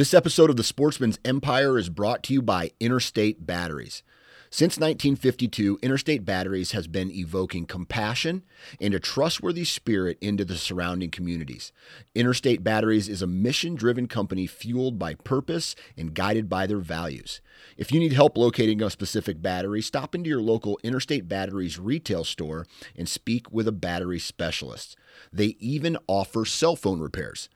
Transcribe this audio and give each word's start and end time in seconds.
This 0.00 0.14
episode 0.14 0.48
of 0.48 0.56
The 0.56 0.64
Sportsman's 0.64 1.18
Empire 1.26 1.76
is 1.76 1.90
brought 1.90 2.22
to 2.22 2.32
you 2.32 2.40
by 2.40 2.70
Interstate 2.80 3.44
Batteries. 3.44 4.02
Since 4.48 4.78
1952, 4.78 5.78
Interstate 5.82 6.24
Batteries 6.24 6.72
has 6.72 6.86
been 6.86 7.10
evoking 7.10 7.66
compassion 7.66 8.42
and 8.80 8.94
a 8.94 8.98
trustworthy 8.98 9.64
spirit 9.64 10.16
into 10.22 10.46
the 10.46 10.56
surrounding 10.56 11.10
communities. 11.10 11.70
Interstate 12.14 12.64
Batteries 12.64 13.10
is 13.10 13.20
a 13.20 13.26
mission 13.26 13.74
driven 13.74 14.08
company 14.08 14.46
fueled 14.46 14.98
by 14.98 15.16
purpose 15.16 15.76
and 15.98 16.14
guided 16.14 16.48
by 16.48 16.66
their 16.66 16.78
values. 16.78 17.42
If 17.76 17.92
you 17.92 18.00
need 18.00 18.14
help 18.14 18.38
locating 18.38 18.80
a 18.80 18.88
specific 18.88 19.42
battery, 19.42 19.82
stop 19.82 20.14
into 20.14 20.30
your 20.30 20.40
local 20.40 20.80
Interstate 20.82 21.28
Batteries 21.28 21.78
retail 21.78 22.24
store 22.24 22.64
and 22.96 23.06
speak 23.06 23.52
with 23.52 23.68
a 23.68 23.70
battery 23.70 24.18
specialist. 24.18 24.96
They 25.30 25.56
even 25.60 25.98
offer 26.06 26.46
cell 26.46 26.74
phone 26.74 27.00
repairs. 27.00 27.50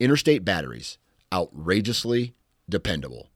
Interstate 0.00 0.42
Batteries, 0.42 0.96
outrageously 1.32 2.34
dependable. 2.68 3.28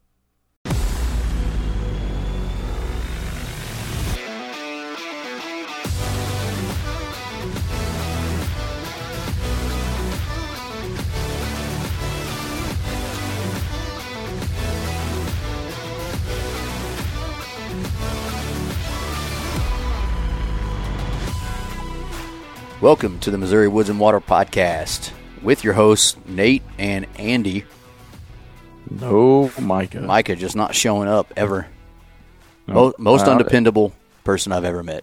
Welcome 22.82 23.18
to 23.20 23.30
the 23.30 23.38
Missouri 23.38 23.68
Woods 23.68 23.88
and 23.88 23.98
Water 23.98 24.20
Podcast 24.20 25.10
with 25.42 25.64
your 25.64 25.72
hosts, 25.72 26.16
Nate 26.26 26.62
and 26.78 27.06
Andy. 27.18 27.64
No, 28.90 29.50
Micah. 29.60 30.00
Micah 30.00 30.36
just 30.36 30.56
not 30.56 30.74
showing 30.74 31.08
up 31.08 31.32
ever. 31.36 31.66
No. 32.66 32.74
Mo- 32.74 32.94
most 32.98 33.26
Uh, 33.26 33.32
undependable 33.32 33.92
person 34.24 34.52
I've 34.52 34.64
ever 34.64 34.82
met. 34.82 35.02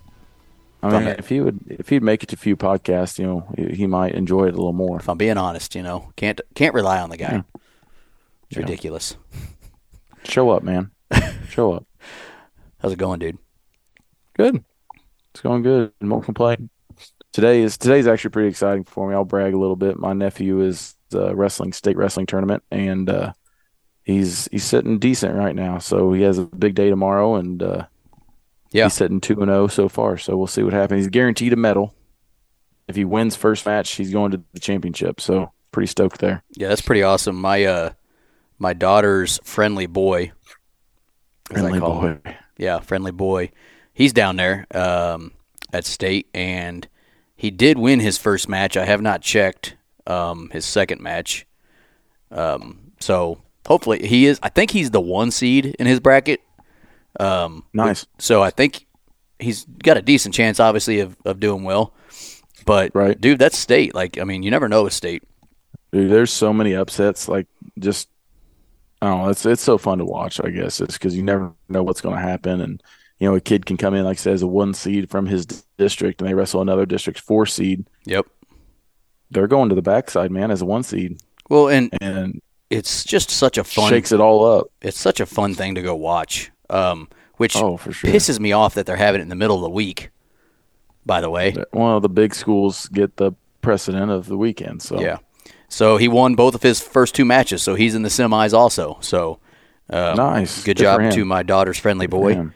I 0.82 1.00
mean, 1.00 1.08
if 1.18 1.30
he 1.30 1.40
would, 1.40 1.62
if 1.70 1.88
he'd 1.88 2.04
make 2.04 2.24
it 2.24 2.30
to 2.30 2.36
a 2.36 2.38
few 2.38 2.58
podcasts, 2.58 3.18
you 3.18 3.26
know, 3.26 3.48
he, 3.56 3.68
he 3.76 3.88
might 3.88 4.16
enjoy 4.16 4.48
it 4.48 4.54
a 4.54 4.58
little 4.58 4.74
more. 4.74 5.00
If 5.00 5.08
I'm 5.08 5.18
being 5.18 5.38
honest, 5.38 5.76
you 5.76 5.82
know, 5.84 6.12
can't 6.18 6.42
can't 6.56 6.74
rely 6.74 7.00
on 7.00 7.10
the 7.10 7.16
guy. 7.16 7.32
Yeah. 7.32 7.42
It's 8.50 8.58
Yeah. 8.58 8.60
ridiculous. 8.64 9.16
Show 10.26 10.50
up, 10.50 10.62
man. 10.64 10.92
Show 11.50 11.72
up. 11.74 11.86
How's 12.82 12.92
it 12.92 12.98
going, 13.00 13.20
dude? 13.20 13.38
Good. 14.36 14.64
It's 15.32 15.40
going 15.42 15.64
good. 15.64 15.94
Won't 16.02 16.26
complain. 16.26 16.70
Today 17.32 17.62
is 17.62 17.78
today's 17.78 18.06
actually 18.06 18.32
pretty 18.32 18.50
exciting 18.50 18.84
for 18.84 19.08
me. 19.08 19.16
I'll 19.16 19.24
brag 19.24 19.54
a 19.54 19.58
little 19.58 19.78
bit. 19.78 19.98
My 19.98 20.12
nephew 20.12 20.60
is 20.62 20.96
uh, 21.16 21.34
wrestling 21.34 21.72
state 21.72 21.96
wrestling 21.96 22.26
tournament, 22.26 22.62
and 22.72 23.10
uh, 23.10 23.32
he's 24.04 24.48
he's 24.52 24.64
sitting 24.64 25.00
decent 25.00 25.36
right 25.36 25.56
now. 25.56 25.78
So 25.80 26.14
he 26.14 26.22
has 26.24 26.38
a 26.38 26.46
big 26.46 26.76
day 26.76 26.90
tomorrow, 26.90 27.36
and 27.36 27.62
uh, 27.64 27.86
Yeah. 28.72 28.86
he's 28.86 28.94
sitting 28.94 29.22
two 29.22 29.42
and 29.42 29.50
zero 29.50 29.68
so 29.68 29.90
far. 29.90 30.18
So 30.18 30.38
we'll 30.38 30.48
see 30.48 30.64
what 30.64 30.74
happens. 30.74 31.00
He's 31.00 31.10
guaranteed 31.10 31.54
a 31.54 31.58
medal. 31.58 31.94
If 32.88 32.96
he 32.96 33.06
wins 33.06 33.36
first 33.36 33.66
match, 33.66 33.92
he's 33.92 34.12
going 34.12 34.32
to 34.32 34.42
the 34.54 34.60
championship. 34.60 35.22
So 35.22 35.52
pretty 35.72 35.88
stoked 35.88 36.20
there. 36.20 36.44
Yeah, 36.56 36.68
that's 36.68 36.82
pretty 36.82 37.04
awesome. 37.04 37.36
My 37.40 37.64
uh, 37.64 37.92
my 38.60 38.74
daughter's 38.74 39.40
friendly 39.44 39.86
boy, 39.88 40.32
Friendly 41.46 41.80
call 41.80 42.02
him. 42.02 42.22
boy. 42.24 42.36
yeah, 42.58 42.80
friendly 42.80 43.12
boy. 43.12 43.52
He's 43.94 44.12
down 44.14 44.36
there 44.38 44.66
um, 44.74 45.32
at 45.72 45.86
state, 45.86 46.28
and 46.34 46.88
he 47.36 47.52
did 47.52 47.78
win 47.78 48.00
his 48.00 48.18
first 48.18 48.50
match. 48.50 48.76
I 48.76 48.86
have 48.86 49.02
not 49.02 49.22
checked 49.22 49.76
um, 50.08 50.50
his 50.52 50.66
second 50.66 51.02
match, 51.02 51.46
um, 52.32 52.92
so 53.00 53.40
hopefully 53.68 54.06
he 54.08 54.26
is. 54.26 54.40
I 54.44 54.50
think 54.50 54.72
he's 54.72 54.92
the 54.92 55.02
one 55.02 55.32
seed 55.32 55.76
in 55.80 55.86
his 55.88 56.00
bracket. 56.00 56.42
Um, 57.20 57.64
Nice. 57.74 58.06
so 58.20 58.42
I 58.42 58.50
think 58.50 58.88
he's 59.40 59.66
got 59.66 59.98
a 59.98 60.02
decent 60.02 60.34
chance, 60.34 60.60
obviously, 60.60 61.00
of, 61.00 61.16
of 61.26 61.40
doing 61.40 61.64
well. 61.64 61.94
But 62.66 62.92
Right. 62.96 63.20
dude, 63.20 63.40
that's 63.40 63.58
state. 63.58 63.94
Like, 63.94 64.18
I 64.18 64.24
mean, 64.24 64.42
you 64.44 64.50
never 64.52 64.70
know 64.70 64.84
with 64.84 64.94
state. 64.94 65.24
Dude, 65.92 66.10
there's 66.12 66.32
so 66.32 66.54
many 66.54 66.74
upsets. 66.76 67.28
Like 67.28 67.48
just, 67.78 68.10
I 69.02 69.08
don't 69.08 69.24
know. 69.24 69.30
It's 69.30 69.46
it's 69.46 69.62
so 69.62 69.78
fun 69.78 69.98
to 70.00 70.06
watch. 70.06 70.40
I 70.44 70.50
guess 70.50 70.80
it's 70.82 70.94
because 70.98 71.16
you 71.16 71.24
never 71.24 71.54
know 71.70 71.84
what's 71.84 72.00
going 72.02 72.16
to 72.16 72.22
happen, 72.22 72.62
and 72.62 72.82
you 73.20 73.28
know 73.30 73.36
a 73.36 73.42
kid 73.42 73.66
can 73.66 73.76
come 73.78 73.94
in 73.94 74.06
like 74.06 74.18
says 74.18 74.42
a 74.42 74.48
one 74.48 74.74
seed 74.74 75.12
from 75.12 75.26
his 75.28 75.46
d- 75.46 75.58
district, 75.78 76.22
and 76.22 76.30
they 76.30 76.34
wrestle 76.34 76.62
another 76.62 76.86
district 76.86 77.20
four 77.20 77.46
seed. 77.46 77.86
Yep. 78.06 78.26
They're 79.30 79.48
going 79.48 79.70
to 79.70 79.76
the 79.76 79.82
backside, 79.82 80.32
man, 80.32 80.52
as 80.52 80.62
a 80.62 80.66
one 80.66 80.84
seed, 80.84 81.22
Well, 81.50 81.68
and 81.68 81.90
and 82.02 82.42
it's 82.78 83.04
just 83.04 83.30
such 83.30 83.58
a 83.58 83.64
fun. 83.64 83.90
shakes 83.90 84.12
it 84.12 84.20
all 84.20 84.46
up. 84.60 84.68
It's 84.82 85.00
such 85.00 85.20
a 85.20 85.26
fun 85.26 85.54
thing 85.56 85.76
to 85.76 85.82
go 85.82 85.96
watch. 85.96 86.52
Um, 86.70 87.08
which 87.38 87.56
Oh, 87.56 87.78
sure. 87.78 87.92
pisses 88.12 88.40
me 88.40 88.52
off 88.52 88.76
that 88.76 88.86
they're 88.86 88.96
having 88.96 89.20
it 89.20 89.24
in 89.24 89.30
the 89.30 89.36
middle 89.36 89.56
of 89.58 89.64
the 89.64 89.70
week. 89.70 90.10
By 91.06 91.20
the 91.20 91.30
way, 91.30 91.56
One 91.72 91.96
of 91.96 92.02
the 92.02 92.10
big 92.10 92.34
schools 92.34 92.88
get 92.88 93.18
the 93.18 93.34
precedent 93.62 94.10
of 94.12 94.28
the 94.28 94.38
weekend. 94.38 94.82
So 94.82 95.00
yeah. 95.02 95.18
So 95.68 95.98
he 95.98 96.08
won 96.08 96.36
both 96.36 96.54
of 96.56 96.62
his 96.62 96.80
first 96.80 97.16
two 97.16 97.26
matches, 97.26 97.64
so 97.64 97.76
he's 97.76 97.96
in 97.96 98.04
the 98.04 98.10
semis 98.10 98.54
also. 98.54 98.98
So 99.02 99.40
uh, 99.90 100.14
nice. 100.16 100.64
good, 100.64 100.78
for 100.78 100.84
job 100.84 101.12
to 101.12 101.26
my 101.26 101.44
daughter's 101.44 101.78
friendly 101.80 102.08
boy. 102.08 102.50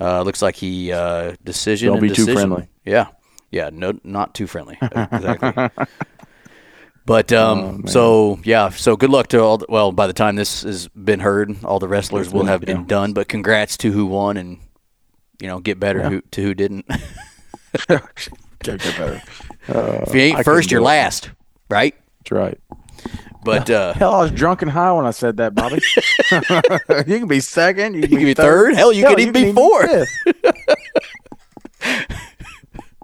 Uh, 0.00 0.22
looks 0.22 0.42
like 0.42 0.56
he 0.56 0.90
uh, 0.90 1.34
decision. 1.44 1.92
Don't 1.92 2.00
be 2.00 2.10
too 2.10 2.24
friendly. 2.32 2.68
Yeah, 2.84 3.08
yeah, 3.50 3.70
no, 3.72 3.92
not 4.02 4.34
too 4.34 4.46
friendly. 4.48 4.78
exactly. 4.82 5.86
But 7.04 7.32
Oh, 7.32 7.52
um, 7.52 7.86
so 7.88 8.38
yeah, 8.44 8.68
so 8.70 8.96
good 8.96 9.10
luck 9.10 9.26
to 9.28 9.40
all. 9.42 9.58
The, 9.58 9.66
well, 9.68 9.90
by 9.92 10.06
the 10.06 10.12
time 10.12 10.36
this 10.36 10.62
has 10.62 10.86
been 10.88 11.18
heard, 11.20 11.64
all 11.64 11.78
the 11.80 11.88
wrestlers 11.88 12.32
will 12.32 12.44
have 12.46 12.60
been 12.60 12.86
done. 12.86 13.12
But 13.12 13.28
congrats 13.28 13.76
to 13.78 13.90
who 13.90 14.06
won, 14.06 14.36
and 14.36 14.58
you 15.40 15.48
know, 15.48 15.58
get 15.58 15.80
better 15.80 15.98
Yeah. 16.00 16.08
who, 16.10 16.20
to 16.32 16.42
who 16.42 16.54
didn't. 16.54 16.86
Get, 17.88 18.78
get 18.80 18.96
better. 18.96 19.22
Uh, 19.68 20.04
if 20.06 20.14
you 20.14 20.20
ain't 20.20 20.38
I 20.38 20.42
first, 20.44 20.70
you're 20.70 20.80
it. 20.82 20.84
last, 20.84 21.30
right? 21.68 21.96
That's 22.18 22.30
right. 22.30 22.60
But 23.44 23.68
uh, 23.68 23.94
Hell, 23.94 24.14
I 24.14 24.22
was 24.22 24.30
drunk 24.30 24.62
and 24.62 24.70
high 24.70 24.92
when 24.92 25.04
I 25.04 25.10
said 25.10 25.38
that, 25.38 25.52
Bobby. 25.54 25.80
you 27.10 27.18
can 27.18 27.26
be 27.26 27.40
second. 27.40 27.94
You 27.94 28.02
can, 28.02 28.10
you 28.12 28.16
can 28.18 28.26
be 28.26 28.34
third. 28.34 28.74
Hell, 28.76 28.92
you 28.92 29.04
could 29.04 29.18
even 29.18 29.32
be 29.32 29.52
fourth. 29.52 30.08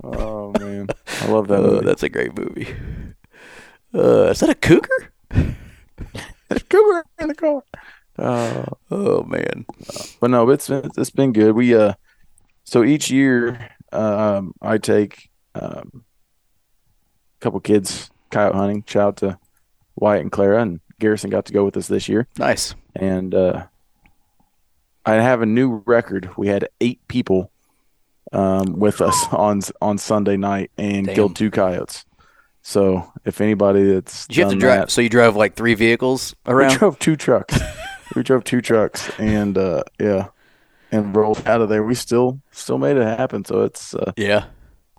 oh 0.04 0.53
man, 0.60 0.87
I 1.22 1.26
love 1.26 1.48
that 1.48 1.58
Uh, 1.58 1.62
movie. 1.62 1.87
that's 1.87 2.03
a 2.04 2.08
great 2.08 2.37
movie. 2.38 2.69
Uh, 3.94 4.25
is 4.31 4.41
that 4.41 4.50
a 4.50 4.54
cougar? 4.54 5.12
There's 5.31 6.62
cougar 6.69 7.04
in 7.21 7.28
the 7.28 7.34
car. 7.34 7.62
Uh, 8.19 8.65
Oh 8.91 9.22
man, 9.25 9.65
but 10.21 10.31
no, 10.31 10.49
it's 10.50 10.66
been, 10.69 10.91
it's 10.97 11.10
been 11.10 11.32
good. 11.32 11.53
We 11.53 11.75
uh, 11.75 11.93
so 12.65 12.82
each 12.82 13.10
year, 13.10 13.71
um, 13.93 14.53
I 14.60 14.78
take 14.78 15.31
um, 15.54 16.04
a 17.37 17.41
couple 17.41 17.60
kids 17.60 18.10
coyote 18.31 18.56
hunting. 18.56 18.84
Shout 18.87 19.03
out 19.09 19.16
to 19.19 19.38
Wyatt 19.97 20.22
and 20.22 20.32
Clara, 20.32 20.62
and 20.62 20.81
Garrison 20.99 21.31
got 21.31 21.44
to 21.47 21.53
go 21.53 21.65
with 21.65 21.76
us 21.76 21.87
this 21.88 22.09
year. 22.09 22.26
nice. 22.38 22.75
and 22.97 23.34
uh, 23.34 23.66
I 25.06 25.15
have 25.15 25.41
a 25.43 25.47
new 25.47 25.82
record. 25.87 26.31
We 26.37 26.49
had 26.49 26.69
eight 26.81 27.00
people 27.09 27.50
um, 28.32 28.78
with 28.78 29.00
us 29.00 29.16
on 29.32 29.60
on 29.81 29.97
Sunday 29.99 30.37
night 30.37 30.70
and 30.76 31.06
Damn. 31.06 31.15
killed 31.15 31.37
two 31.37 31.50
coyotes. 31.50 32.05
So 32.68 33.10
if 33.24 33.40
anybody 33.40 33.92
that's 33.94 34.26
Did 34.26 34.36
you 34.36 34.42
have 34.44 34.52
to 34.52 34.58
drive? 34.58 34.80
that- 34.80 34.90
So 34.90 35.00
you 35.00 35.08
drove 35.08 35.36
like 35.36 35.54
three 35.54 35.72
vehicles 35.72 36.36
around. 36.46 36.72
we 36.72 36.76
drove 36.76 36.98
two 36.98 37.16
trucks. 37.16 37.58
we 38.14 38.22
drove 38.22 38.44
two 38.44 38.60
trucks, 38.60 39.10
and 39.18 39.56
uh, 39.56 39.84
yeah, 39.98 40.26
and 40.92 41.16
rolled 41.16 41.42
out 41.48 41.62
of 41.62 41.70
there. 41.70 41.82
We 41.82 41.94
still 41.94 42.42
still 42.52 42.76
made 42.76 42.98
it 42.98 43.04
happen. 43.18 43.46
So 43.46 43.62
it's 43.62 43.94
uh, 43.94 44.12
yeah. 44.18 44.44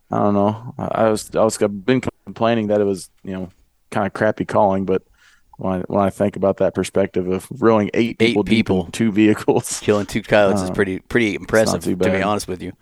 I 0.09 0.18
don't 0.18 0.34
know. 0.34 0.74
I 0.79 0.85
I 1.06 1.09
was 1.12 1.29
I 1.35 1.44
was 1.44 1.62
I've 1.62 1.85
been 1.85 2.02
complaining 2.25 2.69
that 2.69 2.81
it 2.81 2.85
was 2.85 3.12
you 3.24 3.34
know 3.34 3.52
kind 3.91 4.08
of 4.08 4.13
crappy 4.13 4.46
calling, 4.46 4.85
but 4.85 5.03
when 5.58 5.74
I, 5.74 5.79
when 5.81 6.02
I 6.03 6.09
think 6.09 6.38
about 6.38 6.58
that 6.58 6.74
perspective 6.74 7.28
of 7.28 7.46
rowing 7.52 7.91
eight 7.94 8.17
Eight 8.20 8.29
people, 8.29 8.44
people. 8.44 8.90
two 8.91 9.11
vehicles, 9.11 9.79
Killing 9.84 10.08
two 10.08 10.22
is 10.22 10.28
Uh, 10.32 10.72
pretty 10.73 11.02
pretty 11.02 11.35
impressive. 11.35 11.84
To 11.84 11.96
be 11.96 12.23
honest 12.23 12.47
with 12.47 12.64
you, 12.64 12.73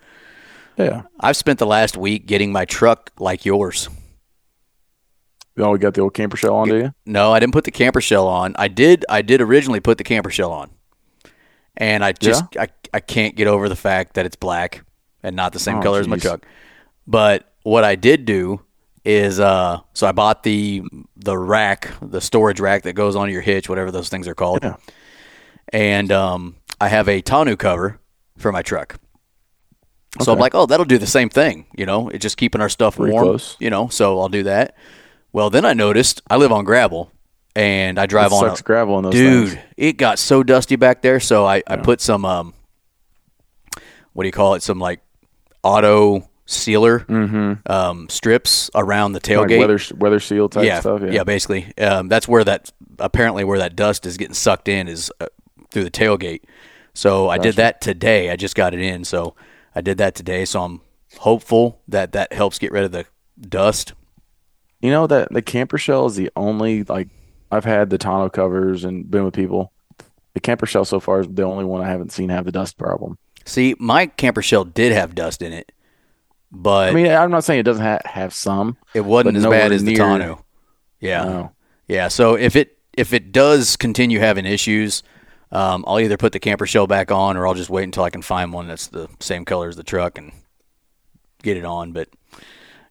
yeah. 0.78 1.02
I've 1.20 1.36
spent 1.36 1.58
the 1.58 1.66
last 1.66 1.98
week 1.98 2.24
getting 2.24 2.52
my 2.52 2.64
truck 2.64 3.10
like 3.18 3.44
yours. 3.44 3.90
Oh, 5.58 5.72
we 5.72 5.78
got 5.78 5.94
the 5.94 6.00
old 6.02 6.14
camper 6.14 6.36
shell 6.36 6.54
on, 6.54 6.68
do 6.68 6.76
you? 6.76 6.94
No, 7.04 7.32
I 7.32 7.40
didn't 7.40 7.52
put 7.52 7.64
the 7.64 7.70
camper 7.70 8.00
shell 8.00 8.26
on. 8.28 8.54
I 8.58 8.68
did. 8.68 9.04
I 9.08 9.22
did 9.22 9.40
originally 9.40 9.80
put 9.80 9.98
the 9.98 10.04
camper 10.04 10.30
shell 10.30 10.52
on, 10.52 10.70
and 11.76 12.04
I 12.04 12.12
just 12.12 12.44
I, 12.56 12.68
I 12.94 13.00
can't 13.00 13.34
get 13.36 13.46
over 13.48 13.68
the 13.68 13.76
fact 13.76 14.14
that 14.14 14.24
it's 14.26 14.36
black 14.36 14.82
and 15.22 15.34
not 15.36 15.52
the 15.52 15.58
same 15.58 15.78
Oh, 15.78 15.82
color 15.82 16.00
as 16.00 16.08
my 16.08 16.16
truck. 16.16 16.46
But 17.06 17.52
what 17.62 17.82
I 17.84 17.96
did 17.96 18.24
do 18.24 18.60
is 19.04 19.40
uh, 19.40 19.80
so 19.94 20.06
I 20.06 20.12
bought 20.12 20.42
the 20.42 20.82
the 21.16 21.36
rack, 21.36 21.90
the 22.02 22.20
storage 22.20 22.60
rack 22.60 22.82
that 22.84 22.92
goes 22.92 23.16
on 23.16 23.30
your 23.30 23.40
hitch, 23.40 23.68
whatever 23.68 23.90
those 23.90 24.08
things 24.08 24.28
are 24.28 24.34
called, 24.34 24.62
Yeah. 24.62 24.76
and 25.72 26.12
um, 26.12 26.56
I 26.80 26.88
have 26.88 27.08
a 27.08 27.20
tonneau 27.20 27.56
cover 27.56 27.98
for 28.36 28.52
my 28.52 28.62
truck. 28.62 28.96
So 30.22 30.32
I'm 30.32 30.38
like, 30.38 30.54
oh, 30.54 30.66
that'll 30.66 30.86
do 30.86 30.98
the 30.98 31.06
same 31.06 31.28
thing, 31.28 31.66
you 31.76 31.84
know. 31.86 32.08
It's 32.08 32.22
just 32.22 32.38
keeping 32.38 32.60
our 32.60 32.70
stuff 32.70 32.96
Pretty 32.96 33.12
warm, 33.12 33.24
close. 33.26 33.56
you 33.60 33.70
know. 33.70 33.88
So 33.88 34.18
I'll 34.18 34.30
do 34.30 34.42
that. 34.44 34.74
Well, 35.32 35.50
then 35.50 35.64
I 35.64 35.74
noticed 35.74 36.22
I 36.30 36.36
live 36.36 36.52
on 36.52 36.64
gravel, 36.64 37.12
and 37.54 37.98
I 37.98 38.06
drive 38.06 38.32
It 38.32 38.34
on. 38.34 38.40
sucks 38.48 38.60
a- 38.60 38.64
gravel 38.64 38.98
in 38.98 39.04
those 39.04 39.12
dude, 39.12 39.48
things. 39.50 39.62
it 39.76 39.92
got 39.96 40.18
so 40.18 40.42
dusty 40.42 40.76
back 40.76 41.02
there. 41.02 41.20
So 41.20 41.44
I, 41.46 41.62
I 41.66 41.76
put 41.76 42.00
some 42.00 42.24
um, 42.24 42.54
what 44.12 44.24
do 44.24 44.28
you 44.28 44.32
call 44.32 44.54
it? 44.54 44.62
Some 44.62 44.78
like 44.78 45.00
auto 45.62 46.28
sealer 46.46 47.04
um, 47.66 48.08
strips 48.08 48.70
around 48.74 49.12
the 49.12 49.20
Mm-hmm. 49.20 49.40
Like 49.40 49.48
tailgate. 49.50 49.58
weather 49.58 49.78
weather 49.98 50.20
seal 50.20 50.48
type 50.48 50.64
yeah, 50.64 50.80
stuff. 50.80 51.02
yeah, 51.10 51.24
basically. 51.24 51.76
Um, 51.78 52.08
that's 52.08 52.26
where 52.26 52.44
that 52.44 52.72
apparently 52.98 53.44
where 53.44 53.58
that 53.58 53.76
dust 53.76 54.06
is 54.06 54.16
getting 54.16 54.34
sucked 54.34 54.66
in 54.68 54.88
is 54.88 55.12
uh, 55.20 55.26
through 55.70 55.84
the 55.84 55.90
tailgate. 55.90 56.40
So 56.94 57.28
I 57.28 57.38
did 57.38 57.56
that 57.56 57.80
today. 57.80 58.30
I 58.30 58.36
just 58.36 58.54
got 58.56 58.74
it 58.74 58.80
in, 58.80 59.04
so 59.04 59.36
I 59.74 59.82
did 59.82 59.98
that 59.98 60.14
today. 60.16 60.44
So 60.46 60.62
I'm 60.62 60.80
hopeful 61.18 61.80
that 61.86 62.12
that 62.12 62.32
helps 62.32 62.58
get 62.58 62.72
rid 62.72 62.82
of 62.84 62.92
the 62.92 63.04
dust. 63.40 63.92
You 64.80 64.90
know 64.90 65.06
that 65.08 65.32
the 65.32 65.42
camper 65.42 65.78
shell 65.78 66.06
is 66.06 66.16
the 66.16 66.30
only 66.36 66.84
like 66.84 67.08
I've 67.50 67.64
had 67.64 67.90
the 67.90 67.98
tonneau 67.98 68.28
covers 68.32 68.84
and 68.84 69.10
been 69.10 69.24
with 69.24 69.34
people. 69.34 69.72
The 70.34 70.40
camper 70.40 70.66
shell 70.66 70.84
so 70.84 71.00
far 71.00 71.20
is 71.20 71.26
the 71.28 71.42
only 71.42 71.64
one 71.64 71.80
I 71.82 71.88
haven't 71.88 72.12
seen 72.12 72.28
have 72.28 72.44
the 72.44 72.52
dust 72.52 72.78
problem. 72.78 73.18
See, 73.44 73.74
my 73.78 74.06
camper 74.06 74.42
shell 74.42 74.64
did 74.64 74.92
have 74.92 75.14
dust 75.14 75.42
in 75.42 75.52
it, 75.52 75.72
but 76.52 76.90
I 76.90 76.92
mean, 76.92 77.10
I'm 77.10 77.30
not 77.30 77.44
saying 77.44 77.60
it 77.60 77.64
doesn't 77.64 77.84
ha- 77.84 77.98
have 78.04 78.32
some. 78.34 78.76
it 78.94 79.00
wasn't 79.00 79.36
as 79.38 79.46
bad 79.46 79.72
as 79.72 79.82
the 79.82 79.94
near- 79.94 79.98
tonneau. 79.98 80.44
Yeah, 81.00 81.24
No. 81.24 81.52
yeah. 81.88 82.08
So 82.08 82.34
if 82.36 82.54
it 82.56 82.76
if 82.92 83.12
it 83.12 83.32
does 83.32 83.76
continue 83.76 84.18
having 84.20 84.44
issues, 84.46 85.02
um, 85.50 85.84
I'll 85.88 85.98
either 86.00 86.16
put 86.16 86.32
the 86.32 86.40
camper 86.40 86.66
shell 86.66 86.86
back 86.86 87.10
on, 87.10 87.36
or 87.36 87.46
I'll 87.46 87.54
just 87.54 87.70
wait 87.70 87.84
until 87.84 88.04
I 88.04 88.10
can 88.10 88.22
find 88.22 88.52
one 88.52 88.68
that's 88.68 88.88
the 88.88 89.08
same 89.20 89.44
color 89.44 89.68
as 89.68 89.76
the 89.76 89.82
truck 89.84 90.18
and 90.18 90.30
get 91.42 91.56
it 91.56 91.64
on. 91.64 91.92
But 91.92 92.08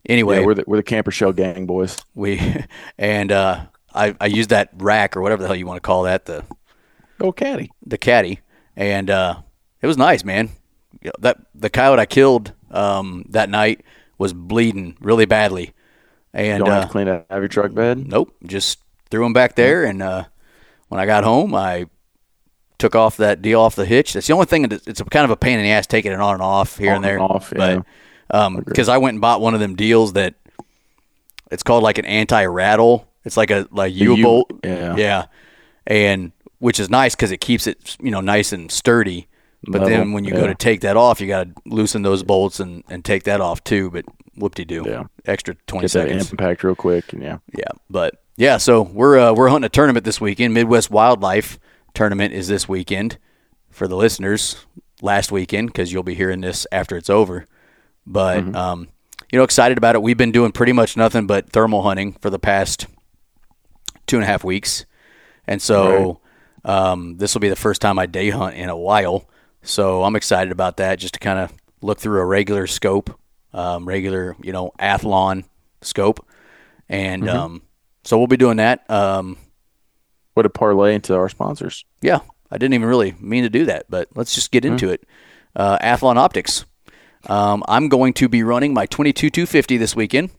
anyway, 0.07 0.39
Yeah, 0.39 0.45
we're 0.45 0.54
the 0.56 0.63
we're 0.68 0.77
the 0.77 0.83
camper 0.83 1.12
shell 1.12 1.31
gang 1.33 1.65
boys. 1.65 1.98
we 2.15 2.39
and 2.98 3.31
uh, 3.31 3.65
I 3.94 4.15
I 4.19 4.25
used 4.27 4.50
that 4.50 4.69
rack 4.77 5.15
or 5.18 5.21
whatever 5.21 5.42
the 5.42 5.48
hell 5.48 5.56
you 5.56 5.65
want 5.68 5.77
to 5.77 5.86
call 5.86 6.04
that 6.04 6.25
the 6.25 6.44
Go 7.19 7.31
caddy. 7.31 7.71
the 7.86 7.98
caddy, 7.98 8.39
and 8.75 9.09
uh, 9.09 9.42
it 9.81 9.88
was 9.88 9.98
nice, 9.98 10.24
man. 10.24 10.50
That 11.19 11.38
the 11.56 11.69
coyote 11.69 12.00
I 12.00 12.06
killed 12.06 12.54
um, 12.71 13.25
that 13.30 13.50
night 13.50 13.83
was 14.19 14.33
bleeding 14.33 14.98
really 15.00 15.25
badly, 15.25 15.74
and 16.33 16.60
you 16.60 16.65
Don't 16.65 16.69
uh, 16.74 16.80
have 16.81 16.89
to 16.89 16.92
clean 16.92 17.07
out 17.07 17.25
of 17.30 17.39
your 17.39 17.48
truck 17.48 17.74
bed. 17.74 18.07
nope, 18.07 18.36
just 18.45 18.80
threw 19.10 19.25
him 19.25 19.33
back 19.33 19.56
there. 19.56 19.83
And 19.83 20.01
uh, 20.03 20.25
when 20.89 21.00
I 21.00 21.06
got 21.06 21.24
home, 21.24 21.56
I 21.56 21.86
took 22.77 22.95
off 22.95 23.18
that 23.18 23.42
deal 23.42 23.62
off 23.62 23.75
the 23.75 23.86
hitch. 23.86 24.13
That's 24.13 24.27
the 24.27 24.33
only 24.33 24.45
thing. 24.45 24.63
that- 24.69 24.88
It's 24.88 25.00
a 25.01 25.06
kind 25.06 25.25
of 25.25 25.31
a 25.31 25.36
pain 25.38 25.57
in 25.57 25.63
the 25.63 25.71
ass 25.71 25.88
taking 25.88 26.12
it 26.12 26.19
on 26.19 26.33
and 26.36 26.44
off 26.44 26.77
here 26.77 26.92
On 26.92 26.98
and 26.98 27.06
there. 27.06 27.15
and 27.18 27.24
off, 27.24 27.51
yeah. 27.56 27.77
But 27.77 27.86
because 28.29 28.89
I 28.89 28.97
went 28.97 29.15
and 29.15 29.21
bought 29.21 29.41
one 29.41 29.53
of 29.53 29.59
them 29.59 29.75
deals 29.75 30.13
that 30.13 30.35
it's 31.51 31.63
called 31.63 31.83
like 31.83 31.97
an 31.97 32.06
anti-rattle. 32.06 33.07
It's 33.25 33.38
like 33.38 33.51
a 33.51 33.68
like 33.71 33.94
U 33.94 34.21
bolt. 34.21 34.51
yeah. 34.63 34.95
Yeah, 34.95 35.25
and 35.85 36.31
which 36.59 36.79
is 36.79 36.89
nice 36.89 37.15
because 37.15 37.31
it 37.31 37.41
keeps 37.41 37.68
it 37.68 37.97
you 38.01 38.12
know 38.12 38.21
nice 38.21 38.51
and 38.53 38.71
sturdy. 38.71 39.27
But 39.63 39.81
Level, 39.81 39.89
then 39.89 40.12
when 40.13 40.24
you 40.24 40.31
go 40.31 40.45
to 40.47 40.56
take 40.56 40.81
that 40.81 40.95
off, 40.97 41.19
you 41.19 41.27
got 41.27 41.47
to 41.47 41.53
loosen 41.65 42.03
those 42.03 42.21
bolts 42.24 42.59
and, 42.59 42.83
and 42.89 43.03
take 43.03 43.24
that 43.24 43.41
off 43.41 43.63
too. 43.63 43.89
But 43.89 44.06
whoop-de-doo, 44.35 44.83
Yeah. 44.88 45.03
extra 45.25 45.56
twenty 45.65 45.85
Get 45.88 45.94
that 45.94 46.07
seconds. 46.09 46.31
impact 46.31 46.63
real 46.63 46.75
quick, 46.75 47.12
and 47.12 47.21
yeah. 47.24 47.39
Yeah, 47.57 47.65
but 47.89 48.21
yeah, 48.38 48.57
so 48.57 48.83
we're 48.83 49.18
uh, 49.18 49.33
we're 49.33 49.50
hunting 49.50 49.65
a 49.65 49.69
tournament 49.69 50.06
this 50.06 50.21
weekend. 50.21 50.53
Midwest 50.53 50.91
Wildlife 50.91 51.59
Tournament 51.95 52.33
is 52.33 52.47
this 52.47 52.69
weekend 52.69 53.18
for 53.71 53.88
the 53.88 53.95
listeners. 53.97 54.65
Last 55.01 55.31
weekend 55.31 55.68
because 55.69 55.91
you'll 55.91 56.03
be 56.03 56.15
hearing 56.15 56.41
this 56.41 56.65
after 56.71 56.95
it's 56.97 57.09
over. 57.09 57.45
But 58.09 58.44
Mm-hmm. 58.44 58.56
um, 58.56 58.88
you 59.31 59.38
know, 59.38 59.44
excited 59.44 59.77
about 59.77 59.95
it. 59.95 60.01
We've 60.01 60.15
been 60.18 60.31
doing 60.31 60.54
pretty 60.54 60.71
much 60.71 60.95
nothing 60.95 61.27
but 61.27 61.50
thermal 61.50 61.81
hunting 61.83 62.13
for 62.13 62.30
the 62.30 62.39
past 62.39 62.88
two 64.06 64.15
and 64.15 64.24
a 64.24 64.27
half 64.27 64.44
weeks, 64.45 64.86
and 65.45 65.62
so 65.62 66.21
um, 66.63 67.18
this 67.18 67.36
will 67.36 67.42
be 67.42 67.50
the 67.50 67.56
first 67.57 67.81
time 67.81 68.00
I 68.00 68.06
day 68.06 68.30
hunt 68.30 68.56
in 68.56 68.69
a 68.69 68.77
while. 68.77 69.27
So 69.63 70.04
I'm 70.04 70.15
excited 70.15 70.51
about 70.54 70.77
that, 70.77 70.98
just 71.00 71.15
to 71.15 71.19
kind 71.19 71.39
of 71.39 71.51
look 71.81 72.00
through 72.00 72.21
a 72.21 72.25
regular 72.25 72.68
scope, 72.68 73.19
um, 73.54 73.86
regular 73.86 74.38
you 74.42 74.53
know 74.53 74.71
athlon 74.80 75.44
scope, 75.81 76.25
and 76.88 77.24
Mm-hmm. 77.24 77.38
um, 77.38 77.62
so 78.06 78.18
we'll 78.18 78.27
be 78.27 78.38
doing 78.38 78.57
that. 78.57 78.89
Um, 78.89 79.36
What 80.36 80.45
a 80.45 80.50
parlay 80.50 80.95
into 80.95 81.13
our 81.15 81.27
sponsors. 81.27 81.83
yeah, 82.01 82.19
I 82.50 82.57
didn't 82.57 82.75
even 82.75 82.88
really 82.88 83.13
mean 83.19 83.44
to 83.44 83.50
do 83.50 83.65
that, 83.65 83.88
but 83.89 84.07
let's 84.15 84.33
just 84.33 84.51
get 84.51 84.63
into 84.63 84.88
it. 84.89 85.03
Uh, 85.53 85.77
Athlon 85.80 86.15
Optics. 86.15 86.63
Um, 87.27 87.63
I'm 87.68 87.89
going 87.89 88.13
to 88.13 88.29
be 88.29 88.44
running 88.44 88.74
my 88.74 88.85
22 88.85 89.29
250 89.29 89.77
this 89.77 89.95
weekend 89.95 90.29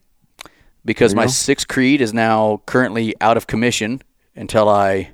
because 0.84 1.14
my 1.14 1.26
six 1.26 1.64
Creed 1.64 2.00
is 2.00 2.14
now 2.14 2.62
currently 2.66 3.14
out 3.20 3.36
of 3.36 3.46
commission 3.46 4.02
until 4.34 4.68
I 4.68 5.10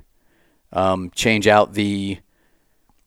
um, 0.71 1.11
change 1.13 1.47
out 1.47 1.73
the 1.73 2.19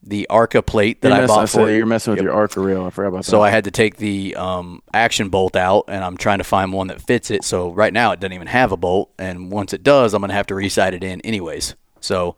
the 0.03 0.27
Arca 0.29 0.63
plate 0.63 1.03
that 1.03 1.09
You're 1.09 1.17
I 1.17 1.21
messing, 1.23 1.37
bought 1.37 1.49
so 1.49 1.59
for 1.59 1.71
it. 1.71 1.77
you're 1.77 1.85
messing 1.87 2.15
with 2.15 2.23
your 2.23 2.33
Arca 2.33 2.61
rail. 2.61 2.85
I 2.87 2.91
forgot 2.91 3.09
about 3.09 3.17
that. 3.25 3.31
So 3.31 3.43
I 3.43 3.51
had 3.51 3.65
to 3.65 3.71
take 3.71 3.97
the 3.97 4.37
um, 4.37 4.83
action 4.95 5.29
bolt 5.29 5.57
out, 5.57 5.85
and 5.89 6.05
I'm 6.05 6.17
trying 6.17 6.39
to 6.39 6.45
find 6.45 6.73
one 6.73 6.87
that 6.87 7.03
fits 7.03 7.31
it. 7.31 7.45
So 7.45 7.73
right 7.73 7.93
now 7.93 8.13
it 8.13 8.21
doesn't 8.21 8.33
even 8.33 8.47
have 8.47 8.71
a 8.73 8.77
bolt, 8.77 9.11
and 9.19 9.51
once 9.51 9.73
it 9.73 9.83
does, 9.83 10.15
I'm 10.15 10.21
gonna 10.21 10.35
have 10.35 10.47
to 10.47 10.55
resight 10.55 10.93
it 10.93 11.03
in 11.03 11.21
anyways. 11.23 11.75
So 12.01 12.37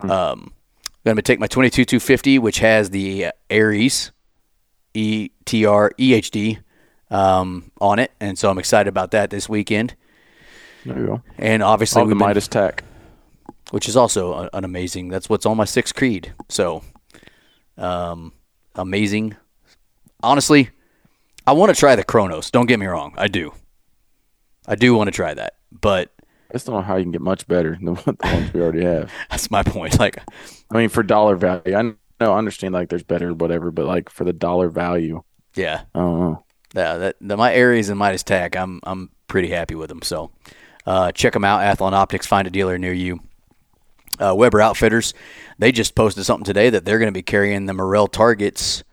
um, 0.00 0.10
I'm 0.10 0.52
gonna 1.04 1.22
take 1.22 1.40
my 1.40 1.48
22 1.48 1.84
250, 1.84 2.38
which 2.38 2.60
has 2.60 2.90
the 2.90 3.28
Ares 3.50 4.12
E 4.94 5.30
ETR 5.44 5.90
EHD 5.98 6.58
um, 7.10 7.70
on 7.80 7.98
it, 7.98 8.10
and 8.20 8.38
so 8.38 8.50
I'm 8.50 8.58
excited 8.58 8.88
about 8.88 9.10
that 9.12 9.30
this 9.30 9.48
weekend. 9.48 9.94
there 10.86 10.98
you 10.98 11.06
go. 11.06 11.22
And 11.38 11.62
obviously, 11.62 12.00
All 12.02 12.06
the 12.08 12.14
been- 12.14 12.18
Midas 12.26 12.48
TAC. 12.48 12.84
which 13.70 13.88
is 13.88 13.96
also 13.96 14.32
a- 14.34 14.50
an 14.52 14.64
amazing. 14.64 15.08
That's 15.08 15.28
what's 15.28 15.46
on 15.46 15.56
my 15.56 15.64
sixth 15.64 15.94
creed. 15.94 16.34
So, 16.48 16.82
um, 17.78 18.32
amazing. 18.74 19.36
Honestly, 20.22 20.70
I 21.46 21.52
want 21.52 21.74
to 21.74 21.78
try 21.78 21.96
the 21.96 22.04
Cronus. 22.04 22.50
Don't 22.50 22.66
get 22.66 22.78
me 22.78 22.86
wrong, 22.86 23.14
I 23.16 23.28
do. 23.28 23.52
I 24.66 24.74
do 24.76 24.94
want 24.94 25.08
to 25.08 25.12
try 25.12 25.34
that, 25.34 25.54
but 25.72 26.10
I 26.50 26.52
just 26.54 26.66
don't 26.66 26.76
know 26.76 26.82
how 26.82 26.96
you 26.96 27.02
can 27.04 27.12
get 27.12 27.20
much 27.22 27.46
better 27.48 27.76
than 27.82 27.94
what 27.96 28.18
the 28.18 28.26
ones 28.26 28.52
we 28.54 28.60
already 28.60 28.84
have. 28.84 29.10
that's 29.30 29.50
my 29.50 29.62
point. 29.62 29.98
Like, 29.98 30.18
I 30.70 30.76
mean, 30.76 30.88
for 30.88 31.02
dollar 31.02 31.34
value, 31.36 31.74
I 31.76 31.92
know 32.22 32.32
I 32.34 32.38
understand 32.38 32.74
like 32.74 32.88
there's 32.88 33.02
better 33.02 33.32
whatever, 33.34 33.70
but 33.70 33.86
like 33.86 34.10
for 34.10 34.24
the 34.24 34.32
dollar 34.32 34.68
value, 34.68 35.22
yeah, 35.54 35.82
I 35.94 35.98
don't 35.98 36.20
know. 36.20 36.44
yeah. 36.74 36.96
That 36.96 37.16
the, 37.20 37.36
my 37.36 37.54
Ares 37.56 37.88
and 37.88 37.98
Midas 37.98 38.22
TAC, 38.22 38.56
I'm 38.56 38.80
I'm 38.84 39.10
pretty 39.28 39.48
happy 39.48 39.74
with 39.74 39.88
them. 39.88 40.02
So, 40.02 40.30
uh, 40.86 41.12
check 41.12 41.32
them 41.32 41.44
out. 41.44 41.60
Athlon 41.60 41.92
Optics. 41.92 42.26
Find 42.26 42.46
a 42.46 42.50
dealer 42.50 42.78
near 42.78 42.92
you. 42.92 43.20
Uh, 44.18 44.34
Weber 44.34 44.60
Outfitters, 44.60 45.14
they 45.58 45.72
just 45.72 45.94
posted 45.94 46.24
something 46.24 46.44
today 46.44 46.68
that 46.70 46.84
they're 46.84 46.98
going 46.98 47.08
to 47.08 47.12
be 47.12 47.22
carrying 47.22 47.64
the 47.66 47.72
Morrell 47.72 48.06
targets. 48.08 48.84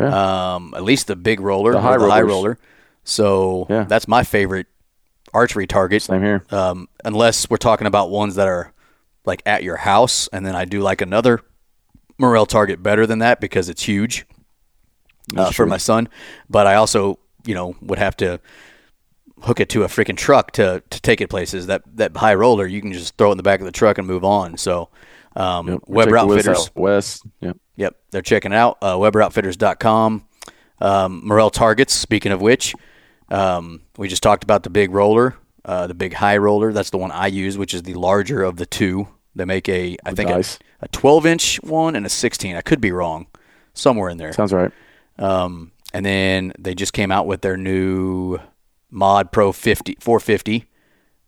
Um, 0.00 0.74
at 0.74 0.82
least 0.82 1.06
the 1.06 1.14
big 1.14 1.38
roller, 1.40 1.72
The 1.72 1.80
high 1.80 1.96
the 1.96 2.10
high 2.10 2.22
roller. 2.22 2.58
So 3.04 3.66
Yeah. 3.70 3.84
that's 3.84 4.08
my 4.08 4.24
favorite 4.24 4.66
archery 5.32 5.68
target. 5.68 6.02
Same 6.02 6.22
here. 6.22 6.44
Um, 6.50 6.88
unless 7.04 7.48
we're 7.48 7.56
talking 7.56 7.86
about 7.86 8.10
ones 8.10 8.34
that 8.34 8.48
are 8.48 8.72
like 9.24 9.42
at 9.46 9.62
your 9.62 9.76
house, 9.76 10.28
and 10.32 10.44
then 10.44 10.56
I 10.56 10.64
do 10.64 10.80
like 10.80 11.00
another 11.00 11.40
Morrell 12.18 12.46
target 12.46 12.82
better 12.82 13.06
than 13.06 13.18
that 13.20 13.40
because 13.40 13.68
it's 13.68 13.82
huge 13.82 14.26
uh, 15.36 15.50
for 15.50 15.66
my 15.66 15.76
son. 15.78 16.08
But 16.48 16.66
I 16.66 16.74
also, 16.74 17.18
you 17.44 17.54
know, 17.54 17.76
would 17.82 17.98
have 17.98 18.16
to 18.18 18.40
hook 19.42 19.60
it 19.60 19.68
to 19.70 19.82
a 19.82 19.88
freaking 19.88 20.16
truck 20.16 20.52
to, 20.52 20.82
to 20.90 21.00
take 21.02 21.20
it 21.20 21.28
places. 21.28 21.66
That 21.66 21.82
that 21.96 22.16
high 22.16 22.34
roller, 22.34 22.66
you 22.66 22.80
can 22.80 22.92
just 22.92 23.16
throw 23.16 23.28
it 23.28 23.32
in 23.32 23.36
the 23.36 23.42
back 23.42 23.60
of 23.60 23.66
the 23.66 23.72
truck 23.72 23.98
and 23.98 24.06
move 24.06 24.24
on. 24.24 24.56
So, 24.56 24.88
um, 25.36 25.68
Yep. 25.68 25.80
Weber 25.86 26.10
Check 26.12 26.20
the 26.20 26.26
Wiz 26.26 26.48
Outfitters, 26.48 26.70
West. 26.74 27.22
Yep. 27.40 27.56
Yep, 27.76 27.96
they're 28.12 28.22
checking 28.22 28.52
it 28.52 28.56
out. 28.56 28.78
Uh, 28.80 28.94
WeberOutfitters.com. 28.94 30.24
Um, 30.80 31.26
Morrell 31.26 31.50
Targets. 31.50 31.92
Speaking 31.92 32.30
of 32.30 32.40
which, 32.40 32.74
um, 33.30 33.82
we 33.96 34.06
just 34.08 34.22
talked 34.22 34.44
about 34.44 34.62
the 34.62 34.70
big 34.70 34.92
roller, 34.92 35.34
uh, 35.64 35.86
the 35.88 35.94
big 35.94 36.12
high 36.14 36.36
roller. 36.36 36.72
That's 36.72 36.90
the 36.90 36.98
one 36.98 37.10
I 37.10 37.26
use, 37.26 37.58
which 37.58 37.74
is 37.74 37.82
the 37.82 37.94
larger 37.94 38.42
of 38.44 38.56
the 38.56 38.66
two. 38.66 39.08
They 39.34 39.44
make 39.44 39.68
a, 39.68 39.96
I 40.04 40.12
think, 40.14 40.30
a. 40.30 40.34
a 40.84 40.88
12 40.88 41.26
inch 41.26 41.56
one 41.62 41.96
and 41.96 42.04
a 42.04 42.08
16. 42.10 42.54
I 42.54 42.60
could 42.60 42.80
be 42.80 42.92
wrong, 42.92 43.26
somewhere 43.72 44.10
in 44.10 44.18
there. 44.18 44.32
Sounds 44.32 44.52
right. 44.52 44.70
Um, 45.18 45.72
and 45.92 46.04
then 46.04 46.52
they 46.58 46.74
just 46.74 46.92
came 46.92 47.10
out 47.10 47.26
with 47.26 47.40
their 47.40 47.56
new 47.56 48.38
Mod 48.90 49.32
Pro 49.32 49.50
50 49.50 49.96
450, 50.00 50.66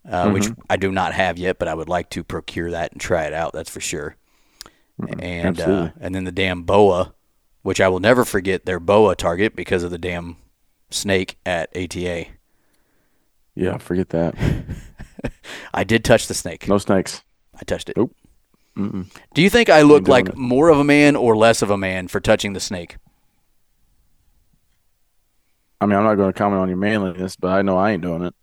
uh, 0.08 0.30
which 0.30 0.48
I 0.68 0.76
do 0.76 0.92
not 0.92 1.14
have 1.14 1.38
yet, 1.38 1.58
but 1.58 1.68
I 1.68 1.74
would 1.74 1.88
like 1.88 2.10
to 2.10 2.22
procure 2.22 2.70
that 2.70 2.92
and 2.92 3.00
try 3.00 3.24
it 3.24 3.32
out. 3.32 3.52
That's 3.54 3.70
for 3.70 3.80
sure. 3.80 4.16
And 5.18 5.60
uh, 5.60 5.90
and 6.00 6.14
then 6.14 6.24
the 6.24 6.32
damn 6.32 6.62
boa, 6.62 7.14
which 7.62 7.80
I 7.80 7.88
will 7.88 8.00
never 8.00 8.24
forget 8.24 8.66
their 8.66 8.80
boa 8.80 9.14
target 9.14 9.56
because 9.56 9.82
of 9.82 9.90
the 9.90 9.98
damn 9.98 10.36
snake 10.90 11.38
at 11.46 11.74
ATA. 11.76 12.26
Yeah, 13.54 13.78
forget 13.78 14.10
that. 14.10 14.34
I 15.74 15.84
did 15.84 16.04
touch 16.04 16.28
the 16.28 16.34
snake. 16.34 16.68
No 16.68 16.78
snakes. 16.78 17.22
I 17.54 17.64
touched 17.64 17.88
it. 17.88 17.96
Nope. 17.96 18.14
Do 18.76 19.42
you 19.42 19.48
think 19.48 19.70
I 19.70 19.82
look 19.82 20.06
like 20.06 20.28
it. 20.28 20.36
more 20.36 20.68
of 20.68 20.78
a 20.78 20.84
man 20.84 21.16
or 21.16 21.34
less 21.36 21.62
of 21.62 21.70
a 21.70 21.78
man 21.78 22.08
for 22.08 22.20
touching 22.20 22.52
the 22.52 22.60
snake? 22.60 22.96
I 25.80 25.86
mean, 25.86 25.96
I'm 25.96 26.04
not 26.04 26.14
going 26.16 26.32
to 26.32 26.36
comment 26.38 26.60
on 26.60 26.68
your 26.68 26.76
manliness, 26.78 27.36
but 27.36 27.48
I 27.48 27.62
know 27.62 27.76
I 27.76 27.92
ain't 27.92 28.02
doing 28.02 28.22
it. 28.22 28.34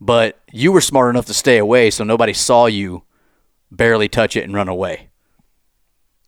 but 0.00 0.38
you 0.52 0.72
were 0.72 0.80
smart 0.80 1.10
enough 1.10 1.26
to 1.26 1.34
stay 1.34 1.58
away, 1.58 1.90
so 1.90 2.04
nobody 2.04 2.32
saw 2.32 2.66
you 2.66 3.02
barely 3.70 4.08
touch 4.08 4.36
it 4.36 4.44
and 4.44 4.54
run 4.54 4.68
away. 4.68 5.08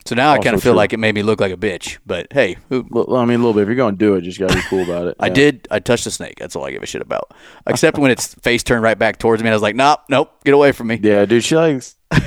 So 0.05 0.17
now 0.17 0.33
I 0.33 0.39
kind 0.39 0.57
of 0.57 0.63
feel 0.63 0.73
true. 0.73 0.77
like 0.79 0.93
it 0.93 0.97
made 0.99 1.15
me 1.15 1.23
look 1.23 1.41
like 1.41 1.53
a 1.53 1.57
bitch. 1.57 1.99
But 2.05 2.27
hey, 2.33 2.57
who, 2.69 2.85
Well, 2.91 3.15
I 3.17 3.25
mean, 3.25 3.37
a 3.37 3.39
little 3.39 3.55
bit. 3.55 3.63
If 3.63 3.69
you're 3.69 3.77
going 3.77 3.95
to 3.95 3.99
do 3.99 4.15
it, 4.17 4.23
just 4.23 4.39
got 4.41 4.49
to 4.51 4.57
be 4.57 4.63
cool 4.63 4.83
about 4.83 5.07
it. 5.07 5.17
I 5.21 5.27
Yeah. 5.29 5.33
did. 5.35 5.69
I 5.71 5.79
touched 5.79 6.03
the 6.05 6.11
snake. 6.11 6.35
That's 6.41 6.57
all 6.57 6.65
I 6.65 6.73
give 6.73 6.83
a 6.83 6.87
shit 6.87 7.03
about. 7.03 7.33
Except 7.69 7.99
when 7.99 8.11
its 8.11 8.35
face 8.35 8.65
turned 8.65 8.83
right 8.83 8.99
back 8.99 9.19
towards 9.21 9.43
me, 9.45 9.49
and 9.49 9.53
I 9.53 9.57
was 9.57 9.63
like, 9.63 9.77
"Nope, 9.77 10.01
nope, 10.09 10.43
get 10.45 10.55
away 10.55 10.73
from 10.73 10.89
me." 10.89 10.99
Yeah, 11.01 11.25
dude. 11.25 11.45
She 11.45 11.55
like 11.57 11.85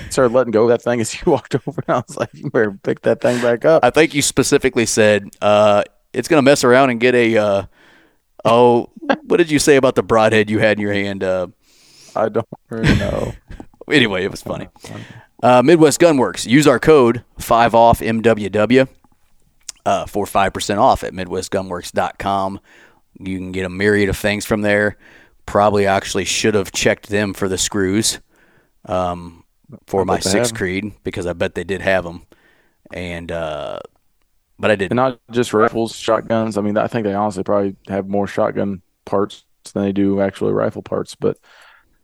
started 0.09 0.33
letting 0.33 0.51
go 0.51 0.63
of 0.63 0.69
that 0.69 0.81
thing 0.81 1.01
as 1.01 1.13
you 1.13 1.19
walked 1.31 1.55
over, 1.55 1.81
and 1.87 1.97
I 1.97 2.03
was 2.07 2.17
like, 2.17 2.29
"You 2.33 2.49
better 2.49 2.71
pick 2.83 3.01
that 3.01 3.21
thing 3.21 3.41
back 3.41 3.65
up." 3.65 3.83
I 3.83 3.89
think 3.89 4.13
you 4.13 4.21
specifically 4.21 4.85
said 4.85 5.29
uh, 5.41 5.83
it's 6.13 6.27
gonna 6.27 6.41
mess 6.41 6.63
around 6.63 6.89
and 6.89 6.99
get 6.99 7.15
a. 7.15 7.37
Uh, 7.37 7.63
oh, 8.45 8.89
what 9.23 9.37
did 9.37 9.49
you 9.49 9.59
say 9.59 9.75
about 9.75 9.95
the 9.95 10.03
broadhead 10.03 10.49
you 10.49 10.59
had 10.59 10.77
in 10.77 10.81
your 10.81 10.93
hand? 10.93 11.23
Uh, 11.23 11.47
I 12.15 12.29
don't 12.29 12.47
really 12.69 12.95
know. 12.97 13.33
anyway, 13.91 14.23
it 14.23 14.31
was 14.31 14.41
funny. 14.41 14.67
Uh, 15.41 15.63
Midwest 15.63 15.99
Gun 15.99 16.17
Works. 16.17 16.45
Use 16.45 16.67
our 16.67 16.79
code 16.79 17.23
five 17.39 17.73
off 17.73 18.01
MWW 18.01 18.87
uh, 19.85 20.05
for 20.05 20.25
five 20.25 20.53
percent 20.53 20.79
off 20.79 21.03
at 21.03 21.13
MidwestGunworks.com. 21.13 22.59
You 23.19 23.37
can 23.37 23.51
get 23.51 23.65
a 23.65 23.69
myriad 23.69 24.09
of 24.09 24.17
things 24.17 24.45
from 24.45 24.61
there. 24.61 24.97
Probably 25.45 25.87
actually 25.87 26.25
should 26.25 26.53
have 26.53 26.71
checked 26.71 27.09
them 27.09 27.33
for 27.33 27.47
the 27.47 27.57
screws 27.57 28.19
um, 28.87 29.43
for 29.87 30.05
my 30.05 30.17
bet 30.17 30.23
they 30.23 30.31
six 30.31 30.33
have 30.33 30.51
'em. 30.53 30.57
Creed 30.57 30.93
because 31.03 31.25
I 31.25 31.33
bet 31.33 31.55
they 31.55 31.63
did 31.63 31.81
have 31.81 32.03
them, 32.03 32.25
and 32.91 33.31
uh, 33.31 33.79
but 34.59 34.71
I 34.71 34.75
didn't. 34.75 34.91
and 34.91 34.97
not 34.97 35.19
just 35.31 35.53
rifles, 35.53 35.95
shotguns. 35.95 36.57
I 36.57 36.61
mean, 36.61 36.77
I 36.77 36.87
think 36.87 37.05
they 37.05 37.13
honestly 37.13 37.43
probably 37.43 37.75
have 37.87 38.07
more 38.07 38.27
shotgun 38.27 38.81
parts 39.05 39.45
than 39.73 39.83
they 39.83 39.91
do 39.91 40.21
actually 40.21 40.53
rifle 40.53 40.81
parts. 40.81 41.15
But 41.15 41.37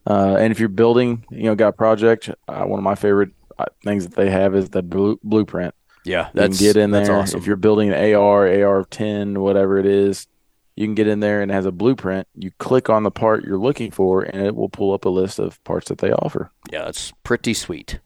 uh, 0.08 0.38
and 0.40 0.52
if 0.52 0.60
you're 0.60 0.70
building, 0.70 1.26
you 1.32 1.44
know, 1.44 1.56
got 1.56 1.70
a 1.70 1.74
project, 1.74 2.30
uh, 2.48 2.64
one 2.66 2.80
of 2.80 2.84
my 2.84 2.96
favorite 2.96 3.32
uh, 3.58 3.66
things 3.84 4.08
that 4.08 4.16
they 4.16 4.30
have 4.30 4.56
is 4.56 4.70
the 4.70 4.82
blue, 4.84 5.20
blueprint. 5.24 5.76
yeah, 6.04 6.30
You 6.34 6.48
can 6.48 6.58
get 6.58 6.78
in 6.78 6.92
that's 6.92 7.10
there 7.10 7.16
awesome. 7.20 7.40
if 7.40 7.46
you're 7.48 7.56
building 7.58 7.90
an 7.92 8.16
AR, 8.16 8.48
AR-10, 8.48 9.38
whatever 9.38 9.78
it 9.78 9.86
is. 9.86 10.28
You 10.76 10.86
can 10.88 10.96
get 10.96 11.08
in 11.08 11.20
there 11.20 11.42
and 11.42 11.52
it 11.52 11.54
has 11.54 11.66
a 11.66 11.72
blueprint. 11.72 12.28
You 12.36 12.52
click 12.58 12.90
on 12.90 13.04
the 13.04 13.12
part 13.12 13.44
you're 13.44 13.58
looking 13.58 13.92
for, 13.92 14.24
and 14.24 14.46
it 14.46 14.56
will 14.56 14.70
pull 14.70 14.94
up 14.94 15.06
a 15.06 15.10
list 15.10 15.38
of 15.38 15.62
parts 15.64 15.90
that 15.90 15.98
they 15.98 16.12
offer. 16.12 16.52
Yeah, 16.72 16.88
it's 16.88 17.12
pretty 17.24 17.54
sweet. 17.54 18.00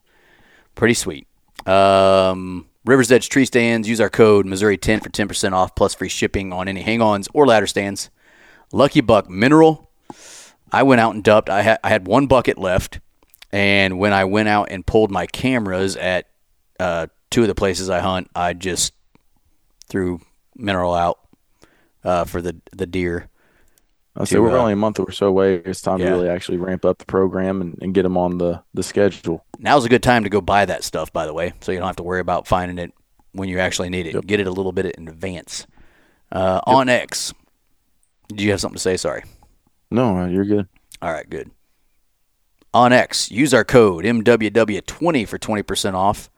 Pretty 0.73 0.95
sweet. 0.95 1.27
Um, 1.67 2.67
River's 2.85 3.11
Edge 3.11 3.29
tree 3.29 3.45
stands. 3.45 3.87
Use 3.87 4.01
our 4.01 4.09
code 4.09 4.45
Missouri10 4.45 5.03
for 5.03 5.09
10% 5.09 5.53
off 5.53 5.75
plus 5.75 5.93
free 5.95 6.09
shipping 6.09 6.51
on 6.51 6.67
any 6.67 6.81
hang-ons 6.81 7.27
or 7.33 7.47
ladder 7.47 7.67
stands. 7.67 8.09
Lucky 8.71 9.01
Buck 9.01 9.29
Mineral. 9.29 9.89
I 10.71 10.83
went 10.83 10.99
out 11.01 11.13
and 11.13 11.23
dumped. 11.23 11.49
I 11.49 11.61
had 11.61 11.79
I 11.83 11.89
had 11.89 12.07
one 12.07 12.27
bucket 12.27 12.57
left, 12.57 12.99
and 13.51 13.97
when 13.99 14.11
I 14.11 14.25
went 14.25 14.49
out 14.49 14.69
and 14.71 14.85
pulled 14.85 15.11
my 15.11 15.25
cameras 15.27 15.95
at 15.95 16.27
uh, 16.79 17.07
two 17.29 17.43
of 17.43 17.47
the 17.47 17.55
places 17.55 17.89
I 17.89 17.99
hunt, 17.99 18.29
I 18.35 18.53
just 18.53 18.93
threw 19.87 20.19
mineral 20.55 20.93
out 20.93 21.19
uh, 22.05 22.23
for 22.23 22.41
the 22.41 22.55
the 22.71 22.85
deer. 22.85 23.27
I 24.15 24.23
say 24.23 24.39
we're 24.39 24.57
uh, 24.57 24.61
only 24.61 24.71
a 24.71 24.77
month 24.77 24.97
or 25.01 25.11
so 25.11 25.27
away. 25.27 25.55
It's 25.55 25.81
time 25.81 25.99
Yeah. 25.99 26.05
to 26.05 26.11
really 26.13 26.29
actually 26.29 26.57
ramp 26.57 26.85
up 26.85 26.99
the 26.99 27.05
program 27.05 27.59
and, 27.61 27.77
and 27.81 27.93
get 27.93 28.03
them 28.03 28.15
on 28.15 28.37
the, 28.37 28.63
the 28.73 28.81
schedule. 28.81 29.43
Now's 29.59 29.83
a 29.83 29.89
good 29.89 30.03
time 30.03 30.23
to 30.23 30.29
go 30.29 30.39
buy 30.39 30.63
that 30.63 30.85
stuff, 30.85 31.11
by 31.11 31.25
the 31.25 31.33
way, 31.33 31.51
so 31.59 31.73
you 31.73 31.79
don't 31.79 31.87
have 31.87 31.97
to 31.97 32.03
worry 32.03 32.21
about 32.21 32.47
finding 32.47 32.77
it 32.77 32.93
when 33.33 33.49
you 33.49 33.59
actually 33.59 33.89
need 33.89 34.07
it. 34.07 34.13
Yep. 34.13 34.25
Get 34.25 34.39
it 34.39 34.47
a 34.47 34.51
little 34.51 34.71
bit 34.71 34.85
in 34.95 35.09
advance. 35.09 35.67
Uh, 36.31 36.61
onX, 36.61 37.33
do 38.29 38.41
you 38.41 38.51
have 38.51 38.61
something 38.61 38.77
to 38.77 38.81
say? 38.81 38.95
Sorry. 38.95 39.23
No, 39.91 40.17
uh, 40.19 40.27
you're 40.27 40.45
good. 40.45 40.69
All 41.01 41.11
right, 41.11 41.29
good. 41.29 41.51
onX, 42.73 43.29
use 43.31 43.53
our 43.53 43.65
code 43.65 44.05
MWW20 44.05 45.27
for 45.27 45.37
20% 45.37 45.93
off. 45.93 46.29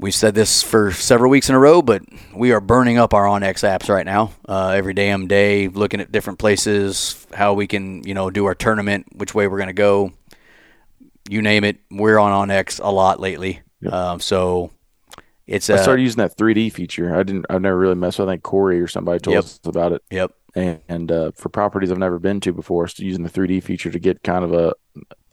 We've 0.00 0.14
said 0.14 0.36
this 0.36 0.62
for 0.62 0.92
several 0.92 1.28
weeks 1.28 1.48
in 1.48 1.56
a 1.56 1.58
row, 1.58 1.82
but 1.82 2.02
we 2.32 2.52
are 2.52 2.60
burning 2.60 2.98
up 2.98 3.12
our 3.12 3.24
onX 3.24 3.66
apps 3.68 3.88
right 3.88 4.06
now. 4.06 4.30
Uh, 4.48 4.68
every 4.68 4.94
damn 4.94 5.26
day, 5.26 5.66
looking 5.66 6.00
at 6.00 6.12
different 6.12 6.38
places, 6.38 7.26
how 7.34 7.54
we 7.54 7.66
can, 7.66 8.04
you 8.04 8.14
know, 8.14 8.30
do 8.30 8.44
our 8.44 8.54
tournament, 8.54 9.06
which 9.16 9.34
way 9.34 9.48
we're 9.48 9.56
going 9.58 9.66
to 9.68 9.72
go. 9.72 10.12
You 11.28 11.42
name 11.42 11.64
it, 11.64 11.78
we're 11.90 12.18
on 12.18 12.30
On 12.30 12.48
a 12.50 12.92
lot 12.92 13.18
lately. 13.18 13.60
Yep. 13.80 13.92
Um, 13.92 14.20
so 14.20 14.70
it's 15.48 15.68
I 15.68 15.74
uh, 15.74 15.82
started 15.82 16.02
using 16.02 16.18
that 16.18 16.36
3D 16.36 16.72
feature. 16.72 17.14
I 17.14 17.24
didn't. 17.24 17.46
I've 17.50 17.60
never 17.62 17.76
really 17.76 17.94
messed 17.96 18.20
with. 18.20 18.28
it. 18.28 18.30
I 18.30 18.34
think 18.34 18.44
Corey 18.44 18.80
or 18.80 18.86
somebody 18.86 19.18
told 19.18 19.34
Yep. 19.34 19.44
us 19.44 19.60
about 19.64 19.92
it. 19.92 20.02
Yep. 20.10 20.32
And, 20.54 20.80
and 20.88 21.12
uh, 21.12 21.30
for 21.34 21.48
properties 21.48 21.90
I've 21.90 21.98
never 21.98 22.18
been 22.18 22.38
to 22.40 22.52
before, 22.52 22.88
using 22.98 23.24
the 23.24 23.30
3D 23.30 23.62
feature 23.64 23.90
to 23.90 23.98
get 23.98 24.22
kind 24.22 24.44
of 24.44 24.52
a, 24.52 24.74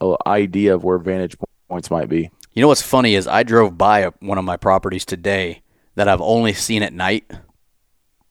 a 0.00 0.16
idea 0.26 0.74
of 0.74 0.82
where 0.84 0.98
vantage 0.98 1.36
points 1.68 1.90
might 1.90 2.08
be. 2.08 2.30
You 2.56 2.62
know 2.62 2.68
what's 2.68 2.80
funny 2.80 3.14
is 3.14 3.28
I 3.28 3.42
drove 3.42 3.76
by 3.76 3.98
a, 4.00 4.10
one 4.20 4.38
of 4.38 4.44
my 4.46 4.56
properties 4.56 5.04
today 5.04 5.60
that 5.94 6.08
I've 6.08 6.22
only 6.22 6.54
seen 6.54 6.82
at 6.82 6.94
night. 6.94 7.30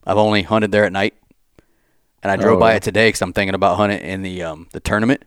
I've 0.04 0.18
only 0.18 0.42
hunted 0.42 0.72
there 0.72 0.84
at 0.84 0.92
night, 0.92 1.14
and 2.24 2.32
I 2.32 2.36
drove 2.36 2.58
Oh, 2.58 2.60
by 2.60 2.72
yeah. 2.72 2.78
it 2.78 2.84
today 2.84 3.08
because 3.10 3.22
I'm 3.22 3.34
thinking 3.34 3.54
about 3.54 3.78
hunting 3.78 4.00
in 4.02 4.24
the 4.24 4.42
um, 4.42 4.68
the 4.74 4.80
tournament. 4.80 5.24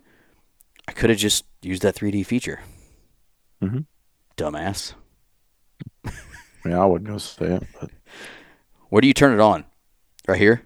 I 0.88 0.92
could 0.92 1.10
have 1.10 1.18
just 1.18 1.44
used 1.62 1.82
that 1.82 1.94
3D 1.94 2.26
feature. 2.26 2.58
Mhm. 3.62 3.86
Dumbass. 4.36 4.94
yeah, 6.66 6.80
I 6.82 6.84
wouldn't 6.84 7.08
go 7.08 7.18
say 7.18 7.46
it, 7.54 7.66
but 7.80 7.90
Where 8.88 9.00
do 9.00 9.06
you 9.06 9.14
turn 9.14 9.32
it 9.32 9.40
on? 9.40 9.64
Right 10.26 10.38
here. 10.40 10.62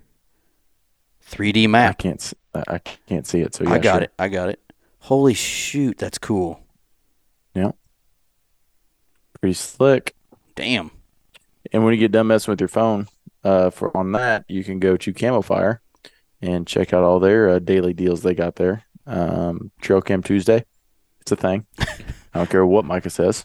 3D 1.30 1.68
map. 1.68 1.98
can't. 1.98 2.32
I 2.54 2.62
I 2.66 2.78
can't 2.78 3.26
see 3.26 3.40
it. 3.40 3.54
So 3.54 3.64
yeah, 3.64 3.72
I 3.74 3.78
got 3.78 3.94
sure. 3.96 4.02
it. 4.04 4.12
I 4.18 4.28
got 4.28 4.48
it. 4.48 4.58
Holy 5.00 5.34
shoot, 5.34 5.98
that's 5.98 6.16
cool. 6.16 6.60
Pretty 9.42 9.54
slick. 9.54 10.14
Damn. 10.54 10.92
And 11.72 11.84
when 11.84 11.94
you 11.94 11.99
get 11.99 12.12
done 12.12 12.28
messing 12.28 12.52
with 12.52 12.61
your 12.61 12.68
phone, 12.68 13.08
uh, 13.42 13.70
for 13.70 13.94
on 13.96 14.12
that, 14.12 14.44
you 14.46 14.62
can 14.62 14.78
go 14.78 14.96
to 14.96 15.12
Camofire 15.12 15.80
and 16.40 16.64
check 16.64 16.92
out 16.92 17.02
all 17.02 17.18
their 17.18 17.49
uh, 17.49 17.58
daily 17.58 17.92
deals 17.92 18.22
they 18.22 18.34
got 18.34 18.54
there. 18.54 18.84
Um, 19.04 19.72
Trail 19.80 20.00
Cam 20.00 20.22
Tuesday, 20.22 20.64
it's 21.20 21.32
a 21.32 21.37
thing. 21.37 21.66
I 21.80 21.88
don't 22.34 22.50
care 22.50 22.64
what 22.64 22.84
Micah 22.84 23.11
says. 23.11 23.44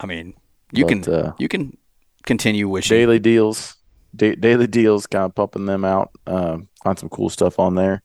I 0.00 0.06
mean, 0.06 0.34
you 0.72 0.84
but, 0.84 0.88
can 1.04 1.14
uh, 1.14 1.32
you 1.38 1.46
can 1.46 1.76
continue 2.24 2.68
wishing. 2.68 2.96
daily 2.96 3.20
deals, 3.20 3.76
da- 4.16 4.34
daily 4.34 4.66
deals, 4.66 5.06
kind 5.06 5.24
of 5.24 5.36
pumping 5.36 5.66
them 5.66 5.84
out. 5.84 6.10
Um, 6.26 6.68
find 6.82 6.98
some 6.98 7.10
cool 7.10 7.30
stuff 7.30 7.60
on 7.60 7.76
there. 7.76 8.02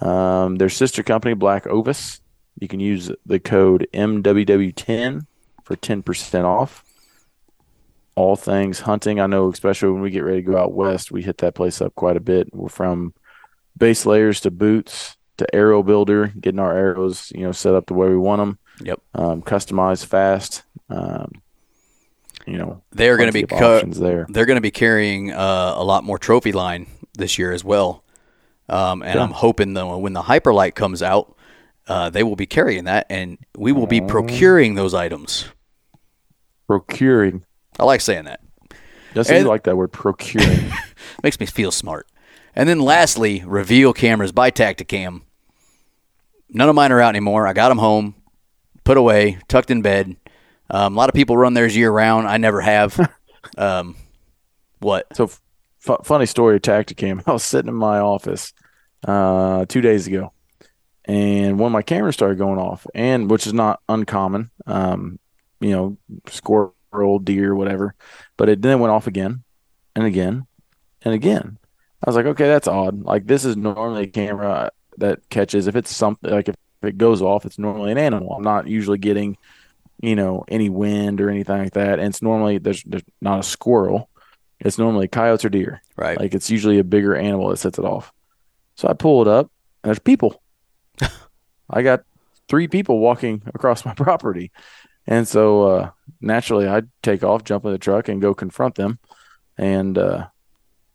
Um, 0.00 0.56
their 0.56 0.68
sister 0.68 1.04
company, 1.04 1.34
Black 1.34 1.68
Ovis, 1.68 2.20
you 2.58 2.66
can 2.66 2.80
use 2.80 3.08
the 3.24 3.38
code 3.38 3.86
MWW10 3.94 5.26
for 5.70 5.76
10% 5.76 6.44
off. 6.44 6.84
All 8.16 8.34
things 8.34 8.80
hunting. 8.80 9.20
I 9.20 9.26
know, 9.26 9.50
especially 9.50 9.92
when 9.92 10.02
we 10.02 10.10
get 10.10 10.24
ready 10.24 10.42
to 10.42 10.50
go 10.50 10.58
out 10.58 10.72
west, 10.72 11.12
we 11.12 11.22
hit 11.22 11.38
that 11.38 11.54
place 11.54 11.80
up 11.80 11.94
quite 11.94 12.16
a 12.16 12.20
bit. 12.20 12.52
We're 12.52 12.68
from 12.68 13.14
base 13.78 14.04
layers 14.04 14.40
to 14.40 14.50
boots 14.50 15.16
to 15.36 15.54
arrow 15.54 15.82
builder, 15.82 16.26
getting 16.38 16.58
our 16.58 16.76
arrows, 16.76 17.32
you 17.34 17.42
know, 17.42 17.52
set 17.52 17.74
up 17.74 17.86
the 17.86 17.94
way 17.94 18.08
we 18.08 18.16
want 18.18 18.40
them, 18.40 18.58
Yep. 18.82 19.00
um, 19.14 19.42
customized 19.42 20.06
fast. 20.06 20.64
Um, 20.90 21.30
you 22.46 22.58
know, 22.58 22.82
They're 22.90 23.16
going 23.16 23.32
to 23.32 23.46
be 23.46 23.54
options 23.54 23.98
there. 24.00 24.26
they're 24.28 24.44
going 24.44 24.56
to 24.56 24.60
be 24.60 24.72
carrying 24.72 25.30
uh, 25.30 25.72
a 25.76 25.84
lot 25.84 26.02
more 26.04 26.18
Trophyline 26.18 26.88
this 27.16 27.38
year 27.38 27.52
as 27.52 27.62
well. 27.64 28.02
Um, 28.68 29.02
and 29.02 29.14
Yeah. 29.14 29.22
I'm 29.22 29.30
hoping 29.30 29.74
that 29.74 29.86
when 29.86 30.12
the 30.14 30.22
Hyperlight 30.22 30.74
comes 30.74 31.00
out, 31.02 31.36
uh, 31.86 32.10
they 32.10 32.22
will 32.22 32.36
be 32.36 32.46
carrying 32.46 32.84
that, 32.84 33.06
and 33.08 33.38
we 33.56 33.72
will 33.72 33.86
be 33.86 34.00
procuring 34.00 34.74
those 34.74 34.94
items. 34.94 35.46
Procuring. 36.70 37.44
I 37.80 37.84
like 37.84 38.00
saying 38.00 38.26
that. 38.26 38.40
Doesn't 39.12 39.34
And- 39.34 39.48
like 39.48 39.64
that 39.64 39.76
word 39.76 39.90
procuring? 39.92 40.70
Makes 41.24 41.40
me 41.40 41.46
feel 41.46 41.72
smart. 41.72 42.06
And 42.54 42.68
then 42.68 42.78
lastly, 42.78 43.42
reveal 43.44 43.92
cameras 43.92 44.30
by 44.30 44.52
Tactacam. 44.52 45.22
None 46.48 46.68
of 46.68 46.76
mine 46.76 46.92
are 46.92 47.00
out 47.00 47.08
anymore. 47.08 47.46
I 47.48 47.52
got 47.52 47.70
them 47.70 47.78
home, 47.78 48.14
put 48.84 48.96
away, 48.96 49.38
tucked 49.48 49.70
in 49.72 49.82
bed. 49.82 50.14
Um, 50.68 50.94
a 50.94 50.96
lot 50.96 51.08
of 51.08 51.14
people 51.14 51.36
run 51.36 51.54
theirs 51.54 51.76
year 51.76 51.90
round. 51.90 52.28
I 52.28 52.36
never 52.36 52.60
have. 52.60 53.10
um, 53.58 53.96
what? 54.78 55.06
so, 55.16 55.24
f- 55.24 55.40
funny 56.04 56.26
story 56.26 56.54
of 56.56 56.62
Tactacam. 56.62 57.22
I 57.26 57.32
was 57.32 57.42
sitting 57.42 57.68
in 57.68 57.74
my 57.74 57.98
office 57.98 58.52
uh, 59.04 59.64
two 59.66 59.80
days 59.80 60.06
ago, 60.06 60.32
and 61.04 61.58
one 61.58 61.66
of 61.68 61.72
my 61.72 61.82
cameras 61.82 62.14
started 62.14 62.38
going 62.38 62.60
off, 62.60 62.86
and 62.94 63.28
which 63.28 63.46
is 63.48 63.52
not 63.52 63.80
uncommon. 63.88 64.50
Um, 64.66 65.18
you 65.60 65.70
know, 65.70 65.96
squirrel, 66.26 67.18
deer, 67.22 67.54
whatever. 67.54 67.94
But 68.36 68.48
it 68.48 68.62
then 68.62 68.80
went 68.80 68.92
off 68.92 69.06
again, 69.06 69.44
and 69.94 70.04
again, 70.04 70.46
and 71.02 71.14
again. 71.14 71.58
I 72.04 72.08
was 72.08 72.16
like, 72.16 72.26
okay, 72.26 72.48
that's 72.48 72.68
odd. 72.68 73.02
Like 73.02 73.26
this 73.26 73.44
is 73.44 73.56
normally 73.56 74.04
a 74.04 74.06
camera 74.06 74.70
that 74.98 75.28
catches 75.28 75.66
if 75.66 75.76
it's 75.76 75.94
something 75.94 76.30
like 76.30 76.48
if 76.48 76.56
it 76.82 76.98
goes 76.98 77.20
off, 77.20 77.44
it's 77.44 77.58
normally 77.58 77.92
an 77.92 77.98
animal. 77.98 78.32
I'm 78.32 78.42
not 78.42 78.66
usually 78.66 78.98
getting, 78.98 79.36
you 80.00 80.16
know, 80.16 80.44
any 80.48 80.70
wind 80.70 81.20
or 81.20 81.28
anything 81.28 81.58
like 81.58 81.74
that. 81.74 81.98
And 81.98 82.08
it's 82.08 82.22
normally 82.22 82.58
there's, 82.58 82.82
there's 82.84 83.02
not 83.20 83.40
a 83.40 83.42
squirrel. 83.42 84.08
It's 84.60 84.78
normally 84.78 85.08
coyotes 85.08 85.44
or 85.44 85.50
deer. 85.50 85.82
Right. 85.96 86.18
Like 86.18 86.34
it's 86.34 86.50
usually 86.50 86.78
a 86.78 86.84
bigger 86.84 87.14
animal 87.14 87.50
that 87.50 87.58
sets 87.58 87.78
it 87.78 87.84
off. 87.84 88.12
So 88.76 88.88
I 88.88 88.94
pull 88.94 89.22
it 89.22 89.28
up 89.28 89.50
and 89.82 89.88
there's 89.90 89.98
people. 89.98 90.42
I 91.70 91.82
got 91.82 92.04
three 92.48 92.68
people 92.68 92.98
walking 92.98 93.42
across 93.54 93.84
my 93.84 93.94
property. 93.96 94.52
And 95.06 95.26
so 95.26 95.62
uh, 95.62 95.90
naturally, 96.20 96.66
I'd 96.68 96.88
take 97.02 97.24
off, 97.24 97.44
jump 97.44 97.64
in 97.64 97.72
the 97.72 97.78
truck, 97.78 98.08
and 98.08 98.20
go 98.20 98.34
confront 98.34 98.76
them. 98.76 98.98
And 99.58 99.98
uh, 99.98 100.28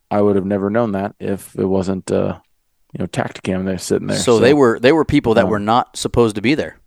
I 0.09 0.21
would 0.21 0.35
have 0.35 0.45
never 0.45 0.69
known 0.69 0.93
that 0.93 1.15
if 1.19 1.55
it 1.55 1.65
wasn't, 1.65 2.11
uh, 2.11 2.39
you 2.93 2.99
know, 2.99 3.07
Tactacam 3.07 3.65
there 3.65 3.77
sitting 3.77 4.07
there. 4.07 4.17
So, 4.17 4.39
they 4.39 4.53
were 4.53 4.79
they 4.79 4.91
were 4.91 5.05
people 5.05 5.33
that 5.33 5.45
um, 5.45 5.49
were 5.49 5.59
not 5.59 5.97
supposed 5.97 6.35
to 6.35 6.41
be 6.41 6.55
there. 6.55 6.79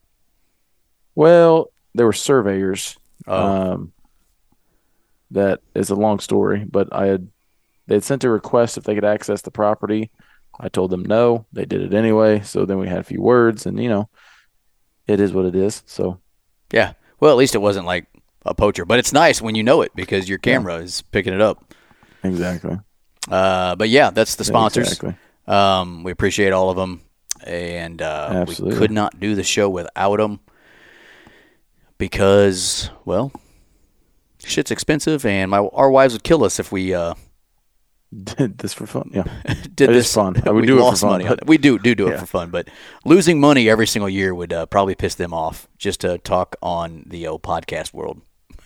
well, 1.14 1.70
there 1.94 2.06
were 2.06 2.12
surveyors. 2.12 2.96
Oh. 3.26 3.72
Um, 3.72 3.92
that 5.30 5.60
is 5.74 5.90
a 5.90 5.94
long 5.94 6.20
story, 6.20 6.64
but 6.64 6.88
I 6.92 7.06
had 7.06 7.28
they 7.86 7.96
had 7.96 8.04
sent 8.04 8.24
a 8.24 8.30
request 8.30 8.78
if 8.78 8.84
they 8.84 8.94
could 8.94 9.04
access 9.04 9.42
the 9.42 9.50
property. 9.50 10.10
I 10.58 10.68
told 10.68 10.90
them 10.90 11.02
no. 11.02 11.46
They 11.52 11.64
did 11.66 11.82
it 11.82 11.94
anyway. 11.94 12.40
So 12.40 12.64
then 12.64 12.78
we 12.78 12.88
had 12.88 12.98
a 12.98 13.04
few 13.04 13.20
words, 13.20 13.66
and 13.66 13.82
you 13.82 13.88
know, 13.88 14.08
it 15.06 15.20
is 15.20 15.32
what 15.32 15.44
it 15.44 15.54
is. 15.54 15.82
So 15.86 16.20
Yeah. 16.72 16.94
Well, 17.20 17.30
at 17.32 17.36
least 17.36 17.54
it 17.54 17.58
wasn't 17.58 17.86
like 17.86 18.06
a 18.46 18.54
poacher, 18.54 18.84
but 18.84 18.98
it's 18.98 19.12
nice 19.12 19.42
when 19.42 19.54
you 19.54 19.62
know 19.62 19.82
it 19.82 19.92
because 19.94 20.28
your 20.28 20.38
camera 20.38 20.76
is 20.76 21.02
picking 21.02 21.34
it 21.34 21.40
up. 21.40 21.74
exactly, 22.22 22.78
Uh, 23.30 23.74
but 23.76 23.88
yeah, 23.88 24.10
that's 24.10 24.36
the 24.36 24.44
sponsors. 24.44 24.92
Exactly. 24.92 25.16
Um, 25.46 26.02
we 26.04 26.12
appreciate 26.12 26.52
all 26.52 26.70
of 26.70 26.76
them, 26.76 27.00
and 27.44 28.00
uh, 28.02 28.44
we 28.46 28.54
could 28.76 28.90
not 28.90 29.18
do 29.18 29.34
the 29.34 29.42
show 29.42 29.68
without 29.68 30.16
them 30.18 30.40
because, 31.98 32.90
well, 33.04 33.32
shit's 34.44 34.70
expensive, 34.70 35.24
and 35.26 35.50
my 35.50 35.58
our 35.58 35.90
wives 35.90 36.12
would 36.14 36.22
kill 36.22 36.44
us 36.44 36.60
if 36.60 36.70
we 36.70 36.94
uh, 36.94 37.14
Did 38.24 38.56
this 38.58 38.72
for 38.72 38.86
fun? 38.86 39.10
Yeah, 39.12 39.24
did 39.74 39.90
It 39.90 39.96
is 39.96 40.04
this. 40.06 40.14
fun. 40.14 40.36
I 40.46 40.50
would 40.50 40.62
we 40.62 40.66
do 40.66 40.76
it 40.76 40.78
for 40.78 40.84
lost 40.84 41.02
fun, 41.02 41.22
money 41.22 41.36
We 41.46 41.58
do 41.58 41.78
do 41.78 41.94
do 41.94 42.08
it 42.08 42.12
Yeah. 42.12 42.20
for 42.20 42.26
fun, 42.26 42.50
but 42.50 42.68
losing 43.04 43.38
money 43.38 43.68
every 43.68 43.86
single 43.86 44.08
year 44.08 44.34
would 44.34 44.52
uh, 44.52 44.64
probably 44.66 44.94
piss 44.94 45.14
them 45.14 45.34
off. 45.34 45.68
Just 45.76 46.00
to 46.00 46.16
talk 46.18 46.56
on 46.62 47.04
the 47.06 47.26
old 47.26 47.42
podcast 47.42 47.92
world. 47.92 48.22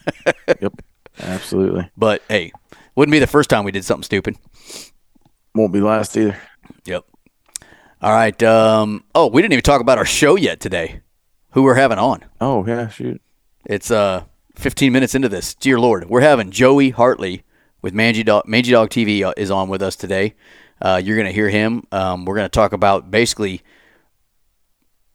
yep, 0.60 0.72
absolutely. 1.20 1.90
But 1.96 2.22
hey, 2.28 2.52
wouldn't 2.94 3.12
be 3.12 3.18
the 3.18 3.26
first 3.26 3.50
time 3.50 3.64
we 3.64 3.72
did 3.72 3.84
something 3.84 4.04
stupid. 4.04 4.36
Won't 5.54 5.72
be 5.72 5.80
last 5.80 6.16
either. 6.16 6.36
Yep. 6.84 7.04
All 8.00 8.12
right. 8.12 8.40
Um, 8.42 9.04
oh, 9.14 9.26
we 9.26 9.42
didn't 9.42 9.52
even 9.54 9.62
talk 9.62 9.80
about 9.80 9.98
our 9.98 10.04
show 10.04 10.36
yet 10.36 10.60
today. 10.60 11.00
Who 11.50 11.62
we're 11.64 11.74
having 11.74 11.98
on? 11.98 12.24
Oh 12.40 12.64
yeah, 12.66 12.88
shoot. 12.88 13.20
It's 13.66 13.90
uh 13.90 14.24
15 14.54 14.92
minutes 14.92 15.14
into 15.14 15.28
this. 15.28 15.54
Dear 15.54 15.78
Lord, 15.80 16.08
we're 16.08 16.20
having 16.20 16.50
Joey 16.50 16.90
Hartley 16.90 17.42
with 17.82 17.92
Mangy 17.92 18.22
Dog. 18.22 18.46
Mangy 18.46 18.70
Dog 18.70 18.90
TV 18.90 19.22
uh, 19.22 19.34
is 19.36 19.50
on 19.50 19.68
with 19.68 19.82
us 19.82 19.96
today. 19.96 20.34
Uh, 20.80 21.00
you're 21.02 21.16
going 21.16 21.26
to 21.26 21.32
hear 21.32 21.48
him. 21.48 21.86
Um, 21.92 22.24
we're 22.24 22.36
going 22.36 22.46
to 22.46 22.48
talk 22.48 22.72
about 22.72 23.10
basically 23.10 23.62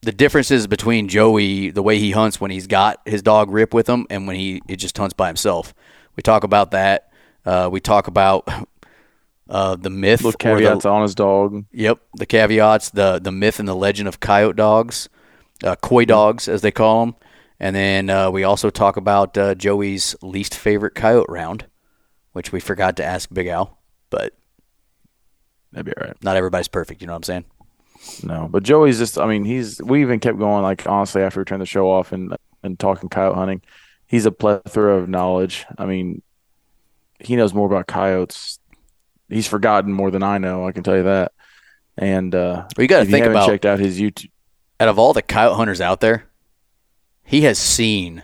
the 0.02 0.12
differences 0.12 0.68
between 0.68 1.08
Joey, 1.08 1.70
the 1.72 1.82
way 1.82 1.98
he 2.00 2.12
hunts 2.12 2.40
when 2.40 2.52
he's 2.52 2.68
got 2.68 3.02
his 3.06 3.22
dog 3.22 3.50
Rip 3.52 3.74
with 3.74 3.88
him, 3.90 4.06
and 4.10 4.28
when 4.28 4.36
he 4.36 4.62
it 4.68 4.78
just 4.78 4.98
hunts 4.98 5.14
by 5.14 5.28
himself. 5.28 5.74
We 6.16 6.22
talk 6.22 6.44
about 6.44 6.72
that. 6.72 7.12
Uh, 7.46 7.70
we 7.72 7.80
talk 7.80 8.08
about 8.08 8.48
uh, 9.50 9.76
the 9.76 9.90
myth. 9.90 10.24
Little 10.24 10.32
the- 10.32 10.38
caveats 10.38 10.86
on 10.86 11.02
his 11.02 11.16
dog. 11.16 11.66
Yep, 11.72 12.00
the 12.16 12.26
caveats, 12.26 12.92
the 12.92 13.20
the 13.20 13.32
myth 13.32 13.60
and 13.60 13.68
the 13.68 13.76
legend 13.76 14.08
of 14.08 14.20
coyote 14.20 14.56
dogs, 14.56 15.10
uh, 15.64 15.76
coy 15.76 16.06
dogs 16.06 16.48
as 16.48 16.62
they 16.62 16.72
call 16.72 17.06
them, 17.06 17.16
and 17.60 17.76
then 17.76 18.10
uh, 18.10 18.30
we 18.30 18.44
also 18.44 18.70
talk 18.70 18.98
about 18.98 19.38
uh, 19.38 19.56
Joey's 19.56 20.16
least 20.22 20.56
favorite 20.56 20.96
coyote 20.96 21.28
round, 21.30 21.66
which 22.38 22.52
we 22.52 22.60
forgot 22.60 22.96
to 22.98 23.04
ask 23.04 23.28
Big 23.34 23.48
Al, 23.48 23.78
but 24.12 24.32
That'd 25.74 25.88
be 25.88 25.92
all 26.00 26.08
right. 26.08 26.24
not 26.24 26.38
everybody's 26.38 26.68
perfect. 26.70 27.02
You 27.02 27.08
know 27.08 27.14
what 27.14 27.18
I'm 27.18 27.24
saying? 27.24 27.46
No, 28.24 28.48
but 28.50 28.62
Joey's 28.64 29.00
just. 29.00 29.18
I 29.18 29.26
mean, 29.26 29.44
he's. 29.44 29.82
We 29.82 30.02
even 30.02 30.20
kept 30.20 30.38
going. 30.38 30.62
Like 30.64 30.88
honestly, 30.88 31.24
after 31.24 31.42
we 31.42 31.46
turned 31.46 31.62
the 31.62 31.66
show 31.66 31.90
off 31.90 32.12
and 32.12 32.36
and 32.64 32.80
talking 32.80 33.10
coyote 33.10 33.36
hunting, 33.36 33.62
he's 34.06 34.26
a 34.28 34.32
plethora 34.32 34.98
of 34.98 35.10
knowledge. 35.10 35.66
I 35.78 35.86
mean, 35.86 36.22
he 37.20 37.36
knows 37.36 37.54
more 37.56 37.66
about 37.68 37.88
coyotes. 37.88 38.60
He's 39.30 39.48
forgotten 39.48 39.92
more 39.92 40.12
than 40.12 40.24
I 40.24 40.38
know. 40.38 40.66
I 40.68 40.72
can 40.72 40.84
tell 40.84 40.96
you 40.96 41.04
that. 41.04 41.34
And 41.98 42.34
uh, 42.36 42.66
Well, 42.78 42.84
you 42.84 42.88
got 42.88 43.00
to 43.00 43.06
you 43.06 43.12
think 43.12 43.24
haven't 43.24 43.38
about 43.38 43.48
checked 43.50 43.66
out 43.66 43.80
his 43.80 44.00
YouTube. 44.00 44.30
out 44.80 44.88
of 44.88 45.00
all 45.00 45.12
the 45.14 45.24
coyote 45.24 45.56
hunters 45.58 45.82
out 45.82 46.00
there, 46.00 46.26
he 47.26 47.42
has 47.42 47.58
seen 47.58 48.24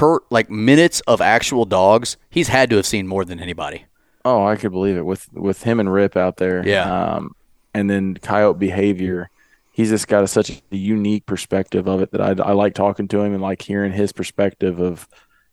per 0.00 0.18
like 0.30 0.48
minutes 0.48 1.00
of 1.00 1.20
actual 1.20 1.66
dogs. 1.66 2.16
He's 2.30 2.48
had 2.48 2.70
to 2.70 2.76
have 2.76 2.86
seen 2.86 3.06
more 3.06 3.22
than 3.24 3.38
anybody. 3.38 3.84
Oh, 4.24 4.46
I 4.46 4.56
could 4.56 4.72
believe 4.72 4.96
it 4.96 5.04
with 5.04 5.30
with 5.32 5.62
him 5.64 5.78
and 5.78 5.92
Rip 5.92 6.16
out 6.16 6.38
there. 6.38 6.66
Yeah. 6.66 6.90
Um, 6.90 7.36
and 7.74 7.90
then 7.90 8.14
coyote 8.14 8.58
behavior. 8.58 9.28
He's 9.72 9.90
just 9.90 10.08
got 10.08 10.24
a, 10.24 10.26
such 10.26 10.50
a 10.50 10.76
unique 10.76 11.26
perspective 11.26 11.86
of 11.86 12.00
it 12.00 12.12
that 12.12 12.20
I, 12.20 12.30
I 12.42 12.52
like 12.52 12.74
talking 12.74 13.08
to 13.08 13.20
him 13.20 13.32
and 13.34 13.42
like 13.42 13.62
hearing 13.62 13.92
his 13.92 14.10
perspective 14.12 14.80
of, 14.80 15.06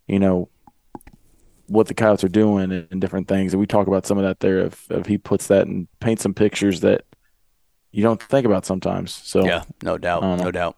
you 0.07 0.17
know, 0.17 0.49
what 1.67 1.87
the 1.87 1.93
coyotes 1.93 2.23
are 2.23 2.29
doing 2.29 2.71
and, 2.71 2.87
and 2.89 3.01
different 3.01 3.27
things. 3.27 3.53
And 3.53 3.59
we 3.59 3.67
talk 3.67 3.87
about 3.87 4.05
some 4.05 4.17
of 4.17 4.23
that 4.23 4.39
there. 4.39 4.59
If, 4.59 4.89
if 4.89 5.05
he 5.07 5.17
puts 5.17 5.47
that 5.47 5.67
and 5.67 5.87
paints 5.99 6.23
some 6.23 6.33
pictures 6.33 6.81
that 6.81 7.03
you 7.91 8.01
don't 8.01 8.21
think 8.21 8.45
about 8.45 8.65
sometimes. 8.65 9.11
So 9.13 9.45
Yeah, 9.45 9.63
no 9.83 9.97
doubt, 9.97 10.23
I 10.23 10.27
don't 10.27 10.37
know. 10.37 10.45
no 10.45 10.51
doubt. 10.51 10.77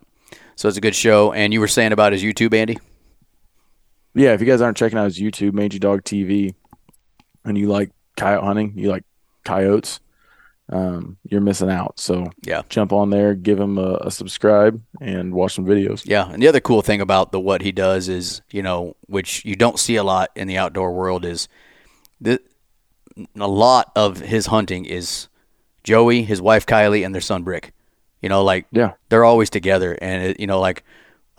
So 0.55 0.67
it's 0.67 0.77
a 0.77 0.81
good 0.81 0.95
show. 0.95 1.31
And 1.31 1.53
you 1.53 1.59
were 1.59 1.67
saying 1.67 1.91
about 1.91 2.13
his 2.13 2.23
YouTube, 2.23 2.53
Andy? 2.53 2.77
Yeah, 4.19 4.33
if 4.33 4.41
you 4.41 4.47
guys 4.47 4.61
aren't 4.61 4.77
checking 4.77 4.97
out 4.99 5.05
his 5.05 5.17
YouTube, 5.19 5.53
Mangy 5.53 5.79
Dog 5.79 6.03
TV, 6.03 6.53
and 7.45 7.57
you 7.57 7.67
like 7.67 7.91
coyote 8.17 8.43
hunting, 8.43 8.73
you 8.75 8.89
like 8.89 9.03
coyotes, 9.45 9.99
um, 10.71 11.17
you're 11.23 11.41
missing 11.41 11.69
out. 11.69 11.99
So 11.99 12.27
Yeah. 12.45 12.63
jump 12.69 12.91
on 12.91 13.09
there, 13.09 13.33
give 13.33 13.59
him 13.59 13.77
a, 13.77 13.95
a 14.01 14.11
subscribe, 14.11 14.81
and 15.01 15.33
watch 15.33 15.55
some 15.55 15.65
videos. 15.65 16.03
Yeah, 16.05 16.29
and 16.29 16.41
the 16.43 16.47
other 16.47 16.59
cool 16.59 16.81
thing 16.81 17.01
about 17.01 17.31
the 17.31 17.39
what 17.39 17.61
he 17.61 17.71
does 17.71 18.09
is, 18.09 18.41
you 18.51 18.61
know, 18.61 18.95
which 19.07 19.43
you 19.45 19.55
don't 19.55 19.79
see 19.79 19.95
a 19.95 20.03
lot 20.03 20.29
in 20.35 20.47
the 20.47 20.57
outdoor 20.57 20.91
world 20.93 21.23
is 21.25 21.47
the 22.21 22.39
a 23.39 23.47
lot 23.47 23.91
of 23.95 24.19
his 24.19 24.47
hunting 24.47 24.85
is 24.85 25.27
Joey, 25.83 26.23
his 26.23 26.41
wife 26.41 26.65
Kylie, 26.65 27.05
and 27.05 27.15
their 27.15 27.21
son 27.21 27.43
Brick. 27.43 27.73
You 28.21 28.27
know, 28.29 28.43
like 28.43 28.65
Yeah. 28.71 28.91
they're 29.07 29.23
always 29.25 29.49
together, 29.49 29.97
and 30.01 30.23
it, 30.23 30.39
you 30.41 30.45
know, 30.47 30.59
like 30.59 30.83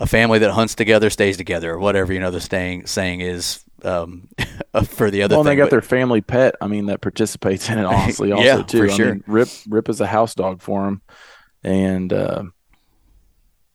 a 0.00 0.06
family 0.06 0.38
that 0.40 0.50
hunts 0.50 0.74
together 0.74 1.10
stays 1.10 1.36
together, 1.36 1.72
or 1.74 1.78
whatever. 1.78 2.12
You 2.12 2.18
know, 2.20 2.30
the 2.32 2.40
saying 2.40 2.86
saying 2.86 3.20
is 3.20 3.62
um, 3.84 4.28
for 4.86 5.10
the 5.10 5.22
other. 5.22 5.34
Well, 5.34 5.40
and 5.42 5.48
they 5.48 5.54
got 5.56 5.64
but- 5.64 5.70
their 5.70 5.82
family 5.82 6.20
pet. 6.22 6.56
I 6.60 6.66
mean, 6.66 6.86
that 6.86 7.00
participates 7.00 7.68
in 7.68 7.78
it. 7.78 7.84
Honestly, 7.86 8.32
also 8.32 8.44
Yeah, 8.44 8.62
too. 8.62 8.78
for 8.86 8.92
I 8.92 8.96
sure. 8.96 9.14
mean, 9.14 9.24
Rip 9.26 9.48
Rip 9.68 9.88
is 9.88 10.00
a 10.00 10.06
house 10.06 10.34
dog 10.34 10.60
for 10.62 10.88
him, 10.88 11.02
and 11.62 12.12
uh, 12.12 12.42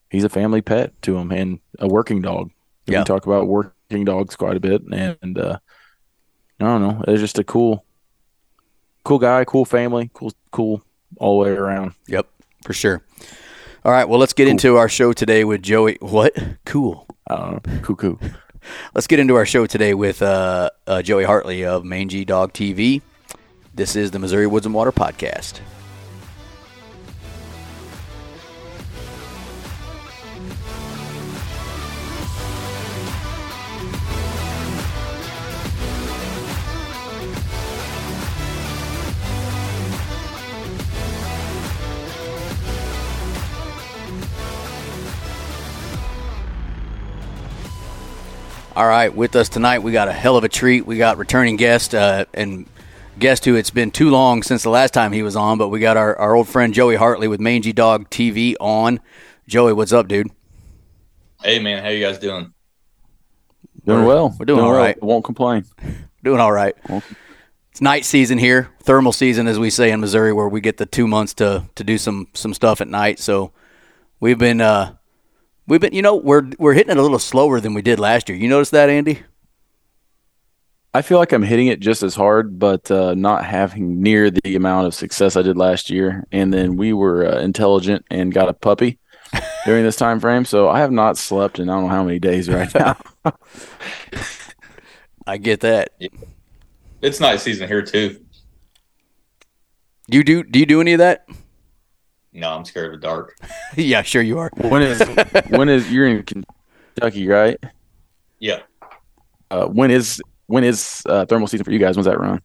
he's 0.09 0.23
a 0.23 0.29
family 0.29 0.61
pet 0.61 0.99
to 1.03 1.15
him 1.17 1.31
and 1.31 1.59
a 1.79 1.87
working 1.87 2.21
dog. 2.21 2.51
Yeah. 2.87 2.99
We 2.99 3.05
talk 3.05 3.25
about 3.25 3.47
working 3.47 4.05
dogs 4.05 4.35
quite 4.35 4.57
a 4.57 4.59
bit, 4.59 4.81
and 4.91 5.37
uh, 5.37 5.59
I 6.59 6.63
don't 6.63 6.81
know. 6.81 7.03
It's 7.07 7.21
just 7.21 7.39
a 7.39 7.43
cool, 7.43 7.85
cool 9.03 9.19
guy, 9.19 9.43
cool 9.45 9.65
family, 9.65 10.09
cool, 10.13 10.31
cool 10.51 10.83
all 11.17 11.39
the 11.43 11.49
way 11.49 11.55
around. 11.57 11.93
Yep, 12.07 12.27
for 12.63 12.73
sure. 12.73 13.03
All 13.85 13.91
right, 13.91 14.09
well, 14.09 14.19
let's 14.19 14.33
get 14.33 14.47
into 14.47 14.77
our 14.77 14.89
show 14.89 15.13
today 15.13 15.43
with 15.43 15.61
Joey. 15.61 15.99
What? 15.99 16.35
Cool. 16.65 17.05
I 17.27 17.35
don't 17.35 17.67
know, 17.67 17.79
cuckoo. 17.83 18.17
Let's 18.95 19.05
get 19.05 19.19
into 19.19 19.35
our 19.35 19.45
show 19.45 19.67
today 19.67 19.93
with 19.93 20.23
uh, 20.23 20.71
uh, 20.87 21.03
Joey 21.03 21.23
Hartley 21.23 21.65
of 21.65 21.85
Mangy 21.85 22.25
Dog 22.25 22.51
TV. 22.51 23.03
This 23.75 23.95
is 23.95 24.09
the 24.09 24.17
Missouri 24.17 24.47
Woods 24.47 24.65
and 24.65 24.73
Water 24.73 24.91
Podcast. 24.91 25.59
All 48.75 48.85
right, 48.87 49.13
with 49.13 49.35
us 49.37 49.47
tonight, 49.47 49.79
we 49.79 49.93
got 49.93 50.09
a 50.09 50.13
hell 50.13 50.35
of 50.35 50.43
a 50.43 50.49
treat. 50.49 50.85
We 50.85 50.97
got 50.97 51.17
returning 51.17 51.55
guest 51.55 51.95
uh, 51.95 52.25
and 52.33 52.65
guest 53.17 53.45
who 53.45 53.55
it's 53.55 53.69
been 53.69 53.89
too 53.89 54.09
long 54.09 54.43
since 54.43 54.63
the 54.63 54.69
last 54.69 54.93
time 54.93 55.13
he 55.13 55.23
was 55.23 55.37
on, 55.37 55.57
but 55.57 55.69
we 55.69 55.79
got 55.79 55.95
our, 55.95 56.17
our 56.17 56.35
old 56.35 56.49
friend 56.49 56.73
Joey 56.73 56.95
Hartley 56.97 57.29
with 57.29 57.39
Mangy 57.39 57.71
Dog 57.71 58.09
TV 58.09 58.55
on. 58.59 58.99
Joey, 59.47 59.71
what's 59.71 59.93
up, 59.93 60.09
dude? 60.09 60.29
Hey 61.41 61.59
man, 61.59 61.83
how 61.83 61.89
you 61.89 62.03
guys 62.03 62.17
doing? 62.19 62.53
Doing 63.85 63.99
We're- 63.99 64.07
well. 64.07 64.35
we're 64.37 64.45
doing 64.45 64.59
all 64.61 64.73
right. 64.73 64.99
well. 65.01 65.09
Won't 65.09 65.25
complain. 65.25 65.65
Doing 66.23 66.39
all 66.39 66.51
right. 66.51 66.75
It's 67.69 67.81
night 67.81 68.03
season 68.03 68.39
here, 68.39 68.71
thermal 68.81 69.11
season, 69.11 69.45
as 69.45 69.59
we 69.59 69.69
say 69.69 69.91
in 69.91 69.99
Missouri, 69.99 70.33
where 70.33 70.47
we 70.49 70.59
get 70.59 70.77
the 70.77 70.87
two 70.87 71.07
months 71.07 71.35
to 71.35 71.65
to 71.75 71.83
do 71.83 71.99
some 71.99 72.27
some 72.33 72.51
stuff 72.55 72.81
at 72.81 72.87
night. 72.87 73.19
So 73.19 73.51
we've 74.19 74.39
been 74.39 74.59
uh, 74.59 74.95
we've 75.67 75.81
been 75.81 75.93
you 75.93 76.01
know 76.01 76.15
we're 76.15 76.49
we're 76.57 76.73
hitting 76.73 76.91
it 76.91 76.97
a 76.97 77.01
little 77.01 77.19
slower 77.19 77.59
than 77.59 77.73
we 77.73 77.81
did 77.81 77.99
last 77.99 78.29
year. 78.29 78.37
You 78.37 78.47
notice 78.47 78.69
that, 78.71 78.89
Andy? 78.89 79.21
I 80.93 81.01
feel 81.01 81.17
like 81.17 81.33
I'm 81.33 81.43
hitting 81.43 81.67
it 81.67 81.81
just 81.81 82.03
as 82.03 82.15
hard, 82.15 82.57
but 82.57 82.89
uh, 82.89 83.15
not 83.15 83.43
having 83.43 84.01
near 84.01 84.31
the 84.31 84.55
amount 84.55 84.87
of 84.87 84.93
success 84.93 85.35
I 85.35 85.41
did 85.41 85.57
last 85.57 85.89
year. 85.89 86.25
And 86.31 86.53
then 86.53 86.77
we 86.77 86.93
were 86.93 87.25
uh, 87.25 87.41
intelligent 87.41 88.05
and 88.09 88.33
got 88.33 88.47
a 88.47 88.53
puppy 88.53 88.97
during 89.65 89.83
this 89.83 89.97
time 89.97 90.21
frame, 90.21 90.45
so 90.45 90.69
I 90.69 90.79
have 90.79 90.91
not 90.91 91.17
slept 91.17 91.59
in 91.59 91.69
I 91.69 91.73
don't 91.73 91.83
know 91.83 91.89
how 91.89 92.03
many 92.05 92.19
days 92.19 92.47
right 92.49 92.73
now. 92.73 92.97
I 95.27 95.37
get 95.37 95.61
that. 95.61 95.89
It's 97.01 97.19
night 97.19 97.41
season 97.41 97.67
here 97.67 97.81
too. 97.81 98.21
Do 100.09 100.17
You 100.17 100.23
do? 100.23 100.43
Do 100.43 100.59
you 100.59 100.65
do 100.65 100.79
any 100.81 100.93
of 100.93 100.99
that? 100.99 101.27
No, 102.35 102.51
I'm 102.51 102.65
scared 102.65 102.93
of 102.93 102.99
the 103.01 103.07
dark. 103.07 103.37
yeah, 103.77 104.01
sure 104.01 104.21
you 104.21 104.37
are. 104.39 104.51
when 104.57 104.81
is 104.81 105.01
when 105.49 105.69
is 105.69 105.89
you're 105.91 106.05
in 106.07 106.23
Kentucky, 106.23 107.27
right? 107.27 107.57
Yeah. 108.39 108.61
Uh, 109.49 109.67
when 109.67 109.89
is 109.89 110.21
when 110.47 110.63
is 110.65 111.01
uh, 111.07 111.25
thermal 111.25 111.47
season 111.47 111.63
for 111.63 111.71
you 111.71 111.79
guys? 111.79 111.95
When's 111.95 112.07
that 112.07 112.19
run? 112.19 112.41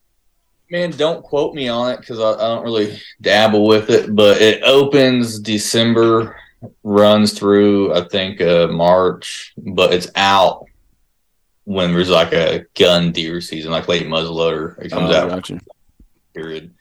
Man, 0.70 0.92
don't 0.92 1.24
quote 1.24 1.52
me 1.56 1.66
on 1.66 1.90
it 1.90 1.98
because 2.00 2.20
I, 2.20 2.30
I 2.34 2.54
don't 2.54 2.62
really 2.62 3.00
dabble 3.20 3.66
with 3.66 3.90
it, 3.90 4.14
but 4.14 4.40
it 4.40 4.62
opens 4.62 5.40
December, 5.40 6.36
runs 6.84 7.36
through 7.36 7.92
I 7.92 8.06
think 8.06 8.40
uh, 8.40 8.68
March, 8.68 9.52
but 9.58 9.92
it's 9.92 10.06
out 10.14 10.66
when 11.64 11.92
there's 11.92 12.10
like 12.10 12.32
a 12.32 12.64
gun 12.78 13.10
deer 13.10 13.40
season, 13.40 13.72
like 13.72 13.88
late 13.88 14.06
muzzleloader. 14.06 14.78
It 14.84 14.90
comes 14.92 15.10
Oh, 15.10 15.14
out 15.14 15.28
gotcha. 15.30 15.58
period. 16.34 16.72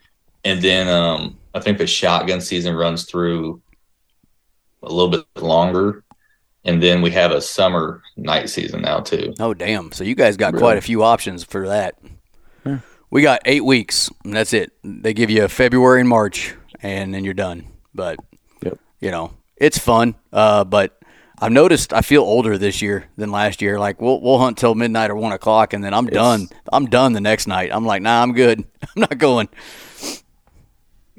And 0.45 0.61
then 0.61 0.87
um, 0.87 1.38
I 1.53 1.59
think 1.59 1.77
the 1.77 1.88
shotgun 1.88 2.41
season 2.41 2.75
runs 2.75 3.05
through 3.05 3.62
a 4.83 4.89
little 4.91 5.09
bit 5.09 5.25
longer. 5.43 6.03
And 6.65 6.83
then 6.83 7.01
we 7.01 7.09
have 7.12 7.31
a 7.31 7.41
summer 7.41 8.01
night 8.17 8.49
season 8.49 8.81
now 8.81 8.99
too. 8.99 9.33
Oh, 9.39 9.53
damn. 9.53 9.91
So 9.91 10.03
you 10.03 10.13
guys 10.13 10.35
got 10.38 10.53
Really? 10.53 10.62
quite 10.62 10.77
a 10.77 10.81
few 10.81 11.03
options 11.03 11.43
for 11.43 11.67
that. 11.69 11.95
Yeah. 12.65 12.79
We 13.09 13.21
got 13.21 13.41
eight 13.45 13.63
weeks, 13.65 14.09
and 14.23 14.33
that's 14.35 14.53
it. 14.53 14.71
They 14.83 15.13
give 15.13 15.29
you 15.29 15.47
February 15.47 16.01
and 16.01 16.09
March, 16.09 16.53
and 16.81 17.13
then 17.13 17.23
you're 17.23 17.33
done. 17.33 17.65
But, 17.95 18.17
Yep. 18.62 18.77
you 18.99 19.09
know, 19.09 19.33
it's 19.57 19.79
fun. 19.79 20.15
Uh, 20.33 20.63
but 20.65 20.99
I've 21.41 21.51
noticed 21.53 21.93
I 21.93 22.01
feel 22.01 22.21
older 22.23 22.57
this 22.57 22.81
year 22.81 23.05
than 23.17 23.31
last 23.31 23.62
year. 23.62 23.79
Like, 23.79 23.99
we'll, 24.01 24.21
we'll 24.21 24.38
hunt 24.38 24.57
till 24.57 24.75
midnight 24.75 25.09
or 25.09 25.15
1 25.15 25.31
o'clock, 25.31 25.73
and 25.73 25.83
then 25.83 25.93
I'm 25.93 26.05
done. 26.07 26.49
I'm 26.71 26.85
done 26.88 27.13
the 27.13 27.21
next 27.21 27.47
night. 27.47 27.71
I'm 27.73 27.85
like, 27.85 28.01
nah, 28.01 28.21
I'm 28.21 28.33
good. 28.33 28.59
I'm 28.83 29.01
not 29.01 29.17
going. 29.17 29.47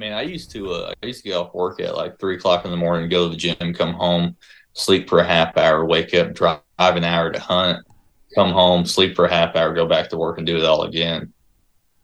Man, 0.01 0.15
I 0.15 0.23
used 0.23 0.51
to 0.53 0.73
uh, 0.73 0.95
I 1.03 1.07
used 1.07 1.23
to 1.25 1.29
get 1.29 1.37
off 1.37 1.53
work 1.53 1.79
at 1.79 1.95
like 1.95 2.19
three 2.19 2.37
o'clock 2.37 2.65
in 2.65 2.71
the 2.71 2.77
morning, 2.79 3.11
go 3.11 3.25
to 3.25 3.31
the 3.31 3.37
gym, 3.37 3.75
come 3.75 3.93
home, 3.93 4.35
sleep 4.73 5.11
for 5.11 5.19
a 5.19 5.27
half 5.27 5.59
hour, 5.59 5.85
wake 5.85 6.15
up, 6.15 6.33
drive 6.33 6.63
an 6.79 7.05
hour 7.05 7.31
to 7.31 7.39
hunt, 7.39 7.87
come 8.35 8.51
home, 8.51 8.87
sleep 8.87 9.15
for 9.15 9.27
a 9.27 9.31
half 9.31 9.57
hour, 9.57 9.75
go 9.75 9.85
back 9.87 10.09
to 10.09 10.17
work 10.17 10.39
and 10.39 10.47
do 10.47 10.57
it 10.57 10.65
all 10.65 10.85
again. 10.85 11.35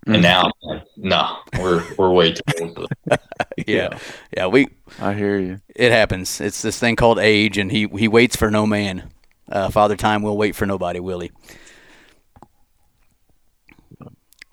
And 0.07 0.21
now, 0.21 0.45
I'm 0.45 0.53
like, 0.63 0.85
no, 0.99 1.39
we're 1.59 1.83
we're 1.97 2.11
way 2.11 2.35
too 2.35 2.43
old 2.61 2.75
for 2.75 2.87
that. 3.07 3.23
Yeah. 3.67 3.99
Yeah, 4.37 4.49
we 4.49 4.69
I 5.01 5.15
hear 5.15 5.39
you. 5.39 5.63
it 5.75 5.91
happens. 5.91 6.39
It's 6.39 6.61
this 6.61 6.79
thing 6.79 6.97
called 6.97 7.19
age, 7.19 7.57
and 7.57 7.73
he 7.73 7.87
he 7.87 8.09
waits 8.09 8.37
for 8.37 8.51
no 8.51 8.67
man. 8.67 9.11
Uh, 9.49 9.71
Father 9.71 9.97
Time 9.97 10.21
will 10.21 10.37
wait 10.37 10.55
for 10.55 10.67
nobody, 10.67 11.01
will 11.01 11.21
he? 11.21 11.31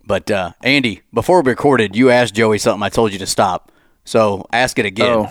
But 0.05 0.29
uh, 0.29 0.51
Andy, 0.63 1.01
before 1.13 1.41
we 1.41 1.49
recorded, 1.49 1.95
you 1.95 2.09
asked 2.09 2.35
Joey 2.35 2.57
something. 2.57 2.83
I 2.83 2.89
told 2.89 3.13
you 3.13 3.19
to 3.19 3.25
stop. 3.25 3.71
So 4.05 4.45
ask 4.51 4.77
it 4.79 4.85
again. 4.85 5.27
Oh. 5.27 5.29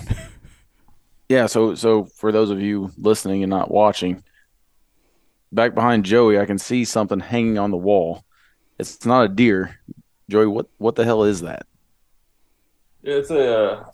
Yeah, 1.28 1.46
so 1.46 1.74
so 1.74 2.04
for 2.04 2.30
those 2.30 2.50
of 2.50 2.60
you 2.60 2.92
listening 2.98 3.42
and 3.42 3.48
not 3.48 3.70
watching, 3.70 4.22
back 5.50 5.74
behind 5.74 6.04
Joey, 6.04 6.38
I 6.38 6.44
can 6.44 6.58
see 6.58 6.84
something 6.84 7.20
hanging 7.20 7.58
on 7.58 7.70
the 7.70 7.76
wall. 7.76 8.24
It's 8.78 9.06
not 9.06 9.24
a 9.24 9.28
deer. 9.28 9.78
Joey, 10.28 10.46
what 10.46 10.66
what 10.76 10.94
the 10.94 11.04
hell 11.04 11.24
is 11.24 11.40
that? 11.40 11.66
It's 13.02 13.30
a 13.30 13.86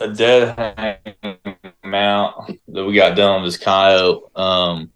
a 0.00 0.08
dead 0.08 1.02
hanging 1.14 1.38
mount 1.84 2.58
that 2.68 2.84
we 2.84 2.94
got 2.94 3.16
done 3.16 3.42
with 3.42 3.52
this 3.52 3.62
coyote. 3.62 4.30
Um, 4.36 4.90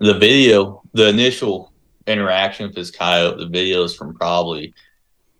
the 0.00 0.18
video, 0.18 0.82
the 0.92 1.08
initial 1.08 1.71
interaction 2.06 2.66
with 2.66 2.74
this 2.74 2.90
coyote, 2.90 3.38
the 3.38 3.48
video 3.48 3.84
is 3.84 3.94
from 3.94 4.14
probably 4.14 4.74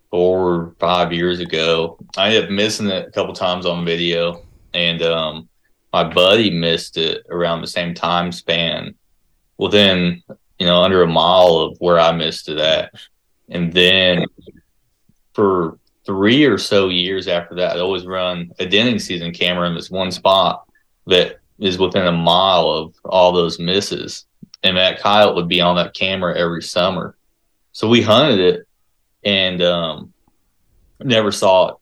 four 0.09 0.53
or 0.53 0.75
five 0.79 1.11
years 1.11 1.39
ago. 1.39 1.97
I 2.17 2.27
ended 2.27 2.45
up 2.45 2.49
missing 2.51 2.87
it 2.87 3.07
a 3.07 3.11
couple 3.11 3.33
times 3.33 3.65
on 3.65 3.85
video, 3.85 4.43
and 4.73 5.01
um, 5.01 5.49
my 5.91 6.03
buddy 6.03 6.49
missed 6.49 6.97
it 6.97 7.25
around 7.29 7.61
the 7.61 7.67
same 7.67 7.93
time 7.93 8.31
span, 8.31 8.95
within 9.57 10.21
you 10.59 10.65
know 10.65 10.81
under 10.81 11.01
a 11.01 11.07
mile 11.07 11.55
of 11.57 11.77
where 11.79 11.99
I 11.99 12.11
missed 12.11 12.49
it 12.49 12.57
at, 12.57 12.93
and 13.49 13.73
then 13.73 14.25
for 15.33 15.79
three 16.05 16.45
or 16.45 16.57
so 16.57 16.89
years 16.89 17.27
after 17.27 17.55
that, 17.55 17.71
I'd 17.71 17.79
always 17.79 18.05
run 18.05 18.51
a 18.59 18.65
denning 18.65 18.99
season 18.99 19.33
camera 19.33 19.67
in 19.67 19.75
this 19.75 19.89
one 19.89 20.11
spot 20.11 20.67
that 21.07 21.39
is 21.59 21.77
within 21.77 22.07
a 22.07 22.11
mile 22.11 22.69
of 22.69 22.95
all 23.05 23.31
those 23.31 23.59
misses. 23.59 24.25
And 24.63 24.77
that 24.77 25.01
coyote 25.01 25.35
would 25.35 25.47
be 25.47 25.61
on 25.61 25.75
that 25.75 25.93
camera 25.93 26.37
every 26.37 26.63
summer. 26.63 27.15
So 27.71 27.87
we 27.87 28.01
hunted 28.01 28.39
it 28.39 28.67
and 29.23 29.61
um, 29.61 30.13
never 30.99 31.31
saw 31.31 31.69
it. 31.69 31.75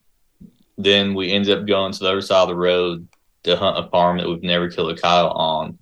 Then 0.77 1.13
we 1.13 1.31
ended 1.31 1.57
up 1.57 1.67
going 1.67 1.93
to 1.93 1.99
the 1.99 2.09
other 2.09 2.21
side 2.21 2.43
of 2.43 2.47
the 2.47 2.55
road 2.55 3.07
to 3.43 3.55
hunt 3.55 3.85
a 3.85 3.89
farm 3.89 4.17
that 4.17 4.27
we've 4.27 4.41
never 4.41 4.69
killed 4.69 4.97
a 4.97 4.99
coyote 4.99 5.33
on. 5.35 5.77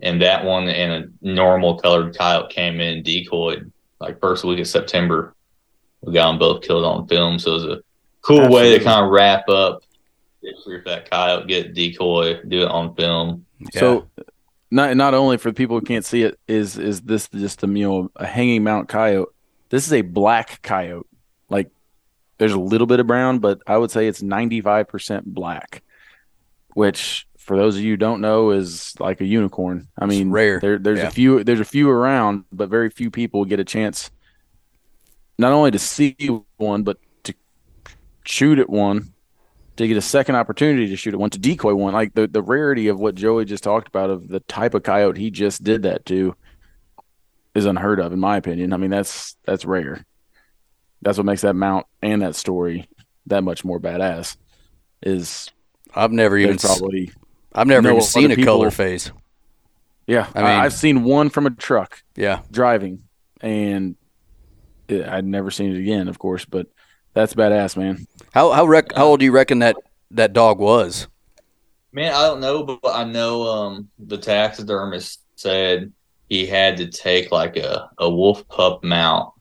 And 0.00 0.20
that 0.20 0.44
one 0.44 0.68
and 0.68 1.04
a 1.22 1.26
normal 1.26 1.78
colored 1.78 2.16
coyote 2.16 2.52
came 2.52 2.80
in 2.80 2.96
and 2.98 3.04
decoyed 3.04 3.70
like 4.00 4.20
first 4.20 4.44
week 4.44 4.58
of 4.58 4.66
September 4.66 5.34
we 6.02 6.12
got 6.12 6.28
them 6.28 6.38
both 6.38 6.62
killed 6.62 6.84
on 6.84 7.06
film. 7.06 7.38
So 7.38 7.50
it 7.52 7.54
was 7.54 7.64
a 7.64 7.82
cool 8.20 8.48
way 8.50 8.76
to 8.76 8.84
kind 8.84 9.04
of 9.04 9.10
wrap 9.10 9.48
up 9.48 9.82
if 10.42 10.84
that 10.84 11.08
coyote, 11.08 11.46
get 11.46 11.74
decoy, 11.74 12.42
do 12.48 12.62
it 12.62 12.68
on 12.68 12.94
film. 12.96 13.46
Yeah. 13.58 13.80
So 13.80 14.08
not 14.72 14.96
not 14.96 15.12
only 15.14 15.36
for 15.36 15.50
the 15.50 15.54
people 15.54 15.78
who 15.78 15.84
can't 15.84 16.04
see 16.04 16.22
it 16.22 16.40
is 16.48 16.78
is 16.78 17.02
this 17.02 17.28
just 17.28 17.62
a 17.62 17.66
you 17.66 17.88
know 17.88 18.10
a 18.16 18.26
hanging 18.26 18.64
mount 18.64 18.88
coyote. 18.88 19.28
This 19.68 19.86
is 19.86 19.92
a 19.92 20.00
black 20.02 20.62
coyote. 20.62 21.06
Like 21.48 21.70
there's 22.38 22.52
a 22.54 22.58
little 22.60 22.86
bit 22.86 22.98
of 22.98 23.06
brown, 23.06 23.38
but 23.38 23.60
I 23.66 23.76
would 23.76 23.90
say 23.90 24.08
it's 24.08 24.22
95% 24.22 25.24
black, 25.26 25.82
which 26.74 27.26
for 27.36 27.56
those 27.56 27.76
of 27.76 27.82
you 27.82 27.92
who 27.92 27.96
don't 27.96 28.20
know 28.20 28.50
is 28.50 28.94
like 28.98 29.20
a 29.20 29.26
unicorn. 29.26 29.88
I 29.98 30.06
mean, 30.06 30.30
rare. 30.30 30.58
There, 30.60 30.78
there's 30.78 30.98
Yeah. 31.00 31.08
a 31.08 31.10
few 31.10 31.44
there's 31.44 31.60
a 31.60 31.64
few 31.64 31.90
around, 31.90 32.44
but 32.50 32.68
very 32.70 32.88
few 32.88 33.10
people 33.10 33.44
get 33.44 33.60
a 33.60 33.64
chance 33.64 34.10
not 35.38 35.52
only 35.52 35.70
to 35.70 35.78
see 35.78 36.16
one, 36.56 36.82
but 36.82 36.98
to 37.24 37.34
shoot 38.24 38.58
at 38.58 38.70
one, 38.70 39.12
to 39.76 39.88
get 39.88 39.96
a 39.96 40.02
second 40.02 40.36
opportunity 40.36 40.88
to 40.88 40.96
shoot 40.96 41.14
at 41.14 41.20
one, 41.20 41.30
to 41.30 41.38
decoy 41.38 41.74
one. 41.74 41.92
Like 41.94 42.14
the, 42.14 42.26
the 42.26 42.42
rarity 42.42 42.88
of 42.88 42.98
what 43.00 43.14
Joey 43.14 43.44
just 43.44 43.64
talked 43.64 43.88
about 43.88 44.10
of 44.10 44.28
the 44.28 44.40
type 44.40 44.74
of 44.74 44.82
coyote 44.82 45.18
he 45.18 45.30
just 45.30 45.64
did 45.64 45.82
that 45.84 46.04
to 46.06 46.34
is 47.54 47.64
unheard 47.66 48.00
of, 48.00 48.12
in 48.12 48.18
my 48.20 48.36
opinion. 48.36 48.72
I 48.72 48.76
mean, 48.76 48.90
that's 48.90 49.36
that's 49.44 49.64
rare. 49.64 50.04
That's 51.02 51.18
what 51.18 51.26
makes 51.26 51.40
that 51.42 51.54
mount 51.54 51.86
and 52.02 52.22
that 52.22 52.36
story 52.36 52.88
that 53.26 53.42
much 53.44 53.64
more 53.64 53.80
badass. 53.80 54.36
Is 55.02 55.50
I've 55.94 56.12
never 56.12 56.36
even 56.38 56.58
probably 56.58 57.10
I've 57.54 57.66
never 57.66 57.88
even 57.90 58.00
seen 58.02 58.30
a 58.30 58.36
people- 58.36 58.54
color 58.56 58.70
phase. 58.70 59.10
yeah. 60.06 60.28
I 60.34 60.38
mean- 60.40 60.46
I've 60.50 60.72
seen 60.72 61.02
one 61.04 61.28
from 61.30 61.46
a 61.46 61.50
truck 61.50 62.02
Yeah. 62.16 62.40
driving, 62.50 63.02
and 63.40 63.96
it, 64.88 65.06
I'd 65.06 65.24
never 65.24 65.50
seen 65.50 65.74
it 65.74 65.78
again, 65.78 66.08
of 66.08 66.18
course. 66.18 66.44
But 66.44 66.68
that's 67.14 67.34
badass, 67.34 67.76
man. 67.76 68.06
How 68.32 68.50
how 68.52 68.64
rec- 68.64 68.94
how 68.94 69.06
old 69.06 69.20
do 69.20 69.24
you 69.24 69.32
reckon 69.32 69.60
that 69.60 69.76
that 70.10 70.32
dog 70.32 70.58
was? 70.58 71.08
Man, 71.92 72.12
I 72.14 72.22
don't 72.22 72.40
know, 72.40 72.64
but 72.64 72.80
I 72.86 73.04
know 73.04 73.42
um, 73.42 73.90
the 73.98 74.16
taxidermist 74.16 75.20
said 75.36 75.92
he 76.28 76.46
had 76.46 76.78
to 76.78 76.86
take 76.86 77.30
like 77.30 77.56
a, 77.56 77.90
a 77.98 78.08
wolf 78.08 78.48
pup 78.48 78.82
mount 78.82 79.34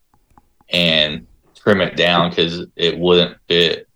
and 0.70 1.26
trim 1.56 1.80
it 1.80 1.96
down 1.96 2.30
because 2.30 2.66
it 2.76 2.98
wouldn't 2.98 3.38
fit 3.48 3.88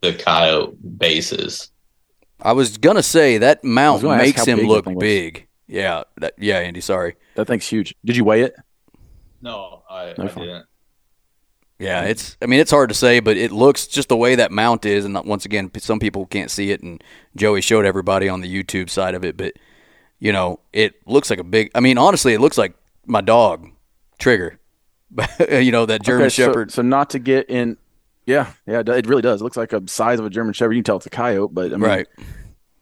the 0.00 0.14
coyote 0.14 0.76
bases. 0.96 1.70
I 2.40 2.52
was 2.52 2.78
gonna 2.78 3.02
say 3.02 3.38
that 3.38 3.62
mount 3.62 4.02
makes 4.02 4.46
him 4.46 4.60
big 4.60 4.66
look 4.66 4.98
big. 4.98 5.46
Yeah, 5.66 6.04
that, 6.16 6.34
yeah, 6.38 6.58
Andy. 6.58 6.80
Sorry. 6.80 7.16
That 7.34 7.46
thing's 7.46 7.68
huge. 7.68 7.94
Did 8.04 8.16
you 8.16 8.24
weigh 8.24 8.42
it? 8.42 8.54
No, 9.42 9.82
I, 9.88 10.14
No 10.18 10.24
I 10.24 10.26
didn't. 10.28 10.66
Yeah, 11.80 12.02
it's. 12.02 12.36
I 12.42 12.46
mean, 12.46 12.60
it's 12.60 12.70
hard 12.70 12.90
to 12.90 12.94
say, 12.94 13.20
but 13.20 13.38
it 13.38 13.50
looks 13.50 13.86
just 13.86 14.10
the 14.10 14.16
way 14.16 14.34
that 14.34 14.52
mount 14.52 14.84
is, 14.84 15.06
and 15.06 15.18
once 15.24 15.46
again, 15.46 15.70
some 15.78 15.98
people 15.98 16.26
can't 16.26 16.50
see 16.50 16.70
it, 16.72 16.82
and 16.82 17.02
Joey 17.36 17.62
showed 17.62 17.86
everybody 17.86 18.28
on 18.28 18.42
the 18.42 18.54
YouTube 18.54 18.90
side 18.90 19.14
of 19.14 19.24
it, 19.24 19.38
but 19.38 19.54
you 20.18 20.30
know, 20.30 20.60
it 20.74 20.94
looks 21.06 21.30
like 21.30 21.38
a 21.38 21.44
big. 21.44 21.70
I 21.74 21.80
mean, 21.80 21.96
honestly, 21.96 22.34
it 22.34 22.40
looks 22.40 22.58
like 22.58 22.74
my 23.06 23.22
dog, 23.22 23.70
Trigger. 24.18 24.60
you 25.50 25.72
know 25.72 25.86
that 25.86 26.02
German 26.02 26.26
Okay, 26.26 26.28
so- 26.28 26.46
Shepherd. 26.46 26.70
So, 26.70 26.82
not 26.82 27.10
to 27.10 27.18
get 27.18 27.48
in. 27.48 27.78
Yeah, 28.26 28.52
yeah, 28.66 28.80
it 28.80 28.88
it 28.90 29.06
really 29.06 29.22
does. 29.22 29.40
It 29.40 29.44
looks 29.44 29.56
like 29.56 29.72
a 29.72 29.82
size 29.88 30.20
of 30.20 30.26
a 30.26 30.30
German 30.30 30.52
Shepherd. 30.52 30.74
You 30.74 30.80
can 30.80 30.84
tell 30.84 30.96
it's 30.98 31.06
a 31.06 31.10
coyote, 31.10 31.52
but 31.52 31.72
I 31.72 31.76
mean, 31.76 31.80
right. 31.80 32.06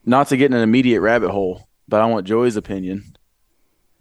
not 0.04 0.28
to 0.28 0.36
get 0.36 0.46
in 0.50 0.56
an 0.56 0.62
immediate 0.62 1.00
rabbit 1.00 1.30
hole. 1.30 1.68
But 1.86 2.02
I 2.02 2.06
want 2.06 2.26
Joey's 2.26 2.56
opinion. 2.56 3.16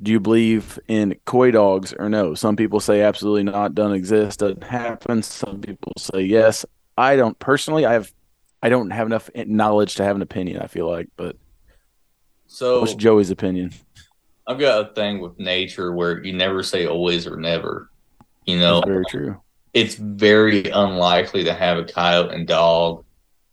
Do 0.01 0.12
you 0.12 0.19
believe 0.19 0.77
in 0.88 1.15
coy 1.25 1.51
dogs 1.51 1.93
or 1.97 2.10
no? 2.10 2.33
Some 2.36 2.55
people 2.55 2.79
say 2.79 3.01
absolutely 3.01 3.43
not, 3.43 3.73
doesn't 3.75 3.93
exist, 3.95 4.39
doesn't 4.39 4.63
happen. 4.63 5.23
Some 5.23 5.60
people 5.62 5.93
say 5.97 6.21
yes. 6.21 6.65
I 6.97 7.15
don't 7.15 7.38
personally. 7.39 7.86
I 7.86 7.93
have, 7.93 8.12
I 8.62 8.69
don't 8.69 8.91
have 8.91 9.07
enough 9.07 9.29
knowledge 9.36 9.95
to 9.95 10.03
have 10.03 10.15
an 10.15 10.21
opinion. 10.21 10.62
I 10.62 10.67
feel 10.67 10.89
like, 10.89 11.07
but 11.17 11.36
So 12.47 12.81
what's 12.81 12.95
Joey's 12.95 13.31
opinion? 13.31 13.73
I've 14.45 14.60
got 14.60 14.91
a 14.91 14.93
thing 14.93 15.19
with 15.19 15.38
nature 15.39 15.91
where 15.93 16.23
you 16.23 16.31
never 16.33 16.63
say 16.63 16.86
always 16.88 17.27
or 17.27 17.36
never. 17.38 17.89
You 18.45 18.60
know, 18.60 18.75
That's 18.79 18.88
very 18.88 19.05
true. 19.10 19.41
it's 19.73 19.95
very 19.95 20.69
unlikely 20.69 21.43
to 21.45 21.53
have 21.53 21.77
a 21.77 21.83
coyote 21.83 22.33
and 22.33 22.47
dog 22.47 23.03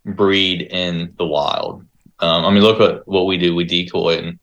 breed 0.05 0.63
in 0.63 1.15
the 1.19 1.27
wild. 1.27 1.85
Um, 2.21 2.45
I 2.45 2.51
mean, 2.51 2.63
look 2.63 2.81
at 2.81 3.07
what 3.09 3.27
we 3.27 3.37
do. 3.39 3.55
We 3.57 3.65
decoy, 3.65 4.19
and 4.19 4.39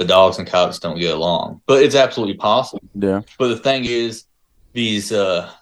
the 0.00 0.06
dogs 0.06 0.38
and 0.38 0.48
coyotes 0.48 0.78
don't 0.78 0.98
get 0.98 1.14
along. 1.14 1.60
But 1.66 1.82
it's 1.82 1.94
absolutely 1.94 2.36
possible. 2.36 2.80
Yeah, 2.94 3.20
But 3.38 3.48
the 3.48 3.58
thing 3.58 3.84
is, 3.84 4.24
these 4.72 5.12
uh, 5.12 5.52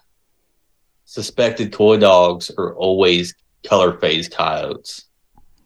suspected 1.06 1.72
coy 1.72 1.96
dogs 1.96 2.48
are 2.56 2.72
always 2.76 3.34
color 3.66 3.98
phase 3.98 4.28
coyotes. 4.28 5.06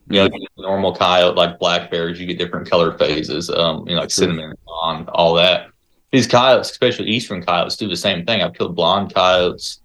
You 0.09 0.27
know, 0.27 0.31
normal 0.57 0.95
coyote 0.95 1.37
like 1.37 1.59
black 1.59 1.91
bears, 1.91 2.19
you 2.19 2.27
get 2.27 2.39
different 2.39 2.69
color 2.69 2.97
phases. 2.97 3.51
Um, 3.51 3.87
you 3.87 3.95
know, 3.95 4.01
like 4.01 4.11
cinnamon, 4.11 4.55
blonde, 4.65 5.09
all 5.11 5.35
that. 5.35 5.69
These 6.11 6.27
coyotes, 6.27 6.71
especially 6.71 7.09
eastern 7.09 7.43
coyotes, 7.43 7.77
do 7.77 7.89
the 7.89 7.97
same 7.97 8.25
thing. 8.25 8.41
I've 8.41 8.55
killed 8.55 8.75
blonde 8.75 9.15
coyotes, 9.15 9.81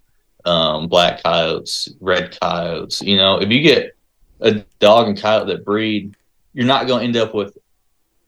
um, 0.45 0.87
black 0.87 1.21
coyotes, 1.23 1.89
red 1.99 2.37
coyotes. 2.39 3.01
You 3.01 3.17
know, 3.17 3.41
if 3.41 3.49
you 3.51 3.61
get 3.61 3.97
a 4.39 4.63
dog 4.79 5.09
and 5.09 5.17
coyote 5.17 5.47
that 5.47 5.65
breed, 5.65 6.15
you're 6.53 6.65
not 6.65 6.87
going 6.87 7.01
to 7.01 7.05
end 7.05 7.17
up 7.17 7.33
with 7.33 7.57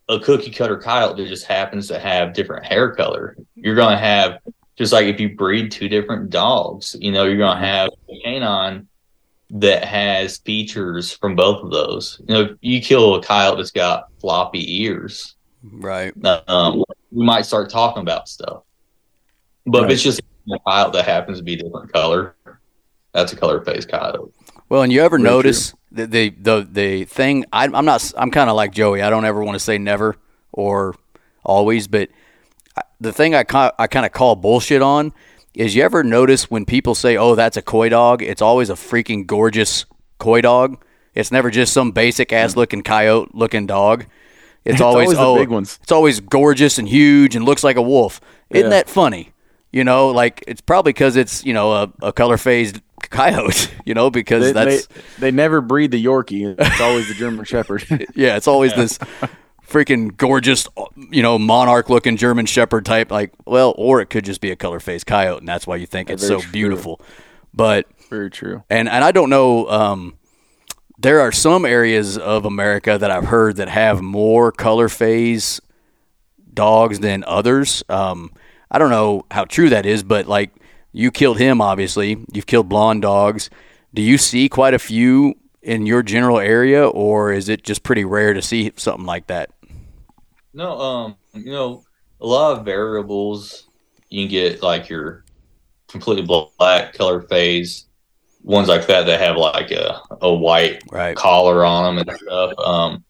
a 0.10 0.20
cookie 0.20 0.50
cutter 0.52 0.78
coyote 0.78 1.18
that 1.18 1.30
just 1.30 1.46
happens 1.46 1.88
to 1.88 2.00
have 2.00 2.34
different 2.34 2.66
hair 2.66 2.94
color. 2.96 3.38
You're 3.56 3.76
going 3.76 3.94
to 3.94 3.98
have 4.00 4.40
just 4.76 4.92
like 4.92 5.06
if 5.06 5.20
you 5.20 5.36
breed 5.36 5.72
two 5.72 5.88
different 5.88 6.30
dogs, 6.32 6.96
you 7.00 7.12
know, 7.12 7.26
you're 7.26 7.38
going 7.38 7.60
to 7.60 7.66
have 7.66 7.90
a 8.10 8.22
canine 8.24 8.88
that 9.52 9.84
has 9.86 10.38
features 10.38 11.12
from 11.14 11.36
both 11.36 11.64
of 11.64 11.70
those. 11.72 12.20
You 12.28 12.34
know, 12.34 12.42
if 12.42 12.52
you 12.62 12.82
kill 12.82 13.16
a 13.16 13.22
coyote 13.22 13.58
that's 13.58 13.72
got 13.72 14.06
floppy 14.20 14.82
ears, 14.84 15.36
Right. 15.64 16.14
um, 16.48 16.84
we 17.12 17.26
might 17.26 17.46
start 17.46 17.70
talking 17.70 18.02
about 18.02 18.28
stuff. 18.30 18.64
But 19.66 19.84
if 19.84 19.92
it's 19.92 20.04
just 20.04 20.22
a 20.52 20.60
coyote 20.68 20.94
that 20.94 21.06
happens 21.06 21.38
to 21.38 21.44
be 21.44 21.56
different 21.56 21.92
color, 21.94 22.36
that's 23.14 23.34
a 23.34 23.36
color 23.36 23.64
phase 23.64 23.86
coyote. 23.86 24.32
Well, 24.70 24.84
and 24.84 24.94
you 24.94 25.02
ever 25.02 25.18
notice 25.18 25.74
the, 25.92 26.06
the 26.06 26.30
the 26.30 26.68
the 26.72 27.06
thing? 27.06 27.46
I, 27.52 27.66
I'm 27.66 27.86
not. 27.86 28.12
I'm 28.16 28.30
kind 28.30 28.50
of 28.50 28.56
like 28.56 28.72
Joey. 28.72 29.02
I 29.02 29.10
don't 29.10 29.26
ever 29.26 29.44
want 29.44 29.56
to 29.56 29.60
say 29.60 29.80
never 29.80 30.16
or 30.52 30.96
always, 31.44 31.88
but 31.88 32.10
I- 32.78 32.84
the 33.02 33.12
thing 33.12 33.34
I 33.34 33.44
ca- 33.44 33.74
I 33.80 33.88
kind 33.88 34.06
of 34.06 34.12
call 34.12 34.36
bullshit 34.36 34.84
on 34.84 35.12
is 35.56 35.76
you 35.76 35.84
ever 35.84 36.04
notice 36.04 36.52
when 36.52 36.66
people 36.66 36.94
say, 36.94 37.18
"Oh, 37.18 37.34
that's 37.34 37.58
a 37.58 37.64
coy 37.64 37.90
dog," 37.90 38.22
it's 38.22 38.42
always 38.42 38.70
a 38.70 38.76
freaking 38.76 39.26
gorgeous 39.26 39.86
coy 40.20 40.42
dog. 40.42 40.84
It's 41.16 41.32
never 41.32 41.50
just 41.50 41.74
some 41.74 41.92
basic 41.92 42.30
hmm. 42.30 42.36
ass 42.36 42.56
looking 42.56 42.84
coyote 42.84 43.32
looking 43.34 43.66
dog. 43.66 44.06
It's, 44.66 44.76
It's 44.76 44.82
always, 44.82 45.14
always 45.14 45.20
oh, 45.20 45.36
big 45.38 45.50
ones. 45.50 45.80
It's 45.82 45.92
always 45.92 46.20
gorgeous 46.20 46.78
and 46.78 46.88
huge 46.88 47.36
and 47.36 47.44
looks 47.44 47.64
like 47.64 47.78
a 47.78 47.82
wolf. 47.82 48.22
Isn't 48.52 48.66
Yeah. 48.66 48.78
that 48.78 48.90
funny? 48.90 49.32
You 49.72 49.84
know, 49.84 50.10
like 50.10 50.44
it's 50.48 50.62
probably 50.62 50.94
because 50.94 51.16
it's 51.16 51.44
you 51.44 51.54
know 51.54 51.72
a, 51.74 51.92
a 52.02 52.14
color 52.14 52.38
phased 52.38 52.82
coyote. 53.10 53.70
You 53.86 53.96
know, 53.96 54.12
because 54.12 54.44
they, 54.44 54.52
that's 54.52 54.86
they 54.86 55.02
they 55.20 55.32
never 55.32 55.62
breed 55.62 55.90
the 55.90 56.04
Yorkie. 56.06 56.54
It's 56.60 56.80
always 56.82 57.08
the 57.08 57.16
German 57.16 57.44
Shepherd. 57.46 57.86
yeah, 58.14 58.36
it's 58.38 58.48
always 58.48 58.72
this 58.76 59.00
freaking 59.68 60.16
gorgeous, 60.16 60.68
you 61.10 61.24
know, 61.24 61.40
monarch 61.40 61.90
looking 61.90 62.18
German 62.18 62.46
Shepherd 62.46 62.86
type. 62.86 63.10
Like, 63.12 63.34
well, 63.46 63.74
or 63.78 64.00
it 64.02 64.12
could 64.12 64.26
just 64.26 64.42
be 64.42 64.52
a 64.52 64.56
color 64.56 64.80
phased 64.80 65.08
coyote, 65.08 65.40
and 65.40 65.48
that's 65.48 65.66
why 65.66 65.78
you 65.78 65.88
think 65.88 66.12
it's 66.12 66.28
so 66.28 66.40
true. 66.40 66.52
beautiful. 66.52 67.02
But 67.52 67.88
very 68.12 68.30
true. 68.30 68.64
and 68.70 68.88
and 68.88 69.04
I 69.04 69.12
don't 69.12 69.32
know. 69.32 69.68
Um, 69.70 70.16
there 71.00 71.22
are 71.22 71.32
some 71.32 71.66
areas 71.66 72.16
of 72.18 72.46
America 72.46 72.96
that 72.98 73.10
I've 73.10 73.26
heard 73.26 73.56
that 73.56 73.70
have 73.70 74.02
more 74.02 74.52
color 74.52 74.88
phase 74.90 75.60
dogs 76.54 77.00
than 77.00 77.24
others. 77.26 77.84
Um, 77.90 78.32
I 78.70 78.78
don't 78.78 78.92
know 78.92 79.26
how 79.32 79.46
true 79.46 79.70
that 79.70 79.88
is, 79.88 80.04
but 80.04 80.28
like 80.28 80.52
you 80.92 81.12
killed 81.12 81.40
him, 81.40 81.62
obviously. 81.62 82.18
You've 82.34 82.46
killed 82.48 82.70
blonde 82.70 83.02
dogs. 83.02 83.50
Do 83.94 84.02
you 84.02 84.18
see 84.18 84.50
quite 84.50 84.74
a 84.74 84.80
few 84.80 85.36
in 85.62 85.86
your 85.86 86.04
general 86.04 86.40
area, 86.40 86.88
or 86.88 87.32
is 87.34 87.50
it 87.50 87.64
just 87.64 87.84
pretty 87.84 88.06
rare 88.06 88.34
to 88.34 88.42
see 88.42 88.72
something 88.76 89.06
like 89.06 89.28
that? 89.28 89.52
No, 90.54 90.80
um, 90.80 91.16
you 91.34 91.52
know, 91.52 91.84
a 92.22 92.26
lot 92.26 92.58
of 92.58 92.66
variables. 92.66 93.68
You 94.10 94.24
can 94.24 94.32
get 94.32 94.64
like 94.64 94.90
your 94.90 95.24
completely 95.88 96.26
black 96.58 96.94
color 96.94 97.22
phase, 97.24 97.86
ones 98.44 98.68
like 98.68 98.88
that 98.88 99.06
that 99.06 99.20
have 99.20 99.38
like 99.38 99.72
a, 99.72 100.02
a 100.22 100.34
white 100.34 100.82
Right. 100.92 101.16
collar 101.16 101.64
on 101.66 101.96
them 101.96 102.08
and 102.08 102.20
stuff. 102.20 102.54
Um, 102.58 103.04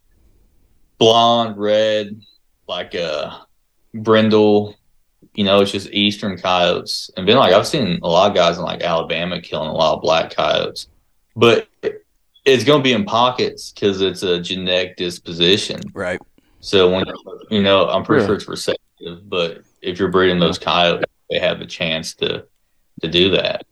blonde, 0.97 1.57
red, 1.57 2.19
like 2.67 2.93
a 2.93 3.41
brindle. 3.93 4.75
You 5.39 5.45
know, 5.45 5.61
it's 5.61 5.71
just 5.71 5.89
eastern 5.93 6.37
coyotes. 6.37 7.09
And 7.15 7.25
then 7.25 7.37
like 7.37 7.53
I've 7.53 7.65
seen 7.65 7.97
a 8.03 8.07
lot 8.09 8.29
of 8.29 8.35
guys 8.35 8.57
in 8.57 8.63
like 8.65 8.81
Alabama 8.81 9.39
killing 9.39 9.69
a 9.69 9.73
lot 9.73 9.95
of 9.95 10.01
black 10.01 10.31
coyotes, 10.35 10.89
but 11.33 11.65
it's 12.43 12.65
going 12.65 12.81
to 12.81 12.83
be 12.83 12.91
in 12.91 13.05
pockets 13.05 13.71
because 13.71 14.01
it's 14.01 14.21
a 14.21 14.41
genetic 14.41 14.97
disposition. 14.97 15.79
Right. 15.93 16.19
So 16.59 16.91
when 16.91 17.05
you 17.49 17.61
know, 17.61 17.87
I'm 17.87 18.03
pretty 18.03 18.23
Yeah. 18.23 18.27
sure 18.27 18.35
it's 18.35 18.49
receptive, 18.49 19.29
but 19.29 19.61
if 19.81 19.97
you're 19.97 20.09
breeding 20.11 20.39
those 20.41 20.57
coyotes, 20.59 21.05
they 21.29 21.39
have 21.39 21.59
the 21.59 21.65
chance 21.65 22.15
to 22.15 22.43
to 23.01 23.07
do 23.07 23.29
that. 23.29 23.65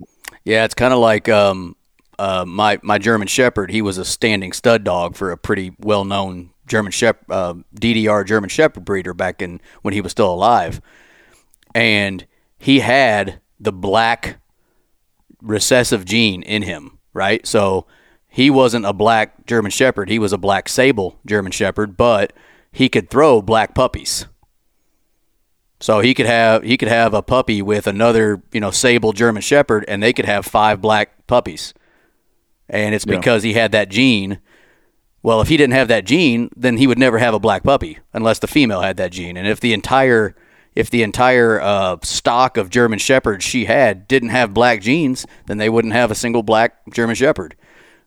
Yeah, 0.46 0.64
it's 0.64 0.74
kind 0.74 0.94
of 0.94 1.00
like 1.00 1.28
um, 1.28 1.76
uh, 2.18 2.46
my 2.48 2.80
my 2.82 2.98
German 2.98 3.28
Shepherd. 3.28 3.72
He 3.72 3.82
was 3.82 3.98
a 3.98 4.06
standing 4.06 4.54
stud 4.54 4.86
dog 4.86 5.18
for 5.18 5.32
a 5.32 5.38
pretty 5.38 5.74
well 5.80 6.06
known 6.06 6.52
German 6.66 6.94
Shep 6.94 7.26
uh, 7.30 7.56
DDR 7.76 8.26
German 8.26 8.50
Shepherd 8.50 8.86
breeder 8.86 9.14
back 9.14 9.42
in 9.42 9.60
when 9.82 9.94
he 9.94 10.00
was 10.00 10.14
still 10.14 10.34
alive, 10.34 10.80
and 11.78 12.26
he 12.58 12.80
had 12.80 13.40
the 13.60 13.72
black 13.72 14.40
recessive 15.42 16.06
gene 16.06 16.42
in 16.42 16.64
him, 16.64 16.98
right? 17.14 17.46
So 17.46 17.86
he 18.28 18.50
wasn't 18.50 18.86
a 18.88 18.94
black 18.94 19.46
German 19.46 19.70
Shepherd. 19.70 20.10
He 20.10 20.18
was 20.18 20.34
a 20.34 20.40
black 20.40 20.70
sable 20.70 21.20
German 21.26 21.52
Shepherd, 21.52 21.96
but 21.96 22.34
he 22.72 22.90
could 22.90 23.12
throw 23.12 23.44
black 23.44 23.76
puppies. 23.76 24.26
So 25.80 26.00
he 26.00 26.16
could 26.16 26.26
have 26.26 26.64
he 26.64 26.78
could 26.78 26.88
have 26.88 27.14
a 27.14 27.22
puppy 27.22 27.62
with 27.62 27.86
another, 27.86 28.42
you 28.52 28.60
know, 28.60 28.72
sable 28.72 29.14
German 29.14 29.44
shepherd 29.44 29.86
and 29.88 30.02
they 30.02 30.12
could 30.12 30.26
have 30.26 30.44
five 30.44 30.82
black 30.82 31.28
puppies. 31.28 31.76
And 32.68 32.96
it's 32.96 33.06
Yeah. 33.08 33.18
because 33.18 33.44
he 33.44 33.54
had 33.54 33.72
that 33.74 33.90
gene. 33.90 34.40
Well, 35.22 35.40
if 35.40 35.50
he 35.50 35.58
didn't 35.58 35.74
have 35.76 35.88
that 35.90 36.06
gene, 36.06 36.50
then 36.56 36.78
he 36.78 36.88
would 36.88 36.98
never 36.98 37.20
have 37.20 37.36
a 37.36 37.40
black 37.40 37.62
puppy 37.64 38.00
unless 38.12 38.40
the 38.40 38.48
female 38.48 38.82
had 38.82 38.98
that 38.98 39.12
gene. 39.12 39.38
And 39.38 39.48
if 39.48 39.60
the 39.60 39.74
entire 39.74 40.36
if 40.78 40.92
the 40.92 41.02
entire 41.02 41.60
uh, 41.60 41.98
stock 42.04 42.56
of 42.56 42.70
German 42.70 43.00
shepherds 43.00 43.44
she 43.44 43.66
had 43.66 44.08
didn't 44.08 44.30
have 44.30 44.54
black 44.54 44.80
genes, 44.80 45.26
then 45.48 45.58
they 45.58 45.70
wouldn't 45.70 45.96
have 45.96 46.12
a 46.12 46.16
single 46.16 46.44
black 46.44 46.78
German 46.94 47.16
shepherd. 47.16 47.56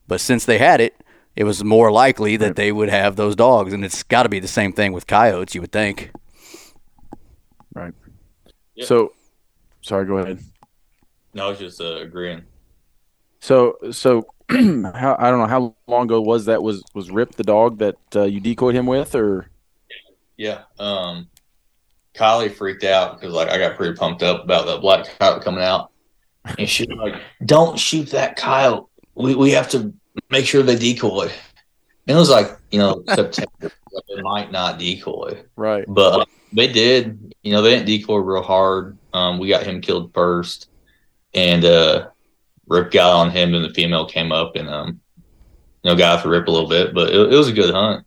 But 0.07 0.21
since 0.21 0.45
they 0.45 0.59
had 0.59 0.81
it, 0.81 0.95
it 1.35 1.43
was 1.43 1.65
more 1.65 1.91
likely 1.91 2.37
that 2.37 2.55
they 2.55 2.71
would 2.71 2.89
have 2.89 3.17
those 3.17 3.35
dogs. 3.35 3.73
And 3.73 3.85
it's 3.85 4.05
got 4.05 4.23
to 4.23 4.29
be 4.29 4.39
the 4.39 4.47
same 4.47 4.73
thing 4.73 4.93
with 4.93 5.09
coyotes, 5.09 5.53
you 5.53 5.61
would 5.63 5.73
think. 5.73 6.13
Right. 7.75 7.93
Yeah. 8.77 8.85
So, 8.85 9.15
sorry. 9.83 10.07
Go 10.07 10.19
ahead. 10.19 10.39
No, 11.35 11.47
I 11.47 11.49
was 11.49 11.59
just 11.59 11.81
uh, 11.81 11.97
agreeing. 11.97 12.45
So, 13.41 13.79
so 13.91 14.29
how 14.49 15.17
I 15.19 15.29
don't 15.29 15.41
know 15.41 15.47
how 15.49 15.75
long 15.89 16.05
ago 16.05 16.21
was 16.21 16.45
that? 16.45 16.63
Was 16.63 16.85
was 16.95 17.11
Rip 17.11 17.35
the 17.35 17.43
dog 17.43 17.79
that 17.79 17.97
uh, 18.15 18.23
you 18.27 18.39
decoyed 18.39 18.77
him 18.77 18.87
with, 18.87 19.17
or 19.17 19.51
Yeah. 20.37 20.63
Um, 20.79 21.31
Kylie 22.15 22.53
freaked 22.53 22.85
out 22.85 23.19
because 23.21 23.35
like 23.35 23.49
I 23.49 23.59
got 23.59 23.77
pretty 23.77 23.95
pumped 23.95 24.23
up 24.23 24.45
about 24.45 24.67
that 24.67 24.81
black 24.81 25.07
coyote 25.19 25.43
coming 25.43 25.63
out, 25.63 25.91
and 26.59 26.69
she 26.69 26.85
was 26.87 26.99
like, 26.99 27.21
"Don't 27.47 27.79
shoot 27.79 28.11
that 28.11 28.37
coyote. 28.37 28.87
We 29.15 29.35
we 29.35 29.51
have 29.53 29.69
to 29.71 29.93
make 30.31 30.47
sure 30.47 30.63
they 30.63 30.77
decoy." 30.77 31.31
And 32.09 32.17
it 32.17 32.21
was 32.21 32.31
like 32.31 32.57
you 32.71 32.79
know 32.79 33.03
September, 33.15 33.71
like 33.93 34.05
they 34.15 34.23
might 34.23 34.51
not 34.51 34.79
decoy. 34.79 35.43
right? 35.57 35.85
but 35.89 36.21
uh, 36.21 36.25
they 36.53 36.67
did. 36.73 37.35
You 37.43 37.53
know, 37.53 37.63
they 37.63 37.71
didn't 37.71 37.87
decoy 37.87 38.17
real 38.17 38.43
hard. 38.43 38.99
Um, 39.13 39.39
we 39.39 39.49
got 39.49 39.63
him 39.63 39.81
killed 39.81 40.13
first, 40.13 40.69
and 41.35 41.65
uh, 41.65 42.09
Rip 42.67 42.91
got 42.91 43.13
on 43.15 43.31
him, 43.31 43.55
and 43.55 43.65
the 43.65 43.73
female 43.73 44.07
came 44.07 44.33
up 44.33 44.57
and 44.57 44.69
um, 44.69 45.01
you 45.83 45.91
know, 45.91 45.97
got 45.97 46.17
off 46.19 46.23
the 46.25 46.29
Rip 46.29 46.49
a 46.49 46.51
little 46.51 46.69
bit. 46.69 46.93
But 46.93 47.11
it, 47.11 47.33
it 47.33 47.37
was 47.37 47.49
a 47.49 47.53
good 47.53 47.73
hunt. 47.73 48.05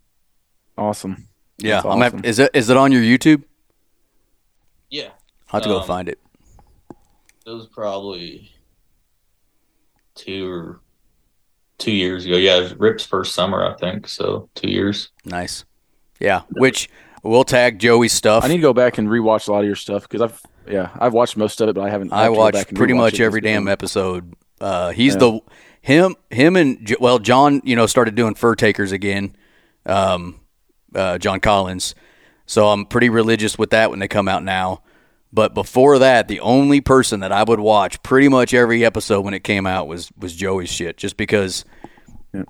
Awesome. 0.78 1.28
Yeah, 1.60 1.76
That's 1.76 1.86
I'm 1.86 2.02
awesome. 2.02 2.18
have, 2.18 2.26
is 2.26 2.40
it 2.40 2.52
is 2.54 2.70
it 2.70 2.78
on 2.78 2.92
your 2.92 3.02
YouTube? 3.02 3.44
Yeah, 4.94 5.10
I'll 5.52 5.60
have 5.60 5.64
to 5.64 5.70
go 5.70 5.80
Um, 5.80 5.88
find 5.88 6.08
it. 6.08 6.20
it 7.46 7.50
was 7.50 7.66
probably 7.68 8.52
two 10.16 10.48
or 10.52 10.80
two 11.78 11.92
years 11.92 12.26
ago. 12.26 12.36
Yeah, 12.38 12.58
it 12.58 12.62
was 12.64 12.76
Rip's 12.76 13.06
first 13.06 13.34
summer, 13.34 13.66
I 13.66 13.74
think. 13.78 14.08
So 14.08 14.50
two 14.56 14.70
years. 14.70 15.10
Nice. 15.26 15.66
Yeah, 16.20 16.42
which 16.52 16.90
we'll 17.24 17.44
tag 17.44 17.80
Joey's 17.80 18.14
stuff. 18.14 18.44
I 18.44 18.48
need 18.48 18.58
to 18.58 18.62
go 18.62 18.74
back 18.74 18.98
and 18.98 19.08
rewatch 19.08 19.48
a 19.48 19.52
lot 19.52 19.60
of 19.62 19.66
your 19.66 19.76
stuff 19.76 20.04
because 20.04 20.22
I've 20.22 20.42
yeah 20.72 20.92
I've 21.00 21.14
watched 21.14 21.38
most 21.38 21.60
of 21.60 21.70
it, 21.70 21.74
but 21.76 21.82
I 21.82 21.90
haven't. 21.90 22.14
I 22.14 22.24
have 22.26 22.34
to 22.34 22.38
back 22.40 22.54
watched 22.54 22.76
pretty 22.76 22.94
much 22.94 23.20
every 23.20 23.42
damn 23.42 23.64
because- 23.66 23.74
episode. 23.74 24.34
Uh, 24.62 24.92
he's 24.92 25.14
Yeah. 25.16 25.20
the 25.20 25.40
him 25.82 26.16
him 26.30 26.56
and 26.56 26.96
well 27.00 27.20
John 27.20 27.62
you 27.66 27.76
know 27.76 27.88
started 27.88 28.16
doing 28.16 28.36
fur 28.36 28.56
takers 28.56 28.92
again. 28.92 29.36
Um, 29.86 30.40
uh, 30.96 31.18
John 31.18 31.40
Collins. 31.40 31.96
So 32.46 32.70
I'm 32.70 32.86
pretty 32.86 33.10
religious 33.10 33.58
with 33.58 33.72
that 33.72 33.90
when 33.90 34.00
they 34.00 34.08
come 34.08 34.28
out 34.28 34.44
now. 34.44 34.82
But 35.32 35.56
before 35.56 35.98
that, 36.00 36.28
the 36.28 36.40
only 36.42 36.80
person 36.80 37.22
that 37.22 37.32
I 37.32 37.44
would 37.44 37.60
watch 37.60 38.02
pretty 38.04 38.30
much 38.30 38.54
every 38.54 38.86
episode 38.86 39.22
when 39.22 39.34
it 39.34 39.44
came 39.44 39.66
out 39.66 39.88
was 39.88 40.12
was 40.18 40.36
Joey's 40.36 40.70
shit, 40.70 40.98
just 40.98 41.18
because 41.18 41.66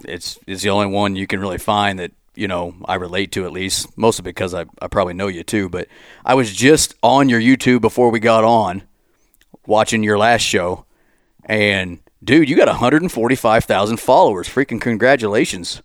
it's 0.04 0.38
it's 0.48 0.64
the 0.64 0.70
only 0.70 0.88
one 0.88 1.16
you 1.16 1.26
can 1.26 1.40
really 1.40 1.58
find 1.58 2.00
that 2.00 2.12
you 2.36 2.48
know 2.48 2.76
I 2.84 2.96
relate 2.96 3.32
to 3.34 3.46
at 3.46 3.54
least. 3.54 3.98
Mostly 3.98 4.24
because 4.24 4.54
I 4.54 4.66
I 4.82 4.88
probably 4.88 5.14
know 5.14 5.28
you 5.28 5.44
too. 5.44 5.70
But 5.70 5.88
I 6.26 6.34
was 6.34 6.54
just 6.54 6.96
on 7.02 7.30
your 7.30 7.40
YouTube 7.40 7.80
before 7.80 8.10
we 8.10 8.20
got 8.20 8.44
on, 8.44 8.84
watching 9.66 10.04
your 10.04 10.18
last 10.18 10.42
show, 10.42 10.86
and 11.46 12.00
dude, 12.22 12.50
you 12.50 12.58
got 12.58 12.68
145,000 12.68 13.98
followers. 13.98 14.50
Freaking 14.50 14.82
congratulations! 14.82 15.82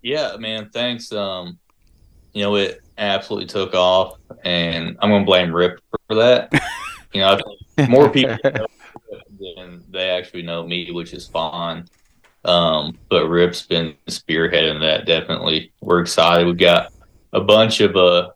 Yeah, 0.00 0.36
man. 0.38 0.70
Thanks. 0.70 1.10
Um, 1.10 1.58
you 2.32 2.42
know, 2.42 2.54
it 2.54 2.82
absolutely 2.98 3.46
took 3.46 3.74
off, 3.74 4.18
and 4.44 4.96
I'm 5.00 5.10
gonna 5.10 5.24
blame 5.24 5.54
Rip 5.54 5.80
for 6.08 6.16
that. 6.16 6.52
you 7.12 7.20
know, 7.20 7.32
I 7.34 7.40
think 7.76 7.88
more 7.90 8.10
people 8.10 8.36
know 8.44 8.66
than 9.56 9.84
they 9.90 10.10
actually 10.10 10.42
know 10.42 10.66
me, 10.66 10.90
which 10.90 11.12
is 11.12 11.26
fine. 11.26 11.86
Um, 12.44 12.98
but 13.08 13.26
Rip's 13.28 13.62
been 13.62 13.94
spearheading 14.08 14.80
that. 14.80 15.06
Definitely, 15.06 15.72
we're 15.80 16.00
excited. 16.00 16.46
We've 16.46 16.56
got 16.58 16.92
a 17.32 17.40
bunch 17.40 17.80
of 17.80 17.96
uh, 17.96 18.30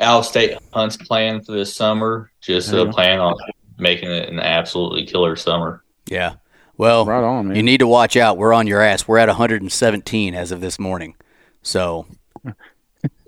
out 0.00 0.20
of 0.20 0.26
state 0.26 0.58
hunts 0.72 0.96
planned 0.96 1.46
for 1.46 1.52
this 1.52 1.74
summer. 1.74 2.30
Just 2.40 2.72
uh, 2.72 2.90
plan 2.90 3.20
on 3.20 3.34
making 3.78 4.10
it 4.10 4.28
an 4.28 4.40
absolutely 4.40 5.06
killer 5.06 5.36
summer. 5.36 5.82
Yeah. 6.06 6.34
Well, 6.76 7.04
Right 7.04 7.22
on, 7.22 7.48
man. 7.48 7.56
you 7.56 7.62
need 7.62 7.78
to 7.78 7.86
watch 7.86 8.16
out. 8.16 8.38
We're 8.38 8.54
on 8.54 8.66
your 8.66 8.80
ass. 8.80 9.06
We're 9.06 9.18
at 9.18 9.28
117 9.28 10.34
as 10.34 10.50
of 10.50 10.62
this 10.62 10.78
morning. 10.78 11.14
So 11.62 12.06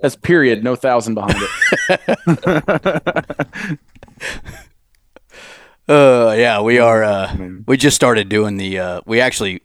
That's 0.00 0.16
period, 0.16 0.64
no 0.64 0.76
thousand 0.76 1.14
behind 1.14 1.36
it. 1.38 3.78
Uh, 5.88 6.32
yeah, 6.38 6.60
we 6.60 6.78
are. 6.78 7.02
Uh, 7.02 7.36
we 7.66 7.76
just 7.76 7.96
started 7.96 8.28
doing 8.28 8.56
the. 8.56 8.78
Uh, 8.78 9.00
we 9.04 9.20
actually, 9.20 9.60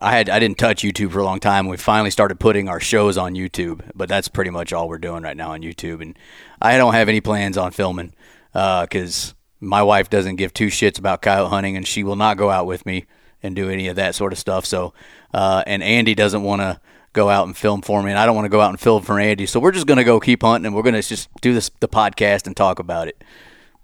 I 0.00 0.10
had 0.10 0.28
I 0.28 0.40
didn't 0.40 0.58
touch 0.58 0.82
YouTube 0.82 1.12
for 1.12 1.20
a 1.20 1.24
long 1.24 1.38
time. 1.38 1.68
We 1.68 1.76
finally 1.76 2.10
started 2.10 2.40
putting 2.40 2.68
our 2.68 2.80
shows 2.80 3.16
on 3.16 3.34
YouTube, 3.34 3.88
but 3.94 4.08
that's 4.08 4.26
pretty 4.26 4.50
much 4.50 4.72
all 4.72 4.88
we're 4.88 4.98
doing 4.98 5.22
right 5.22 5.36
now 5.36 5.52
on 5.52 5.62
YouTube. 5.62 6.02
And 6.02 6.18
I 6.60 6.76
don't 6.76 6.94
have 6.94 7.08
any 7.08 7.20
plans 7.20 7.56
on 7.56 7.70
filming 7.70 8.12
because 8.52 9.34
my 9.60 9.82
wife 9.82 10.10
doesn't 10.10 10.36
give 10.36 10.52
two 10.52 10.66
shits 10.66 10.98
about 10.98 11.22
coyote 11.22 11.48
hunting, 11.48 11.76
and 11.76 11.86
she 11.86 12.02
will 12.02 12.16
not 12.16 12.36
go 12.36 12.50
out 12.50 12.66
with 12.66 12.84
me 12.84 13.06
and 13.42 13.54
do 13.54 13.70
any 13.70 13.86
of 13.86 13.96
that 13.96 14.16
sort 14.16 14.32
of 14.32 14.38
stuff. 14.38 14.66
So, 14.66 14.94
uh, 15.32 15.62
and 15.66 15.82
Andy 15.82 16.14
doesn't 16.14 16.42
want 16.42 16.60
to 16.60 16.80
go 17.14 17.30
out 17.30 17.46
and 17.46 17.56
film 17.56 17.80
for 17.80 18.02
me, 18.02 18.10
and 18.10 18.18
I 18.18 18.26
don't 18.26 18.34
want 18.34 18.44
to 18.44 18.50
go 18.50 18.60
out 18.60 18.68
and 18.68 18.78
film 18.78 19.02
for 19.02 19.18
Andy. 19.18 19.46
So 19.46 19.58
we're 19.58 19.72
just 19.72 19.86
gonna 19.86 20.04
go 20.04 20.20
keep 20.20 20.42
hunting, 20.42 20.66
and 20.66 20.76
we're 20.76 20.82
gonna 20.82 21.00
just 21.00 21.30
do 21.40 21.54
this 21.54 21.70
the 21.80 21.88
podcast 21.88 22.46
and 22.46 22.54
talk 22.54 22.78
about 22.78 23.08
it. 23.08 23.24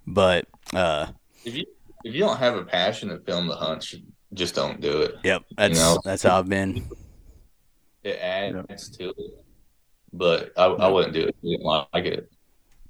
But 0.06 0.46
uh, 0.74 1.06
If 1.44 1.56
you 1.56 1.64
if 2.04 2.14
you 2.14 2.20
don't 2.20 2.36
have 2.36 2.56
a 2.56 2.64
passion 2.64 3.08
to 3.08 3.18
film 3.20 3.46
the 3.46 3.56
hunts, 3.56 3.94
just 4.34 4.54
don't 4.54 4.80
do 4.80 5.02
it. 5.02 5.14
Yep, 5.24 5.44
that's 5.56 5.78
know? 5.78 5.98
that's 6.04 6.22
how 6.22 6.38
I've 6.38 6.48
been. 6.48 6.86
It 8.02 8.18
adds 8.20 8.88
to 8.96 9.10
it, 9.10 9.16
but 10.12 10.52
I, 10.56 10.64
I 10.64 10.88
wouldn't 10.88 11.14
do 11.14 11.22
it. 11.22 11.36
I 11.42 11.46
didn't 11.46 11.64
like 11.64 12.04
it. 12.04 12.30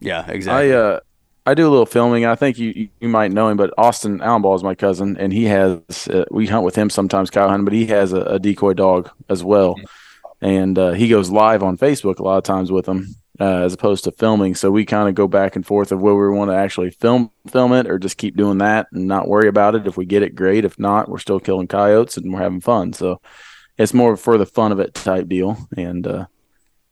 Yeah, 0.00 0.28
exactly. 0.28 0.72
I 0.72 0.76
uh 0.76 1.00
I 1.46 1.54
do 1.54 1.66
a 1.66 1.70
little 1.70 1.86
filming. 1.86 2.26
I 2.26 2.34
think 2.34 2.58
you 2.58 2.72
you, 2.74 2.88
you 3.00 3.08
might 3.08 3.32
know 3.32 3.48
him, 3.48 3.56
but 3.56 3.72
Austin 3.78 4.20
Allenball 4.20 4.54
is 4.56 4.62
my 4.62 4.74
cousin, 4.74 5.16
and 5.16 5.32
he 5.32 5.44
has 5.44 6.08
uh, 6.08 6.24
we 6.30 6.46
hunt 6.46 6.64
with 6.64 6.76
him 6.76 6.90
sometimes 6.90 7.30
cow 7.30 7.48
hunting, 7.48 7.64
but 7.64 7.74
he 7.74 7.86
has 7.86 8.12
a, 8.12 8.20
a 8.22 8.38
decoy 8.38 8.74
dog 8.74 9.10
as 9.28 9.42
well, 9.42 9.74
and 10.40 10.78
uh, 10.78 10.92
he 10.92 11.08
goes 11.08 11.30
live 11.30 11.62
on 11.62 11.76
Facebook 11.78 12.18
a 12.18 12.22
lot 12.22 12.38
of 12.38 12.44
times 12.44 12.70
with 12.70 12.86
them 12.86 13.14
Uh, 13.40 13.64
as 13.64 13.72
opposed 13.72 14.04
to 14.04 14.12
filming, 14.12 14.54
so 14.54 14.70
we 14.70 14.84
kind 14.84 15.08
of 15.08 15.14
go 15.14 15.26
back 15.26 15.56
and 15.56 15.64
forth 15.64 15.92
of 15.92 16.00
whether 16.02 16.30
we 16.30 16.36
want 16.36 16.50
to 16.50 16.56
actually 16.56 16.90
film 16.90 17.30
film 17.48 17.72
it 17.72 17.86
or 17.86 17.98
just 17.98 18.18
keep 18.18 18.36
doing 18.36 18.58
that 18.58 18.86
and 18.92 19.06
not 19.06 19.28
worry 19.28 19.48
about 19.48 19.74
it. 19.74 19.86
If 19.86 19.96
we 19.96 20.04
get 20.04 20.22
it, 20.22 20.34
great. 20.34 20.66
If 20.66 20.78
not, 20.78 21.08
we're 21.08 21.24
still 21.24 21.40
killing 21.40 21.66
coyotes 21.66 22.18
and 22.18 22.30
we're 22.30 22.42
having 22.42 22.60
fun. 22.60 22.92
So 22.92 23.22
it's 23.78 23.94
more 23.94 24.18
for 24.18 24.36
the 24.36 24.44
fun 24.44 24.72
of 24.72 24.78
it 24.78 24.92
type 24.92 25.26
deal. 25.26 25.56
And 25.74 26.06
uh, 26.06 26.26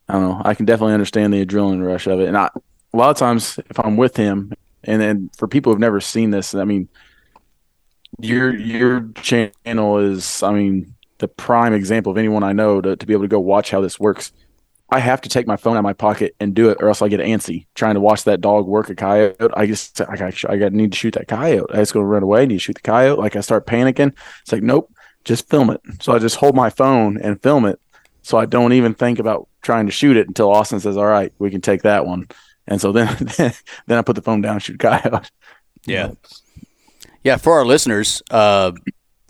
I 0.09 0.13
don't 0.15 0.23
know. 0.23 0.41
I 0.43 0.55
can 0.55 0.65
definitely 0.65 0.95
understand 0.95 1.35
the 1.35 1.45
adrenaline 1.45 1.85
rush 1.85 2.07
of 2.07 2.19
it. 2.19 2.29
And 2.29 2.37
I, 2.37 2.49
a 2.95 2.97
lot 2.97 3.11
of 3.11 3.19
times, 3.19 3.59
if 3.69 3.79
I'm 3.79 3.99
with 3.99 4.17
him, 4.17 4.55
and 4.85 5.03
then 5.03 5.29
for 5.37 5.49
people 5.49 5.71
who've 5.71 5.87
never 5.87 6.01
seen 6.01 6.31
this, 6.31 6.55
I 6.55 6.65
mean, 6.65 6.89
your 8.21 8.57
your 8.57 9.11
channel 9.21 9.99
is, 9.99 10.43
I 10.43 10.53
mean, 10.55 10.95
the 11.19 11.29
prime 11.29 11.73
example 11.73 12.13
of 12.13 12.19
anyone 12.19 12.43
I 12.43 12.53
know 12.53 12.81
to, 12.81 12.97
to 12.97 13.07
be 13.07 13.13
able 13.13 13.25
to 13.25 13.29
go 13.29 13.41
watch 13.41 13.71
how 13.71 13.81
this 13.81 13.99
works. 13.99 14.33
I 14.91 15.01
have 15.01 15.21
to 15.23 15.29
take 15.29 15.47
my 15.47 15.57
phone 15.57 15.75
out 15.75 15.81
of 15.81 15.85
my 15.85 15.93
pocket 15.93 16.35
and 16.41 16.55
do 16.55 16.71
it, 16.71 16.79
or 16.81 16.89
else 16.89 17.03
I 17.03 17.09
get 17.09 17.21
antsy 17.21 17.67
trying 17.75 17.95
to 17.95 18.01
watch 18.01 18.25
that 18.25 18.41
dog 18.41 18.67
work 18.67 18.89
a 18.89 18.95
coyote. 18.95 19.37
I 19.55 19.67
just, 19.67 20.01
I 20.01 20.17
got, 20.17 20.51
I 20.51 20.57
got 20.57 20.73
need 20.73 20.93
to 20.93 20.99
shoot 20.99 21.15
that 21.15 21.29
coyote. 21.29 21.71
I 21.71 21.77
just 21.77 21.93
go 21.93 22.01
run 22.01 22.23
away. 22.23 22.47
Need 22.47 22.55
to 22.55 22.61
shoot 22.61 22.77
the 22.77 22.81
coyote. 22.81 23.19
Like 23.19 23.37
I 23.37 23.41
start 23.41 23.67
panicking. 23.67 24.17
It's 24.41 24.53
like, 24.53 24.63
nope, 24.63 24.91
just 25.25 25.49
film 25.51 25.69
it. 25.69 25.81
So 26.01 26.15
I 26.15 26.19
just 26.19 26.37
hold 26.37 26.57
my 26.57 26.71
phone 26.71 27.19
and 27.19 27.43
film 27.43 27.67
it. 27.67 27.79
So 28.23 28.39
I 28.39 28.47
don't 28.47 28.73
even 28.73 28.95
think 28.95 29.19
about 29.19 29.49
trying 29.63 29.87
to 29.87 29.93
shoot 29.93 30.17
it 30.17 30.29
until 30.29 30.51
Austin 30.51 30.81
says, 30.81 30.97
"All 30.97 31.07
right, 31.07 31.33
we 31.39 31.51
can 31.51 31.61
take 31.61 31.83
that 31.83 32.07
one." 32.07 32.29
And 32.67 32.81
so 32.81 32.93
then, 32.93 33.09
then 33.37 33.99
I 33.99 34.03
put 34.03 34.17
the 34.17 34.23
phone 34.23 34.41
down, 34.41 34.59
shoot 34.59 34.79
coyote. 34.79 35.31
yeah, 35.87 36.13
yeah. 37.25 37.37
For 37.37 37.55
our 37.55 37.65
listeners, 37.65 38.23
uh, 38.31 38.73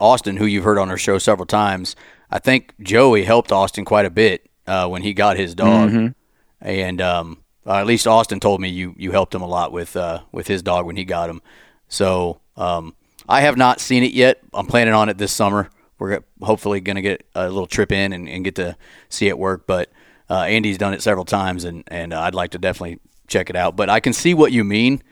Austin, 0.00 0.36
who 0.36 0.46
you've 0.46 0.64
heard 0.64 0.78
on 0.78 0.90
our 0.90 0.96
show 0.98 1.18
several 1.18 1.46
times, 1.46 1.96
I 2.30 2.38
think 2.38 2.74
Joey 2.80 3.24
helped 3.24 3.52
Austin 3.52 3.84
quite 3.84 4.06
a 4.06 4.10
bit 4.10 4.48
uh, 4.66 4.86
when 4.88 5.02
he 5.02 5.12
got 5.14 5.36
his 5.36 5.54
dog, 5.54 5.90
Mhm. 5.90 6.14
and 6.60 7.00
um, 7.00 7.38
at 7.66 7.86
least 7.86 8.06
Austin 8.06 8.38
told 8.40 8.60
me 8.60 8.68
you 8.68 8.94
you 8.98 9.12
helped 9.12 9.34
him 9.34 9.42
a 9.42 9.46
lot 9.48 9.72
with 9.72 9.96
uh, 9.96 10.20
with 10.32 10.46
his 10.46 10.62
dog 10.62 10.86
when 10.86 10.96
he 10.96 11.04
got 11.04 11.28
him. 11.30 11.40
So 11.88 12.40
um, 12.56 12.94
I 13.28 13.40
have 13.40 13.56
not 13.56 13.80
seen 13.80 14.02
it 14.02 14.12
yet. 14.12 14.38
I'm 14.52 14.66
planning 14.66 14.94
on 14.94 15.08
it 15.08 15.18
this 15.18 15.32
summer. 15.32 15.70
We're 15.98 16.20
hopefully 16.42 16.80
going 16.80 16.96
to 16.96 17.02
get 17.02 17.26
a 17.34 17.48
little 17.48 17.66
trip 17.66 17.90
in 17.90 18.12
and, 18.12 18.28
and 18.28 18.44
get 18.44 18.54
to 18.56 18.76
see 19.08 19.26
it 19.26 19.36
work. 19.38 19.66
But 19.66 19.90
uh, 20.30 20.42
Andy's 20.42 20.78
done 20.78 20.94
it 20.94 21.02
several 21.02 21.24
times, 21.24 21.64
and 21.64 21.82
and 21.88 22.12
uh, 22.12 22.20
I'd 22.20 22.34
like 22.34 22.50
to 22.52 22.58
definitely 22.58 23.00
check 23.26 23.50
it 23.50 23.56
out. 23.56 23.74
But 23.74 23.88
I 23.90 24.00
can 24.00 24.12
see 24.12 24.32
what 24.34 24.52
you 24.52 24.62
mean 24.64 25.02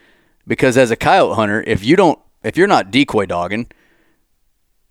because 0.46 0.77
as 0.77 0.90
a 0.90 0.96
coyote 0.96 1.35
hunter, 1.35 1.64
if 1.66 1.83
you 1.85 1.96
don't, 1.96 2.18
if 2.44 2.57
you're 2.57 2.68
not 2.68 2.90
decoy 2.90 3.27
dogging, 3.27 3.66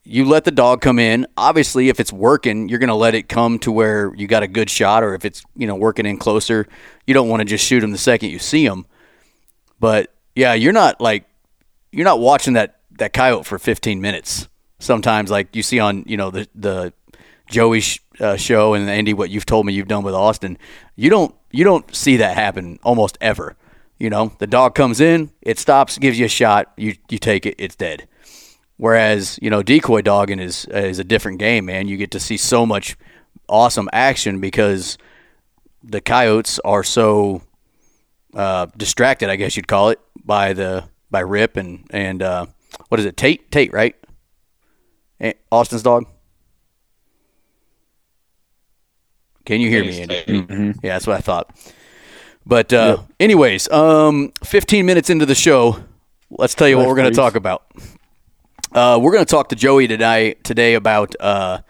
you 0.05 0.23
let 0.23 0.43
the 0.43 0.51
dog 0.51 0.81
come 0.81 0.99
in. 0.99 1.25
Obviously, 1.35 1.89
if 1.89 1.99
it's 1.99 2.13
working, 2.13 2.69
you're 2.69 2.79
going 2.79 2.89
to 2.89 2.95
let 2.95 3.15
it 3.15 3.27
come 3.27 3.57
to 3.59 3.71
where 3.71 4.13
you 4.15 4.27
got 4.27 4.43
a 4.43 4.47
good 4.47 4.69
shot, 4.69 5.03
or 5.03 5.15
if 5.15 5.25
it's 5.25 5.43
you 5.55 5.65
know 5.67 5.75
working 5.75 6.05
in 6.05 6.17
closer, 6.17 6.67
you 7.07 7.13
don't 7.13 7.27
want 7.27 7.41
to 7.41 7.45
just 7.45 7.65
shoot 7.65 7.83
him 7.83 7.91
the 7.91 7.97
second 7.97 8.29
you 8.29 8.39
see 8.39 8.65
him. 8.65 8.85
But 9.79 10.13
yeah, 10.35 10.53
you're 10.53 10.73
not 10.73 11.01
like 11.01 11.25
you're 11.91 12.05
not 12.05 12.19
watching 12.19 12.53
that 12.53 12.79
that 12.99 13.13
coyote 13.13 13.45
for 13.45 13.57
15 13.57 13.99
minutes. 13.99 14.47
Sometimes, 14.79 15.31
like 15.31 15.55
you 15.55 15.63
see 15.63 15.79
on 15.79 16.03
you 16.05 16.17
know 16.17 16.29
the 16.29 16.47
the 16.53 16.93
Joey 17.49 17.81
sh- 17.81 17.99
uh, 18.19 18.37
show 18.37 18.75
and 18.75 18.89
Andy, 18.89 19.13
what 19.13 19.29
you've 19.29 19.45
told 19.45 19.65
me 19.65 19.73
you've 19.73 19.87
done 19.87 20.03
with 20.03 20.13
Austin, 20.13 20.57
you 20.95 21.09
don't 21.09 21.33
you 21.51 21.63
don't 21.63 21.93
see 21.95 22.17
that 22.17 22.35
happen 22.35 22.79
almost 22.83 23.17
ever. 23.21 23.55
You 23.97 24.09
know, 24.09 24.33
the 24.39 24.47
dog 24.47 24.75
comes 24.75 24.99
in, 24.99 25.31
it 25.41 25.57
stops, 25.57 25.97
gives 25.97 26.19
you 26.19 26.25
a 26.25 26.29
shot, 26.29 26.71
you 26.77 26.95
you 27.09 27.17
take 27.17 27.45
it, 27.45 27.55
it's 27.57 27.75
dead. 27.75 28.07
Whereas 28.77 29.39
you 29.41 29.49
know 29.49 29.63
decoy 29.63 30.01
dogging 30.01 30.39
is 30.39 30.65
is 30.65 30.99
a 30.99 31.03
different 31.03 31.39
game, 31.39 31.65
man. 31.65 31.87
You 31.87 31.97
get 31.97 32.11
to 32.11 32.19
see 32.19 32.37
so 32.37 32.65
much 32.65 32.97
awesome 33.47 33.87
action 33.93 34.41
because 34.41 34.97
the 35.83 36.01
coyotes 36.01 36.59
are 36.65 36.83
so 36.83 37.41
uh, 38.33 38.65
distracted, 38.75 39.29
I 39.29 39.35
guess 39.37 39.55
you'd 39.55 39.67
call 39.67 39.89
it, 39.89 39.99
by 40.23 40.53
the 40.53 40.83
by 41.09 41.21
Rip 41.21 41.55
and 41.57 41.85
and 41.91 42.21
uh, 42.21 42.45
what 42.89 42.99
is 42.99 43.05
it, 43.05 43.15
Tate? 43.15 43.49
Tate, 43.51 43.71
right? 43.71 43.95
Austin's 45.51 45.83
dog. 45.83 46.05
Can 49.45 49.61
you 49.61 49.69
hear 49.69 49.83
me, 49.83 50.01
Andy? 50.01 50.23
Mhm. 50.27 50.79
Yeah, 50.83 50.93
that's 50.93 51.07
what 51.07 51.15
I 51.15 51.21
thought. 51.21 51.55
But 52.45 52.73
uh, 52.73 52.97
anyways, 53.19 53.69
um, 53.69 54.31
15 54.43 54.85
minutes 54.85 55.09
into 55.09 55.25
the 55.25 55.35
show, 55.35 55.83
let's 56.29 56.55
tell 56.55 56.67
you 56.67 56.77
what 56.77 56.87
we're 56.87 56.95
going 56.95 57.09
to 57.11 57.15
talk 57.15 57.35
about. 57.35 57.63
Uh, 58.75 58.99
we're 59.01 59.13
going 59.13 59.23
to 59.23 59.31
talk 59.31 59.47
to 59.47 59.55
Joey 59.55 59.87
today 59.87 60.33
today 60.43 60.73
about 60.73 61.15
uh, 61.21 61.61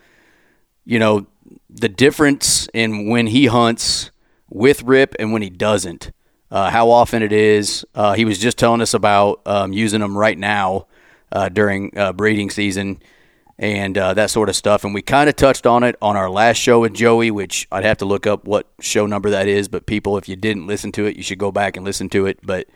you 0.86 0.98
know 0.98 1.28
the 1.70 1.88
difference 1.88 2.68
in 2.74 3.08
when 3.08 3.28
he 3.28 3.46
hunts 3.46 4.10
with 4.50 4.82
Rip 4.82 5.16
and 5.20 5.32
when 5.32 5.44
he 5.44 5.52
doesn't. 5.52 6.12
Uh, 6.50 6.72
how 6.72 6.90
often 6.90 7.22
it 7.22 7.32
is. 7.32 7.86
Uh, 7.94 8.14
he 8.14 8.26
was 8.26 8.40
just 8.40 8.58
telling 8.58 8.82
us 8.82 8.96
about 8.96 9.40
um, 9.46 9.72
using 9.72 10.00
them 10.00 10.18
right 10.18 10.38
now 10.38 10.88
uh, 11.32 11.48
during 11.48 11.96
uh, 11.96 12.12
breeding 12.12 12.50
season, 12.50 13.00
and 13.60 13.98
that 13.98 14.32
sort 14.32 14.50
of 14.50 14.56
stuff. 14.56 14.84
And 14.84 14.92
we 14.92 15.04
kind 15.04 15.30
of 15.30 15.36
touched 15.36 15.68
on 15.68 15.84
it 15.84 15.96
on 16.02 16.18
our 16.18 16.30
last 16.30 16.58
show 16.58 16.80
with 16.80 16.96
Joey, 16.96 17.30
which 17.30 17.68
I'd 17.72 17.86
have 17.86 17.98
to 17.98 18.06
look 18.06 18.26
up 18.26 18.46
what 18.46 18.66
show 18.80 19.06
number 19.06 19.30
that 19.30 19.48
is. 19.48 19.68
But 19.68 19.86
people, 19.86 20.18
if 20.18 20.28
you 20.28 20.36
didn't 20.36 20.66
listen 20.66 20.92
to 20.94 21.06
it, 21.06 21.18
you 21.18 21.22
should 21.22 21.38
go 21.38 21.52
back 21.52 21.78
and 21.78 21.86
listen 21.86 22.10
to 22.10 22.26
it. 22.26 22.40
But 22.42 22.68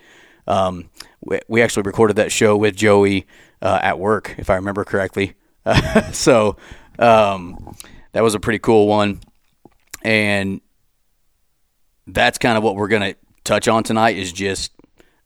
um, 0.46 0.92
we, 1.22 1.40
we 1.48 1.64
actually 1.64 1.84
recorded 1.84 2.16
that 2.18 2.32
show 2.32 2.56
with 2.56 2.76
Joey 2.76 3.26
uh, 3.62 3.80
at 3.82 4.00
work, 4.00 4.36
if 4.38 4.50
I 4.50 4.56
remember 4.56 4.84
correctly. 4.84 5.36
so 6.12 6.58
um, 6.98 7.76
that 8.12 8.24
was 8.24 8.36
a 8.36 8.40
pretty 8.40 8.60
cool 8.60 8.88
one. 8.88 9.22
And 10.04 10.62
that's 12.08 12.38
kind 12.38 12.58
of 12.58 12.64
what 12.64 12.76
we're 12.76 12.88
going 12.88 13.14
to 13.14 13.20
touch 13.44 13.68
on 13.68 13.84
tonight 13.84 14.18
is 14.18 14.32
just 14.32 14.72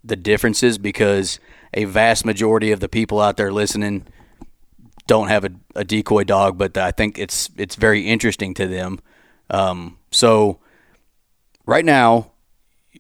the 0.04 0.16
differences 0.16 0.78
because 0.78 1.40
a 1.74 1.86
vast 1.86 2.26
majority 2.26 2.72
of 2.72 2.80
the 2.80 2.90
people 2.90 3.20
out 3.20 3.38
there 3.38 3.52
listening 3.52 4.06
don't 5.08 5.28
have 5.28 5.46
a, 5.46 5.52
a 5.76 5.84
decoy 5.84 6.24
dog, 6.24 6.58
but 6.58 6.78
I 6.78 6.92
think 6.92 7.18
it's 7.18 7.50
it's 7.58 7.76
very 7.76 8.08
interesting 8.08 8.54
to 8.56 8.68
them. 8.68 9.00
Um, 9.50 9.98
so 10.12 10.60
right 11.66 11.84
now, 11.84 12.32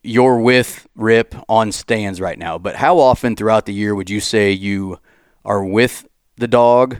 you're 0.01 0.39
with 0.39 0.87
Rip 0.95 1.35
on 1.47 1.71
stands 1.71 2.19
right 2.19 2.37
now, 2.37 2.57
but 2.57 2.75
how 2.75 2.99
often 2.99 3.35
throughout 3.35 3.65
the 3.65 3.73
year 3.73 3.95
would 3.95 4.09
you 4.09 4.19
say 4.19 4.51
you 4.51 4.99
are 5.45 5.63
with 5.63 6.07
the 6.37 6.47
dog, 6.47 6.99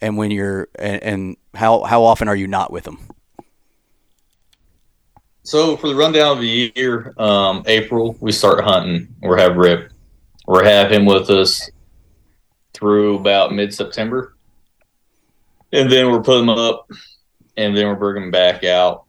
and 0.00 0.16
when 0.16 0.30
you're 0.30 0.68
and, 0.76 1.02
and 1.02 1.36
how 1.54 1.82
how 1.82 2.02
often 2.02 2.28
are 2.28 2.36
you 2.36 2.46
not 2.46 2.72
with 2.72 2.84
them? 2.84 2.98
So 5.42 5.76
for 5.76 5.88
the 5.88 5.96
rundown 5.96 6.36
of 6.36 6.40
the 6.40 6.72
year, 6.74 7.14
um, 7.18 7.64
April 7.66 8.16
we 8.20 8.32
start 8.32 8.62
hunting. 8.64 9.14
We 9.22 9.38
have 9.40 9.56
Rip. 9.56 9.90
We 10.46 10.64
have 10.64 10.90
him 10.90 11.04
with 11.04 11.30
us 11.30 11.70
through 12.74 13.16
about 13.16 13.52
mid 13.52 13.74
September, 13.74 14.36
and 15.72 15.90
then 15.90 16.10
we're 16.10 16.22
putting 16.22 16.48
him 16.48 16.50
up, 16.50 16.88
and 17.56 17.76
then 17.76 17.86
we're 17.86 17.94
bringing 17.94 18.30
back 18.30 18.64
out. 18.64 19.04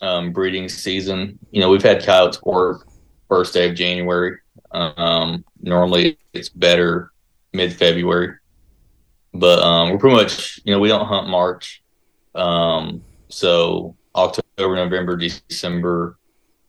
Um, 0.00 0.32
breeding 0.32 0.68
season. 0.68 1.40
You 1.50 1.60
know, 1.60 1.70
we've 1.70 1.82
had 1.82 2.04
coyotes 2.04 2.40
work 2.44 2.86
first 3.28 3.52
day 3.52 3.68
of 3.68 3.74
January. 3.74 4.38
Um, 4.70 5.44
normally 5.60 6.18
it's 6.32 6.48
better 6.48 7.10
mid 7.52 7.72
February, 7.72 8.36
but 9.34 9.58
um, 9.60 9.90
we're 9.90 9.98
pretty 9.98 10.16
much 10.16 10.60
you 10.64 10.72
know 10.72 10.80
we 10.80 10.88
don't 10.88 11.06
hunt 11.06 11.28
March, 11.28 11.82
um, 12.34 13.02
so 13.28 13.96
October, 14.14 14.76
November, 14.76 15.16
December, 15.16 16.18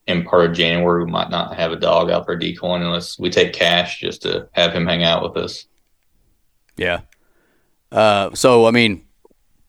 and 0.07 0.25
part 0.25 0.45
of 0.45 0.55
January 0.55 1.03
we 1.03 1.11
might 1.11 1.30
not 1.30 1.55
have 1.55 1.71
a 1.71 1.75
dog 1.75 2.09
out 2.09 2.25
there 2.27 2.36
decoying 2.36 2.84
unless 2.84 3.19
we 3.19 3.30
take 3.30 3.53
cash 3.53 3.99
just 3.99 4.21
to 4.23 4.47
have 4.53 4.73
him 4.73 4.86
hang 4.86 5.03
out 5.03 5.23
with 5.23 5.38
us. 5.43 5.65
Yeah. 6.77 7.01
Uh, 7.91 8.34
so 8.34 8.65
I 8.65 8.71
mean, 8.71 9.05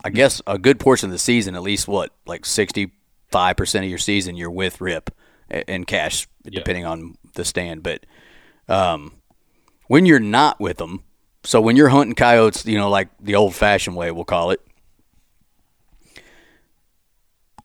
I 0.05 0.11
guess 0.11 0.41
a 0.47 0.59
good 0.59 0.81
portion 0.81 1.09
of 1.09 1.13
the 1.13 1.19
season, 1.19 1.55
at 1.55 1.63
least 1.63 1.89
what 1.89 2.13
like 2.27 2.45
sixty 2.47 2.93
five 3.31 3.57
percent 3.57 3.85
of 3.85 3.91
your 3.91 3.99
season, 3.99 4.37
you're 4.37 4.51
with 4.51 4.81
Rip 4.81 5.11
and 5.51 5.87
cash, 5.87 6.29
yeah. 6.45 6.59
depending 6.59 6.85
on 6.85 7.17
the 7.35 7.45
stand. 7.45 7.83
But 7.83 8.07
um, 8.69 9.20
when 9.91 10.07
you're 10.07 10.21
not 10.21 10.61
with 10.61 10.77
them, 10.77 11.03
so 11.43 11.61
when 11.61 11.75
you're 11.75 11.89
hunting 11.89 12.15
coyotes, 12.15 12.65
you 12.65 12.79
know, 12.79 12.89
like 12.89 13.09
the 13.19 13.35
old 13.35 13.57
fashioned 13.57 13.97
way, 13.97 14.13
we'll 14.13 14.25
call 14.25 14.53
it, 14.53 14.61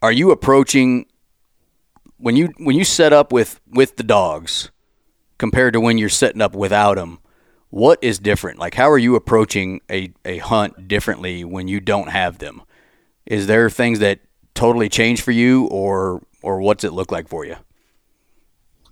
are 0.02 0.12
you 0.12 0.32
approaching 0.32 1.06
when 2.18 2.36
you 2.36 2.52
when 2.58 2.76
you 2.76 2.84
set 2.84 3.14
up 3.14 3.32
with 3.32 3.62
with 3.70 3.98
the 3.98 4.04
dogs 4.04 4.72
compared 5.38 5.74
to 5.74 5.80
when 5.80 6.00
you're 6.00 6.10
setting 6.10 6.42
up 6.42 6.56
without 6.56 6.96
them? 6.96 7.20
What 7.70 8.00
is 8.02 8.18
different? 8.18 8.58
Like, 8.58 8.74
how 8.74 8.90
are 8.90 8.98
you 8.98 9.16
approaching 9.16 9.82
a, 9.92 10.12
a 10.26 10.40
hunt 10.40 10.88
differently 10.88 11.44
when 11.44 11.68
you 11.68 11.80
don't 11.80 12.10
have 12.10 12.40
them? 12.40 12.64
Is 13.28 13.46
there 13.46 13.70
things 13.70 14.00
that 14.00 14.22
totally 14.56 14.90
change 14.90 15.22
for 15.22 15.32
you, 15.32 15.68
or 15.68 16.24
or 16.42 16.60
what's 16.60 16.84
it 16.84 16.92
look 16.92 17.12
like 17.12 17.28
for 17.28 17.46
you? 17.46 17.58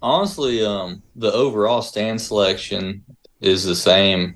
Honestly, 0.03 0.63
um, 0.63 1.01
the 1.15 1.31
overall 1.31 1.81
stand 1.81 2.21
selection 2.21 3.03
is 3.43 3.63
the 3.63 3.75
same. 3.75 4.35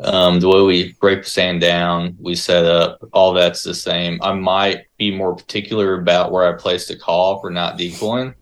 Um, 0.00 0.38
the 0.38 0.48
way 0.48 0.62
we 0.62 0.92
break 1.00 1.24
the 1.24 1.30
sand 1.30 1.60
down, 1.60 2.16
we 2.20 2.36
set 2.36 2.64
up, 2.64 3.00
all 3.12 3.32
that's 3.32 3.62
the 3.64 3.74
same. 3.74 4.20
I 4.22 4.32
might 4.32 4.86
be 4.96 5.14
more 5.14 5.34
particular 5.34 6.00
about 6.00 6.30
where 6.30 6.46
I 6.46 6.56
place 6.56 6.86
the 6.86 6.96
call 6.96 7.40
for 7.40 7.50
not 7.50 7.76
decoying, 7.76 8.34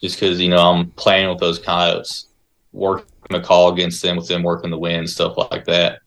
just 0.00 0.16
because 0.16 0.40
you 0.40 0.48
know 0.48 0.58
I'm 0.58 0.90
playing 0.90 1.28
with 1.28 1.38
those 1.38 1.60
coyotes, 1.60 2.26
working 2.72 3.06
the 3.30 3.40
call 3.40 3.72
against 3.72 4.02
them, 4.02 4.16
with 4.16 4.26
them 4.26 4.42
working 4.42 4.70
the 4.70 4.78
wind, 4.78 5.08
stuff 5.08 5.36
like 5.36 5.64
that 5.66 6.00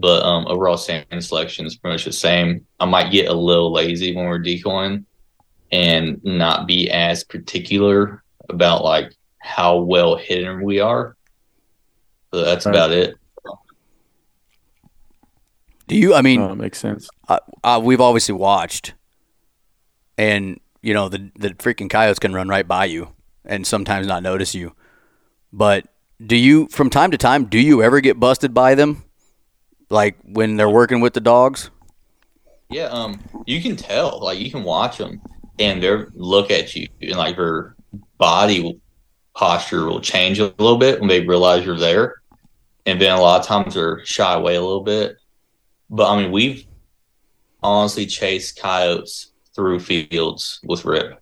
but 0.00 0.22
um, 0.22 0.46
overall 0.46 0.76
stand 0.76 1.06
selection 1.24 1.66
is 1.66 1.76
pretty 1.76 1.94
much 1.94 2.04
the 2.04 2.12
same. 2.12 2.66
I 2.78 2.84
might 2.84 3.12
get 3.12 3.28
a 3.28 3.34
little 3.34 3.72
lazy 3.72 4.14
when 4.14 4.26
we're 4.26 4.38
decoying 4.38 5.06
and 5.72 6.22
not 6.22 6.66
be 6.66 6.90
as 6.90 7.24
particular 7.24 8.22
about 8.48 8.84
like 8.84 9.12
how 9.38 9.78
well 9.78 10.16
hidden 10.16 10.62
we 10.62 10.80
are. 10.80 11.16
So 12.32 12.44
that's 12.44 12.66
right. 12.66 12.74
about 12.74 12.92
it. 12.92 13.16
Do 15.88 15.96
you? 15.96 16.14
I 16.14 16.22
mean, 16.22 16.40
oh, 16.40 16.54
makes 16.54 16.78
sense. 16.78 17.08
we've 17.82 18.00
obviously 18.00 18.34
watched, 18.34 18.94
and 20.18 20.58
you 20.82 20.94
know 20.94 21.08
the 21.08 21.30
the 21.36 21.50
freaking 21.50 21.88
coyotes 21.88 22.18
can 22.18 22.34
run 22.34 22.48
right 22.48 22.66
by 22.66 22.86
you 22.86 23.12
and 23.44 23.64
sometimes 23.64 24.06
not 24.08 24.24
notice 24.24 24.54
you. 24.54 24.74
But 25.52 25.86
do 26.24 26.34
you, 26.34 26.66
from 26.72 26.90
time 26.90 27.12
to 27.12 27.18
time, 27.18 27.44
do 27.44 27.60
you 27.60 27.84
ever 27.84 28.00
get 28.00 28.18
busted 28.18 28.52
by 28.52 28.74
them? 28.74 29.04
like 29.90 30.16
when 30.22 30.56
they're 30.56 30.70
working 30.70 31.00
with 31.00 31.14
the 31.14 31.20
dogs? 31.20 31.70
Yeah, 32.70 32.86
um, 32.86 33.20
you 33.46 33.62
can 33.62 33.76
tell. 33.76 34.20
Like 34.20 34.38
you 34.38 34.50
can 34.50 34.64
watch 34.64 34.98
them, 34.98 35.20
and 35.58 35.82
they 35.82 35.88
are 35.88 36.08
look 36.14 36.50
at 36.50 36.74
you, 36.74 36.88
and 37.00 37.16
like 37.16 37.36
their 37.36 37.76
body 38.18 38.80
posture 39.36 39.84
will 39.84 40.00
change 40.00 40.40
a 40.40 40.54
little 40.58 40.78
bit 40.78 40.98
when 40.98 41.08
they 41.08 41.24
realize 41.24 41.64
you're 41.64 41.78
there, 41.78 42.16
and 42.86 43.00
then 43.00 43.16
a 43.16 43.20
lot 43.20 43.40
of 43.40 43.46
times 43.46 43.74
they're 43.74 44.04
shy 44.04 44.34
away 44.34 44.56
a 44.56 44.60
little 44.60 44.82
bit. 44.82 45.16
But 45.88 46.10
I 46.10 46.20
mean, 46.20 46.32
we've 46.32 46.66
honestly 47.62 48.06
chased 48.06 48.60
coyotes 48.60 49.32
through 49.54 49.80
fields 49.80 50.60
with 50.64 50.84
Rip. 50.84 51.20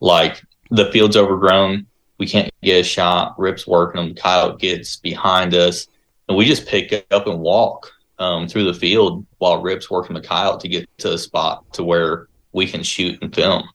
Like 0.00 0.42
the 0.70 0.90
field's 0.92 1.16
overgrown, 1.16 1.86
we 2.18 2.26
can't 2.26 2.52
get 2.62 2.80
a 2.80 2.84
shot. 2.84 3.38
Rip's 3.38 3.66
working 3.66 4.02
them. 4.02 4.14
Coyote 4.14 4.58
gets 4.58 4.96
behind 4.96 5.54
us 5.54 5.86
and 6.28 6.36
we 6.36 6.44
just 6.44 6.66
pick 6.66 7.06
up 7.10 7.26
and 7.26 7.40
walk 7.40 7.90
um, 8.18 8.48
through 8.48 8.64
the 8.64 8.74
field 8.74 9.24
while 9.38 9.62
Rip's 9.62 9.90
working 9.90 10.14
the 10.14 10.20
coyote 10.20 10.60
to 10.60 10.68
get 10.68 10.98
to 10.98 11.14
a 11.14 11.18
spot 11.18 11.72
to 11.72 11.84
where 11.84 12.28
we 12.52 12.66
can 12.66 12.82
shoot 12.82 13.18
and 13.22 13.34
film. 13.34 13.68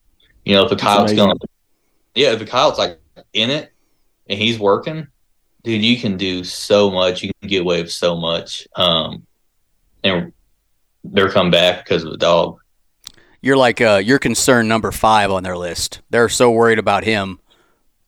You 0.44 0.54
know, 0.54 0.64
if 0.64 0.70
the 0.70 0.76
coyote's 0.76 1.14
going, 1.14 1.36
yeah, 2.14 2.32
if 2.32 2.38
the 2.38 2.46
coyote's 2.46 2.78
like 2.78 2.98
in 3.34 3.50
it 3.50 3.72
and 4.28 4.38
he's 4.38 4.58
working, 4.58 5.06
dude, 5.62 5.84
you 5.84 5.98
can 5.98 6.16
do 6.16 6.44
so 6.44 6.90
much. 6.90 7.22
You 7.22 7.32
can 7.40 7.48
get 7.48 7.62
away 7.62 7.82
with 7.82 7.92
so 7.92 8.16
much. 8.16 8.66
Um, 8.76 9.26
and 10.02 10.32
they're 11.04 11.30
come 11.30 11.50
back 11.50 11.84
because 11.84 12.04
of 12.04 12.10
the 12.10 12.16
dog. 12.16 12.58
You're 13.40 13.56
like 13.56 13.80
uh, 13.80 14.00
you're 14.02 14.18
concern 14.18 14.68
number 14.68 14.90
five 14.90 15.30
on 15.30 15.42
their 15.42 15.56
list. 15.56 16.00
They're 16.08 16.30
so 16.30 16.50
worried 16.50 16.78
about 16.78 17.04
him 17.04 17.40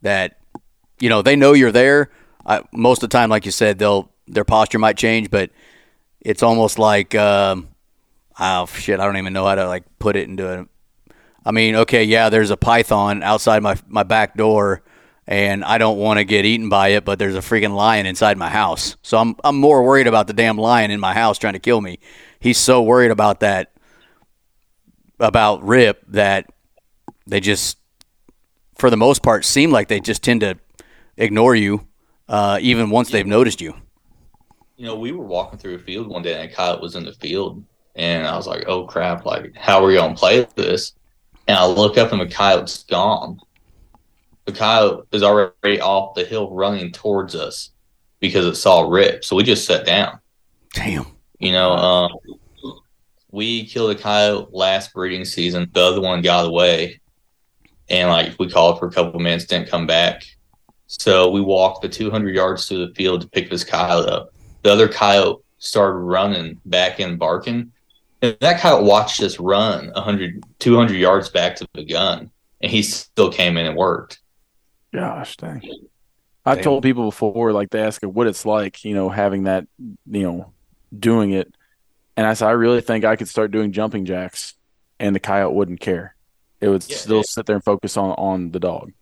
that 0.01 0.39
you 0.99 1.11
know 1.11 1.21
they 1.21 1.37
know 1.37 1.53
you're 1.53 1.73
there. 1.73 2.11
I, 2.47 2.63
most 2.73 3.03
of 3.03 3.11
the 3.11 3.15
time, 3.15 3.29
like 3.29 3.45
you 3.45 3.51
said, 3.51 3.79
they'll 3.79 4.11
their 4.27 4.45
posture 4.45 4.79
might 4.79 4.97
change, 4.97 5.31
but 5.31 5.51
it's 6.21 6.43
almost 6.43 6.79
like 6.79 7.15
um, 7.15 7.69
oh 8.39 8.65
shit, 8.67 8.99
I 8.99 9.05
don't 9.05 9.19
even 9.19 9.35
know 9.35 9.45
how 9.47 9.57
to 9.57 9.67
like 9.67 9.85
put 9.99 10.17
it 10.17 10.27
into 10.27 10.61
it. 10.61 10.69
I 11.45 11.51
mean, 11.53 11.77
okay, 11.77 12.05
yeah, 12.05 12.31
there's 12.31 12.51
a 12.51 12.57
python 12.57 13.23
outside 13.23 13.63
my 13.63 13.77
my 13.89 14.05
back 14.05 14.37
door, 14.39 14.83
and 15.27 15.65
I 15.65 15.79
don't 15.79 15.99
want 15.99 16.19
to 16.19 16.25
get 16.25 16.45
eaten 16.45 16.69
by 16.69 16.89
it, 16.89 17.05
but 17.05 17.19
there's 17.19 17.35
a 17.35 17.41
freaking 17.41 17.75
lion 17.75 18.07
inside 18.07 18.39
my 18.39 18.49
house. 18.49 18.97
So 19.03 19.19
I'm 19.19 19.37
I'm 19.45 19.57
more 19.57 19.83
worried 19.83 20.07
about 20.07 20.27
the 20.27 20.33
damn 20.33 20.59
lion 20.59 20.91
in 20.91 21.01
my 21.01 21.15
house 21.15 21.39
trying 21.39 21.55
to 21.55 21.59
kill 21.59 21.81
me. 21.81 21.99
He's 22.41 22.59
so 22.59 22.83
worried 22.83 23.11
about 23.11 23.41
that 23.41 23.73
about 25.19 25.63
Rip 25.63 26.05
that 26.09 26.47
they 27.27 27.41
just 27.41 27.79
for 28.77 28.91
the 28.91 28.97
most 28.97 29.23
part 29.23 29.45
seem 29.45 29.71
like 29.71 29.89
they 29.89 30.01
just 30.01 30.23
tend 30.23 30.43
to 30.43 30.59
ignore 31.17 31.55
you 31.57 31.87
uh, 32.29 32.59
even 32.61 32.91
once 32.91 33.11
they've 33.11 33.27
noticed 33.27 33.61
you 33.61 33.75
you 34.77 34.85
know, 34.85 34.95
we 34.95 35.13
were 35.13 35.25
walking 35.25 35.59
through 35.59 35.77
a 35.77 35.79
field 35.79 36.07
one 36.07 36.23
day 36.23 36.41
and 36.41 36.53
coyote 36.53 36.83
was 36.83 36.97
in 36.97 37.05
the 37.05 37.13
field. 37.13 37.65
And 37.95 38.27
I 38.27 38.37
was 38.37 38.47
like, 38.47 38.65
oh 38.67 38.85
crap, 38.85 39.25
like, 39.25 39.57
how 39.57 39.83
are 39.83 39.87
we 39.87 39.95
going 39.95 40.15
to 40.15 40.19
play 40.19 40.47
this? 40.55 40.93
And 41.49 41.57
I 41.59 41.65
look 41.65 41.97
up 41.97 42.13
and 42.13 42.21
the 42.21 42.27
coyote's 42.27 42.85
gone. 42.85 43.41
The 44.47 44.53
coyote 44.53 45.07
is 45.13 45.23
already 45.23 45.81
off 45.81 46.15
the 46.15 46.25
hill 46.25 46.51
running 46.51 46.93
towards 46.93 47.35
us 47.35 47.71
because 48.21 48.47
it 48.47 48.55
saw 48.55 48.89
Rip. 48.89 49.25
So 49.25 49.37
we 49.37 49.43
just 49.43 49.67
sat 49.67 49.85
down. 49.85 50.19
Damn. 50.73 51.07
You 51.39 51.53
know, 51.53 51.73
um, 51.73 52.13
we 53.31 53.67
killed 53.67 53.97
a 53.97 54.01
coyote 54.01 54.49
last 54.53 54.95
breeding 54.95 55.25
season. 55.25 55.69
The 55.73 55.83
other 55.83 56.01
one 56.01 56.23
got 56.23 56.47
away. 56.47 57.01
And 57.89 58.09
like 58.09 58.39
we 58.39 58.51
called 58.51 58.79
for 58.79 58.87
a 58.87 58.93
couple 58.93 59.21
minutes, 59.21 59.45
didn't 59.45 59.69
come 59.69 59.87
back. 59.87 60.25
So 60.87 61.31
we 61.31 61.41
walked 61.41 61.83
the 61.83 61.89
200 61.89 62.35
yards 62.35 62.67
through 62.67 62.87
the 62.87 62.95
field 62.95 63.21
to 63.21 63.29
pick 63.29 63.51
this 63.51 63.65
coyote 63.65 64.09
up 64.09 64.33
the 64.67 64.73
other 64.73 64.89
coyote 64.89 65.45
started 65.59 65.99
running 65.99 66.61
back 66.65 66.99
in 66.99 67.17
barking. 67.17 67.71
And 68.21 68.37
that 68.41 68.61
coyote 68.61 68.85
watched 68.85 69.23
us 69.23 69.39
run 69.39 69.93
100, 69.93 70.43
200 70.59 70.95
yards 70.95 71.29
back 71.29 71.55
to 71.57 71.69
the 71.75 71.85
gun, 71.85 72.33
and 72.61 72.73
he 72.73 72.83
still 72.83 73.31
came 73.31 73.57
in 73.59 73.67
and 73.67 73.77
worked. 73.77 74.19
Gosh 74.95 75.37
dang. 75.37 75.63
I 76.45 76.55
Damn. 76.55 76.65
told 76.65 76.83
people 76.85 77.07
before, 77.07 77.53
like 77.53 77.71
they 77.71 77.81
ask 77.83 78.03
what 78.03 78.27
it's 78.29 78.47
like, 78.47 78.85
you 78.85 78.95
know, 78.95 79.09
having 79.09 79.45
that, 79.45 79.67
you 79.79 80.23
know, 80.23 80.53
doing 80.97 81.33
it. 81.33 81.53
And 82.17 82.27
I 82.27 82.35
said, 82.35 82.49
I 82.49 82.53
really 82.53 82.81
think 82.81 83.05
I 83.05 83.17
could 83.17 83.29
start 83.29 83.51
doing 83.51 83.73
jumping 83.73 84.05
jacks 84.05 84.55
and 85.01 85.15
the 85.15 85.21
coyote 85.21 85.55
wouldn't 85.55 85.81
care. 85.81 86.15
It 86.61 86.69
would 86.69 86.89
Yeah, 86.89 86.97
still 86.97 87.17
yeah. 87.19 87.23
sit 87.27 87.47
there 87.47 87.57
and 87.57 87.65
focus 87.65 87.97
on, 87.97 88.11
on 88.11 88.53
the 88.53 88.61
dog. 88.61 88.93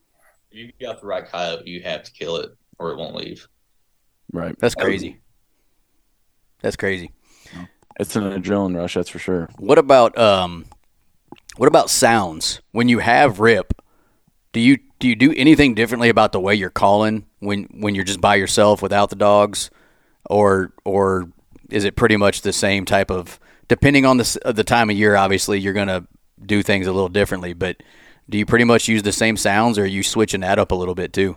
You 0.50 0.72
got 0.80 1.00
the 1.00 1.06
right 1.06 1.26
coyote, 1.26 1.66
you 1.68 1.82
have 1.82 2.02
to 2.04 2.12
kill 2.12 2.36
it 2.36 2.50
or 2.78 2.90
it 2.92 2.96
won't 2.96 3.14
leave. 3.14 3.46
Right. 4.32 4.58
That's 4.58 4.74
crazy. 4.74 5.20
That's 6.60 6.76
crazy. 6.76 7.12
It's 8.00 8.16
an 8.16 8.24
adrenaline 8.24 8.76
rush, 8.76 8.94
that's 8.94 9.10
for 9.10 9.18
sure. 9.18 9.48
What 9.58 9.78
about 9.78 10.16
um, 10.18 10.64
what 11.56 11.66
about 11.68 11.90
sounds? 11.90 12.60
When 12.72 12.88
you 12.88 12.98
have 12.98 13.38
rip, 13.38 13.72
do 14.54 14.60
you 14.60 14.78
do 15.00 15.08
you 15.08 15.16
do 15.16 15.34
anything 15.36 15.74
differently 15.74 16.08
about 16.08 16.32
the 16.32 16.40
way 16.40 16.54
you're 16.54 16.70
calling 16.70 17.26
when 17.40 17.64
when 17.64 17.94
you're 17.94 18.04
just 18.04 18.20
by 18.20 18.36
yourself 18.36 18.80
without 18.80 19.10
the 19.10 19.16
dogs, 19.16 19.68
or 20.30 20.72
or 20.84 21.28
is 21.68 21.84
it 21.84 21.96
pretty 21.96 22.16
much 22.16 22.40
the 22.40 22.52
same 22.52 22.86
type 22.86 23.10
of? 23.10 23.38
Depending 23.68 24.06
on 24.06 24.16
the 24.16 24.52
the 24.54 24.64
time 24.64 24.88
of 24.88 24.96
year, 24.96 25.16
obviously 25.16 25.58
you're 25.58 25.74
gonna 25.74 26.06
do 26.46 26.62
things 26.62 26.86
a 26.86 26.92
little 26.92 27.08
differently. 27.08 27.52
But 27.52 27.82
do 28.30 28.38
you 28.38 28.46
pretty 28.46 28.64
much 28.64 28.88
use 28.88 29.02
the 29.02 29.12
same 29.12 29.36
sounds, 29.36 29.76
or 29.76 29.82
are 29.82 29.86
you 29.86 30.04
switching 30.04 30.40
that 30.42 30.58
up 30.58 30.70
a 30.70 30.76
little 30.76 30.94
bit 30.94 31.12
too? 31.12 31.36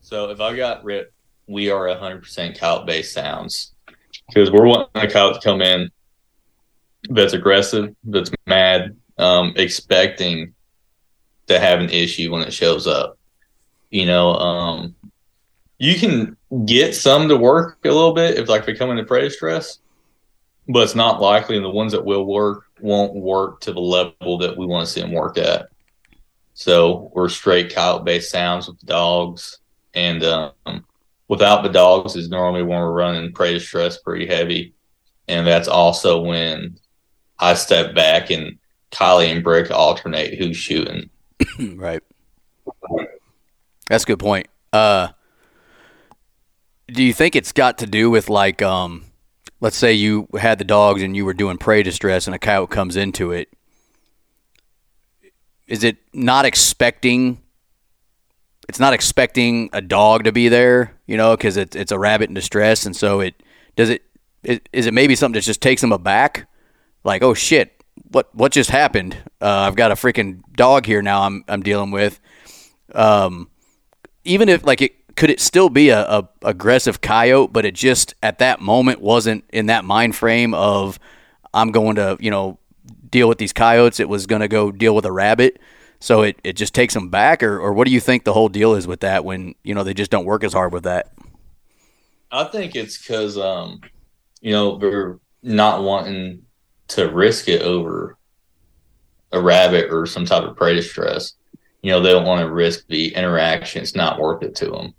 So 0.00 0.30
if 0.30 0.40
I 0.40 0.56
got 0.56 0.84
rip, 0.84 1.12
we 1.48 1.70
are 1.70 1.86
100% 1.86 2.58
coyote 2.58 2.86
based 2.86 3.12
sounds 3.12 3.74
because 4.28 4.50
we're 4.50 4.66
wanting 4.66 5.02
a 5.02 5.10
coyote 5.10 5.34
to 5.34 5.40
come 5.40 5.60
in 5.60 5.90
that's 7.08 7.32
aggressive, 7.32 7.94
that's 8.04 8.30
mad, 8.46 8.96
um, 9.18 9.52
expecting 9.56 10.54
to 11.50 11.60
have 11.60 11.80
an 11.80 11.90
issue 11.90 12.32
when 12.32 12.42
it 12.42 12.52
shows 12.52 12.86
up. 12.86 13.18
You 13.90 14.06
know, 14.06 14.34
um, 14.34 14.94
you 15.78 15.98
can 15.98 16.36
get 16.64 16.94
some 16.94 17.28
to 17.28 17.36
work 17.36 17.78
a 17.84 17.88
little 17.88 18.14
bit 18.14 18.38
if 18.38 18.48
like 18.48 18.64
they 18.64 18.74
come 18.74 18.90
into 18.90 19.04
prey 19.04 19.28
stress, 19.28 19.78
but 20.68 20.84
it's 20.84 20.94
not 20.94 21.20
likely. 21.20 21.56
And 21.56 21.64
the 21.64 21.70
ones 21.70 21.92
that 21.92 22.04
will 22.04 22.24
work 22.24 22.64
won't 22.80 23.14
work 23.14 23.60
to 23.62 23.72
the 23.72 23.80
level 23.80 24.38
that 24.38 24.56
we 24.56 24.66
want 24.66 24.86
to 24.86 24.92
see 24.92 25.00
them 25.00 25.12
work 25.12 25.38
at. 25.38 25.68
So 26.54 27.10
we're 27.14 27.28
straight 27.28 27.74
coyote 27.74 28.04
based 28.04 28.30
sounds 28.30 28.68
with 28.68 28.78
the 28.80 28.86
dogs 28.86 29.58
and 29.94 30.22
um, 30.24 30.84
without 31.28 31.62
the 31.62 31.68
dogs 31.68 32.16
is 32.16 32.28
normally 32.28 32.62
when 32.62 32.80
we're 32.80 32.92
running 32.92 33.32
prey 33.32 33.54
distress 33.54 33.98
pretty 33.98 34.26
heavy, 34.26 34.74
and 35.28 35.46
that's 35.46 35.68
also 35.68 36.20
when 36.20 36.78
I 37.38 37.54
step 37.54 37.94
back 37.94 38.30
and 38.30 38.58
Kylie 38.90 39.32
and 39.32 39.42
Brick 39.42 39.70
alternate 39.70 40.38
who's 40.38 40.56
shooting. 40.56 41.08
right. 41.76 42.02
That's 43.88 44.04
a 44.04 44.06
good 44.06 44.18
point. 44.18 44.46
Uh, 44.72 45.08
do 46.88 47.02
you 47.02 47.12
think 47.12 47.36
it's 47.36 47.52
got 47.52 47.78
to 47.78 47.86
do 47.86 48.10
with 48.10 48.28
like, 48.28 48.62
um, 48.62 49.04
let's 49.60 49.76
say 49.76 49.92
you 49.92 50.28
had 50.38 50.58
the 50.58 50.64
dogs 50.64 51.02
and 51.02 51.16
you 51.16 51.24
were 51.24 51.34
doing 51.34 51.58
prey 51.58 51.82
distress 51.82 52.26
and 52.26 52.34
a 52.34 52.38
coyote 52.38 52.70
comes 52.70 52.96
into 52.96 53.32
it? 53.32 53.48
Is 55.66 55.84
it 55.84 55.98
not 56.12 56.44
expecting? 56.44 57.40
It's 58.68 58.80
not 58.80 58.92
expecting 58.92 59.70
a 59.72 59.80
dog 59.80 60.24
to 60.24 60.32
be 60.32 60.48
there, 60.48 60.96
you 61.06 61.16
know, 61.16 61.36
because 61.36 61.56
it's 61.56 61.76
it's 61.76 61.92
a 61.92 61.98
rabbit 61.98 62.28
in 62.28 62.34
distress, 62.34 62.86
and 62.86 62.94
so 62.96 63.20
it 63.20 63.40
does 63.76 63.88
it. 63.88 64.02
Is, 64.42 64.60
is 64.72 64.86
it 64.86 64.94
maybe 64.94 65.14
something 65.14 65.38
that 65.38 65.44
just 65.44 65.60
takes 65.60 65.80
them 65.80 65.92
aback? 65.92 66.48
Like, 67.04 67.22
oh 67.22 67.34
shit, 67.34 67.79
what 68.10 68.34
what 68.34 68.52
just 68.52 68.70
happened? 68.70 69.16
Uh, 69.40 69.66
I've 69.66 69.76
got 69.76 69.92
a 69.92 69.94
freaking 69.94 70.42
dog 70.54 70.86
here 70.86 71.02
now. 71.02 71.22
I'm 71.22 71.44
I'm 71.48 71.62
dealing 71.62 71.90
with. 71.90 72.20
Um, 72.94 73.48
even 74.24 74.48
if 74.48 74.64
like 74.64 74.82
it 74.82 75.16
could 75.16 75.30
it 75.30 75.40
still 75.40 75.68
be 75.68 75.90
a, 75.90 76.00
a 76.00 76.28
aggressive 76.42 77.00
coyote, 77.00 77.52
but 77.52 77.64
it 77.64 77.74
just 77.74 78.14
at 78.22 78.38
that 78.38 78.60
moment 78.60 79.00
wasn't 79.00 79.44
in 79.52 79.66
that 79.66 79.84
mind 79.84 80.16
frame 80.16 80.54
of 80.54 80.98
I'm 81.54 81.70
going 81.70 81.96
to 81.96 82.16
you 82.20 82.30
know 82.30 82.58
deal 83.08 83.28
with 83.28 83.38
these 83.38 83.52
coyotes. 83.52 84.00
It 84.00 84.08
was 84.08 84.26
going 84.26 84.40
to 84.40 84.48
go 84.48 84.70
deal 84.70 84.94
with 84.94 85.04
a 85.04 85.12
rabbit. 85.12 85.60
So 86.02 86.22
it, 86.22 86.38
it 86.42 86.54
just 86.54 86.74
takes 86.74 86.94
them 86.94 87.10
back, 87.10 87.42
or, 87.42 87.60
or 87.60 87.74
what 87.74 87.86
do 87.86 87.92
you 87.92 88.00
think 88.00 88.24
the 88.24 88.32
whole 88.32 88.48
deal 88.48 88.74
is 88.74 88.86
with 88.86 89.00
that 89.00 89.22
when 89.24 89.54
you 89.62 89.74
know 89.74 89.84
they 89.84 89.94
just 89.94 90.10
don't 90.10 90.24
work 90.24 90.42
as 90.44 90.52
hard 90.52 90.72
with 90.72 90.84
that? 90.84 91.12
I 92.32 92.44
think 92.44 92.74
it's 92.74 92.96
because 92.96 93.36
um, 93.36 93.80
you 94.40 94.52
know 94.52 94.78
they're 94.78 95.18
not 95.42 95.82
wanting 95.82 96.42
to 96.90 97.10
risk 97.10 97.48
it 97.48 97.62
over 97.62 98.16
a 99.32 99.40
rabbit 99.40 99.90
or 99.90 100.06
some 100.06 100.24
type 100.24 100.42
of 100.42 100.56
prey 100.56 100.74
distress. 100.74 101.34
You 101.82 101.90
know 101.90 102.00
they 102.00 102.10
don't 102.10 102.26
want 102.26 102.40
to 102.40 102.52
risk 102.52 102.86
the 102.88 103.14
interaction; 103.14 103.82
it's 103.82 103.94
not 103.94 104.18
worth 104.18 104.42
it 104.42 104.54
to 104.56 104.66
them. 104.66 104.94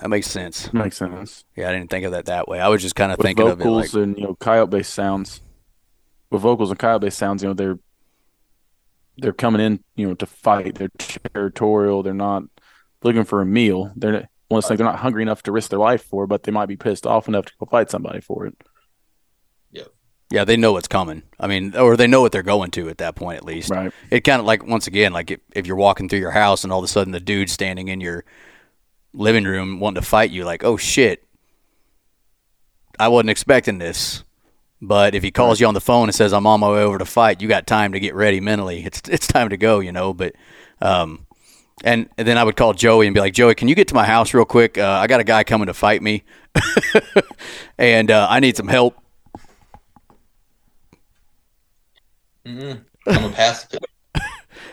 That 0.00 0.08
makes 0.10 0.28
sense. 0.28 0.72
Makes 0.72 0.96
sense. 0.96 1.44
Yeah, 1.56 1.68
I 1.68 1.72
didn't 1.72 1.90
think 1.90 2.04
of 2.04 2.12
that 2.12 2.26
that 2.26 2.46
way. 2.46 2.60
I 2.60 2.68
was 2.68 2.82
just 2.82 2.94
kind 2.94 3.10
of 3.10 3.18
With 3.18 3.26
thinking 3.26 3.48
of 3.48 3.60
it 3.60 3.64
vocals 3.64 3.94
like, 3.94 4.02
and 4.04 4.16
you 4.16 4.24
know 4.24 4.34
coyote 4.36 4.70
based 4.70 4.94
sounds, 4.94 5.40
with 6.30 6.42
vocals 6.42 6.70
and 6.70 6.78
coyote 6.78 7.00
based 7.00 7.18
sounds, 7.18 7.42
you 7.42 7.48
know 7.48 7.54
they're 7.54 7.78
they're 9.18 9.32
coming 9.32 9.60
in, 9.60 9.82
you 9.96 10.06
know, 10.06 10.14
to 10.14 10.26
fight. 10.26 10.76
They're 10.76 10.90
territorial. 10.98 12.02
They're 12.02 12.14
not 12.14 12.44
looking 13.02 13.24
for 13.24 13.40
a 13.40 13.46
meal. 13.46 13.92
They're 13.96 14.28
one 14.48 14.58
of 14.58 14.62
those 14.62 14.68
things 14.68 14.78
they're 14.78 14.86
not 14.86 15.00
hungry 15.00 15.22
enough 15.22 15.42
to 15.42 15.52
risk 15.52 15.70
their 15.70 15.78
life 15.78 16.04
for, 16.04 16.26
but 16.26 16.44
they 16.44 16.52
might 16.52 16.66
be 16.66 16.76
pissed 16.76 17.06
off 17.06 17.28
enough 17.28 17.46
to 17.46 17.52
go 17.58 17.66
fight 17.66 17.90
somebody 17.90 18.20
for 18.20 18.46
it. 18.46 18.56
Yeah, 20.30 20.44
they 20.44 20.56
know 20.56 20.72
what's 20.72 20.88
coming. 20.88 21.22
I 21.40 21.46
mean, 21.46 21.74
or 21.74 21.96
they 21.96 22.06
know 22.06 22.20
what 22.20 22.32
they're 22.32 22.42
going 22.42 22.70
to 22.72 22.88
at 22.88 22.98
that 22.98 23.14
point 23.16 23.38
at 23.38 23.44
least. 23.44 23.70
Right. 23.70 23.92
It 24.10 24.20
kind 24.20 24.40
of 24.40 24.46
like 24.46 24.66
once 24.66 24.86
again, 24.86 25.12
like 25.12 25.30
if, 25.30 25.40
if 25.52 25.66
you're 25.66 25.76
walking 25.76 26.08
through 26.08 26.18
your 26.18 26.32
house 26.32 26.64
and 26.64 26.72
all 26.72 26.80
of 26.80 26.84
a 26.84 26.88
sudden 26.88 27.12
the 27.12 27.20
dude's 27.20 27.52
standing 27.52 27.88
in 27.88 28.00
your 28.00 28.24
living 29.14 29.44
room 29.44 29.80
wanting 29.80 30.02
to 30.02 30.06
fight 30.06 30.30
you, 30.30 30.44
like, 30.44 30.64
oh 30.64 30.76
shit, 30.76 31.24
I 32.98 33.08
wasn't 33.08 33.30
expecting 33.30 33.78
this. 33.78 34.22
But 34.80 35.14
if 35.14 35.22
he 35.22 35.30
calls 35.30 35.60
you 35.60 35.66
on 35.66 35.74
the 35.74 35.80
phone 35.80 36.08
and 36.08 36.14
says, 36.14 36.32
"I'm 36.32 36.46
on 36.46 36.60
my 36.60 36.70
way 36.70 36.82
over 36.82 36.98
to 36.98 37.04
fight," 37.04 37.42
you 37.42 37.48
got 37.48 37.66
time 37.66 37.92
to 37.92 38.00
get 38.00 38.14
ready 38.14 38.38
mentally. 38.38 38.84
It's 38.84 39.00
it's 39.08 39.26
time 39.26 39.48
to 39.48 39.56
go, 39.56 39.80
you 39.80 39.90
know. 39.90 40.14
But 40.14 40.34
um, 40.80 41.26
and, 41.82 42.08
and 42.16 42.28
then 42.28 42.38
I 42.38 42.44
would 42.44 42.56
call 42.56 42.74
Joey 42.74 43.08
and 43.08 43.14
be 43.14 43.20
like, 43.20 43.34
"Joey, 43.34 43.56
can 43.56 43.66
you 43.66 43.74
get 43.74 43.88
to 43.88 43.94
my 43.94 44.04
house 44.04 44.32
real 44.34 44.44
quick? 44.44 44.78
Uh, 44.78 44.86
I 45.02 45.08
got 45.08 45.18
a 45.18 45.24
guy 45.24 45.42
coming 45.42 45.66
to 45.66 45.74
fight 45.74 46.00
me, 46.00 46.22
and 47.78 48.10
uh, 48.10 48.28
I 48.30 48.38
need 48.38 48.56
some 48.56 48.68
help." 48.68 48.96
Mm-mm. 52.48 52.80
I'm 53.06 53.24
a 53.24 53.30
pacifist. 53.30 53.84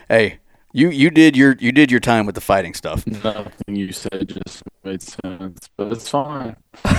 Hey, 0.07 0.39
you 0.71 0.89
you 0.89 1.09
did 1.09 1.35
your 1.35 1.55
you 1.59 1.71
did 1.71 1.89
your 1.91 1.99
time 1.99 2.25
with 2.25 2.35
the 2.35 2.41
fighting 2.41 2.73
stuff. 2.73 3.05
Nothing 3.07 3.75
you 3.75 3.91
said 3.91 4.29
just 4.29 4.63
made 4.83 5.01
sense, 5.01 5.69
but 5.77 5.91
it's 5.91 6.09
fine. 6.09 6.55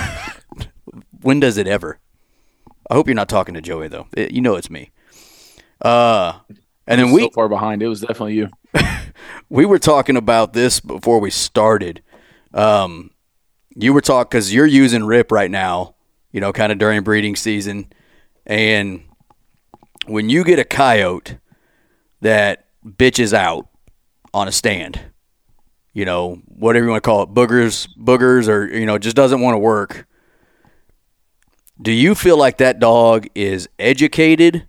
When 1.21 1.39
does 1.39 1.57
it 1.57 1.67
ever? 1.67 1.99
I 2.89 2.93
hope 2.93 3.07
you're 3.07 3.15
not 3.15 3.29
talking 3.29 3.53
to 3.55 3.61
Joey 3.61 3.87
though. 3.87 4.07
It- 4.15 4.31
you 4.31 4.41
know 4.41 4.55
it's 4.55 4.69
me. 4.69 4.91
Uh, 5.81 6.39
and 6.85 6.99
then 7.01 7.11
we 7.11 7.23
so 7.23 7.29
far 7.31 7.49
behind. 7.49 7.81
It 7.81 7.87
was 7.87 8.01
definitely 8.01 8.35
you. 8.35 8.49
we 9.49 9.65
were 9.65 9.79
talking 9.79 10.15
about 10.17 10.53
this 10.53 10.79
before 10.79 11.19
we 11.19 11.29
started. 11.31 12.01
Um, 12.53 13.11
you 13.75 13.93
were 13.93 14.01
talking 14.01 14.27
because 14.29 14.53
you're 14.53 14.65
using 14.65 15.03
Rip 15.05 15.31
right 15.31 15.51
now, 15.51 15.95
you 16.31 16.39
know, 16.39 16.53
kind 16.53 16.71
of 16.71 16.77
during 16.77 17.03
breeding 17.03 17.35
season, 17.35 17.91
and 18.45 19.03
when 20.09 20.29
you 20.29 20.43
get 20.43 20.59
a 20.59 20.63
coyote 20.63 21.37
that 22.21 22.65
bitches 22.85 23.33
out 23.33 23.67
on 24.33 24.47
a 24.47 24.51
stand, 24.51 24.99
you 25.93 26.05
know, 26.05 26.41
whatever 26.45 26.85
you 26.85 26.91
want 26.91 27.03
to 27.03 27.07
call 27.07 27.23
it, 27.23 27.29
boogers, 27.29 27.87
boogers, 27.97 28.47
or 28.47 28.67
you 28.67 28.85
know, 28.85 28.97
just 28.97 29.15
doesn't 29.15 29.41
want 29.41 29.55
to 29.55 29.59
work. 29.59 30.07
Do 31.81 31.91
you 31.91 32.15
feel 32.15 32.37
like 32.37 32.57
that 32.57 32.79
dog 32.79 33.27
is 33.35 33.69
educated? 33.79 34.67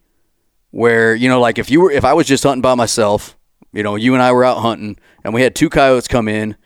Where 0.70 1.14
you 1.14 1.28
know, 1.28 1.40
like 1.40 1.58
if 1.58 1.70
you 1.70 1.80
were, 1.80 1.90
if 1.90 2.04
I 2.04 2.12
was 2.12 2.26
just 2.26 2.44
hunting 2.44 2.60
by 2.60 2.74
myself, 2.74 3.36
you 3.72 3.82
know, 3.82 3.96
you 3.96 4.14
and 4.14 4.22
I 4.22 4.32
were 4.32 4.44
out 4.44 4.58
hunting 4.58 4.98
and 5.24 5.32
we 5.32 5.42
had 5.42 5.54
two 5.54 5.70
coyotes 5.70 6.08
come 6.08 6.28
in 6.28 6.56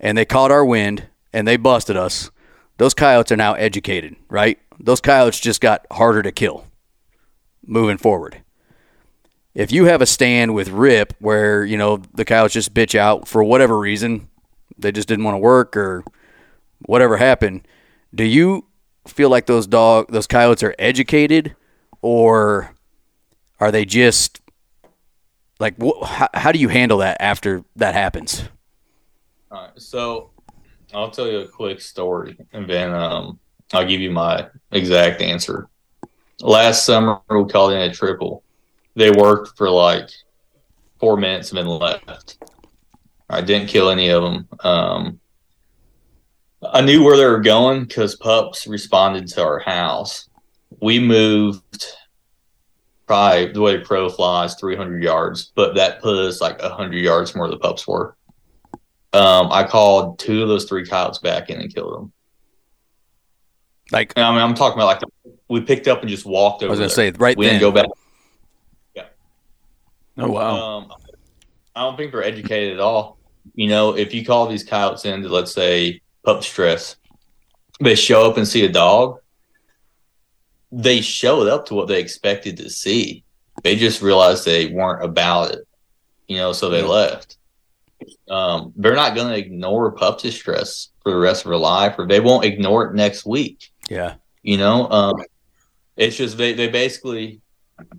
and 0.00 0.18
they 0.18 0.24
caught 0.24 0.50
our 0.50 0.64
wind 0.64 1.08
and 1.32 1.46
they 1.46 1.56
busted 1.56 1.96
us. 1.96 2.30
Those 2.78 2.92
coyotes 2.92 3.32
are 3.32 3.36
now 3.36 3.54
educated, 3.54 4.16
right? 4.28 4.58
Those 4.78 5.00
coyotes 5.00 5.40
just 5.40 5.60
got 5.60 5.86
harder 5.90 6.22
to 6.22 6.32
kill 6.32 6.66
moving 7.66 7.98
forward. 7.98 8.42
If 9.54 9.72
you 9.72 9.86
have 9.86 10.02
a 10.02 10.06
stand 10.06 10.54
with 10.54 10.68
Rip 10.68 11.14
where, 11.18 11.64
you 11.64 11.78
know, 11.78 12.02
the 12.14 12.24
cows 12.24 12.52
just 12.52 12.74
bitch 12.74 12.94
out 12.94 13.26
for 13.26 13.42
whatever 13.42 13.78
reason, 13.78 14.28
they 14.76 14.92
just 14.92 15.08
didn't 15.08 15.24
want 15.24 15.34
to 15.34 15.38
work 15.38 15.76
or 15.76 16.04
whatever 16.80 17.16
happened, 17.16 17.66
do 18.14 18.24
you 18.24 18.66
feel 19.06 19.30
like 19.30 19.46
those 19.46 19.66
dog 19.66 20.10
those 20.10 20.26
coyotes 20.26 20.62
are 20.62 20.74
educated 20.80 21.54
or 22.02 22.74
are 23.60 23.70
they 23.70 23.84
just 23.84 24.40
like 25.60 25.74
wh- 25.80 26.04
how, 26.04 26.28
how 26.34 26.50
do 26.50 26.58
you 26.58 26.68
handle 26.68 26.98
that 26.98 27.16
after 27.20 27.62
that 27.76 27.94
happens 27.94 28.48
All 29.52 29.62
right, 29.62 29.80
so 29.80 30.30
I'll 30.94 31.10
tell 31.10 31.28
you 31.28 31.40
a 31.40 31.48
quick 31.48 31.80
story, 31.80 32.36
and 32.52 32.68
then 32.68 32.92
um, 32.94 33.38
I'll 33.72 33.86
give 33.86 34.00
you 34.00 34.10
my 34.10 34.46
exact 34.70 35.20
answer. 35.20 35.68
Last 36.40 36.84
summer, 36.84 37.20
we 37.30 37.44
called 37.46 37.72
in 37.72 37.80
a 37.80 37.92
triple. 37.92 38.42
They 38.94 39.10
worked 39.10 39.56
for 39.56 39.70
like 39.70 40.10
four 40.98 41.16
minutes 41.16 41.50
and 41.50 41.58
then 41.58 41.66
left. 41.66 42.38
I 43.28 43.40
didn't 43.40 43.68
kill 43.68 43.90
any 43.90 44.08
of 44.10 44.22
them. 44.22 44.48
Um, 44.60 45.20
I 46.62 46.80
knew 46.80 47.02
where 47.02 47.16
they 47.16 47.26
were 47.26 47.40
going 47.40 47.84
because 47.84 48.16
pups 48.16 48.66
responded 48.66 49.28
to 49.28 49.42
our 49.42 49.58
house. 49.58 50.28
We 50.80 50.98
moved 50.98 51.86
probably 53.06 53.52
the 53.52 53.60
way 53.60 53.76
a 53.76 53.84
crow 53.84 54.08
flies 54.08 54.54
300 54.56 55.02
yards, 55.02 55.52
but 55.54 55.74
that 55.76 56.00
put 56.00 56.16
us 56.16 56.40
like 56.40 56.60
100 56.60 56.96
yards 56.96 57.30
from 57.30 57.40
where 57.40 57.50
the 57.50 57.58
pups 57.58 57.86
were. 57.86 58.16
Um, 59.12 59.48
I 59.50 59.64
called 59.64 60.18
two 60.18 60.42
of 60.42 60.48
those 60.48 60.64
three 60.64 60.84
coyotes 60.84 61.18
back 61.18 61.48
in 61.50 61.60
and 61.60 61.74
killed 61.74 61.94
them. 61.94 62.12
Like 63.92 64.12
And 64.16 64.24
I 64.24 64.32
mean, 64.32 64.42
I'm 64.42 64.54
talking 64.54 64.78
about 64.78 64.86
like 64.86 65.35
we 65.48 65.60
picked 65.60 65.88
up 65.88 66.00
and 66.00 66.08
just 66.08 66.26
walked 66.26 66.62
over. 66.62 66.68
I 66.68 66.70
was 66.70 66.78
gonna 66.78 66.88
there. 66.88 67.12
say, 67.12 67.18
right 67.18 67.36
we 67.36 67.46
then. 67.46 67.54
didn't 67.54 67.60
go 67.62 67.72
back. 67.72 67.88
Yeah. 68.94 69.04
Oh 70.18 70.30
wow. 70.30 70.56
Um, 70.78 70.92
I 71.74 71.82
don't 71.82 71.96
think 71.96 72.12
they're 72.12 72.24
educated 72.24 72.74
at 72.74 72.80
all. 72.80 73.18
You 73.54 73.68
know, 73.68 73.96
if 73.96 74.12
you 74.14 74.24
call 74.24 74.46
these 74.48 74.64
coyotes 74.64 75.04
into, 75.04 75.28
let's 75.28 75.52
say, 75.52 76.00
pup 76.24 76.42
stress, 76.42 76.96
they 77.80 77.94
show 77.94 78.28
up 78.30 78.36
and 78.38 78.48
see 78.48 78.64
a 78.64 78.68
dog. 78.72 79.18
They 80.72 81.00
showed 81.00 81.48
up 81.48 81.66
to 81.66 81.74
what 81.74 81.86
they 81.88 82.00
expected 82.00 82.56
to 82.58 82.70
see. 82.70 83.24
They 83.62 83.76
just 83.76 84.02
realized 84.02 84.44
they 84.44 84.66
weren't 84.66 85.04
about 85.04 85.52
it. 85.52 85.60
You 86.28 86.38
know, 86.38 86.52
so 86.52 86.70
they 86.70 86.80
Yeah. 86.80 86.86
left. 86.88 87.36
Um, 88.28 88.72
they're 88.76 88.94
not 88.96 89.14
going 89.14 89.28
to 89.28 89.38
ignore 89.38 89.90
pup 89.92 90.20
distress 90.20 90.88
for 91.02 91.12
the 91.12 91.18
rest 91.18 91.44
of 91.44 91.50
their 91.50 91.58
life, 91.58 91.94
or 91.98 92.06
they 92.06 92.20
won't 92.20 92.44
ignore 92.44 92.86
it 92.86 92.94
next 92.94 93.24
week. 93.24 93.70
yeah, 93.88 94.14
You 94.42 94.58
know, 94.58 94.88
um, 94.90 95.14
it's 95.96 96.16
just 96.16 96.36
they, 96.36 96.52
they 96.52 96.68
basically 96.68 97.40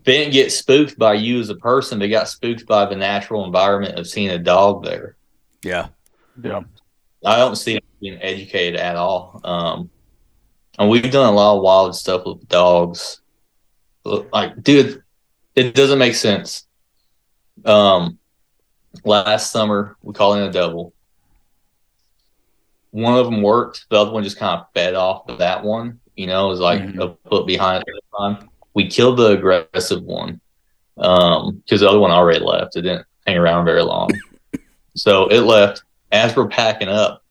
didn't 0.03 0.33
get 0.33 0.51
spooked 0.51 0.97
by 0.97 1.13
you 1.13 1.39
as 1.39 1.49
a 1.49 1.55
person. 1.55 1.99
They 1.99 2.09
got 2.09 2.29
spooked 2.29 2.65
by 2.65 2.85
the 2.85 2.95
natural 2.95 3.45
environment 3.45 3.97
of 3.97 4.07
seeing 4.07 4.29
a 4.29 4.39
dog 4.39 4.83
there. 4.83 5.15
yeah, 5.63 5.87
yeah. 6.41 6.61
I 7.25 7.37
don't 7.37 7.55
see 7.55 7.73
them 7.73 7.83
being 7.99 8.21
educated 8.21 8.79
at 8.79 8.95
all. 8.95 9.41
Um, 9.43 9.89
and 10.77 10.89
we've 10.89 11.11
done 11.11 11.33
a 11.33 11.35
lot 11.35 11.57
of 11.57 11.63
wild 11.63 11.95
stuff 11.95 12.23
with 12.25 12.47
dogs. 12.47 13.21
Like, 14.03 14.61
dude, 14.61 15.03
it 15.55 15.73
doesn't 15.73 15.99
make 15.99 16.15
sense. 16.15 16.67
Um, 17.65 18.19
last 19.03 19.51
summer 19.51 19.97
we 20.01 20.13
called 20.13 20.37
in 20.37 20.43
a 20.43 20.51
double. 20.51 20.93
One 22.91 23.17
of 23.17 23.25
them 23.25 23.41
worked. 23.41 23.87
The 23.89 23.97
other 23.97 24.11
one 24.11 24.23
just 24.23 24.37
kind 24.37 24.59
of 24.59 24.67
fed 24.73 24.93
off 24.93 25.27
of 25.27 25.39
that 25.39 25.63
one. 25.63 25.99
You 26.17 26.25
know, 26.27 26.47
it 26.47 26.49
was 26.49 26.59
like 26.59 26.81
Mhm. 26.81 26.99
a 26.99 27.29
foot 27.29 27.45
behind 27.45 27.83
it 27.87 27.93
at 27.95 28.03
the 28.11 28.17
time. 28.17 28.49
We 28.73 28.87
killed 28.87 29.17
the 29.17 29.31
aggressive 29.31 30.03
one 30.03 30.41
um, 30.97 31.57
because 31.57 31.81
the 31.81 31.89
other 31.89 31.99
one 31.99 32.11
already 32.11 32.39
left. 32.43 32.75
It 32.75 32.81
didn't 32.81 33.05
hang 33.25 33.37
around 33.37 33.65
very 33.65 33.83
long. 33.83 34.09
so 34.95 35.27
it 35.27 35.41
left. 35.41 35.83
As 36.11 36.35
we're 36.35 36.47
packing 36.47 36.87
up, 36.89 37.23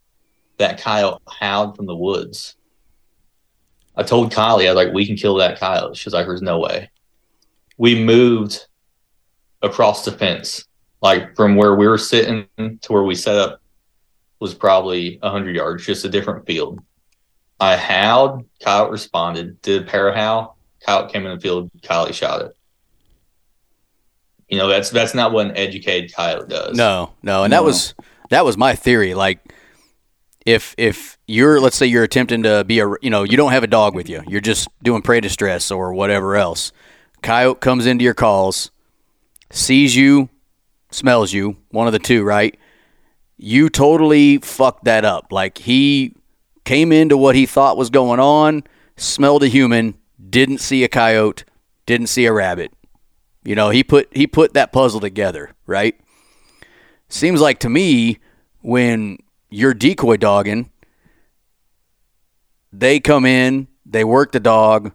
that 0.58 0.80
coyote 0.80 1.20
howled 1.28 1.76
from 1.76 1.86
the 1.86 1.96
woods. 1.96 2.56
I 3.96 4.02
told 4.02 4.32
Kylie, 4.32 4.66
I 4.68 4.72
was 4.72 4.84
like, 4.84 4.94
we 4.94 5.06
can 5.06 5.16
kill 5.16 5.34
that 5.36 5.58
coyote. 5.58 5.96
She's 5.96 6.12
like, 6.12 6.26
there's 6.26 6.42
no 6.42 6.58
way. 6.58 6.90
We 7.78 8.02
moved 8.04 8.66
across 9.62 10.04
the 10.04 10.12
fence, 10.12 10.64
like 11.02 11.34
from 11.34 11.56
where 11.56 11.74
we 11.74 11.88
were 11.88 11.98
sitting 11.98 12.46
to 12.56 12.92
where 12.92 13.02
we 13.02 13.14
set 13.14 13.36
up 13.36 13.60
was 14.38 14.54
probably 14.54 15.18
100 15.22 15.56
yards, 15.56 15.84
just 15.84 16.04
a 16.04 16.08
different 16.08 16.46
field. 16.46 16.80
I 17.60 17.76
howled, 17.76 18.44
coyote 18.62 18.90
responded, 18.92 19.60
did 19.62 19.82
a 19.82 19.84
para 19.86 20.14
howl, 20.14 20.56
coyote 20.84 21.12
came 21.12 21.26
in 21.26 21.34
the 21.34 21.40
field, 21.40 21.70
Kylie 21.82 22.12
shot 22.12 22.42
it. 22.42 22.56
You 24.48 24.58
know, 24.58 24.68
that's 24.68 24.90
that's 24.90 25.14
not 25.14 25.32
what 25.32 25.46
an 25.46 25.56
educated 25.56 26.14
coyote 26.14 26.48
does. 26.48 26.76
no, 26.76 27.12
no, 27.22 27.44
and 27.44 27.52
that 27.52 27.58
No. 27.60 27.64
was 27.64 27.94
that 28.30 28.44
was 28.44 28.56
my 28.56 28.74
theory. 28.74 29.14
Like, 29.14 29.40
if 30.44 30.74
if 30.78 31.18
you're 31.26 31.60
let's 31.60 31.76
say 31.76 31.86
you're 31.86 32.04
attempting 32.04 32.42
to 32.44 32.62
be 32.64 32.78
a 32.78 32.88
you 33.02 33.10
know 33.10 33.24
you 33.24 33.36
don't 33.36 33.52
have 33.52 33.64
a 33.64 33.68
dog 33.68 33.94
with 33.94 34.08
you, 34.08 34.22
you're 34.28 34.40
just 34.40 34.68
doing 34.82 35.02
prey 35.02 35.20
distress 35.20 35.70
or 35.70 35.92
whatever 35.94 36.36
else. 36.36 36.70
Coyote 37.22 37.58
comes 37.60 37.86
into 37.86 38.04
your 38.04 38.14
calls, 38.14 38.70
sees 39.50 39.96
you, 39.96 40.28
smells 40.92 41.32
you, 41.32 41.56
one 41.70 41.88
of 41.88 41.92
the 41.92 41.98
two, 41.98 42.22
right? 42.22 42.56
You 43.38 43.68
totally 43.68 44.38
fucked 44.38 44.84
that 44.84 45.04
up. 45.04 45.32
Like 45.32 45.58
he 45.58 46.14
came 46.66 46.92
into 46.92 47.16
what 47.16 47.36
he 47.36 47.46
thought 47.46 47.78
was 47.78 47.88
going 47.88 48.20
on, 48.20 48.64
smelled 48.96 49.44
a 49.44 49.48
human, 49.48 49.94
didn't 50.28 50.58
see 50.58 50.84
a 50.84 50.88
coyote, 50.88 51.44
didn't 51.86 52.08
see 52.08 52.26
a 52.26 52.32
rabbit. 52.32 52.72
You 53.44 53.54
know, 53.54 53.70
he 53.70 53.82
put 53.84 54.14
he 54.14 54.26
put 54.26 54.52
that 54.54 54.72
puzzle 54.72 55.00
together, 55.00 55.52
right? 55.66 55.98
Seems 57.08 57.40
like 57.40 57.60
to 57.60 57.70
me 57.70 58.18
when 58.60 59.18
you're 59.48 59.72
decoy 59.72 60.16
dogging, 60.16 60.70
they 62.72 62.98
come 62.98 63.24
in, 63.24 63.68
they 63.86 64.02
work 64.02 64.32
the 64.32 64.40
dog. 64.40 64.92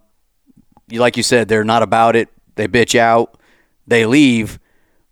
Like 0.91 1.15
you 1.15 1.23
said, 1.23 1.47
they're 1.47 1.63
not 1.63 1.83
about 1.83 2.17
it. 2.17 2.27
They 2.55 2.67
bitch 2.67 2.99
out, 2.99 3.39
they 3.87 4.05
leave. 4.05 4.59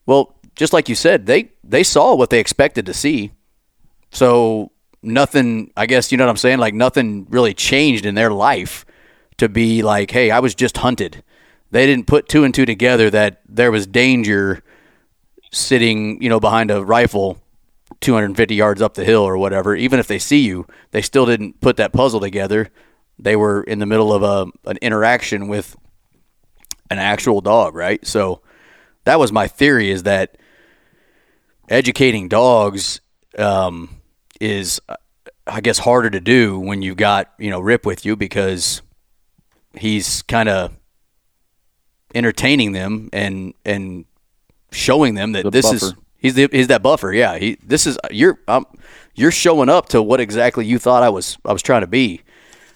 Well, 0.06 0.36
just 0.56 0.74
like 0.74 0.90
you 0.90 0.96
said, 0.96 1.26
they 1.26 1.52
they 1.64 1.84
saw 1.84 2.16
what 2.16 2.30
they 2.30 2.40
expected 2.40 2.86
to 2.88 2.94
see. 2.94 3.32
So 4.12 4.72
nothing, 5.02 5.72
I 5.76 5.86
guess 5.86 6.12
you 6.12 6.18
know 6.18 6.26
what 6.26 6.32
I'm 6.32 6.38
saying, 6.38 6.60
like 6.60 6.74
nothing 6.74 7.28
really 7.30 7.54
changed 7.54 8.06
in 8.06 8.16
their 8.16 8.32
life 8.32 8.86
to 9.38 9.50
be 9.50 9.82
like, 9.82 10.12
"Hey, 10.12 10.32
I 10.32 10.40
was 10.40 10.56
just 10.56 10.78
hunted." 10.78 11.24
They 11.72 11.86
didn't 11.86 12.08
put 12.08 12.28
two 12.28 12.44
and 12.44 12.54
two 12.54 12.66
together 12.66 13.10
that 13.12 13.42
there 13.48 13.72
was 13.72 13.86
danger 13.86 14.64
sitting, 15.52 16.22
you 16.22 16.30
know, 16.30 16.40
behind 16.40 16.72
a 16.72 16.84
rifle 16.84 17.40
250 18.02 18.56
yards 18.56 18.82
up 18.82 18.94
the 18.94 19.04
hill 19.04 19.22
or 19.22 19.38
whatever. 19.38 19.76
Even 19.76 20.00
if 20.00 20.08
they 20.08 20.20
see 20.20 20.40
you, 20.40 20.66
they 20.92 21.02
still 21.02 21.26
didn't 21.26 21.60
put 21.60 21.78
that 21.78 21.94
puzzle 21.94 22.20
together. 22.20 22.70
They 23.18 23.36
were 23.36 23.64
in 23.64 23.80
the 23.80 23.86
middle 23.86 24.14
of 24.14 24.24
a 24.24 24.70
an 24.70 24.78
interaction 24.82 25.48
with 25.48 25.76
an 26.90 26.98
actual 26.98 27.42
dog, 27.42 27.76
right? 27.76 28.06
So 28.06 28.42
that 29.04 29.20
was 29.20 29.32
my 29.32 29.48
theory 29.48 29.92
is 29.92 30.04
that 30.04 30.38
educating 31.68 32.30
dogs 32.30 33.02
um, 33.38 33.99
is, 34.40 34.82
uh, 34.90 34.96
I 35.48 35.62
guess, 35.62 35.80
harder 35.80 36.10
to 36.10 36.20
do 36.20 36.60
when 36.60 36.82
you've 36.82 36.98
got 36.98 37.32
you 37.38 37.50
know 37.50 37.60
Rip 37.60 37.86
with 37.86 38.06
you 38.06 38.16
because 38.16 38.82
he's 39.74 40.22
kind 40.24 40.50
of 40.50 40.76
entertaining 42.16 42.72
them 42.72 43.10
and 43.14 43.54
and 43.66 44.06
showing 44.72 45.16
them 45.16 45.32
that 45.34 45.44
The 45.44 45.52
this 45.52 45.72
is 45.72 45.94
he's 46.18 46.36
the, 46.36 46.50
he's 46.52 46.68
that 46.68 46.82
buffer. 46.82 47.12
Yeah, 47.14 47.38
he 47.38 47.58
this 47.64 47.88
is 47.88 47.98
you're 48.12 48.40
um, 48.48 48.66
you're 49.16 49.32
showing 49.32 49.70
up 49.70 49.90
to 49.90 50.02
what 50.02 50.20
exactly 50.20 50.66
you 50.66 50.80
thought 50.80 51.04
I 51.04 51.10
was 51.10 51.38
I 51.46 51.54
was 51.54 51.62
trying 51.62 51.82
to 51.82 51.88
be, 51.88 52.22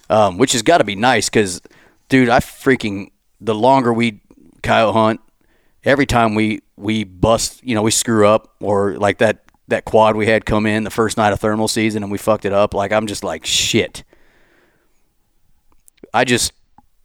um, 0.09 0.38
which 0.38 0.53
has 0.53 0.61
got 0.61 0.80
to 0.80 0.84
be 0.84 0.95
nice 0.95 1.30
because, 1.30 1.61
dude, 2.09 2.30
I 2.30 2.39
freaking 2.39 3.11
the 3.39 3.55
longer 3.55 3.93
we 3.93 4.22
coyote 4.61 4.93
hunt, 4.93 5.22
every 5.84 6.05
time 6.05 6.36
we 6.36 6.61
we 6.76 7.03
bust, 7.03 7.64
you 7.64 7.76
know, 7.76 7.82
we 7.82 7.91
screw 7.91 8.28
up 8.28 8.55
or 8.59 8.97
like 8.97 9.20
that 9.20 9.43
that 9.68 9.86
quad 9.86 10.16
we 10.16 10.28
had 10.28 10.45
come 10.45 10.66
in 10.66 10.84
the 10.84 10.89
first 10.89 11.18
night 11.18 11.34
of 11.34 11.39
thermal 11.39 11.68
season 11.68 12.03
and 12.03 12.11
we 12.11 12.18
fucked 12.18 12.45
it 12.45 12.53
up. 12.53 12.74
Like 12.74 12.91
I'm 12.91 13.07
just 13.07 13.24
like 13.24 13.45
shit. 13.45 14.03
I 16.14 16.26
just 16.26 16.53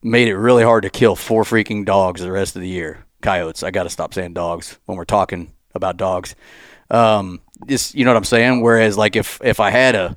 made 0.02 0.28
it 0.28 0.36
really 0.36 0.62
hard 0.62 0.82
to 0.82 0.90
kill 0.90 1.16
four 1.16 1.44
freaking 1.44 1.84
dogs 1.84 2.20
the 2.20 2.32
rest 2.32 2.56
of 2.56 2.62
the 2.62 2.68
year. 2.68 3.04
Coyotes. 3.20 3.62
I 3.62 3.70
got 3.70 3.84
to 3.84 3.90
stop 3.90 4.14
saying 4.14 4.34
dogs 4.34 4.78
when 4.86 4.96
we're 4.96 5.04
talking 5.04 5.52
about 5.74 5.96
dogs. 5.96 6.34
Um, 6.90 7.40
just 7.66 7.94
you 7.94 8.04
know 8.04 8.12
what 8.12 8.18
I'm 8.18 8.24
saying. 8.24 8.61
Whereas 8.61 8.96
like 8.96 9.16
if 9.16 9.40
if 9.42 9.61
I 9.61 9.70
had 9.70 9.94
a 9.94 10.16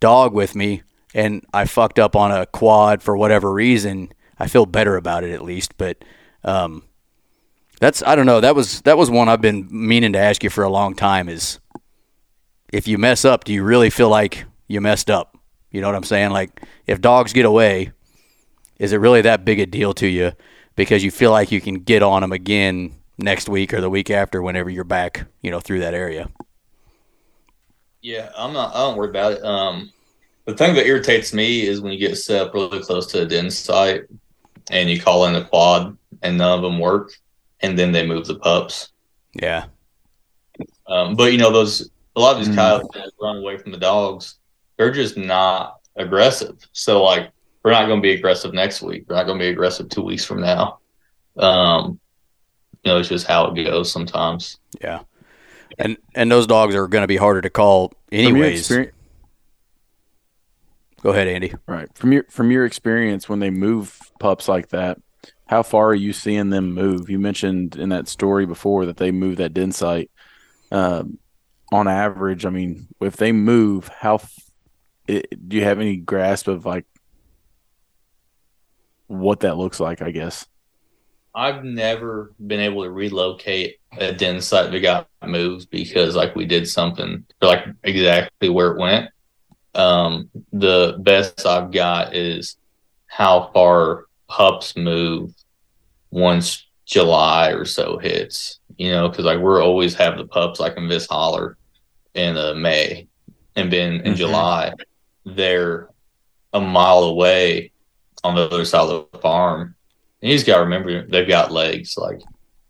dog 0.00 0.34
with 0.34 0.54
me 0.54 0.82
and 1.14 1.44
I 1.52 1.64
fucked 1.64 1.98
up 1.98 2.16
on 2.16 2.30
a 2.30 2.46
quad 2.46 3.02
for 3.02 3.16
whatever 3.16 3.52
reason, 3.52 4.12
I 4.38 4.48
feel 4.48 4.66
better 4.66 4.96
about 4.96 5.24
it 5.24 5.32
at 5.32 5.42
least. 5.42 5.76
But 5.78 6.04
um, 6.44 6.84
that's 7.80 8.02
I 8.02 8.14
don't 8.14 8.26
know. 8.26 8.40
That 8.40 8.54
was 8.54 8.82
that 8.82 8.98
was 8.98 9.10
one 9.10 9.28
I've 9.28 9.40
been 9.40 9.66
meaning 9.70 10.12
to 10.12 10.18
ask 10.18 10.44
you 10.44 10.50
for 10.50 10.64
a 10.64 10.70
long 10.70 10.94
time. 10.94 11.28
Is 11.28 11.58
if 12.72 12.88
you 12.88 12.98
mess 12.98 13.24
up, 13.24 13.44
do 13.44 13.52
you 13.52 13.62
really 13.62 13.90
feel 13.90 14.08
like 14.08 14.44
you 14.66 14.80
messed 14.80 15.10
up? 15.10 15.38
You 15.70 15.80
know 15.80 15.88
what 15.88 15.94
I'm 15.94 16.02
saying? 16.04 16.30
Like 16.30 16.62
if 16.86 17.00
dogs 17.00 17.32
get 17.32 17.44
away, 17.44 17.92
is 18.78 18.92
it 18.92 18.96
really 18.96 19.20
that 19.20 19.44
big 19.44 19.60
a 19.60 19.66
deal 19.66 19.94
to 19.94 20.08
you 20.08 20.32
because 20.74 21.04
you 21.04 21.10
feel 21.10 21.30
like 21.30 21.52
you 21.52 21.60
can 21.60 21.74
get 21.74 22.02
on 22.02 22.22
them 22.22 22.32
again 22.32 22.94
next 23.18 23.48
week 23.48 23.72
or 23.72 23.80
the 23.80 23.90
week 23.90 24.10
after 24.10 24.42
whenever 24.42 24.70
you're 24.70 24.84
back, 24.84 25.26
you 25.42 25.50
know, 25.50 25.60
through 25.60 25.80
that 25.80 25.94
area? 25.94 26.28
Yeah, 28.00 28.30
I'm 28.36 28.52
not. 28.52 28.74
I 28.74 28.78
don't 28.78 28.96
worry 28.96 29.10
about 29.10 29.32
it. 29.32 29.44
Um, 29.44 29.92
the 30.46 30.54
thing 30.54 30.74
that 30.74 30.86
irritates 30.86 31.32
me 31.32 31.62
is 31.66 31.80
when 31.80 31.92
you 31.92 31.98
get 31.98 32.16
set 32.16 32.48
up 32.48 32.54
really 32.54 32.82
close 32.82 33.06
to 33.12 33.22
a 33.22 33.26
den 33.26 33.50
site 33.50 34.04
and 34.70 34.90
you 34.90 35.00
call 35.00 35.26
in 35.26 35.34
the 35.34 35.44
quad 35.44 35.96
and 36.22 36.38
none 36.38 36.58
of 36.58 36.62
them 36.62 36.80
work, 36.80 37.12
and 37.60 37.78
then 37.78 37.92
they 37.92 38.04
move 38.04 38.26
the 38.26 38.34
pups. 38.34 38.90
Yeah. 39.34 39.66
Um, 40.88 41.14
but 41.14 41.32
you 41.32 41.38
know 41.38 41.52
those 41.52 41.91
a 42.16 42.20
lot 42.20 42.32
of 42.36 42.38
these 42.38 42.48
Mhm. 42.48 42.56
coyotes 42.56 42.88
that 42.94 43.10
run 43.20 43.38
away 43.38 43.56
from 43.58 43.72
the 43.72 43.78
dogs, 43.78 44.36
they're 44.76 44.90
just 44.90 45.16
not 45.16 45.76
aggressive. 45.96 46.56
So 46.72 47.02
like 47.02 47.30
we're 47.64 47.70
not 47.70 47.86
going 47.86 48.00
to 48.00 48.02
be 48.02 48.12
aggressive 48.12 48.52
next 48.52 48.82
week. 48.82 49.04
We're 49.08 49.16
not 49.16 49.26
going 49.26 49.38
to 49.38 49.42
be 49.44 49.48
aggressive 49.48 49.88
two 49.88 50.02
weeks 50.02 50.24
from 50.24 50.40
now. 50.40 50.78
Um, 51.36 52.00
you 52.82 52.90
know, 52.90 52.98
it's 52.98 53.08
just 53.08 53.26
how 53.26 53.46
it 53.46 53.64
goes 53.64 53.90
sometimes. 53.92 54.58
Yeah, 54.80 55.00
and 55.78 55.96
and 56.14 56.30
those 56.30 56.46
dogs 56.46 56.74
are 56.74 56.88
going 56.88 57.02
to 57.02 57.08
be 57.08 57.16
harder 57.16 57.40
to 57.40 57.50
call 57.50 57.92
anyways. 58.10 58.68
Go 61.02 61.10
ahead, 61.10 61.28
Andy. 61.28 61.52
Right 61.66 61.88
from 61.96 62.12
your 62.12 62.24
from 62.30 62.50
your 62.50 62.64
experience 62.64 63.28
when 63.28 63.40
they 63.40 63.50
move 63.50 63.98
pups 64.20 64.48
like 64.48 64.68
that, 64.68 64.98
how 65.46 65.62
far 65.62 65.88
are 65.88 65.94
you 65.94 66.12
seeing 66.12 66.50
them 66.50 66.72
move? 66.74 67.08
You 67.10 67.18
mentioned 67.18 67.76
in 67.76 67.88
that 67.90 68.08
story 68.08 68.46
before 68.46 68.86
that 68.86 68.96
they 68.98 69.10
move 69.10 69.36
that 69.36 69.54
den 69.54 69.72
site. 69.72 70.10
Um, 70.70 71.18
on 71.72 71.88
average, 71.88 72.44
I 72.44 72.50
mean, 72.50 72.88
if 73.00 73.16
they 73.16 73.32
move, 73.32 73.88
how 73.88 74.20
it, 75.08 75.48
do 75.48 75.56
you 75.56 75.64
have 75.64 75.80
any 75.80 75.96
grasp 75.96 76.48
of 76.48 76.66
like 76.66 76.84
what 79.06 79.40
that 79.40 79.56
looks 79.56 79.80
like? 79.80 80.02
I 80.02 80.10
guess. 80.10 80.46
I've 81.34 81.64
never 81.64 82.34
been 82.46 82.60
able 82.60 82.82
to 82.82 82.90
relocate 82.90 83.78
a 83.96 84.12
den 84.12 84.42
site 84.42 84.70
that 84.70 84.80
got 84.80 85.08
moved 85.24 85.70
because 85.70 86.14
like 86.14 86.36
we 86.36 86.44
did 86.44 86.68
something 86.68 87.24
like 87.40 87.64
exactly 87.82 88.50
where 88.50 88.72
it 88.72 88.78
went. 88.78 89.10
Um, 89.74 90.28
the 90.52 90.96
best 91.00 91.46
I've 91.46 91.72
got 91.72 92.14
is 92.14 92.56
how 93.06 93.50
far 93.54 94.04
pups 94.28 94.76
move 94.76 95.34
once 96.10 96.66
July 96.84 97.52
or 97.52 97.64
so 97.64 97.96
hits. 97.96 98.58
You 98.76 98.90
know, 98.90 99.08
because 99.08 99.24
like 99.24 99.38
we're 99.38 99.62
always 99.62 99.94
have 99.94 100.18
the 100.18 100.26
pups 100.26 100.60
like 100.60 100.76
in 100.76 100.88
this 100.88 101.06
holler 101.06 101.56
in 102.14 102.36
uh, 102.36 102.54
May, 102.54 103.08
and 103.56 103.72
then 103.72 103.94
in 103.94 104.00
mm-hmm. 104.00 104.14
July 104.14 104.72
they're 105.24 105.88
a 106.52 106.60
mile 106.60 107.04
away 107.04 107.72
on 108.24 108.34
the 108.34 108.42
other 108.42 108.64
side 108.64 108.88
of 108.88 109.08
the 109.12 109.18
farm. 109.18 109.74
And 110.20 110.30
you 110.30 110.36
just 110.36 110.46
got 110.46 110.56
to 110.56 110.64
remember 110.64 111.06
they've 111.06 111.28
got 111.28 111.52
legs. 111.52 111.96
Like 111.96 112.20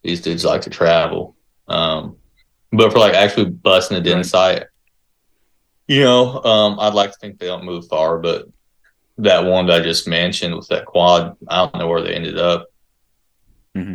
these 0.03 0.21
dudes 0.21 0.45
like 0.45 0.63
to 0.63 0.71
travel. 0.71 1.37
Um, 1.69 2.17
but 2.73 2.93
for 2.93 2.99
like 2.99 3.15
actually 3.15 3.51
busting 3.51 3.97
a 3.97 4.01
den 4.01 4.17
right. 4.17 4.27
site, 4.27 4.65
you 5.87 6.01
know, 6.01 6.43
um, 6.43 6.81
I'd 6.81 6.95
like 6.95 7.13
to 7.13 7.19
think 7.19 7.39
they 7.39 7.47
don't 7.47 7.65
move 7.65 7.87
far, 7.89 8.19
but 8.19 8.47
that 9.19 9.45
one 9.45 9.67
that 9.67 9.83
I 9.83 9.85
just 9.85 10.09
mentioned 10.09 10.57
with 10.57 10.69
that 10.69 10.87
quad, 10.87 11.37
I 11.49 11.57
don't 11.57 11.75
know 11.77 11.87
where 11.87 12.01
they 12.01 12.15
ended 12.15 12.39
up. 12.39 12.67
Mm-hmm. 13.77 13.95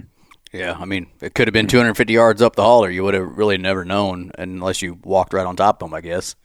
Yeah, 0.53 0.77
I 0.79 0.85
mean, 0.85 1.07
it 1.21 1.33
could 1.33 1.47
have 1.47 1.53
been 1.53 1.67
250 1.67 2.13
yards 2.13 2.41
up 2.41 2.55
the 2.55 2.63
holler. 2.63 2.89
You 2.89 3.03
would 3.03 3.13
have 3.13 3.37
really 3.37 3.57
never 3.57 3.83
known 3.83 4.31
unless 4.37 4.81
you 4.81 4.99
walked 5.03 5.33
right 5.33 5.45
on 5.45 5.55
top 5.55 5.81
of 5.81 5.89
them, 5.89 5.93
I 5.93 6.01
guess, 6.01 6.35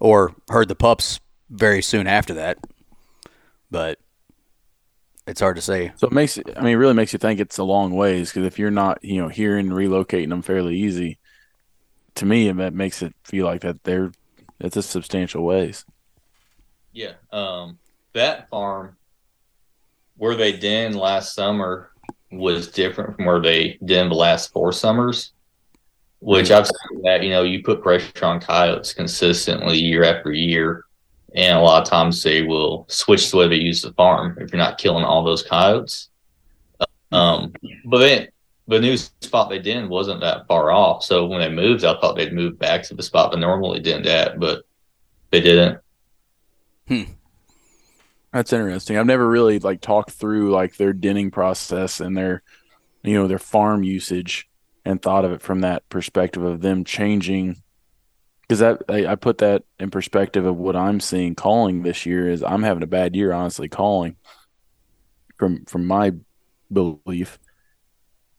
or 0.00 0.34
heard 0.48 0.68
the 0.68 0.74
pups 0.74 1.20
very 1.48 1.82
soon 1.82 2.06
after 2.06 2.34
that. 2.34 2.58
But 3.70 3.98
it's 5.26 5.40
hard 5.40 5.56
to 5.56 5.62
say. 5.62 5.92
So 5.96 6.06
it 6.06 6.12
makes 6.12 6.38
I 6.38 6.60
mean, 6.60 6.72
it 6.72 6.76
really 6.76 6.94
makes 6.94 7.12
you 7.12 7.18
think 7.18 7.40
it's 7.40 7.58
a 7.58 7.64
long 7.64 7.92
ways 7.92 8.30
because 8.30 8.46
if 8.46 8.58
you're 8.58 8.70
not, 8.70 9.02
you 9.02 9.20
know, 9.20 9.28
hearing 9.28 9.68
relocating 9.68 10.28
them 10.28 10.42
fairly 10.42 10.76
easy, 10.76 11.18
to 12.16 12.26
me, 12.26 12.50
that 12.50 12.74
makes 12.74 13.02
it 13.02 13.14
feel 13.24 13.46
like 13.46 13.60
that 13.62 13.84
they're 13.84 14.12
it's 14.58 14.76
a 14.76 14.82
substantial 14.82 15.44
ways. 15.44 15.84
Yeah, 16.92 17.12
um, 17.30 17.78
that 18.14 18.48
farm 18.48 18.96
where 20.16 20.34
they 20.34 20.52
den 20.52 20.94
last 20.94 21.34
summer 21.34 21.90
was 22.30 22.68
different 22.68 23.16
from 23.16 23.26
where 23.26 23.40
they 23.40 23.78
den 23.84 24.08
the 24.08 24.14
last 24.14 24.52
four 24.52 24.72
summers. 24.72 25.32
Which 26.20 26.50
I've 26.50 26.66
seen 26.66 27.02
that 27.02 27.22
you 27.22 27.30
know 27.30 27.42
you 27.42 27.62
put 27.62 27.82
pressure 27.82 28.24
on 28.24 28.40
coyotes 28.40 28.94
consistently 28.94 29.76
year 29.76 30.02
after 30.02 30.32
year, 30.32 30.84
and 31.34 31.58
a 31.58 31.60
lot 31.60 31.82
of 31.82 31.88
times 31.88 32.22
they 32.22 32.42
will 32.42 32.86
switch 32.88 33.30
the 33.30 33.36
way 33.36 33.48
they 33.48 33.56
use 33.56 33.82
the 33.82 33.92
farm 33.92 34.36
if 34.40 34.50
you're 34.50 34.58
not 34.58 34.78
killing 34.78 35.04
all 35.04 35.22
those 35.22 35.42
coyotes. 35.42 36.08
Um, 37.12 37.52
but 37.84 37.98
then 37.98 38.28
the 38.66 38.80
new 38.80 38.96
spot 38.96 39.48
they 39.48 39.58
did 39.58 39.88
wasn't 39.88 40.20
that 40.20 40.46
far 40.46 40.70
off. 40.70 41.04
So 41.04 41.26
when 41.26 41.40
they 41.40 41.50
moved, 41.50 41.84
I 41.84 42.00
thought 42.00 42.16
they'd 42.16 42.32
move 42.32 42.58
back 42.58 42.82
to 42.84 42.94
the 42.94 43.02
spot 43.02 43.32
they 43.32 43.38
normally 43.38 43.80
did 43.80 44.06
at, 44.06 44.40
but 44.40 44.64
they 45.30 45.40
didn't. 45.40 45.78
Hmm. 46.88 47.02
That's 48.32 48.52
interesting. 48.52 48.98
I've 48.98 49.06
never 49.06 49.26
really 49.26 49.58
like 49.58 49.80
talked 49.80 50.10
through 50.10 50.50
like 50.50 50.76
their 50.76 50.92
denning 50.92 51.30
process 51.30 52.00
and 52.00 52.16
their, 52.16 52.42
you 53.02 53.14
know, 53.14 53.26
their 53.26 53.38
farm 53.38 53.82
usage 53.82 54.48
and 54.84 55.00
thought 55.00 55.24
of 55.24 55.32
it 55.32 55.42
from 55.42 55.60
that 55.60 55.88
perspective 55.88 56.42
of 56.42 56.60
them 56.60 56.84
changing. 56.84 57.56
Because 58.42 58.60
that 58.60 58.82
I, 58.88 59.06
I, 59.06 59.14
put 59.16 59.38
that 59.38 59.64
in 59.80 59.90
perspective 59.90 60.46
of 60.46 60.56
what 60.56 60.76
I'm 60.76 61.00
seeing 61.00 61.34
calling 61.34 61.82
this 61.82 62.06
year 62.06 62.30
is 62.30 62.44
I'm 62.44 62.62
having 62.62 62.84
a 62.84 62.86
bad 62.86 63.16
year 63.16 63.32
honestly 63.32 63.68
calling 63.68 64.16
from 65.36 65.64
from 65.64 65.86
my 65.86 66.12
belief. 66.72 67.38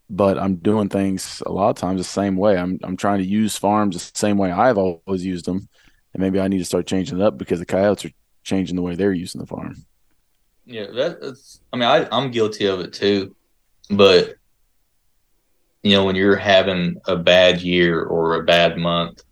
But 0.09 0.37
I'm 0.37 0.55
doing 0.55 0.87
things 0.87 1.43
a 1.45 1.51
lot 1.51 1.71
of 1.71 1.75
times 1.75 1.99
the 1.99 2.05
same 2.05 2.37
way. 2.37 2.57
I'm 2.57 2.79
I'm 2.83 2.95
trying 2.95 3.19
to 3.19 3.25
use 3.25 3.57
farms 3.57 3.95
the 3.95 4.17
same 4.17 4.37
way 4.37 4.51
I've 4.51 4.77
always 4.77 5.25
used 5.25 5.45
them. 5.45 5.67
And 6.13 6.21
maybe 6.21 6.39
I 6.39 6.47
need 6.47 6.59
to 6.59 6.65
start 6.65 6.87
changing 6.87 7.19
it 7.19 7.23
up 7.23 7.37
because 7.37 7.59
the 7.59 7.65
coyotes 7.65 8.05
are 8.05 8.11
changing 8.47 8.75
the 8.75 8.81
way 8.81 8.95
they're 8.95 9.13
using 9.13 9.41
the 9.41 9.47
farm 9.47 9.75
yeah 10.65 10.87
that's 10.93 11.59
I 11.71 11.77
mean 11.77 11.87
I, 11.87 12.07
I'm 12.11 12.31
guilty 12.31 12.65
of 12.65 12.79
it 12.79 12.93
too 12.93 13.35
but 13.89 14.35
you 15.83 15.95
know 15.95 16.05
when 16.05 16.15
you're 16.15 16.35
having 16.35 16.99
a 17.05 17.15
bad 17.15 17.61
year 17.61 18.03
or 18.03 18.35
a 18.35 18.43
bad 18.43 18.77
month 18.77 19.23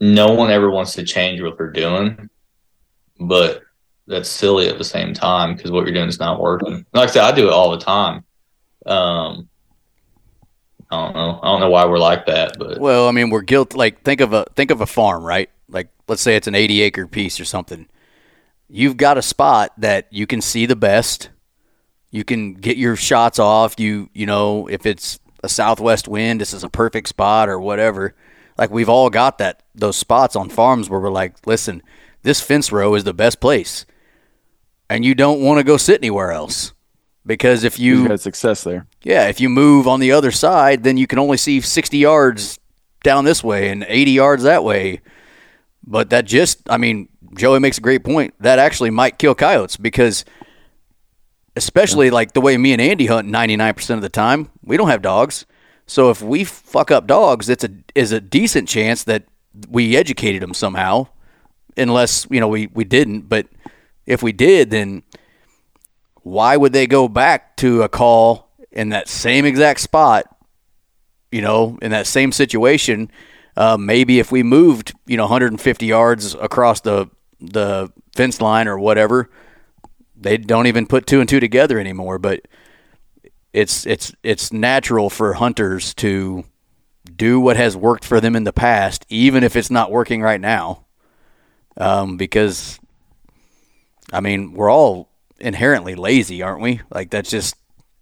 no 0.00 0.32
one 0.32 0.50
ever 0.50 0.70
wants 0.70 0.94
to 0.94 1.04
change 1.04 1.40
what 1.42 1.56
they're 1.56 1.70
doing, 1.70 2.30
but 3.18 3.62
that's 4.06 4.28
silly 4.28 4.68
at 4.68 4.78
the 4.78 4.84
same 4.84 5.12
time 5.12 5.56
because 5.56 5.70
what 5.70 5.84
you're 5.84 5.94
doing 5.94 6.08
is 6.08 6.20
not 6.20 6.40
working. 6.40 6.86
Like 6.92 7.08
I 7.08 7.12
said, 7.12 7.24
I 7.24 7.32
do 7.32 7.48
it 7.48 7.52
all 7.52 7.72
the 7.72 7.84
time. 7.84 8.24
Um, 8.86 9.48
I 10.90 11.04
don't 11.04 11.14
know. 11.14 11.40
I 11.42 11.46
don't 11.46 11.60
know 11.60 11.70
why 11.70 11.84
we're 11.84 11.98
like 11.98 12.26
that, 12.26 12.58
but 12.58 12.78
well, 12.78 13.08
I 13.08 13.10
mean, 13.10 13.30
we're 13.30 13.42
guilty. 13.42 13.76
Like 13.76 14.02
think 14.02 14.20
of 14.20 14.32
a 14.32 14.46
think 14.54 14.70
of 14.70 14.80
a 14.80 14.86
farm, 14.86 15.22
right? 15.22 15.50
Like 15.68 15.88
let's 16.06 16.22
say 16.22 16.36
it's 16.36 16.46
an 16.46 16.54
80 16.54 16.82
acre 16.82 17.06
piece 17.06 17.40
or 17.40 17.44
something. 17.44 17.86
You've 18.68 18.96
got 18.96 19.18
a 19.18 19.22
spot 19.22 19.72
that 19.78 20.06
you 20.10 20.26
can 20.26 20.40
see 20.40 20.66
the 20.66 20.76
best. 20.76 21.30
You 22.10 22.24
can 22.24 22.54
get 22.54 22.76
your 22.76 22.96
shots 22.96 23.38
off. 23.38 23.78
You 23.78 24.10
you 24.12 24.26
know 24.26 24.66
if 24.68 24.86
it's 24.86 25.18
a 25.42 25.48
southwest 25.48 26.08
wind, 26.08 26.40
this 26.40 26.52
is 26.52 26.64
a 26.64 26.68
perfect 26.68 27.08
spot 27.08 27.48
or 27.48 27.60
whatever 27.60 28.14
like 28.58 28.70
we've 28.70 28.88
all 28.88 29.08
got 29.08 29.38
that 29.38 29.62
those 29.74 29.96
spots 29.96 30.36
on 30.36 30.50
farms 30.50 30.90
where 30.90 31.00
we're 31.00 31.10
like, 31.10 31.46
listen, 31.46 31.80
this 32.22 32.40
fence 32.40 32.72
row 32.72 32.94
is 32.94 33.04
the 33.04 33.14
best 33.14 33.40
place, 33.40 33.86
and 34.90 35.04
you 35.04 35.14
don't 35.14 35.40
want 35.40 35.58
to 35.58 35.64
go 35.64 35.76
sit 35.76 36.00
anywhere 36.00 36.32
else 36.32 36.72
because 37.24 37.62
if 37.62 37.78
you 37.78 38.00
You've 38.00 38.10
had 38.10 38.20
success 38.20 38.64
there, 38.64 38.86
yeah, 39.02 39.28
if 39.28 39.40
you 39.40 39.48
move 39.48 39.86
on 39.86 40.00
the 40.00 40.12
other 40.12 40.32
side, 40.32 40.82
then 40.82 40.96
you 40.96 41.06
can 41.06 41.20
only 41.20 41.36
see 41.36 41.60
sixty 41.60 41.98
yards 41.98 42.58
down 43.04 43.24
this 43.24 43.44
way 43.44 43.70
and 43.70 43.86
eighty 43.88 44.10
yards 44.10 44.42
that 44.42 44.64
way. 44.64 45.00
But 45.90 46.10
that 46.10 46.26
just, 46.26 46.60
I 46.68 46.76
mean, 46.76 47.08
Joey 47.34 47.60
makes 47.60 47.78
a 47.78 47.80
great 47.80 48.04
point. 48.04 48.34
That 48.40 48.58
actually 48.58 48.90
might 48.90 49.18
kill 49.18 49.34
coyotes 49.34 49.78
because, 49.78 50.26
especially 51.56 52.10
like 52.10 52.34
the 52.34 52.42
way 52.42 52.58
me 52.58 52.74
and 52.74 52.80
Andy 52.80 53.06
hunt 53.06 53.26
ninety 53.26 53.56
nine 53.56 53.72
percent 53.72 53.96
of 53.96 54.02
the 54.02 54.10
time, 54.10 54.50
we 54.62 54.76
don't 54.76 54.88
have 54.88 55.00
dogs. 55.00 55.46
So 55.86 56.10
if 56.10 56.20
we 56.20 56.44
fuck 56.44 56.90
up 56.90 57.06
dogs, 57.06 57.48
it's 57.48 57.64
a 57.64 57.70
is 57.94 58.12
a 58.12 58.20
decent 58.20 58.68
chance 58.68 59.04
that 59.04 59.24
we 59.66 59.96
educated 59.96 60.42
them 60.42 60.52
somehow, 60.52 61.08
unless 61.78 62.26
you 62.30 62.38
know 62.38 62.48
we 62.48 62.66
we 62.66 62.84
didn't. 62.84 63.22
But 63.22 63.46
if 64.04 64.22
we 64.22 64.32
did, 64.32 64.68
then 64.68 65.02
why 66.16 66.58
would 66.58 66.74
they 66.74 66.86
go 66.86 67.08
back 67.08 67.56
to 67.56 67.82
a 67.82 67.88
call 67.88 68.50
in 68.70 68.90
that 68.90 69.08
same 69.08 69.46
exact 69.46 69.80
spot? 69.80 70.26
You 71.32 71.40
know, 71.40 71.78
in 71.80 71.92
that 71.92 72.06
same 72.06 72.30
situation, 72.30 73.10
uh, 73.58 73.76
maybe 73.76 74.20
if 74.20 74.30
we 74.30 74.44
moved, 74.44 74.94
you 75.04 75.16
know, 75.16 75.24
150 75.24 75.84
yards 75.84 76.34
across 76.34 76.80
the 76.80 77.10
the 77.40 77.90
fence 78.14 78.40
line 78.40 78.68
or 78.68 78.78
whatever, 78.78 79.28
they 80.16 80.36
don't 80.36 80.68
even 80.68 80.86
put 80.86 81.06
two 81.08 81.18
and 81.18 81.28
two 81.28 81.40
together 81.40 81.80
anymore. 81.80 82.20
But 82.20 82.46
it's 83.52 83.84
it's 83.84 84.14
it's 84.22 84.52
natural 84.52 85.10
for 85.10 85.32
hunters 85.32 85.92
to 85.94 86.44
do 87.16 87.40
what 87.40 87.56
has 87.56 87.76
worked 87.76 88.04
for 88.04 88.20
them 88.20 88.36
in 88.36 88.44
the 88.44 88.52
past, 88.52 89.04
even 89.08 89.42
if 89.42 89.56
it's 89.56 89.72
not 89.72 89.90
working 89.90 90.22
right 90.22 90.40
now. 90.40 90.84
Um, 91.76 92.16
because 92.16 92.78
I 94.12 94.20
mean, 94.20 94.52
we're 94.52 94.70
all 94.70 95.08
inherently 95.40 95.96
lazy, 95.96 96.42
aren't 96.42 96.62
we? 96.62 96.80
Like 96.90 97.10
that's 97.10 97.30
just 97.30 97.56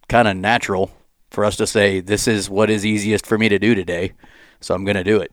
kind 0.06 0.28
of 0.28 0.36
natural 0.36 0.90
for 1.30 1.46
us 1.46 1.56
to 1.56 1.66
say 1.66 2.00
this 2.00 2.28
is 2.28 2.50
what 2.50 2.68
is 2.68 2.84
easiest 2.84 3.24
for 3.24 3.38
me 3.38 3.48
to 3.48 3.58
do 3.58 3.74
today, 3.74 4.12
so 4.60 4.74
I'm 4.74 4.84
going 4.84 4.96
to 4.96 5.04
do 5.04 5.20
it. 5.20 5.32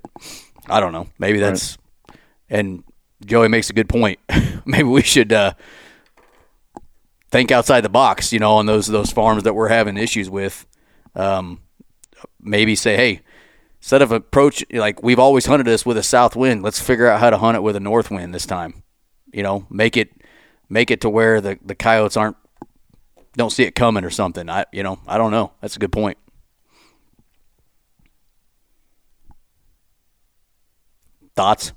I 0.70 0.80
don't 0.80 0.94
know. 0.94 1.08
Maybe 1.20 1.40
that's 1.40 1.78
right. 2.10 2.18
and 2.50 2.84
Joey 3.26 3.48
makes 3.48 3.70
a 3.70 3.74
good 3.74 3.90
point. 3.90 4.20
Maybe 4.66 4.84
we 4.84 5.02
should 5.02 5.34
uh, 5.34 5.54
think 7.32 7.52
outside 7.52 7.82
the 7.82 7.90
box, 7.90 8.32
you 8.32 8.40
know, 8.40 8.54
on 8.54 8.66
those 8.66 8.88
those 8.88 9.12
farms 9.12 9.44
that 9.44 9.54
we're 9.54 9.70
having 9.70 9.98
issues 9.98 10.30
with. 10.30 10.66
Um, 11.16 11.62
maybe 12.40 12.76
say, 12.76 12.96
hey, 12.96 13.22
instead 13.80 14.02
of 14.02 14.12
approach 14.12 14.64
like 14.72 15.04
we've 15.04 15.20
always 15.20 15.46
hunted 15.46 15.68
this 15.68 15.86
with 15.86 15.98
a 15.98 16.04
south 16.04 16.36
wind, 16.36 16.64
let's 16.64 16.80
figure 16.80 17.08
out 17.08 17.20
how 17.20 17.30
to 17.30 17.38
hunt 17.38 17.58
it 17.58 17.62
with 17.62 17.76
a 17.76 17.80
north 17.80 18.12
wind 18.12 18.34
this 18.34 18.46
time. 18.46 18.84
You 19.32 19.44
know, 19.44 19.66
make 19.70 19.98
it 19.98 20.12
make 20.70 20.92
it 20.92 21.02
to 21.02 21.10
where 21.10 21.42
the 21.42 21.60
the 21.64 21.76
coyotes 21.76 22.18
aren't 22.18 22.38
don't 23.36 23.52
see 23.52 23.64
it 23.64 23.76
coming 23.76 24.06
or 24.06 24.10
something. 24.10 24.50
I 24.50 24.66
you 24.72 24.84
know 24.84 25.00
I 25.08 25.18
don't 25.18 25.32
know. 25.32 25.52
That's 25.62 25.76
a 25.76 25.80
good 25.80 25.92
point. 25.92 26.18
Thoughts? 31.36 31.74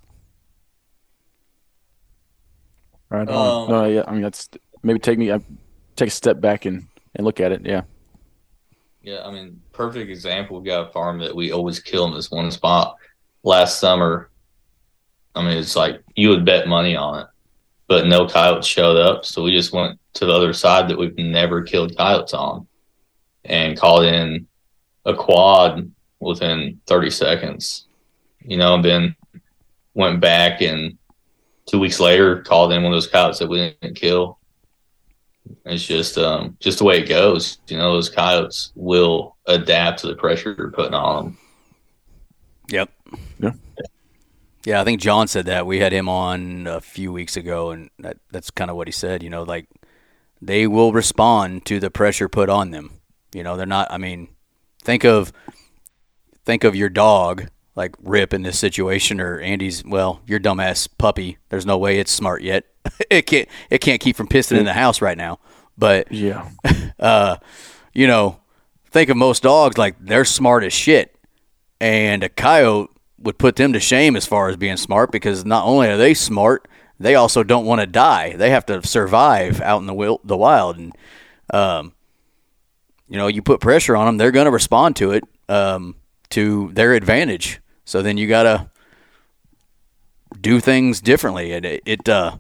Right 3.09 3.29
on. 3.29 3.65
Um, 3.65 3.71
no, 3.71 3.85
yeah. 3.87 4.05
I 4.07 4.13
mean, 4.13 4.23
that's 4.23 4.49
maybe 4.83 4.99
take 4.99 5.19
me, 5.19 5.31
uh, 5.31 5.39
take 5.95 6.09
a 6.09 6.13
step 6.13 6.41
back 6.41 6.65
and, 6.65 6.87
and 7.15 7.25
look 7.25 7.41
at 7.41 7.53
it. 7.53 7.65
Yeah. 7.65 7.83
Yeah, 9.03 9.25
I 9.25 9.31
mean, 9.31 9.63
perfect 9.73 10.11
example. 10.11 10.61
We 10.61 10.67
got 10.67 10.89
a 10.89 10.93
farm 10.93 11.21
that 11.21 11.35
we 11.35 11.53
always 11.53 11.79
kill 11.79 12.07
in 12.07 12.15
this 12.15 12.31
one 12.31 12.51
spot. 12.51 12.97
Last 13.45 13.79
summer, 13.79 14.31
I 15.37 15.43
mean, 15.43 15.57
it's 15.59 15.77
like 15.77 16.03
you 16.17 16.31
would 16.31 16.45
bet 16.45 16.67
money 16.67 16.97
on 16.97 17.21
it, 17.21 17.27
but 17.87 18.07
no 18.07 18.27
coyotes 18.27 18.67
showed 18.67 18.97
up. 18.97 19.25
So 19.25 19.45
we 19.45 19.53
just 19.53 19.73
went 19.73 20.01
to 20.15 20.27
the 20.27 20.33
other 20.33 20.53
side 20.53 20.89
that 20.89 20.99
we've 20.99 21.17
never 21.17 21.63
killed 21.63 21.97
coyotes 21.97 22.35
on 22.35 22.67
and 23.45 23.79
called 23.79 24.07
in 24.07 24.49
a 25.05 25.15
quad 25.15 25.89
within 26.19 26.81
30 26.87 27.11
seconds, 27.11 27.87
you 28.41 28.57
know, 28.57 28.75
and 28.75 28.85
then 28.85 29.17
went 29.97 30.21
back 30.21 30.61
and 30.61 30.97
two 31.65 31.81
weeks 31.81 31.99
later 31.99 32.43
called 32.43 32.73
in 32.73 32.83
one 32.83 32.93
of 32.93 32.97
those 32.97 33.09
coyotes 33.09 33.39
that 33.41 33.49
we 33.49 33.75
didn't 33.81 33.97
kill. 33.97 34.39
It's 35.65 35.85
just 35.85 36.19
um 36.19 36.57
just 36.61 36.79
the 36.79 36.85
way 36.85 36.99
it 36.99 37.09
goes. 37.09 37.59
You 37.69 37.79
know, 37.79 37.95
those 37.95 38.11
coyotes 38.11 38.73
will 38.77 39.37
adapt 39.47 40.01
to 40.01 40.09
the 40.09 40.15
pressure 40.15 40.55
you're 40.57 40.71
putting 40.71 40.95
on 40.95 41.25
them. 41.25 41.39
Yep. 42.69 42.91
Yeah. 43.39 43.53
Yeah, 44.65 44.81
I 44.81 44.85
think 44.85 45.01
John 45.01 45.29
said 45.29 45.47
that. 45.47 45.65
We 45.65 45.79
had 45.79 45.93
him 45.93 46.09
on 46.09 46.67
a 46.67 46.81
few 46.81 47.13
weeks 47.13 47.37
ago, 47.37 47.71
and 47.71 47.89
that, 48.01 48.17
that's 48.33 48.51
kind 48.51 48.69
of 48.69 48.77
what 48.77 48.89
he 48.89 48.93
said. 48.93 49.23
You 49.23 49.31
know, 49.31 49.45
like 49.45 49.69
they 50.43 50.67
will 50.67 50.93
respond 50.93 51.65
to 51.67 51.79
the 51.79 51.91
pressure 51.91 52.29
put 52.29 52.49
on 52.49 52.73
them. 52.73 52.91
You 53.33 53.45
know, 53.45 53.57
they're 53.57 53.65
not. 53.65 53.87
I 53.93 53.99
mean, 53.99 54.29
think 54.83 55.05
of 55.05 55.33
think 56.45 56.65
of 56.65 56.75
your 56.75 56.89
dog 56.89 57.49
like 57.77 57.95
Rip 58.03 58.33
in 58.35 58.43
this 58.43 58.59
situation, 58.59 59.21
or 59.21 59.39
Andy's. 59.39 59.85
Well, 59.85 60.21
your 60.27 60.41
dumbass 60.41 60.89
puppy. 60.99 61.39
There's 61.51 61.67
no 61.67 61.79
way 61.79 61.99
it's 61.99 62.11
smart 62.11 62.43
yet. 62.43 62.65
it 63.11 63.23
can't. 63.27 63.49
It 63.71 63.79
can't 63.79 64.01
keep 64.01 64.17
from 64.17 64.29
pissing 64.29 64.59
in 64.59 64.65
the 64.65 64.73
house 64.73 65.01
right 65.01 65.17
now. 65.17 65.39
But 65.79 66.11
Yeah. 66.11 66.49
uh, 66.99 67.37
you 67.93 68.07
know, 68.07 68.41
think 68.91 69.11
of 69.11 69.17
most 69.17 69.43
dogs 69.43 69.79
like 69.79 69.95
they're 70.01 70.25
smart 70.25 70.65
as 70.65 70.73
shit, 70.73 71.15
and 71.81 72.25
a 72.25 72.29
coyote 72.29 72.91
would 73.19 73.39
put 73.39 73.57
them 73.57 73.73
to 73.73 73.81
shame 73.81 74.17
as 74.17 74.27
far 74.27 74.49
as 74.49 74.57
being 74.57 74.77
smart 74.77 75.11
because 75.13 75.45
not 75.45 75.65
only 75.65 75.89
are 75.89 75.97
they 75.97 76.15
smart, 76.15 76.69
they 76.99 77.15
also 77.15 77.43
don't 77.43 77.67
want 77.67 77.81
to 77.81 77.87
die. 77.87 78.37
They 78.37 78.51
have 78.51 78.67
to 78.67 78.87
survive 78.87 79.61
out 79.61 79.81
in 79.81 79.87
the 79.87 79.95
wil- 79.95 80.21
the 80.25 80.37
wild, 80.37 80.79
and 80.79 80.97
um, 81.53 81.93
you 83.09 83.19
know, 83.19 83.27
you 83.27 83.43
put 83.43 83.61
pressure 83.61 83.97
on 83.97 84.07
them, 84.07 84.17
they're 84.17 84.33
going 84.33 84.47
to 84.47 84.51
respond 84.51 84.97
to 84.97 85.13
it 85.13 85.25
um, 85.49 85.95
to 86.31 86.71
their 86.73 86.95
advantage. 86.95 87.61
So 87.87 88.03
then 88.03 88.19
you 88.19 88.29
gotta 88.29 88.69
do 90.39 90.61
things 90.61 91.01
differently, 91.01 91.53
and 91.53 91.65
it, 91.65 91.83
it 91.87 92.09
uh, 92.09 92.37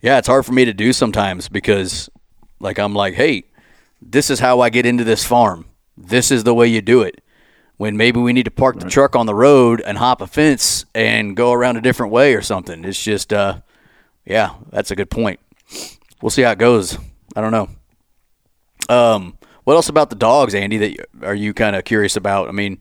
yeah, 0.00 0.16
it's 0.16 0.28
hard 0.28 0.46
for 0.46 0.52
me 0.52 0.64
to 0.64 0.72
do 0.72 0.94
sometimes 0.94 1.50
because 1.50 2.08
like 2.58 2.78
I'm 2.78 2.94
like, 2.94 3.14
hey, 3.14 3.44
this 4.00 4.30
is 4.30 4.40
how 4.40 4.60
I 4.60 4.70
get 4.70 4.86
into 4.86 5.04
this 5.04 5.24
farm. 5.24 5.66
This 5.96 6.30
is 6.30 6.44
the 6.44 6.54
way 6.54 6.68
you 6.68 6.80
do 6.80 7.02
it. 7.02 7.20
When 7.76 7.96
maybe 7.96 8.20
we 8.20 8.32
need 8.32 8.44
to 8.44 8.50
park 8.50 8.78
the 8.78 8.88
truck 8.88 9.16
on 9.16 9.26
the 9.26 9.34
road 9.34 9.82
and 9.84 9.98
hop 9.98 10.20
a 10.20 10.26
fence 10.26 10.84
and 10.94 11.36
go 11.36 11.52
around 11.52 11.76
a 11.76 11.80
different 11.80 12.12
way 12.12 12.34
or 12.34 12.40
something. 12.42 12.84
It's 12.84 13.02
just, 13.02 13.32
uh, 13.32 13.60
yeah, 14.24 14.54
that's 14.70 14.92
a 14.92 14.96
good 14.96 15.10
point. 15.10 15.40
We'll 16.20 16.30
see 16.30 16.42
how 16.42 16.52
it 16.52 16.58
goes. 16.58 16.96
I 17.34 17.40
don't 17.40 17.50
know. 17.50 17.68
Um, 18.88 19.36
what 19.64 19.74
else 19.74 19.88
about 19.88 20.10
the 20.10 20.16
dogs, 20.16 20.54
Andy? 20.54 20.76
That 20.78 21.06
are 21.22 21.34
you 21.34 21.52
kind 21.54 21.74
of 21.74 21.84
curious 21.84 22.16
about? 22.16 22.48
I 22.48 22.52
mean, 22.52 22.80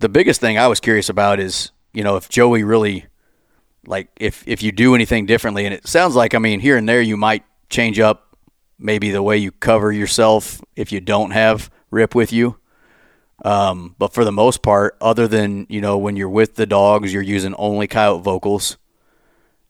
the 0.00 0.08
biggest 0.08 0.40
thing 0.40 0.58
I 0.58 0.66
was 0.66 0.80
curious 0.80 1.08
about 1.08 1.38
is, 1.38 1.70
you 1.92 2.02
know, 2.02 2.16
if 2.16 2.28
Joey 2.28 2.64
really 2.64 3.06
like 3.86 4.08
if 4.18 4.42
if 4.46 4.62
you 4.62 4.72
do 4.72 4.94
anything 4.94 5.26
differently 5.26 5.64
and 5.64 5.72
it 5.72 5.86
sounds 5.86 6.14
like 6.14 6.34
i 6.34 6.38
mean 6.38 6.60
here 6.60 6.76
and 6.76 6.86
there 6.86 7.00
you 7.00 7.16
might 7.16 7.42
change 7.70 7.98
up 7.98 8.36
maybe 8.78 9.10
the 9.10 9.22
way 9.22 9.38
you 9.38 9.50
cover 9.52 9.90
yourself 9.90 10.60
if 10.76 10.92
you 10.92 11.00
don't 11.00 11.30
have 11.30 11.70
rip 11.90 12.14
with 12.14 12.32
you. 12.32 12.56
Um, 13.42 13.94
but 13.98 14.12
for 14.12 14.22
the 14.24 14.32
most 14.32 14.62
part 14.62 14.98
other 15.00 15.26
than 15.26 15.66
you 15.70 15.80
know 15.80 15.96
when 15.96 16.16
you're 16.16 16.28
with 16.28 16.56
the 16.56 16.66
dogs 16.66 17.12
you're 17.12 17.22
using 17.22 17.54
only 17.54 17.86
coyote 17.86 18.22
vocals. 18.22 18.76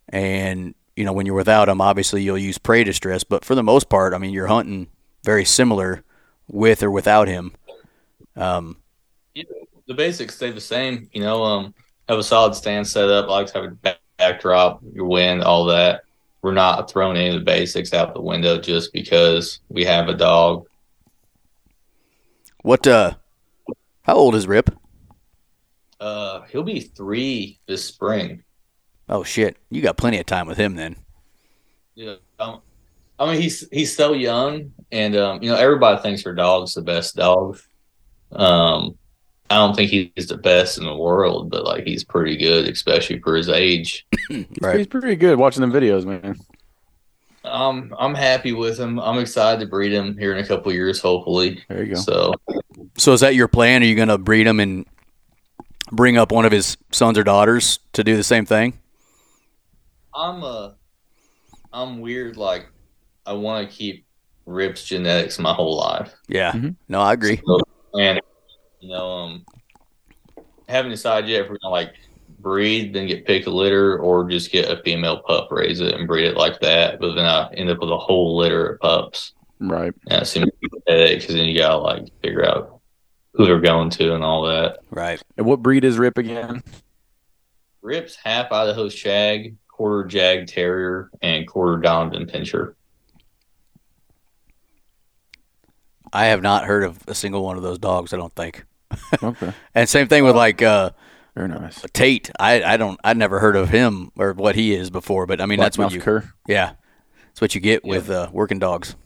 And 0.09 0.75
you 0.97 1.05
know 1.05 1.13
when 1.13 1.25
you're 1.25 1.37
without 1.37 1.67
them 1.67 1.81
obviously 1.81 2.23
you'll 2.23 2.37
use 2.37 2.59
prey 2.59 2.83
distress 2.83 3.23
but 3.23 3.45
for 3.45 3.55
the 3.55 3.63
most 3.63 3.89
part 3.89 4.13
i 4.13 4.19
mean 4.19 4.33
you're 4.33 4.49
hunting 4.49 4.89
very 5.23 5.45
similar 5.45 6.03
with 6.49 6.83
or 6.83 6.91
without 6.91 7.29
him. 7.29 7.53
Um, 8.37 8.77
The 9.91 9.95
basics 9.97 10.37
stay 10.37 10.53
the 10.53 10.61
same. 10.61 11.09
You 11.13 11.21
know, 11.23 11.43
um, 11.43 11.75
have 12.09 12.17
a 12.17 12.23
solid 12.23 12.55
stand 12.55 12.87
set 12.87 13.09
up. 13.09 13.25
I 13.27 13.33
like 13.33 13.47
to 13.49 13.55
have 13.55 13.65
a 13.65 13.75
back- 13.75 13.99
backdrop, 14.19 14.79
your 14.95 15.07
wind, 15.07 15.43
all 15.43 15.65
that. 15.65 16.03
We're 16.43 16.53
not 16.53 16.89
throwing 16.89 17.17
any 17.17 17.31
of 17.31 17.35
the 17.35 17.41
basics 17.41 17.93
out 17.93 18.15
the 18.15 18.21
window 18.23 18.61
just 18.61 18.93
because 18.93 19.59
we 19.69 19.85
have 19.85 20.09
a 20.09 20.15
dog. 20.15 20.65
what 22.63 22.87
uh 22.87 23.15
how 24.03 24.15
old 24.15 24.37
is 24.37 24.47
rip 24.47 24.71
Uh, 25.99 26.43
he'll 26.43 26.63
be 26.63 26.79
three 26.79 27.59
this 27.67 27.85
spring. 27.85 28.45
oh 29.09 29.25
shit 29.25 29.57
you 29.71 29.83
got 29.83 29.97
plenty 29.97 30.21
of 30.21 30.27
time 30.27 30.47
with 30.47 30.57
him 30.57 30.77
then 30.77 30.95
Yeah, 31.97 32.15
um, 32.39 32.61
I 33.19 33.33
mean 33.33 33.41
he's 33.43 33.69
he's 33.73 33.97
so 33.97 34.13
young, 34.13 34.71
and 34.93 35.17
um, 35.17 35.43
you 35.43 35.51
know 35.51 35.57
everybody 35.57 36.01
thinks 36.01 36.23
their 36.23 36.35
dog's 36.37 36.75
the 36.75 36.83
best 36.83 37.17
dog. 37.17 37.59
Um, 38.31 38.97
I 39.51 39.57
don't 39.57 39.75
think 39.75 39.91
he's 39.91 40.29
the 40.29 40.37
best 40.37 40.79
in 40.79 40.85
the 40.85 40.95
world, 40.97 41.51
but 41.51 41.65
like 41.65 41.85
he's 41.85 42.05
pretty 42.05 42.37
good, 42.37 42.69
especially 42.69 43.19
for 43.21 43.35
his 43.35 43.49
age. 43.49 44.07
right 44.61 44.79
He's 44.79 44.87
pretty 44.87 45.17
good 45.17 45.39
watching 45.39 45.61
them 45.61 45.73
videos, 45.73 46.05
man. 46.07 46.39
Um, 47.43 47.93
I'm 47.99 48.15
happy 48.15 48.53
with 48.53 48.79
him. 48.79 49.01
I'm 49.01 49.19
excited 49.19 49.61
to 49.61 49.67
breed 49.67 49.93
him 49.93 50.17
here 50.17 50.33
in 50.37 50.45
a 50.45 50.47
couple 50.47 50.73
years, 50.73 51.01
hopefully. 51.01 51.65
There 51.69 51.83
you 51.83 51.95
go. 51.95 52.01
So 52.01 52.35
So 52.97 53.13
is 53.13 53.21
that 53.21 53.35
your 53.35 53.49
plan? 53.49 53.83
Are 53.83 53.87
you 53.87 53.97
going 53.97 54.09
to 54.09 54.19
breed 54.19 54.47
him 54.47 54.61
and 54.61 54.87
bring 55.91 56.17
up 56.17 56.31
one 56.31 56.45
of 56.45 56.53
his 56.53 56.77
sons 56.93 57.19
or 57.19 57.25
daughters 57.25 57.81
to 57.95 58.05
do 58.05 58.15
the 58.17 58.23
same 58.23 58.47
thing? 58.47 58.79
I'm 60.15 60.45
uh 60.45 60.71
I'm 61.73 62.01
weird. 62.01 62.37
Like 62.37 62.67
I 63.27 63.33
want 63.33 63.69
to 63.69 63.75
keep 63.75 64.05
Rip's 64.47 64.85
genetics 64.85 65.39
my 65.39 65.53
whole 65.53 65.77
life, 65.77 66.13
Yeah. 66.29 66.53
Mhm. 66.53 66.77
No, 66.89 67.01
I 67.01 67.13
agree. 67.15 67.41
and 67.95 68.21
you 68.81 68.89
know, 68.89 69.11
um, 69.11 69.45
haven't 70.69 70.91
decided 70.91 71.29
yet 71.29 71.43
if 71.43 71.51
we're 71.51 71.59
gonna 71.59 71.73
like 71.73 71.95
breed, 72.39 72.95
then 72.95 73.07
get 73.07 73.27
pick 73.27 73.47
a 73.47 73.51
litter, 73.51 73.99
or 73.99 74.29
just 74.29 74.51
get 74.51 74.71
a 74.71 74.83
female 74.83 75.21
pup, 75.21 75.49
raise 75.51 75.81
it, 75.81 75.95
and 75.95 76.07
breed 76.07 76.27
it 76.27 76.37
like 76.37 76.61
that. 76.61 77.01
But 77.01 77.15
then 77.15 77.25
I 77.25 77.51
end 77.53 77.71
up 77.71 77.81
with 77.81 77.91
a 77.91 77.99
whole 77.99 78.37
litter 78.37 78.75
of 78.75 78.81
pups. 78.81 79.35
Right. 79.59 79.93
Yeah, 80.07 80.21
it 80.21 80.27
seems 80.27 80.47
to 80.47 80.53
be 80.61 80.69
a 80.87 80.91
headache 80.91 81.21
because 81.21 81.35
then 81.35 81.45
you 81.45 81.59
gotta 81.59 81.79
like 81.79 82.09
figure 82.23 82.45
out 82.45 82.81
who 83.35 83.45
they're 83.45 83.61
going 83.61 83.91
to 83.91 84.15
and 84.15 84.25
all 84.25 84.43
that. 84.43 84.79
Right. 84.91 85.23
And 85.37 85.47
what 85.47 85.63
breed 85.63 85.85
is 85.85 85.99
Rip 85.99 86.19
again? 86.19 86.63
Rip's 87.83 88.17
half 88.17 88.53
Idaho 88.53 88.89
Shag, 88.89 89.57
quarter 89.69 90.09
Jagd 90.09 90.49
Terrier, 90.49 91.11
and 91.23 91.47
quarter 91.47 91.81
Donovan 91.81 92.27
Pinscher. 92.27 92.75
I 96.13 96.27
have 96.27 96.43
not 96.43 96.65
heard 96.65 96.83
of 96.83 96.99
a 97.07 97.15
single 97.15 97.45
one 97.45 97.57
of 97.57 97.63
those 97.63 97.79
dogs, 97.79 98.13
I 98.13 98.17
don't 98.17 98.35
think. 98.35 98.65
Okay. 99.23 99.53
And 99.75 99.89
same 99.89 100.09
thing 100.09 100.25
with 100.25 100.37
like 100.37 100.63
uh, 100.63 100.91
Very 101.35 101.49
nice. 101.49 101.85
Tate. 101.93 102.31
I, 102.39 102.63
I 102.63 102.77
don't 102.77 102.99
I'd 103.05 103.17
never 103.17 103.41
heard 103.41 103.57
of 103.57 103.69
him 103.71 104.11
or 104.17 104.33
what 104.33 104.55
he 104.57 104.75
is 104.75 104.91
before, 104.91 105.27
but 105.27 105.41
I 105.41 105.47
mean 105.47 105.59
that's 105.61 105.79
what 105.79 105.93
you 105.93 106.01
cur. 106.01 106.31
Yeah. 106.49 106.73
That's 107.29 107.41
what 107.41 107.55
you 107.55 107.61
get 107.61 107.85
with 107.85 108.11
uh, 108.11 108.29
working 108.33 108.59
dogs. 108.59 108.97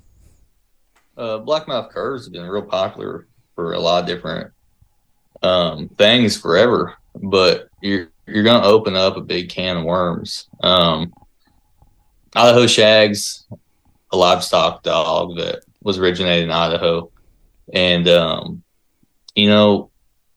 uh, 1.16 1.39
blackmouth 1.39 1.91
curs 1.91 2.24
have 2.24 2.32
been 2.32 2.47
real 2.47 2.62
popular 2.62 3.26
for 3.55 3.74
a 3.74 3.78
lot 3.78 4.03
of 4.03 4.09
different 4.09 4.51
um, 5.43 5.89
things 5.99 6.37
forever, 6.37 6.95
but 7.14 7.68
you're 7.82 8.09
you're 8.26 8.43
gonna 8.43 8.66
open 8.66 8.97
up 8.97 9.16
a 9.16 9.20
big 9.20 9.49
can 9.51 9.76
of 9.76 9.85
worms. 9.85 10.49
Um, 10.62 11.12
Idaho 12.35 12.66
Shags, 12.66 13.47
a 14.12 14.16
livestock 14.16 14.82
dog 14.82 15.37
that 15.37 15.61
was 15.82 15.99
originated 15.99 16.45
in 16.45 16.51
Idaho, 16.51 17.12
and 17.72 18.09
um, 18.09 18.63
you 19.35 19.49
know 19.49 19.91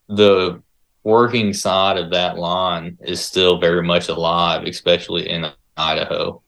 the 0.08 0.62
working 1.04 1.54
side 1.54 1.98
of 1.98 2.12
that 2.12 2.38
line 2.38 2.98
is 3.02 3.24
still 3.24 3.60
very 3.60 3.82
much 3.82 4.10
alive, 4.10 4.64
especially 4.64 5.30
in 5.30 5.45
Idaho. 5.78 6.41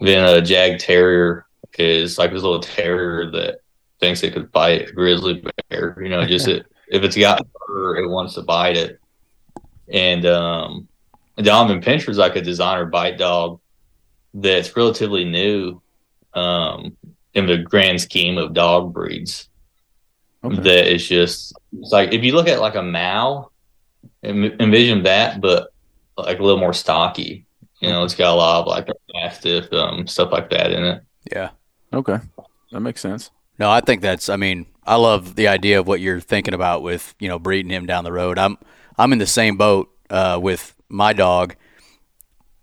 Then 0.00 0.24
a 0.24 0.40
Jagd 0.40 0.78
Terrier 0.80 1.46
is 1.78 2.18
like 2.18 2.32
this 2.32 2.42
little 2.42 2.60
terrier 2.60 3.30
that 3.30 3.60
thinks 4.00 4.22
it 4.22 4.32
could 4.32 4.50
bite 4.50 4.88
a 4.88 4.92
grizzly 4.92 5.44
bear. 5.68 5.96
You 6.02 6.08
know, 6.08 6.24
just 6.24 6.48
it, 6.48 6.66
if 6.88 7.02
it's 7.02 7.16
got 7.16 7.46
fur, 7.66 7.96
it 7.96 8.08
wants 8.08 8.34
to 8.34 8.42
bite 8.42 8.76
it. 8.76 8.98
And 9.92 10.24
um, 10.26 10.88
Donovan 11.36 11.80
Pinscher's 11.80 12.18
like 12.18 12.36
a 12.36 12.40
designer 12.40 12.86
bite 12.86 13.18
dog. 13.18 13.60
that's 14.34 14.74
relatively 14.76 15.24
new 15.24 15.80
um, 16.34 16.96
in 17.34 17.46
the 17.46 17.58
grand 17.58 18.00
scheme 18.00 18.38
of 18.38 18.54
dog 18.54 18.92
breeds. 18.92 19.49
Okay. 20.42 20.56
That 20.56 20.92
is 20.92 21.06
just 21.06 21.52
it's 21.78 21.92
like 21.92 22.12
if 22.12 22.24
you 22.24 22.32
look 22.32 22.48
at 22.48 22.60
like 22.60 22.74
a 22.74 22.82
Mao, 22.82 23.50
en- 24.22 24.56
envision 24.60 25.02
that, 25.02 25.40
but 25.40 25.72
like 26.16 26.38
a 26.38 26.42
little 26.42 26.60
more 26.60 26.72
stocky. 26.72 27.46
You 27.80 27.88
know, 27.88 28.04
it's 28.04 28.14
got 28.14 28.32
a 28.32 28.36
lot 28.36 28.60
of 28.60 28.66
like 28.66 28.88
mastiff 29.14 29.72
um, 29.72 30.06
stuff 30.06 30.32
like 30.32 30.50
that 30.50 30.72
in 30.72 30.84
it. 30.84 31.02
Yeah. 31.30 31.50
Okay, 31.92 32.18
that 32.72 32.80
makes 32.80 33.00
sense. 33.00 33.30
No, 33.58 33.70
I 33.70 33.80
think 33.80 34.00
that's. 34.02 34.28
I 34.28 34.36
mean, 34.36 34.66
I 34.86 34.96
love 34.96 35.34
the 35.34 35.48
idea 35.48 35.80
of 35.80 35.86
what 35.86 36.00
you're 36.00 36.20
thinking 36.20 36.54
about 36.54 36.82
with 36.82 37.14
you 37.18 37.28
know 37.28 37.38
breeding 37.38 37.70
him 37.70 37.86
down 37.86 38.04
the 38.04 38.12
road. 38.12 38.38
I'm 38.38 38.58
I'm 38.98 39.12
in 39.12 39.18
the 39.18 39.26
same 39.26 39.56
boat 39.56 39.90
uh, 40.08 40.38
with 40.40 40.74
my 40.88 41.12
dog. 41.12 41.56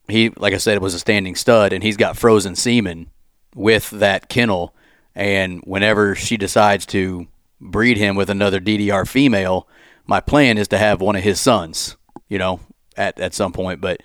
He, 0.08 0.30
like 0.30 0.54
I 0.54 0.58
said, 0.58 0.82
was 0.82 0.94
a 0.94 1.00
standing 1.00 1.36
stud, 1.36 1.74
and 1.74 1.84
he's 1.84 1.98
got 1.98 2.18
frozen 2.18 2.56
semen 2.56 3.10
with 3.56 3.90
that 3.90 4.30
kennel. 4.30 4.74
And 5.14 5.62
whenever 5.66 6.16
she 6.16 6.38
decides 6.38 6.86
to 6.88 7.28
breed 7.60 7.98
him 7.98 8.16
with 8.16 8.30
another 8.30 8.60
DDR 8.60 9.08
female, 9.08 9.68
my 10.06 10.20
plan 10.20 10.58
is 10.58 10.68
to 10.70 10.78
have 10.78 11.02
one 11.02 11.16
of 11.16 11.24
his 11.24 11.40
sons. 11.40 11.98
You 12.30 12.38
know, 12.38 12.60
at 12.98 13.20
at 13.20 13.34
some 13.34 13.54
point. 13.54 13.80
But 13.80 14.02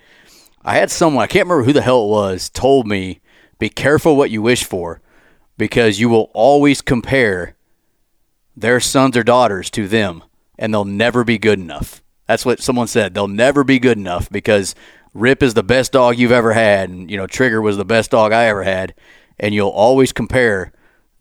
I 0.62 0.76
had 0.76 0.90
someone 0.90 1.24
I 1.24 1.26
can't 1.26 1.46
remember 1.46 1.64
who 1.64 1.72
the 1.72 1.82
hell 1.82 2.05
it 2.05 2.11
was 2.11 2.50
told 2.50 2.86
me, 2.86 3.20
be 3.59 3.68
careful 3.68 4.16
what 4.16 4.30
you 4.30 4.42
wish 4.42 4.64
for 4.64 5.00
because 5.57 5.98
you 5.98 6.09
will 6.09 6.30
always 6.34 6.82
compare 6.82 7.57
their 8.57 8.80
sons 8.80 9.16
or 9.16 9.24
daughters 9.24 9.70
to 9.70 9.88
them 9.88 10.22
and 10.59 10.72
they'll 10.72 10.84
never 10.84 11.24
be 11.24 11.38
good 11.38 11.59
enough. 11.59 12.03
That's 12.26 12.44
what 12.44 12.61
someone 12.61 12.86
said. 12.86 13.14
They'll 13.14 13.28
never 13.28 13.64
be 13.64 13.78
good 13.78 13.98
enough 13.98 14.30
because 14.30 14.74
Rip 15.14 15.42
is 15.42 15.55
the 15.55 15.62
best 15.62 15.92
dog 15.92 16.18
you've 16.18 16.32
ever 16.32 16.53
had 16.53 16.90
and 16.90 17.11
you 17.11 17.16
know 17.16 17.26
Trigger 17.26 17.61
was 17.61 17.76
the 17.76 17.84
best 17.84 18.11
dog 18.11 18.32
I 18.32 18.44
ever 18.44 18.62
had 18.62 18.94
and 19.38 19.55
you'll 19.55 19.70
always 19.70 20.12
compare 20.12 20.72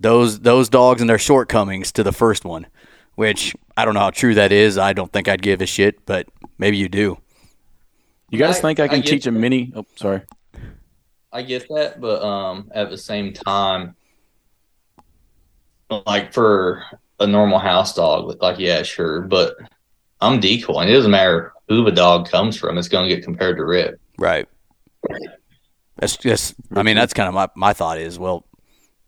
those 0.02 0.40
those 0.40 0.70
dogs 0.70 1.02
and 1.02 1.10
their 1.10 1.20
shortcomings 1.20 1.92
to 1.94 2.04
the 2.04 2.12
first 2.12 2.44
one, 2.44 2.68
which 3.16 3.56
I 3.78 3.86
don't 3.86 3.94
know 3.94 4.00
how 4.02 4.10
true 4.10 4.34
that 4.36 4.52
is. 4.52 4.78
I 4.78 4.94
don't 4.94 5.12
think 5.12 5.28
I'd 5.28 5.42
give 5.42 5.62
a 5.62 5.66
shit, 5.66 6.06
but 6.06 6.28
maybe 6.58 6.78
you 6.78 6.90
do. 6.90 7.18
You 8.30 8.40
guys 8.40 8.58
I- 8.58 8.62
think 8.62 8.80
I 8.80 8.86
I 8.86 8.88
can 8.88 9.02
get 9.02 9.10
teach 9.10 9.28
a 9.28 9.32
mini? 9.32 9.72
Oh, 9.76 9.86
sorry. 9.96 10.22
I 11.34 11.44
get 11.44 11.68
that, 11.70 12.02
but 12.02 12.22
um, 12.22 12.70
at 12.74 12.90
the 12.90 12.98
same 12.98 13.32
time, 13.32 13.96
like 16.06 16.34
for 16.34 16.84
a 17.20 17.28
normal 17.28 17.60
house 17.60 17.94
dog, 17.96 18.42
like 18.42 18.60
yeah, 18.60 18.84
sure, 18.84 19.22
but 19.22 19.56
I'm 20.20 20.40
decoying. 20.40 20.90
It 20.90 20.94
doesn't 20.94 21.12
matter 21.12 21.54
who 21.70 21.86
the 21.86 21.92
dog 21.92 22.30
comes 22.30 22.58
from; 22.58 22.78
it's 22.78 22.90
going 22.90 23.08
to 23.08 23.16
get 23.16 23.24
compared 23.24 23.58
to 23.58 23.66
Rip. 23.66 24.00
Right. 24.18 24.48
That's 25.98 26.18
just. 26.18 26.56
I 26.76 26.84
mean, 26.84 26.96
that's 26.98 27.14
kind 27.14 27.28
of 27.30 27.34
my 27.34 27.48
my 27.56 27.74
thought 27.74 27.98
is 27.98 28.20
well, 28.20 28.46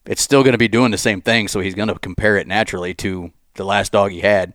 it's 0.05 0.21
still 0.21 0.43
going 0.43 0.53
to 0.53 0.57
be 0.57 0.67
doing 0.67 0.91
the 0.91 0.97
same 0.97 1.21
thing, 1.21 1.47
so 1.47 1.59
he's 1.59 1.75
going 1.75 1.87
to 1.89 1.95
compare 1.99 2.37
it 2.37 2.47
naturally 2.47 2.93
to 2.95 3.31
the 3.55 3.63
last 3.65 3.91
dog 3.91 4.11
he 4.11 4.21
had, 4.21 4.53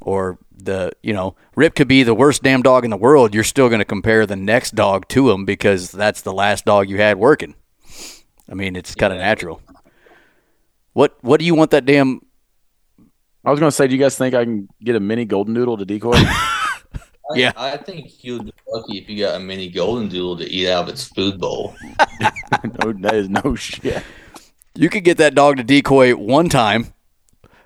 or 0.00 0.38
the 0.56 0.90
you 1.02 1.12
know 1.12 1.36
Rip 1.54 1.74
could 1.74 1.88
be 1.88 2.02
the 2.02 2.14
worst 2.14 2.42
damn 2.42 2.62
dog 2.62 2.84
in 2.84 2.90
the 2.90 2.96
world. 2.96 3.34
You're 3.34 3.44
still 3.44 3.68
going 3.68 3.80
to 3.80 3.84
compare 3.84 4.26
the 4.26 4.36
next 4.36 4.74
dog 4.74 5.06
to 5.08 5.30
him 5.30 5.44
because 5.44 5.90
that's 5.90 6.22
the 6.22 6.32
last 6.32 6.64
dog 6.64 6.88
you 6.88 6.96
had 6.96 7.18
working. 7.18 7.54
I 8.50 8.54
mean, 8.54 8.76
it's 8.76 8.94
kind 8.94 9.12
of 9.12 9.18
Yeah. 9.18 9.26
natural. 9.26 9.60
What 10.92 11.16
What 11.20 11.40
do 11.40 11.46
you 11.46 11.54
want 11.54 11.70
that 11.72 11.84
damn? 11.84 12.20
I 13.44 13.50
was 13.50 13.60
going 13.60 13.70
to 13.70 13.76
say, 13.76 13.86
do 13.86 13.94
you 13.94 14.00
guys 14.00 14.16
think 14.18 14.34
I 14.34 14.42
can 14.44 14.68
get 14.82 14.96
a 14.96 15.00
mini 15.00 15.24
golden 15.24 15.54
doodle 15.54 15.76
to 15.78 15.84
decoy? 15.84 16.14
Yeah. 17.34 17.50
I 17.56 17.76
think 17.76 18.22
you'll 18.22 18.44
be 18.44 18.52
lucky 18.72 18.98
if 18.98 19.08
you 19.08 19.18
got 19.18 19.34
a 19.34 19.40
mini 19.40 19.68
golden 19.68 20.08
doodle 20.08 20.36
to 20.36 20.44
eat 20.48 20.68
out 20.68 20.84
of 20.84 20.88
its 20.90 21.08
food 21.08 21.40
bowl. 21.40 21.74
no, 22.84 22.92
that 23.00 23.14
is 23.16 23.28
no 23.28 23.56
shit. 23.56 24.00
You 24.76 24.88
could 24.90 25.04
get 25.04 25.18
that 25.18 25.34
dog 25.34 25.56
to 25.56 25.64
decoy 25.64 26.14
one 26.14 26.48
time 26.48 26.92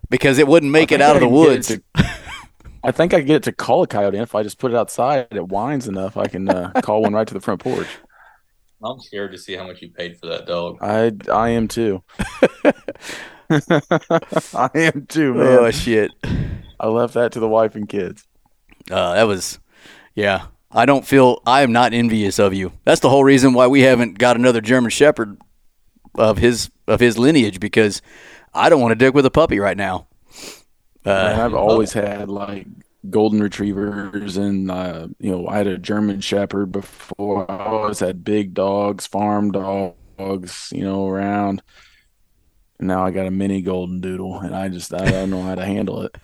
because 0.09 0.39
it 0.39 0.47
wouldn't 0.49 0.73
make 0.73 0.93
it 0.93 0.99
think 0.99 1.03
out 1.03 1.17
of 1.17 1.21
the 1.23 1.27
can 1.29 1.35
get 1.35 1.43
it 1.43 1.49
woods. 1.49 1.69
to- 1.69 1.83
I 2.83 2.93
think 2.93 3.13
I 3.13 3.19
can 3.19 3.27
get 3.27 3.37
it 3.37 3.43
to 3.45 3.53
call 3.53 3.83
a 3.83 3.87
coyote. 3.87 4.17
in 4.17 4.23
If 4.23 4.35
I 4.35 4.43
just 4.43 4.59
put 4.59 4.73
it 4.73 4.77
outside, 4.77 5.29
it 5.31 5.49
whines 5.49 5.87
enough. 5.87 6.17
I 6.17 6.27
can 6.29 6.49
uh, 6.49 6.73
call 6.83 7.03
one 7.03 7.13
right 7.13 7.27
to 7.29 7.35
the 7.35 7.41
front 7.41 7.61
porch. 7.61 7.89
I'm 8.83 8.99
scared 9.01 9.33
to 9.33 9.39
see 9.39 9.55
how 9.55 9.67
much 9.67 9.83
you 9.83 9.91
paid 9.91 10.19
for 10.19 10.27
that 10.29 10.47
dog. 10.47 10.79
I 10.81 11.13
I 11.31 11.51
am 11.51 11.69
too. 11.69 12.03
I 13.51 14.71
am 14.75 15.07
too, 15.07 15.35
man. 15.35 15.47
Oh 15.47 15.71
shit. 15.71 16.13
I 16.79 16.87
left 16.89 17.15
that 17.15 17.33
to 17.33 17.41
the 17.41 17.49
wife 17.49 17.75
and 17.75 17.87
kids. 17.89 18.25
Uh, 18.91 19.15
that 19.15 19.25
was, 19.25 19.59
yeah. 20.15 20.47
I 20.73 20.87
don't 20.87 21.05
feel 21.05 21.43
I 21.47 21.61
am 21.63 21.73
not 21.73 21.93
envious 21.93 22.39
of 22.39 22.55
you. 22.55 22.73
That's 22.85 23.01
the 23.01 23.11
whole 23.11 23.25
reason 23.25 23.53
why 23.53 23.67
we 23.67 23.81
haven't 23.83 24.19
got 24.19 24.37
another 24.37 24.61
German 24.61 24.91
Shepherd 24.91 25.37
of 26.15 26.39
his 26.39 26.71
of 26.87 27.01
his 27.01 27.19
lineage 27.19 27.61
because 27.61 28.03
I 28.55 28.69
don't 28.69 28.81
want 28.81 28.93
to 28.93 28.97
dig 29.05 29.15
with 29.15 29.27
a 29.27 29.31
puppy 29.31 29.59
right 29.59 29.77
now. 29.77 30.07
Man, 31.05 31.41
Uh, 31.41 31.45
I've 31.45 31.55
always 31.55 31.93
had 31.93 32.29
like 32.29 32.67
golden 33.09 33.43
retrievers 33.43 34.37
and 34.37 34.71
uh, 34.71 35.09
you 35.19 35.31
know 35.31 35.49
I 35.49 35.57
had 35.57 35.67
a 35.67 35.79
German 35.79 36.21
Shepherd 36.21 36.73
before. 36.73 37.51
I 37.51 37.67
always 37.67 38.01
had 38.01 38.25
big 38.25 38.55
dogs, 38.55 39.07
farm 39.07 39.51
dogs, 39.53 40.69
you 40.73 40.85
know, 40.85 41.07
around. 41.09 41.63
And 42.79 42.89
now 42.89 43.05
I 43.05 43.11
got 43.11 43.27
a 43.27 43.31
mini 43.31 43.61
golden 43.63 44.01
doodle, 44.01 44.39
and 44.41 44.55
I 44.55 44.69
just 44.69 44.93
I 44.93 45.11
don't 45.11 45.31
know 45.31 45.43
how 45.43 45.55
to 45.55 45.65
handle 45.65 46.03
it. 46.03 46.17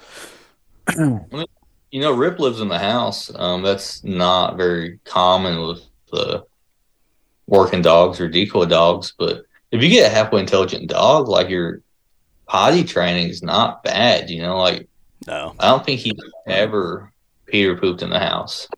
You 1.92 2.00
know, 2.00 2.10
Rip 2.12 2.40
lives 2.40 2.60
in 2.60 2.68
the 2.68 2.80
house. 2.80 3.30
Um, 3.34 3.62
that's 3.62 4.02
not 4.04 4.56
very 4.56 4.98
common 5.04 5.66
with 5.66 5.82
the 6.10 6.44
working 7.46 7.80
dogs 7.80 8.20
or 8.20 8.28
decoy 8.28 8.66
dogs. 8.66 9.14
But 9.16 9.44
if 9.70 9.82
you 9.82 9.88
get 9.88 10.10
a 10.10 10.14
halfway 10.14 10.40
intelligent 10.40 10.88
dog, 10.88 11.28
like 11.28 11.48
your 11.48 11.82
potty 12.46 12.84
training 12.84 13.28
is 13.28 13.42
not 13.42 13.82
bad. 13.82 14.30
You 14.30 14.42
know, 14.42 14.58
like 14.58 14.88
no, 15.26 15.54
I 15.58 15.68
don't 15.68 15.84
think 15.84 16.00
he 16.00 16.16
ever 16.46 17.12
Peter 17.46 17.76
pooped 17.76 18.02
in 18.02 18.10
the 18.10 18.18
house. 18.18 18.68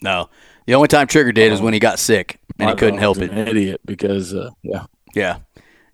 no. 0.00 0.28
The 0.66 0.74
only 0.74 0.88
time 0.88 1.08
Trigger 1.08 1.32
did 1.32 1.52
is 1.52 1.60
when 1.60 1.74
he 1.74 1.80
got 1.80 1.98
sick 1.98 2.38
and 2.58 2.70
he 2.70 2.76
couldn't 2.76 3.00
help 3.00 3.18
dog's 3.18 3.30
it. 3.30 3.48
Idiot, 3.48 3.80
because 3.84 4.32
uh, 4.32 4.50
yeah, 4.62 4.86
Yeah. 5.14 5.38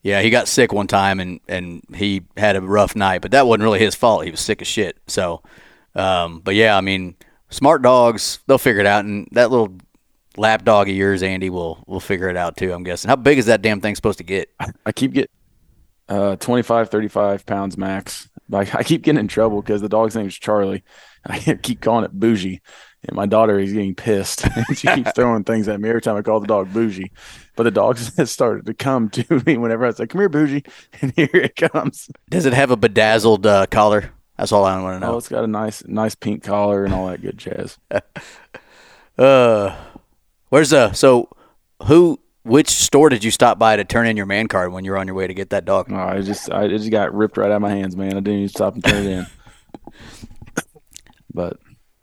Yeah, 0.03 0.23
he 0.23 0.31
got 0.31 0.47
sick 0.47 0.73
one 0.73 0.87
time 0.87 1.21
and, 1.21 1.41
and 1.49 1.83
he 1.95 2.23
had 2.37 2.55
a 2.55 2.61
rough 2.61 2.95
night, 2.95 3.21
but 3.21 3.33
that 3.33 3.47
wasn't 3.47 3.65
really 3.65 3.81
his 3.81 3.95
fault. 3.95 4.25
He 4.25 4.31
was 4.31 4.41
sick 4.41 4.63
as 4.63 4.69
shit. 4.69 4.97
So, 5.07 5.43
um, 5.95 6.41
but 6.41 6.55
yeah, 6.55 6.77
I 6.77 6.81
mean, 6.81 7.17
smart 7.51 7.83
dogs, 7.83 8.39
they'll 8.47 8.59
figure 8.59 8.81
it 8.81 8.87
out. 8.87 9.05
And 9.05 9.29
that 9.33 9.51
little 9.51 9.77
lap 10.39 10.65
dog 10.65 10.89
of 10.89 10.95
yours, 10.95 11.23
Andy, 11.23 11.51
will 11.51 11.83
will 11.87 12.01
figure 12.01 12.29
it 12.29 12.37
out 12.37 12.57
too, 12.57 12.73
I'm 12.73 12.85
guessing. 12.85 13.09
How 13.09 13.17
big 13.17 13.39
is 13.39 13.47
that 13.47 13.63
damn 13.63 13.81
thing 13.81 13.95
supposed 13.95 14.19
to 14.19 14.25
get? 14.25 14.51
I 14.87 14.93
keep 14.93 15.13
getting 15.13 15.31
uh 16.09 16.37
25, 16.37 16.91
35 16.91 17.47
pounds 17.47 17.77
max. 17.77 18.29
Like 18.49 18.75
I 18.75 18.83
keep 18.83 19.03
getting 19.03 19.21
in 19.21 19.29
trouble 19.29 19.61
because 19.61 19.81
the 19.81 19.89
dog's 19.89 20.17
name 20.17 20.27
is 20.27 20.39
Charlie. 20.39 20.85
I 21.27 21.39
keep 21.63 21.81
calling 21.81 22.05
it 22.05 22.13
Bougie. 22.13 22.61
And 23.05 23.15
my 23.15 23.27
daughter 23.27 23.61
is 23.61 23.73
getting 23.73 23.95
pissed. 23.95 24.45
she 24.75 24.89
keeps 24.89 25.13
throwing 25.15 25.45
things 25.45 25.69
at 25.69 25.81
me 25.81 25.89
every 25.89 26.01
time 26.01 26.17
I 26.17 26.23
call 26.23 26.41
the 26.41 26.49
dog 26.49 26.73
Bougie. 26.73 27.13
But 27.55 27.63
the 27.63 27.71
dog 27.71 27.97
has 28.17 28.31
started 28.31 28.67
to 28.67 28.75
come 28.75 29.09
to 29.11 29.43
me 29.47 29.57
whenever 29.57 29.87
I 29.87 29.93
say, 29.93 30.07
Come 30.07 30.21
here, 30.21 30.29
Bougie. 30.29 30.65
And 31.01 31.13
here 31.15 31.31
it 31.33 31.55
comes. 31.57 32.11
Does 32.29 32.47
it 32.47 32.55
have 32.55 32.71
a 32.71 32.77
bedazzled 32.77 33.47
uh, 33.47 33.67
collar? 33.67 34.13
That's 34.37 34.53
all 34.53 34.65
I 34.65 34.81
want 34.81 35.01
to 35.01 35.07
know. 35.07 35.15
Oh, 35.15 35.19
it's 35.19 35.29
got 35.29 35.45
a 35.45 35.49
nice 35.49 35.85
nice 35.87 36.15
pink 36.15 36.45
collar 36.45 36.85
and 36.85 36.95
all 36.95 37.09
that 37.09 37.21
good 37.21 37.39
jazz. 37.39 37.77
Uh, 39.19 39.77
where's 40.49 40.71
the 40.71 40.93
So, 40.93 41.29
who? 41.85 42.21
Which 42.45 42.71
store 42.71 43.11
did 43.11 43.25
you 43.25 43.31
stop 43.31 43.59
by 43.59 43.77
to 43.77 43.85
turn 43.85 44.07
in 44.07 44.17
your 44.17 44.25
man 44.25 44.49
card 44.49 44.73
when 44.73 44.85
you 44.85 44.93
were 44.93 44.97
on 44.97 45.07
your 45.07 45.15
way 45.15 45.27
to 45.27 45.35
get 45.35 45.51
that 45.51 45.67
dog? 45.67 45.89
Oh, 45.91 45.97
I 45.97 46.23
just 46.23 46.51
I 46.51 46.67
just 46.67 46.91
got 46.91 47.13
ripped 47.15 47.37
right 47.37 47.51
out 47.51 47.57
of 47.57 47.63
my 47.63 47.71
hands, 47.71 47.95
man. 47.95 48.13
I 48.13 48.21
didn't 48.21 48.35
even 48.35 48.49
stop 48.49 48.75
and 48.75 48.83
turn 48.83 49.07
it 49.07 49.07
in. 49.07 49.27
but 51.35 51.59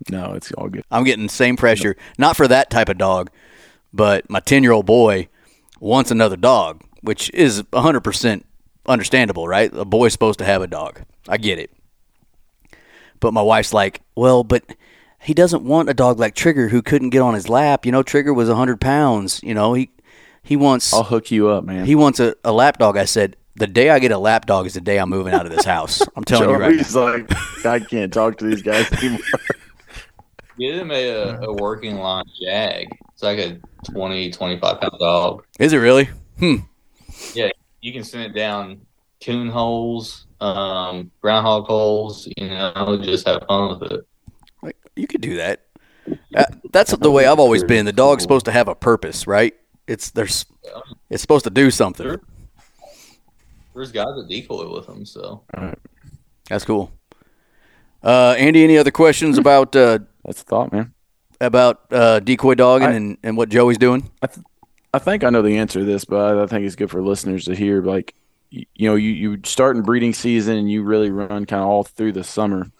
no, 0.09 0.33
it's 0.33 0.51
all 0.51 0.69
good. 0.69 0.83
I'm 0.91 1.03
getting 1.03 1.25
the 1.25 1.33
same 1.33 1.57
pressure, 1.57 1.95
not 2.17 2.37
for 2.37 2.47
that 2.47 2.69
type 2.69 2.89
of 2.89 2.97
dog, 2.97 3.31
but 3.91 4.29
my 4.29 4.39
10 4.39 4.61
year 4.61 4.71
old 4.71 4.85
boy 4.85 5.29
wants 5.79 6.11
another 6.11 6.37
dog, 6.37 6.83
which 7.01 7.31
is 7.33 7.63
100% 7.63 8.43
understandable, 8.87 9.47
right? 9.47 9.73
A 9.73 9.85
boy's 9.85 10.13
supposed 10.13 10.39
to 10.39 10.45
have 10.45 10.61
a 10.61 10.67
dog. 10.67 11.01
I 11.27 11.37
get 11.37 11.59
it. 11.59 11.71
But 13.19 13.33
my 13.33 13.41
wife's 13.41 13.73
like, 13.73 14.01
well, 14.15 14.43
but 14.43 14.63
he 15.25 15.33
doesn't 15.33 15.63
want 15.63 15.89
a 15.89 15.93
dog 15.93 16.19
like 16.19 16.35
Trigger 16.35 16.69
who 16.69 16.83
couldn't 16.83 17.09
get 17.09 17.21
on 17.21 17.33
his 17.33 17.49
lap. 17.49 17.85
You 17.85 17.91
know, 17.91 18.03
Trigger 18.03 18.33
was 18.33 18.47
100 18.47 18.79
pounds. 18.79 19.41
You 19.41 19.55
know, 19.55 19.73
he, 19.73 19.89
he 20.43 20.55
wants. 20.55 20.93
I'll 20.93 21.03
hook 21.03 21.31
you 21.31 21.49
up, 21.49 21.63
man. 21.63 21.85
He 21.85 21.95
wants 21.95 22.19
a, 22.19 22.35
a 22.43 22.51
lap 22.51 22.77
dog. 22.77 22.95
I 22.95 23.05
said, 23.05 23.35
the 23.55 23.65
day 23.65 23.89
I 23.89 23.97
get 23.97 24.11
a 24.11 24.19
lap 24.19 24.45
dog 24.45 24.67
is 24.67 24.75
the 24.75 24.81
day 24.81 24.99
I'm 24.99 25.09
moving 25.09 25.33
out 25.33 25.47
of 25.47 25.51
this 25.51 25.65
house. 25.65 26.01
I'm 26.15 26.23
telling 26.25 26.49
you 26.49 26.55
right 26.55 26.75
now. 26.75 26.83
Charlie's 26.83 27.35
like, 27.35 27.65
I 27.65 27.79
can't 27.79 28.13
talk 28.13 28.37
to 28.37 28.45
these 28.45 28.61
guys 28.61 28.91
anymore. 28.93 29.19
Get 30.57 30.75
him 30.75 30.89
a, 30.89 31.09
a 31.41 31.53
working 31.53 31.97
line 31.97 32.23
jag. 32.39 32.87
It's 33.11 33.23
like 33.23 33.39
a 33.39 33.59
20, 33.91 34.31
25 34.31 34.79
pound 34.79 34.93
dog. 34.99 35.43
Is 35.59 35.73
it 35.73 35.79
really? 35.79 36.07
Hmm. 36.39 36.55
Yeah, 37.33 37.49
you 37.81 37.91
can 37.91 38.05
send 38.05 38.23
it 38.23 38.33
down 38.33 38.79
coon 39.21 39.49
holes, 39.49 40.27
um, 40.39 41.11
groundhog 41.21 41.65
holes, 41.65 42.29
you 42.37 42.47
know, 42.47 42.97
just 43.03 43.27
have 43.27 43.43
fun 43.49 43.77
with 43.79 43.91
it. 43.91 44.05
Like, 44.95 45.01
you 45.01 45.07
could 45.07 45.21
do 45.21 45.37
that. 45.37 45.61
Uh, 46.35 46.43
that's 46.71 46.95
the 46.95 47.09
way 47.11 47.25
I've 47.25 47.39
always 47.39 47.63
been. 47.63 47.85
The 47.85 47.91
dog's 47.93 48.21
supposed 48.23 48.45
to 48.45 48.51
have 48.51 48.67
a 48.67 48.75
purpose, 48.75 49.25
right? 49.27 49.53
It's 49.87 50.11
there's 50.11 50.45
it's 51.09 51.21
supposed 51.21 51.43
to 51.45 51.49
do 51.49 51.71
something. 51.71 52.05
Sure. 52.05 52.21
There's 53.73 53.91
guys 53.91 54.15
that 54.15 54.27
decoy 54.29 54.71
with 54.73 54.85
them, 54.87 55.05
so 55.05 55.43
That's 56.49 56.63
cool. 56.63 56.91
Uh, 58.03 58.35
Andy, 58.37 58.63
any 58.63 58.77
other 58.77 58.91
questions 58.91 59.37
about 59.37 59.75
uh, 59.75 59.99
That's 60.23 60.43
the 60.43 60.49
thought, 60.49 60.71
man. 60.71 60.93
about 61.41 61.81
uh, 61.91 62.19
decoy 62.19 62.53
dogging 62.55 62.87
I- 62.89 62.93
and, 62.93 63.17
and 63.23 63.35
what 63.37 63.49
Joey's 63.49 63.77
doing? 63.79 64.09
I 64.93 64.99
think 64.99 65.23
I 65.25 65.29
know 65.29 65.41
the 65.41 65.57
answer 65.57 65.79
to 65.79 65.85
this, 65.85 66.05
but 66.05 66.37
I 66.37 66.45
think 66.47 66.65
it's 66.65 66.75
good 66.75 66.89
for 66.89 67.01
listeners 67.01 67.45
to 67.45 67.55
hear. 67.55 67.81
Like, 67.81 68.13
y- 68.53 68.65
you 68.75 68.87
know, 68.87 68.95
you, 68.95 69.09
you 69.09 69.39
start 69.43 69.75
in 69.75 69.81
breeding 69.83 70.13
season 70.13 70.55
and 70.55 70.71
you 70.71 70.83
really 70.83 71.09
run 71.09 71.45
kind 71.45 71.61
of 71.61 71.67
all 71.67 71.83
through 71.83 72.13
the 72.13 72.23
summer. 72.23 72.71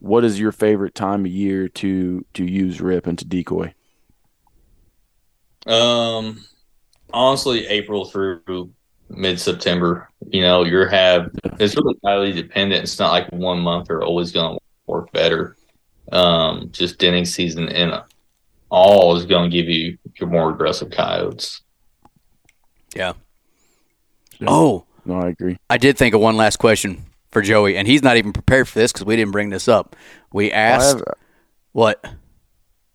What 0.00 0.24
is 0.24 0.40
your 0.40 0.52
favorite 0.52 0.94
time 0.94 1.24
of 1.24 1.30
year 1.30 1.68
to 1.68 2.24
to 2.34 2.44
use 2.44 2.80
rip 2.80 3.06
and 3.06 3.18
to 3.18 3.24
decoy? 3.24 3.74
Um, 5.66 6.44
honestly, 7.12 7.66
April 7.66 8.06
through 8.06 8.72
mid 9.10 9.38
September. 9.38 10.08
You 10.26 10.42
know, 10.42 10.64
you're 10.64 10.88
have 10.88 11.30
it's 11.58 11.76
really 11.76 11.98
highly 12.04 12.32
dependent. 12.32 12.82
It's 12.82 12.98
not 12.98 13.12
like 13.12 13.28
one 13.30 13.60
month 13.60 13.90
are 13.90 14.02
always 14.02 14.32
going 14.32 14.56
to 14.56 14.62
work 14.86 15.12
better. 15.12 15.56
Um, 16.10 16.70
just 16.72 16.98
denning 16.98 17.24
season 17.24 17.68
in 17.68 17.92
all 18.70 19.16
is 19.16 19.26
going 19.26 19.50
to 19.50 19.56
give 19.56 19.68
you 19.68 19.98
your 20.18 20.28
more 20.28 20.50
aggressive 20.50 20.90
coyotes. 20.90 21.60
Yeah. 22.94 23.12
Yeah. 24.38 24.48
Oh, 24.50 24.86
No, 25.04 25.20
I 25.20 25.28
agree. 25.28 25.58
I 25.68 25.76
did 25.76 25.98
think 25.98 26.14
of 26.14 26.20
one 26.20 26.36
last 26.36 26.56
question 26.56 27.04
for 27.32 27.42
Joey, 27.42 27.76
and 27.76 27.86
he's 27.86 28.02
not 28.02 28.16
even 28.16 28.32
prepared 28.32 28.68
for 28.68 28.78
this 28.78 28.92
because 28.92 29.04
we 29.04 29.16
didn't 29.16 29.32
bring 29.32 29.50
this 29.50 29.68
up. 29.68 29.96
We 30.32 30.52
asked 30.52 30.98
have- 30.98 31.04
what? 31.72 32.04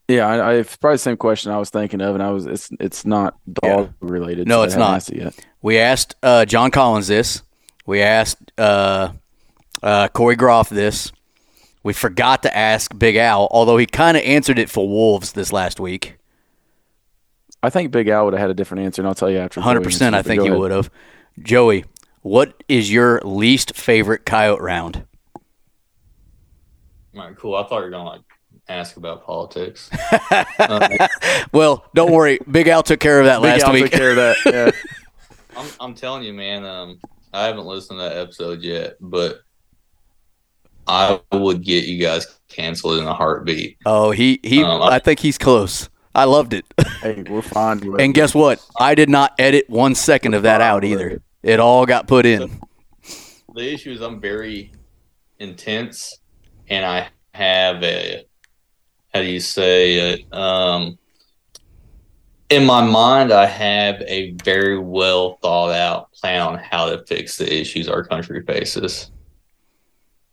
yeah, 0.07 0.27
I, 0.27 0.37
I 0.37 0.53
it's 0.55 0.75
probably 0.75 0.95
the 0.95 0.99
same 0.99 1.17
question 1.17 1.51
I 1.51 1.57
was 1.57 1.69
thinking 1.69 2.01
of, 2.01 2.15
and 2.15 2.23
I 2.23 2.31
was 2.31 2.45
it's 2.45 2.69
it's 2.79 3.05
not 3.05 3.37
dog 3.51 3.93
related. 3.99 4.47
No, 4.47 4.59
so 4.59 4.63
it's 4.63 4.73
haven't 4.73 4.95
asked 4.95 5.11
it 5.11 5.17
yet. 5.17 5.45
We 5.61 5.79
asked 5.79 6.15
uh, 6.21 6.45
John 6.45 6.71
Collins 6.71 7.07
this. 7.07 7.41
We 7.85 8.01
asked 8.01 8.51
uh, 8.57 9.13
uh, 9.81 10.07
Corey 10.09 10.35
Groff 10.35 10.69
this. 10.69 11.11
We 11.83 11.93
forgot 11.93 12.43
to 12.43 12.55
ask 12.55 12.97
Big 12.97 13.15
Al, 13.15 13.47
although 13.51 13.77
he 13.77 13.85
kind 13.85 14.17
of 14.17 14.23
answered 14.23 14.57
it 14.57 14.69
for 14.69 14.87
Wolves 14.87 15.33
this 15.33 15.53
last 15.53 15.79
week. 15.79 16.17
I 17.61 17.69
think 17.69 17.91
Big 17.91 18.07
Al 18.07 18.25
would 18.25 18.33
have 18.33 18.41
had 18.41 18.49
a 18.49 18.55
different 18.55 18.83
answer, 18.85 19.01
and 19.01 19.07
I'll 19.07 19.15
tell 19.15 19.29
you 19.29 19.37
after. 19.37 19.61
Hundred 19.61 19.83
percent, 19.83 20.15
I 20.15 20.21
think 20.21 20.43
he 20.43 20.51
would 20.51 20.71
have. 20.71 20.89
Joey, 21.39 21.85
what 22.25 22.63
is 22.67 22.91
your 22.91 23.21
least 23.23 23.75
favorite 23.75 24.25
coyote 24.25 24.59
round? 24.59 25.05
All 27.15 27.21
right, 27.21 27.37
cool. 27.37 27.53
I 27.55 27.61
thought 27.67 27.77
you 27.77 27.83
were 27.83 27.89
going 27.91 28.03
to 28.05 28.11
like 28.13 28.21
ask 28.67 28.97
about 28.97 29.23
politics. 29.23 29.91
Uh, 30.57 31.07
Well, 31.51 31.85
don't 31.93 32.11
worry, 32.11 32.39
Big 32.49 32.67
Al 32.67 32.81
took 32.81 32.99
care 32.99 33.19
of 33.19 33.25
that 33.27 33.43
Big 33.43 33.51
last 33.51 33.63
Al 33.65 33.73
week. 33.73 33.83
took 33.83 33.91
care 33.93 34.09
of 34.09 34.15
that. 34.15 34.37
Yeah. 34.43 34.71
I'm, 35.57 35.67
I'm 35.79 35.93
telling 35.93 36.23
you, 36.23 36.33
man. 36.33 36.65
Um, 36.65 36.99
I 37.31 37.45
haven't 37.45 37.67
listened 37.67 37.99
to 37.99 38.03
that 38.09 38.17
episode 38.17 38.63
yet, 38.63 38.95
but 38.99 39.41
I 40.87 41.21
would 41.31 41.61
get 41.61 41.85
you 41.85 42.01
guys 42.01 42.39
canceled 42.49 42.97
in 42.97 43.05
a 43.05 43.13
heartbeat. 43.13 43.77
Oh, 43.85 44.09
he 44.09 44.39
he. 44.43 44.63
Um, 44.63 44.81
I 44.81 44.97
think 44.97 45.19
he's 45.19 45.37
close. 45.37 45.89
I 46.15 46.23
loved 46.23 46.55
it. 46.55 46.65
hey, 47.01 47.23
we're 47.29 47.43
fine. 47.43 47.81
And 47.99 48.15
guess 48.15 48.33
what? 48.33 48.65
I 48.79 48.95
did 48.95 49.09
not 49.09 49.35
edit 49.37 49.69
one 49.69 49.93
second 49.93 50.33
of 50.33 50.41
that 50.41 50.59
out 50.61 50.83
either. 50.83 51.21
It 51.45 51.59
all 51.59 51.85
got 51.85 52.07
put 52.07 52.25
in. 52.25 52.59
The 53.53 53.71
issue 53.71 53.91
is 53.91 54.01
I'm 54.01 54.19
very 54.19 54.71
intense, 55.37 56.17
and 56.69 56.83
I 56.83 57.09
have 57.35 57.83
a 57.83 58.25
how 59.13 59.21
do 59.21 59.27
you 59.27 59.39
say 59.39 59.93
it? 60.13 60.33
Um, 60.33 60.97
in 62.49 62.65
my 62.65 62.83
mind, 62.83 63.31
I 63.31 63.45
have 63.45 64.01
a 64.07 64.31
very 64.43 64.79
well 64.79 65.37
thought 65.43 65.71
out 65.71 66.11
plan 66.13 66.41
on 66.41 66.57
how 66.57 66.89
to 66.89 67.05
fix 67.05 67.37
the 67.37 67.61
issues 67.61 67.87
our 67.87 68.03
country 68.03 68.41
faces. 68.43 69.11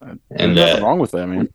There's 0.00 0.18
And 0.30 0.54
nothing 0.54 0.74
that, 0.76 0.82
wrong 0.82 0.98
with 0.98 1.10
that, 1.10 1.26
man. 1.26 1.48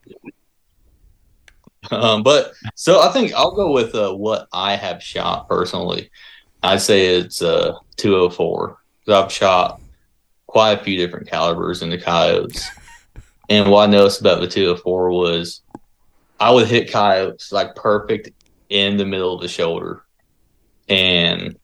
um, 1.89 2.21
but 2.21 2.53
so 2.75 3.01
I 3.01 3.11
think 3.11 3.33
I'll 3.33 3.55
go 3.55 3.71
with 3.71 3.95
uh, 3.95 4.13
what 4.13 4.47
I 4.53 4.75
have 4.75 5.01
shot 5.01 5.49
personally. 5.49 6.11
I'd 6.61 6.81
say 6.81 7.17
it's 7.17 7.41
uh 7.41 7.73
204. 7.95 8.77
I've 9.13 9.31
shot 9.31 9.81
quite 10.47 10.79
a 10.79 10.83
few 10.83 10.97
different 10.97 11.27
calibers 11.27 11.81
in 11.81 11.89
the 11.89 11.97
coyotes. 11.97 12.67
And 13.49 13.69
what 13.69 13.87
I 13.87 13.91
noticed 13.91 14.21
about 14.21 14.41
the 14.41 14.47
204 14.47 15.11
was 15.11 15.61
I 16.39 16.51
would 16.51 16.67
hit 16.67 16.91
coyotes 16.91 17.51
like 17.51 17.75
perfect 17.75 18.31
in 18.69 18.97
the 18.97 19.05
middle 19.05 19.33
of 19.33 19.41
the 19.41 19.47
shoulder. 19.47 20.03
And 20.89 21.57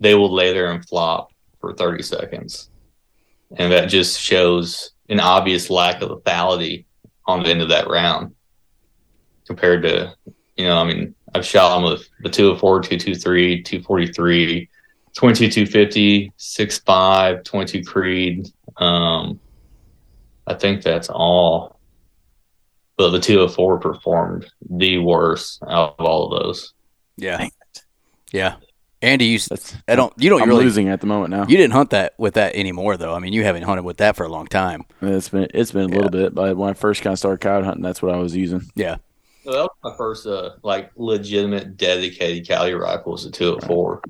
they 0.00 0.14
will 0.14 0.32
lay 0.32 0.52
there 0.52 0.72
and 0.72 0.86
flop 0.86 1.32
for 1.60 1.74
30 1.74 2.02
seconds. 2.02 2.70
And 3.56 3.72
that 3.72 3.86
just 3.86 4.20
shows 4.20 4.92
an 5.08 5.20
obvious 5.20 5.70
lack 5.70 6.02
of 6.02 6.10
lethality 6.10 6.84
on 7.26 7.42
the 7.42 7.50
end 7.50 7.62
of 7.62 7.68
that 7.68 7.88
round 7.88 8.34
compared 9.46 9.82
to, 9.82 10.14
you 10.56 10.64
know, 10.64 10.78
I 10.78 10.84
mean, 10.84 11.14
I've 11.34 11.44
shot 11.44 11.74
them 11.74 11.90
with 11.90 12.08
the 12.22 12.30
204, 12.30 12.82
223, 12.82 13.62
243, 13.62 14.69
22, 15.16 15.66
250, 15.66 16.32
6.5, 16.38 17.44
22 17.44 17.84
Creed. 17.84 18.48
Um, 18.76 19.40
I 20.46 20.54
think 20.54 20.82
that's 20.82 21.08
all. 21.08 21.78
But 22.96 23.10
the 23.10 23.20
204 23.20 23.78
performed 23.78 24.46
the 24.68 24.98
worst 24.98 25.62
out 25.66 25.94
of 25.98 26.04
all 26.04 26.32
of 26.32 26.42
those. 26.42 26.74
Yeah, 27.16 27.48
yeah. 28.32 28.56
Andy, 29.02 29.24
you, 29.24 29.38
That's 29.38 29.74
I 29.88 29.94
don't, 29.94 30.12
you 30.18 30.28
don't 30.28 30.42
I'm 30.42 30.48
really, 30.50 30.64
losing 30.64 30.88
at 30.90 31.00
the 31.00 31.06
moment 31.06 31.30
now. 31.30 31.46
you 31.46 31.56
didn't 31.56 31.72
hunt 31.72 31.88
that 31.90 32.12
with 32.18 32.34
that 32.34 32.54
anymore, 32.54 32.98
though. 32.98 33.14
I 33.14 33.18
mean, 33.18 33.32
you 33.32 33.42
haven't 33.42 33.62
hunted 33.62 33.82
with 33.82 33.96
that 33.96 34.14
for 34.16 34.24
a 34.24 34.28
long 34.28 34.46
time. 34.46 34.84
It's 35.00 35.30
been 35.30 35.48
it's 35.54 35.72
been 35.72 35.84
a 35.90 35.94
little 35.94 36.10
bit, 36.10 36.34
but 36.34 36.54
when 36.58 36.68
I 36.68 36.74
first 36.74 37.00
kind 37.02 37.12
of 37.12 37.18
started 37.18 37.40
coyote 37.40 37.64
hunting, 37.64 37.82
that's 37.82 38.02
what 38.02 38.14
I 38.14 38.18
was 38.18 38.36
using. 38.36 38.62
Yeah, 38.74 38.96
So 39.44 39.52
that 39.52 39.62
was 39.62 39.70
my 39.82 39.96
first, 39.96 40.26
uh, 40.26 40.50
like, 40.62 40.90
legitimate 40.96 41.78
dedicated 41.78 42.46
Cali 42.46 42.74
rifle 42.74 43.12
was 43.12 43.24
the 43.24 43.30
204. 43.30 44.02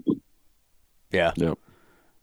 Yeah. 1.10 1.32
Yep. 1.36 1.58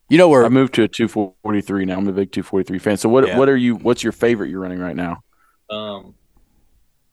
You 0.09 0.17
know 0.17 0.29
where? 0.29 0.45
I 0.45 0.49
moved 0.49 0.73
to 0.75 0.83
a 0.83 0.87
243 0.87 1.85
now. 1.85 1.97
I'm 1.97 2.07
a 2.07 2.13
big 2.13 2.31
243 2.31 2.79
fan. 2.79 2.97
So 2.97 3.09
what 3.09 3.27
Yeah. 3.27 3.37
what 3.37 3.49
are 3.49 3.57
you? 3.57 3.75
What's 3.75 4.03
your 4.03 4.13
favorite 4.13 4.49
you're 4.49 4.61
running 4.61 4.79
right 4.79 4.95
now? 4.95 5.17
Um, 5.69 6.15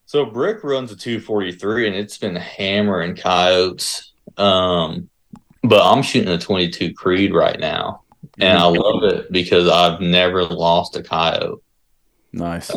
so 0.06 0.24
Brick 0.26 0.62
runs 0.62 0.92
a 0.92 0.96
243 0.96 1.88
and 1.88 1.96
it's 1.96 2.18
been 2.18 2.36
hammering 2.36 3.16
coyotes. 3.16 4.12
Um, 4.36 5.08
but 5.62 5.82
I'm 5.82 6.02
shooting 6.02 6.28
a 6.32 6.38
22 6.38 6.94
Creed 6.94 7.34
right 7.34 7.58
now, 7.58 8.02
and 8.38 8.58
I 8.58 8.64
love 8.66 9.02
it 9.04 9.32
because 9.32 9.68
I've 9.68 10.00
never 10.00 10.44
lost 10.44 10.94
a 10.96 11.02
coyote. 11.02 11.60
Nice. 12.32 12.70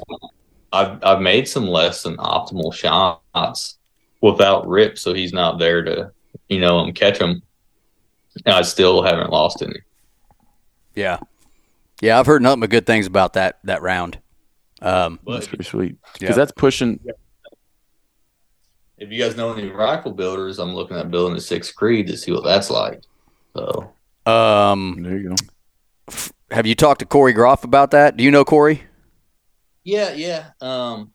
I've 0.71 1.03
I've 1.03 1.21
made 1.21 1.47
some 1.47 1.67
less 1.67 2.03
than 2.03 2.17
optimal 2.17 2.73
shots 2.73 3.77
without 4.21 4.67
Rip, 4.67 4.97
so 4.97 5.13
he's 5.13 5.33
not 5.33 5.59
there 5.59 5.83
to 5.83 6.11
you 6.49 6.59
know 6.59 6.79
um, 6.79 6.93
catch 6.93 7.19
them. 7.19 7.41
And 8.45 8.55
I 8.55 8.61
still 8.61 9.01
haven't 9.03 9.29
lost 9.31 9.61
any. 9.61 9.79
yeah, 10.95 11.19
yeah. 12.01 12.19
I've 12.19 12.25
heard 12.25 12.41
nothing 12.41 12.59
but 12.61 12.69
good 12.69 12.85
things 12.85 13.05
about 13.07 13.33
that 13.33 13.59
that 13.63 13.81
round. 13.81 14.19
Um, 14.81 15.19
But 15.23 15.33
That's 15.33 15.47
pretty 15.47 15.63
sweet. 15.63 15.95
Yeah. 16.03 16.19
Because 16.19 16.35
that's 16.35 16.51
pushing. 16.51 16.99
if 18.97 19.11
you 19.11 19.21
guys 19.23 19.35
know 19.35 19.53
any 19.53 19.69
rifle 19.69 20.11
builders, 20.11 20.59
I'm 20.59 20.73
looking 20.73 20.97
at 20.97 21.09
building 21.11 21.37
a 21.37 21.41
six 21.41 21.71
Creed 21.71 22.07
to 22.07 22.17
see 22.17 22.31
what 22.31 22.43
that's 22.43 22.69
like. 22.69 23.01
So 23.55 23.91
um, 24.31 25.01
There 25.01 25.17
you 25.17 25.29
go. 25.29 26.15
have 26.51 26.65
you 26.67 26.75
talked 26.75 26.99
to 26.99 27.05
Corey 27.05 27.33
Groff 27.33 27.63
about 27.63 27.91
that? 27.91 28.17
Do 28.17 28.23
you 28.23 28.31
know 28.31 28.45
Corey? 28.45 28.83
Yeah, 29.83 30.13
yeah. 30.13 30.49
Um, 30.61 31.11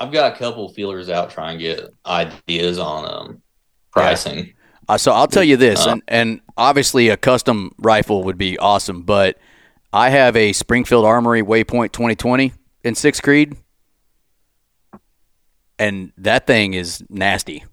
I've 0.00 0.12
got 0.12 0.34
a 0.34 0.36
couple 0.36 0.68
feelers 0.70 1.08
out 1.08 1.30
trying 1.30 1.58
to 1.58 1.64
get 1.64 1.94
ideas 2.04 2.78
on 2.78 3.10
um 3.10 3.42
pricing. 3.90 4.52
Uh, 4.88 4.96
so 4.98 5.12
I'll 5.12 5.26
tell 5.26 5.42
you 5.44 5.56
this, 5.56 5.84
Uh, 5.86 5.92
and, 5.92 6.02
and 6.08 6.40
obviously 6.56 7.08
a 7.08 7.16
custom 7.16 7.72
rifle 7.78 8.22
would 8.24 8.38
be 8.38 8.56
awesome, 8.58 9.02
but 9.02 9.36
I 9.92 10.10
have 10.10 10.36
a 10.36 10.52
Springfield 10.52 11.04
Armory 11.04 11.42
Waypoint 11.42 11.92
2020 11.92 12.52
in 12.84 12.94
Six 12.94 13.20
Creed, 13.20 13.56
and 15.78 16.12
that 16.18 16.46
thing 16.46 16.74
is 16.74 17.02
nasty. 17.08 17.64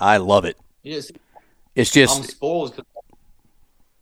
I 0.00 0.16
love 0.18 0.44
it. 0.44 0.56
Yes, 0.82 1.10
It's 1.74 1.94
I'm 1.96 2.22
just 2.22 2.80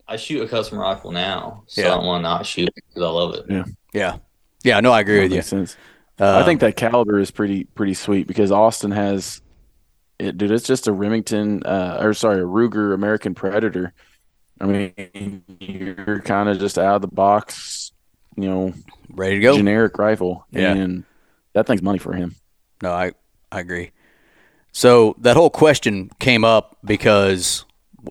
I 0.07 0.17
shoot 0.17 0.41
a 0.43 0.47
custom 0.47 0.77
rifle 0.79 1.11
now, 1.11 1.63
so 1.67 1.81
Yeah. 1.81 1.87
I 1.87 1.95
don't 1.95 2.05
want 2.05 2.19
to 2.19 2.29
not 2.29 2.45
shoot 2.45 2.69
because 2.75 3.01
I 3.03 3.07
love 3.09 3.35
it. 3.35 3.45
yeah, 3.49 3.63
yeah. 3.93 4.17
Yeah. 4.63 4.79
No, 4.79 4.91
I 4.91 4.99
agree 5.01 5.17
That 5.17 5.23
with 5.23 5.33
you. 5.33 5.41
sense. 5.41 5.75
Uh, 6.19 6.39
I 6.39 6.43
think 6.45 6.59
that 6.61 6.75
caliber 6.75 7.19
is 7.19 7.31
pretty 7.31 7.63
pretty 7.63 7.93
sweet 7.93 8.27
because 8.27 8.51
Austin 8.51 8.91
has 8.91 9.41
it, 10.19 10.37
dude. 10.37 10.51
It's 10.51 10.65
just 10.67 10.87
a 10.87 10.91
Remington, 10.93 11.63
uh, 11.63 11.97
or 12.01 12.13
sorry, 12.13 12.41
a 12.41 12.45
Ruger 12.45 12.93
American 12.93 13.33
Predator. 13.35 13.93
I 14.61 14.65
mean, 14.65 15.43
you're 15.59 16.21
kind 16.21 16.47
of 16.49 16.59
just 16.59 16.77
out 16.77 16.95
of 16.95 17.01
the 17.01 17.07
box, 17.07 17.91
you 18.37 18.47
know, 18.49 18.73
ready 19.09 19.35
to 19.35 19.41
go. 19.41 19.55
generic 19.57 19.97
rifle, 19.97 20.45
Yeah. 20.51 20.73
and 20.73 21.03
that 21.53 21.67
thing's 21.67 21.81
money 21.81 21.97
for 21.99 22.13
him. 22.13 22.35
No, 22.81 22.91
I 22.91 23.11
I 23.51 23.59
agree. 23.59 23.91
So 24.71 25.15
that 25.19 25.35
whole 25.35 25.49
question 25.49 26.09
came 26.19 26.43
up 26.45 26.77
because 26.83 27.65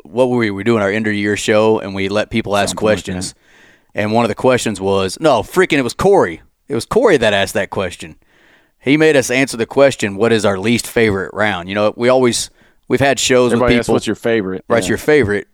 what 0.05 0.29
were 0.31 0.37
we? 0.39 0.47
We 0.47 0.57
were 0.57 0.65
doing 0.65 0.83
our 0.83 0.91
end 0.91 1.07
of 1.07 1.15
year 1.15 1.37
show, 1.37 1.79
and 1.81 1.95
we 1.95 2.09
let 2.09 2.31
people 2.31 2.57
ask 2.57 2.71
Something 2.71 2.87
like 2.87 2.95
questions. 2.95 3.35
and 3.95 4.13
one 4.13 4.25
of 4.25 4.29
the 4.29 4.35
questions 4.35 4.81
was 4.81 5.19
no, 5.21 5.43
freaking, 5.43 5.79
it 5.79 5.83
was 5.83 5.95
Corey. 5.95 6.43
It 6.69 6.75
was 6.75 6.85
Corey 6.87 7.17
that 7.19 7.33
asked 7.33 7.55
that 7.55 7.71
question. 7.71 8.17
He 8.83 8.97
made 8.97 9.17
us 9.17 9.31
answer 9.31 9.57
the 9.57 9.67
question, 9.67 10.17
"What 10.17 10.33
is 10.33 10.45
our 10.45 10.59
least 10.59 10.87
favorite 10.87 11.31
round?" 11.33 11.69
You 11.69 11.75
know, 11.75 11.95
we 11.97 12.09
always 12.09 12.51
we've 12.89 13.01
had 13.01 13.19
shows 13.21 13.53
Everybody 13.53 13.75
with 13.75 13.79
asks 13.81 13.87
people. 13.87 13.95
what's 13.95 14.07
your 14.07 14.17
favorite. 14.17 14.65
What's 14.67 14.87
Yeah. 14.87 14.91
your 14.91 14.99
favorite? 14.99 15.49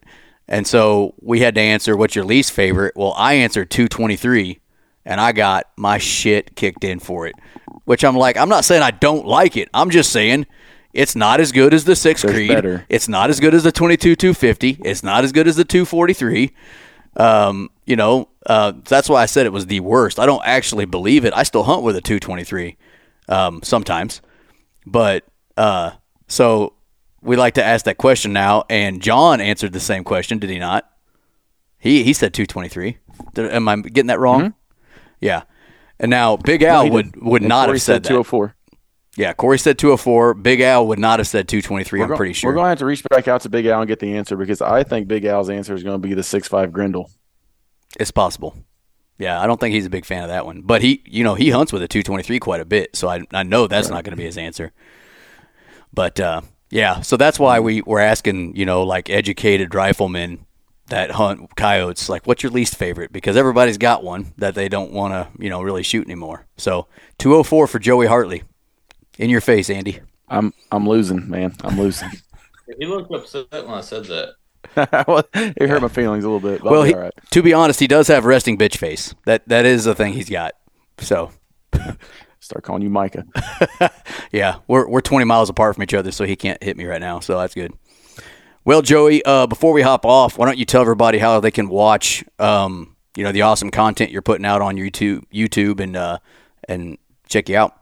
And 0.48 0.66
so 0.66 1.14
we 1.20 1.40
had 1.40 1.55
to 1.56 1.60
answer 1.60 1.94
what's 1.96 2.16
your 2.16 2.24
least 2.24 2.52
favorite. 2.52 2.94
Well, 2.96 3.14
I 3.18 3.34
answered 3.34 3.70
223 3.70 4.60
and 5.05 5.20
I 5.20 5.32
got 5.32 5.66
my 5.76 5.98
shit 5.98 6.56
kicked 6.56 6.84
in 6.84 6.98
for 7.00 7.26
it. 7.26 7.34
Which 7.84 8.02
I'm 8.02 8.16
like, 8.16 8.36
I'm 8.38 8.48
not 8.48 8.64
saying 8.64 8.82
I 8.82 8.90
don't 8.92 9.26
like 9.26 9.56
it. 9.59 9.68
I'm 9.74 9.90
just 9.90 10.10
saying 10.10 10.46
it's 10.94 11.14
not 11.14 11.38
as 11.40 11.52
good 11.52 11.74
as 11.74 11.84
the 11.84 11.94
6 11.96 12.22
There's 12.22 12.34
Creed. 12.34 12.48
better. 12.48 12.86
It's 12.88 13.09
not 13.09 13.28
as 13.28 13.40
good 13.40 13.55
as 13.55 13.62
the 13.62 13.72
22 13.72 14.16
250. 14.16 14.78
It's 14.84 15.02
not 15.02 15.22
as 15.22 15.32
good 15.32 15.46
as 15.46 15.56
the 15.56 15.64
243. 15.64 16.52
Um, 17.16 17.70
you 17.84 17.96
know, 17.96 18.28
uh, 18.46 18.72
that's 18.88 19.09
why 19.09 19.22
I 19.22 19.26
said 19.26 19.44
it 19.46 19.52
was 19.52 19.66
the 19.66 19.80
worst. 19.80 20.18
I 20.18 20.24
don't 20.26 20.42
actually 20.46 20.84
believe 20.86 21.24
it. 21.26 21.32
I 21.36 21.42
still 21.42 21.64
hunt 21.64 21.82
with 21.82 21.94
a 21.96 22.00
223 22.00 22.76
um, 23.28 23.60
sometimes. 23.62 24.20
But 24.86 25.24
uh, 25.56 25.92
so 26.26 26.74
we 27.22 27.36
like 27.36 27.55
to 27.55 27.64
ask 27.64 27.84
that 27.84 27.98
question 27.98 28.32
now, 28.32 28.64
and 28.70 29.02
John 29.02 29.40
answered 29.40 29.72
the 29.72 29.80
same 29.80 30.05
question, 30.05 30.38
did 30.38 30.50
he 30.50 30.59
not? 30.59 30.90
He 31.78 32.02
he 32.02 32.12
said 32.12 32.34
223. 32.34 32.98
Did, 33.34 33.52
am 33.52 33.68
I 33.68 33.76
getting 33.76 34.09
that 34.09 34.18
wrong? 34.18 34.55
Yeah. 35.20 35.42
And 36.00 36.10
now 36.10 36.36
Big 36.36 36.62
Al 36.62 36.84
he 36.84 36.90
would 36.90 37.20
would 37.20 37.42
And 37.42 37.48
not 37.48 37.66
Corey 37.66 37.76
have 37.76 37.82
said 37.82 38.02
that. 38.05 38.09
204. 38.09 38.55
Yeah, 39.16 39.32
Corey 39.32 39.59
said 39.59 39.78
204. 39.78 40.34
Big 40.34 40.60
Al 40.60 40.86
would 40.86 40.98
not 41.00 41.18
have 41.18 41.26
said 41.26 41.48
223. 41.48 42.02
I'm 42.02 42.16
pretty 42.16 42.32
sure. 42.34 42.50
We're 42.50 42.55
going 42.55 42.66
to 42.66 42.68
have 42.68 42.78
to 42.78 42.84
reach 42.86 43.02
back 43.10 43.26
out 43.26 43.40
to 43.40 43.48
Big 43.48 43.66
Al 43.66 43.80
and 43.80 43.88
get 43.88 43.98
the 43.98 44.16
answer 44.16 44.36
because 44.36 44.60
I 44.60 44.84
think 44.84 45.09
Big 45.09 45.24
Al's 45.24 45.50
answer 45.50 45.74
is 45.74 45.82
going 45.82 46.00
to 46.00 46.09
be 46.09 46.14
the 46.14 46.22
six 46.22 46.46
five 46.46 46.72
Grendel. 46.72 47.10
It's 47.98 48.12
possible. 48.12 48.56
Yeah, 49.19 49.40
I 49.40 49.47
don't 49.47 49.59
think 49.59 49.74
he's 49.74 49.86
a 49.86 49.90
big 49.90 50.05
fan 50.05 50.23
of 50.23 50.28
that 50.28 50.47
one. 50.47 50.62
But 50.62 50.82
he, 50.82 51.03
you 51.05 51.24
know, 51.24 51.35
he 51.35 51.51
hunts 51.51 51.73
with 51.73 51.82
a 51.82 51.89
223 51.89 52.39
quite 52.39 52.61
a 52.61 52.65
bit, 52.65 52.95
so 52.95 53.09
I, 53.09 53.24
I 53.32 53.43
know 53.43 53.66
that's 53.66 53.89
not 53.89 54.05
going 54.05 54.12
to 54.12 54.16
be 54.16 54.24
his 54.24 54.39
answer. 54.39 54.73
But 55.93 56.20
uh, 56.20 56.43
yeah, 56.70 57.01
so 57.01 57.16
that's 57.16 57.39
why 57.39 57.61
we 57.61 57.82
were 57.82 58.01
asking, 58.01 58.55
you 58.57 58.65
know, 58.65 58.85
like 58.85 59.11
educated 59.11 59.74
riflemen 59.74 60.47
that 60.89 61.11
hunt 61.12 61.55
coyotes, 61.57 62.09
like, 62.09 62.27
what's 62.27 62.43
your 62.43 62.53
least 62.53 62.77
favorite? 62.77 63.12
Because 63.12 63.36
everybody's 63.36 63.77
got 63.78 64.03
one 64.03 64.32
that 64.39 64.55
they 64.55 64.69
don't 64.69 64.93
want 64.93 65.12
to, 65.12 65.43
you 65.43 65.51
know, 65.51 65.61
really 65.62 65.82
shoot 65.82 66.07
anymore. 66.07 66.47
So 66.57 66.86
204 67.19 67.66
for 67.66 67.78
Joey 67.78 68.07
Hartley. 68.07 68.43
In 69.19 69.31
your 69.31 69.40
face, 69.40 69.69
Andy. 69.69 69.99
I'm 70.28 70.55
I'm 70.70 70.89
losing, 70.89 71.28
man. 71.28 71.55
I'm 71.62 71.78
losing. 71.78 72.11
He 72.78 72.85
looked 72.85 73.11
upset 73.11 73.51
when 73.51 73.70
I 73.70 73.81
said 73.81 74.05
that. 74.05 74.35
Well, 74.76 75.24
it 75.35 75.68
hurt 75.68 75.82
my 75.82 75.89
feelings 75.89 76.24
a 76.24 76.28
little 76.30 76.47
bit. 76.47 76.62
But 76.62 76.70
well, 76.70 76.82
be 76.82 76.89
he, 76.89 76.94
all 76.94 77.01
right. 77.01 77.14
to 77.30 77.43
be 77.43 77.52
honest, 77.52 77.80
he 77.80 77.86
does 77.86 78.09
have 78.09 78.24
resting 78.24 78.56
bitch 78.56 78.76
face. 78.76 79.14
That 79.24 79.48
that 79.48 79.66
is 79.66 79.86
a 79.86 79.94
thing 79.94 80.12
he's 80.12 80.30
got. 80.30 80.55
So 80.98 81.32
Start 82.40 82.64
calling 82.64 82.82
you 82.82 82.90
Micah. 82.90 83.24
Yeah, 84.30 84.56
we're 84.66 84.86
we're 84.86 85.01
20 85.01 85.24
miles 85.24 85.48
apart 85.48 85.74
from 85.74 85.85
each 85.85 85.94
other, 85.94 86.10
so 86.10 86.24
he 86.24 86.36
can't 86.36 86.62
hit 86.62 86.76
me 86.76 86.85
right 86.85 87.01
now. 87.01 87.18
So 87.18 87.39
that's 87.39 87.55
good. 87.55 87.72
Well, 88.66 88.82
Joey, 88.82 89.24
uh, 89.24 89.47
before 89.47 89.72
we 89.72 89.80
hop 89.80 90.05
off, 90.05 90.36
why 90.36 90.44
don't 90.44 90.59
you 90.59 90.66
tell 90.66 90.82
everybody 90.82 91.16
how 91.16 91.40
they 91.40 91.51
can 91.51 91.70
watch, 91.70 92.22
um, 92.39 92.94
you 93.16 93.24
know, 93.24 93.32
the 93.32 93.40
awesome 93.40 93.70
content 93.70 94.10
you're 94.10 94.20
putting 94.20 94.44
out 94.44 94.60
on 94.60 94.76
YouTube, 94.76 95.24
YouTube, 95.32 95.80
and 95.80 95.97
uh, 95.97 96.18
and 96.68 96.98
check 97.26 97.48
you 97.48 97.56
out. 97.56 97.80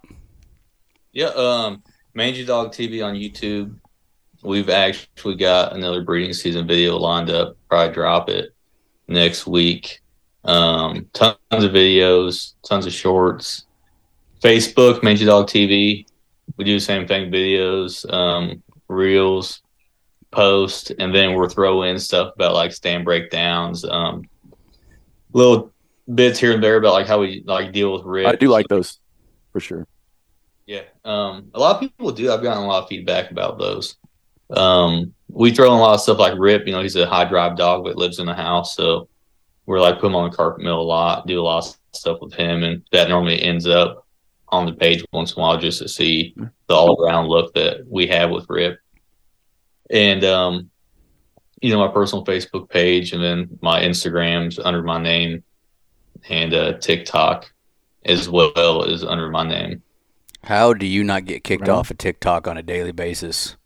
Yeah, 1.13 1.29
um, 1.29 1.83
Mangy 2.15 2.45
Dog 2.45 2.73
TV 2.73 3.05
on 3.05 3.15
YouTube. 3.15 3.77
We've 4.47 4.71
actually 4.71 5.35
got 5.35 5.75
another 5.75 6.03
breeding 6.05 6.33
season 6.33 6.69
video 6.69 6.97
lined 6.97 7.31
up. 7.31 7.57
Probably 7.69 7.93
drop 7.93 8.29
it 8.29 8.55
next 9.09 9.45
week. 9.45 10.01
Um, 10.45 11.07
tons 11.13 11.37
of 11.51 11.73
videos, 11.73 12.55
tons 12.63 12.87
of 12.87 12.93
shorts. 12.93 13.67
Facebook, 14.41 15.03
Mangy 15.03 15.25
Dog 15.25 15.49
TV. 15.49 16.07
We 16.57 16.65
do 16.65 16.75
the 16.75 16.81
same 16.81 17.09
thing: 17.09 17.33
videos, 17.33 18.09
um, 18.13 18.63
reels, 18.87 19.63
post, 20.31 20.93
and 20.97 21.13
then 21.13 21.35
we're 21.35 21.49
throwing 21.49 21.99
stuff 21.99 22.33
about 22.37 22.55
like 22.55 22.73
stand 22.73 23.05
breakdowns, 23.05 23.85
um, 23.85 24.23
little 25.33 25.73
bits 26.15 26.39
here 26.39 26.53
and 26.53 26.63
there 26.63 26.77
about 26.77 26.93
like 26.93 27.09
how 27.09 27.19
we 27.21 27.43
like 27.47 27.73
deal 27.73 27.93
with 27.93 28.05
risk. 28.05 28.29
I 28.29 28.37
do 28.37 28.49
like 28.49 28.69
those 28.69 29.01
for 29.53 29.59
sure. 29.59 29.89
Yeah. 30.67 30.83
Um, 31.05 31.51
a 31.53 31.59
lot 31.59 31.75
of 31.75 31.81
people 31.81 32.13
do. 32.13 32.31
I've 32.31 32.45
gotten 32.45 32.63
a 32.63 32.67
lot 32.67 32.85
of 32.85 32.89
feedback 32.89 33.33
about 33.33 33.59
those. 33.59 33.97
Um, 34.51 35.13
we 35.29 35.53
throw 35.53 35.67
in 35.67 35.79
a 35.79 35.81
lot 35.81 35.95
of 35.95 36.01
stuff 36.01 36.19
like 36.19 36.39
Rip. 36.39 36.67
You 36.67 36.73
know, 36.73 36.83
he's 36.83 36.97
a 36.97 37.07
high 37.07 37.25
drive 37.25 37.57
dog 37.57 37.85
that 37.87 37.97
lives 37.97 38.19
in 38.19 38.27
the 38.27 38.35
house, 38.35 38.77
so 38.77 39.09
we're 39.67 39.81
like 39.81 40.01
put 40.01 40.07
him 40.07 40.15
on 40.17 40.31
the 40.31 40.37
carpet 40.37 40.63
mill 40.63 40.81
a 40.81 40.83
lot, 40.83 41.27
do 41.27 41.41
a 41.41 41.43
lot 41.43 41.67
of 41.67 41.77
stuff 41.93 42.19
with 42.21 42.33
him, 42.35 42.63
and 42.63 42.83
that 42.93 43.09
normally 43.09 43.43
ends 43.43 43.67
up 43.67 44.07
on 44.49 44.65
the 44.65 44.73
page 44.73 45.05
once 45.13 45.33
in 45.33 45.39
a 45.39 45.43
while 45.43 45.59
just 45.59 45.81
to 45.81 45.89
see 45.89 46.35
the 46.69 46.75
all 46.75 47.03
around 47.03 47.27
look 47.27 47.53
that 47.55 47.85
we 47.89 48.07
have 48.07 48.31
with 48.31 48.47
Rip. 48.49 48.79
And 49.91 50.25
um, 50.25 50.71
you 51.61 51.71
know, 51.71 51.85
my 51.85 51.93
personal 51.93 52.25
Facebook 52.25 52.69
page, 52.69 53.13
and 53.13 53.23
then 53.23 53.59
my 53.61 53.83
Instagrams 53.83 54.61
under 54.65 54.83
my 54.83 55.03
name, 55.03 55.43
and 56.29 56.55
uh, 56.55 56.79
TikTok 56.79 57.53
as 58.05 58.29
well 58.29 58.85
is 58.85 59.03
under 59.03 59.29
my 59.31 59.47
name. 59.47 59.83
How 60.45 60.73
do 60.73 60.87
you 60.87 61.03
not 61.03 61.25
get 61.25 61.43
kicked 61.43 61.63
Right 61.63 61.71
off 61.71 61.91
of 61.91 61.99
TikTok 61.99 62.47
on 62.47 62.57
a 62.57 62.63
daily 62.63 62.93
basis? 62.93 63.57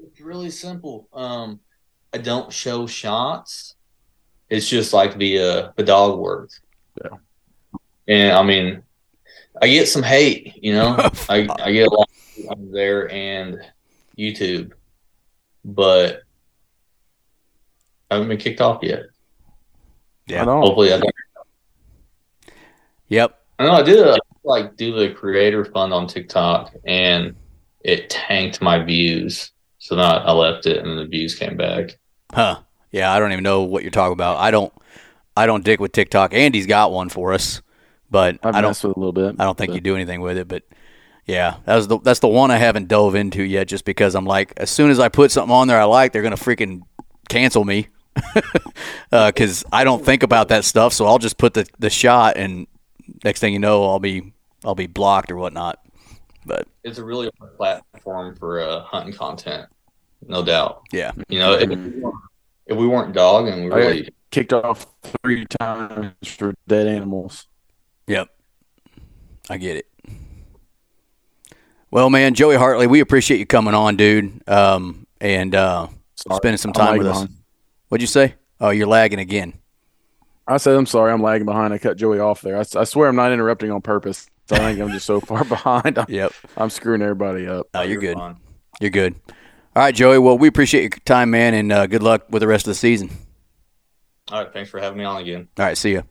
It's 0.00 0.20
really 0.20 0.50
simple. 0.50 1.08
Um, 1.12 1.60
I 2.12 2.18
don't 2.18 2.52
show 2.52 2.86
shots. 2.86 3.74
It's 4.48 4.68
just 4.68 4.92
like 4.92 5.18
the 5.18 5.38
uh, 5.38 5.72
the 5.76 5.82
dog 5.82 6.18
work. 6.18 6.50
Yeah. 7.02 7.18
And 8.06 8.32
I 8.32 8.42
mean, 8.42 8.82
I 9.60 9.68
get 9.68 9.88
some 9.88 10.02
hate. 10.02 10.62
You 10.62 10.74
know, 10.74 10.96
I 11.28 11.46
I 11.58 11.72
get 11.72 11.88
a 11.88 11.90
lot 11.90 12.08
on 12.50 12.70
there 12.70 13.10
and 13.10 13.60
YouTube, 14.16 14.72
but 15.64 16.22
I 18.10 18.14
haven't 18.14 18.28
been 18.28 18.38
kicked 18.38 18.60
off 18.60 18.82
yet. 18.82 19.04
Yeah. 20.26 20.42
I 20.42 20.44
know. 20.46 20.60
Hopefully, 20.60 20.92
I 20.92 20.98
don't. 20.98 21.14
Yep. 23.08 23.38
I 23.58 23.64
know 23.64 23.72
I 23.72 23.82
did 23.82 23.98
a, 23.98 24.18
like 24.44 24.76
do 24.76 24.94
the 24.94 25.12
creator 25.14 25.64
fund 25.64 25.92
on 25.92 26.06
TikTok, 26.06 26.72
and 26.86 27.34
it 27.80 28.08
tanked 28.08 28.62
my 28.62 28.82
views. 28.82 29.50
So 29.78 29.94
then 29.94 30.04
I 30.04 30.32
left 30.32 30.66
it, 30.66 30.78
and 30.78 30.88
then 30.88 30.96
the 30.96 31.06
views 31.06 31.34
came 31.34 31.56
back. 31.56 31.98
Huh. 32.32 32.60
Yeah, 32.90 33.12
I 33.12 33.18
don't 33.18 33.32
even 33.32 33.44
know 33.44 33.62
what 33.62 33.82
you're 33.82 33.90
talking 33.90 34.12
about. 34.12 34.38
I 34.38 34.50
don't. 34.50 34.72
I 35.36 35.46
don't 35.46 35.64
dick 35.64 35.78
with 35.78 35.92
TikTok. 35.92 36.34
Andy's 36.34 36.66
got 36.66 36.90
one 36.90 37.08
for 37.08 37.32
us, 37.32 37.62
but 38.10 38.38
I've 38.42 38.56
I 38.56 38.60
don't. 38.60 38.70
with 38.70 38.84
it 38.84 38.96
a 38.96 38.98
little 38.98 39.12
bit. 39.12 39.36
I 39.38 39.44
don't 39.44 39.56
think 39.56 39.70
but 39.70 39.74
you 39.76 39.80
do 39.80 39.94
anything 39.94 40.20
with 40.20 40.36
it, 40.36 40.48
but 40.48 40.64
yeah, 41.26 41.56
that 41.64 41.76
was 41.76 41.86
the 41.86 42.00
that's 42.00 42.20
the 42.20 42.28
one 42.28 42.50
I 42.50 42.56
haven't 42.56 42.88
dove 42.88 43.14
into 43.14 43.42
yet, 43.42 43.68
just 43.68 43.84
because 43.84 44.14
I'm 44.14 44.24
like, 44.24 44.52
as 44.56 44.70
soon 44.70 44.90
as 44.90 44.98
I 44.98 45.08
put 45.08 45.30
something 45.30 45.54
on 45.54 45.68
there 45.68 45.78
I 45.78 45.84
like, 45.84 46.12
they're 46.12 46.22
gonna 46.22 46.36
freaking 46.36 46.82
cancel 47.28 47.64
me, 47.64 47.88
uh, 49.12 49.30
because 49.30 49.64
I 49.70 49.84
don't 49.84 50.04
think 50.04 50.22
about 50.22 50.48
that 50.48 50.64
stuff. 50.64 50.92
So 50.92 51.06
I'll 51.06 51.18
just 51.18 51.38
put 51.38 51.54
the 51.54 51.68
the 51.78 51.90
shot, 51.90 52.36
and 52.36 52.66
next 53.22 53.40
thing 53.40 53.52
you 53.52 53.58
know, 53.58 53.84
I'll 53.84 54.00
be 54.00 54.32
I'll 54.64 54.74
be 54.74 54.86
blocked 54.86 55.30
or 55.30 55.36
whatnot. 55.36 55.78
But 56.48 56.66
it's 56.82 56.98
a 56.98 57.04
really 57.04 57.30
hard 57.38 57.56
platform 57.56 58.34
for 58.36 58.60
uh, 58.60 58.80
hunting 58.80 59.12
content, 59.14 59.68
no 60.26 60.42
doubt. 60.42 60.82
yeah, 60.92 61.12
You 61.28 61.38
know, 61.38 61.52
if, 61.52 61.68
we 61.68 61.76
weren't- 61.76 62.14
if 62.66 62.76
we 62.76 62.86
weren't 62.88 63.12
dogging, 63.14 63.64
we 63.66 63.70
I- 63.72 63.76
really 63.76 64.08
Kicked 64.30 64.52
off 64.52 64.86
three 65.22 65.46
times 65.46 66.12
for 66.28 66.54
dead 66.66 66.86
animals. 66.86 67.46
yep, 68.06 68.28
I 69.48 69.56
get 69.56 69.76
it. 69.78 69.86
Well, 71.90 72.10
man, 72.10 72.34
Joey 72.34 72.56
Hartley, 72.56 72.86
we 72.86 73.00
appreciate 73.00 73.38
you 73.38 73.46
coming 73.46 73.72
on, 73.74 73.96
dude, 73.96 74.46
um, 74.46 75.06
and 75.20 75.54
uh, 75.54 75.88
spending 76.14 76.58
some 76.58 76.74
time 76.74 76.98
with 76.98 77.06
us. 77.06 77.14
behind. 77.22 77.34
What'd 77.88 78.02
you 78.02 78.06
say? 78.06 78.34
Oh, 78.60 78.68
you're 78.70 78.86
lagging 78.86 79.18
again. 79.18 79.54
I 80.46 80.58
said 80.58 80.74
I'm 80.76 80.84
sorry. 80.86 81.10
I'm 81.12 81.22
lagging 81.22 81.46
behind. 81.46 81.72
I 81.72 81.78
cut 81.78 81.96
Joey 81.96 82.18
off 82.18 82.42
there. 82.42 82.58
I, 82.58 82.64
I 82.76 82.84
swear 82.84 83.08
I'm 83.08 83.16
not 83.16 83.32
interrupting 83.32 83.70
on 83.70 83.80
purpose. 83.80 84.28
I 84.52 84.58
think 84.58 84.80
I'm 84.80 84.90
just 84.90 85.06
so 85.06 85.20
far 85.20 85.44
behind. 85.44 85.98
I'm, 85.98 86.06
Yep. 86.08 86.32
I'm 86.56 86.70
screwing 86.70 87.02
everybody 87.02 87.46
up. 87.46 87.66
Oh, 87.74 87.82
you're 87.82 88.00
good. 88.00 88.16
fine. 88.16 88.36
You're 88.80 88.90
good. 88.90 89.14
All 89.76 89.82
right, 89.82 89.94
Joey. 89.94 90.18
Well, 90.18 90.38
we 90.38 90.48
appreciate 90.48 90.82
your 90.82 90.90
time, 91.04 91.30
man, 91.30 91.54
and 91.54 91.70
uh, 91.72 91.86
good 91.86 92.02
luck 92.02 92.26
with 92.30 92.40
the 92.40 92.46
rest 92.48 92.66
of 92.66 92.70
the 92.70 92.74
season. 92.74 93.10
All 94.30 94.42
right, 94.42 94.52
thanks 94.52 94.70
for 94.70 94.80
having 94.80 94.98
me 94.98 95.04
on 95.04 95.20
again. 95.20 95.48
All 95.58 95.64
right, 95.64 95.76
see 95.76 95.92
you. 95.92 96.04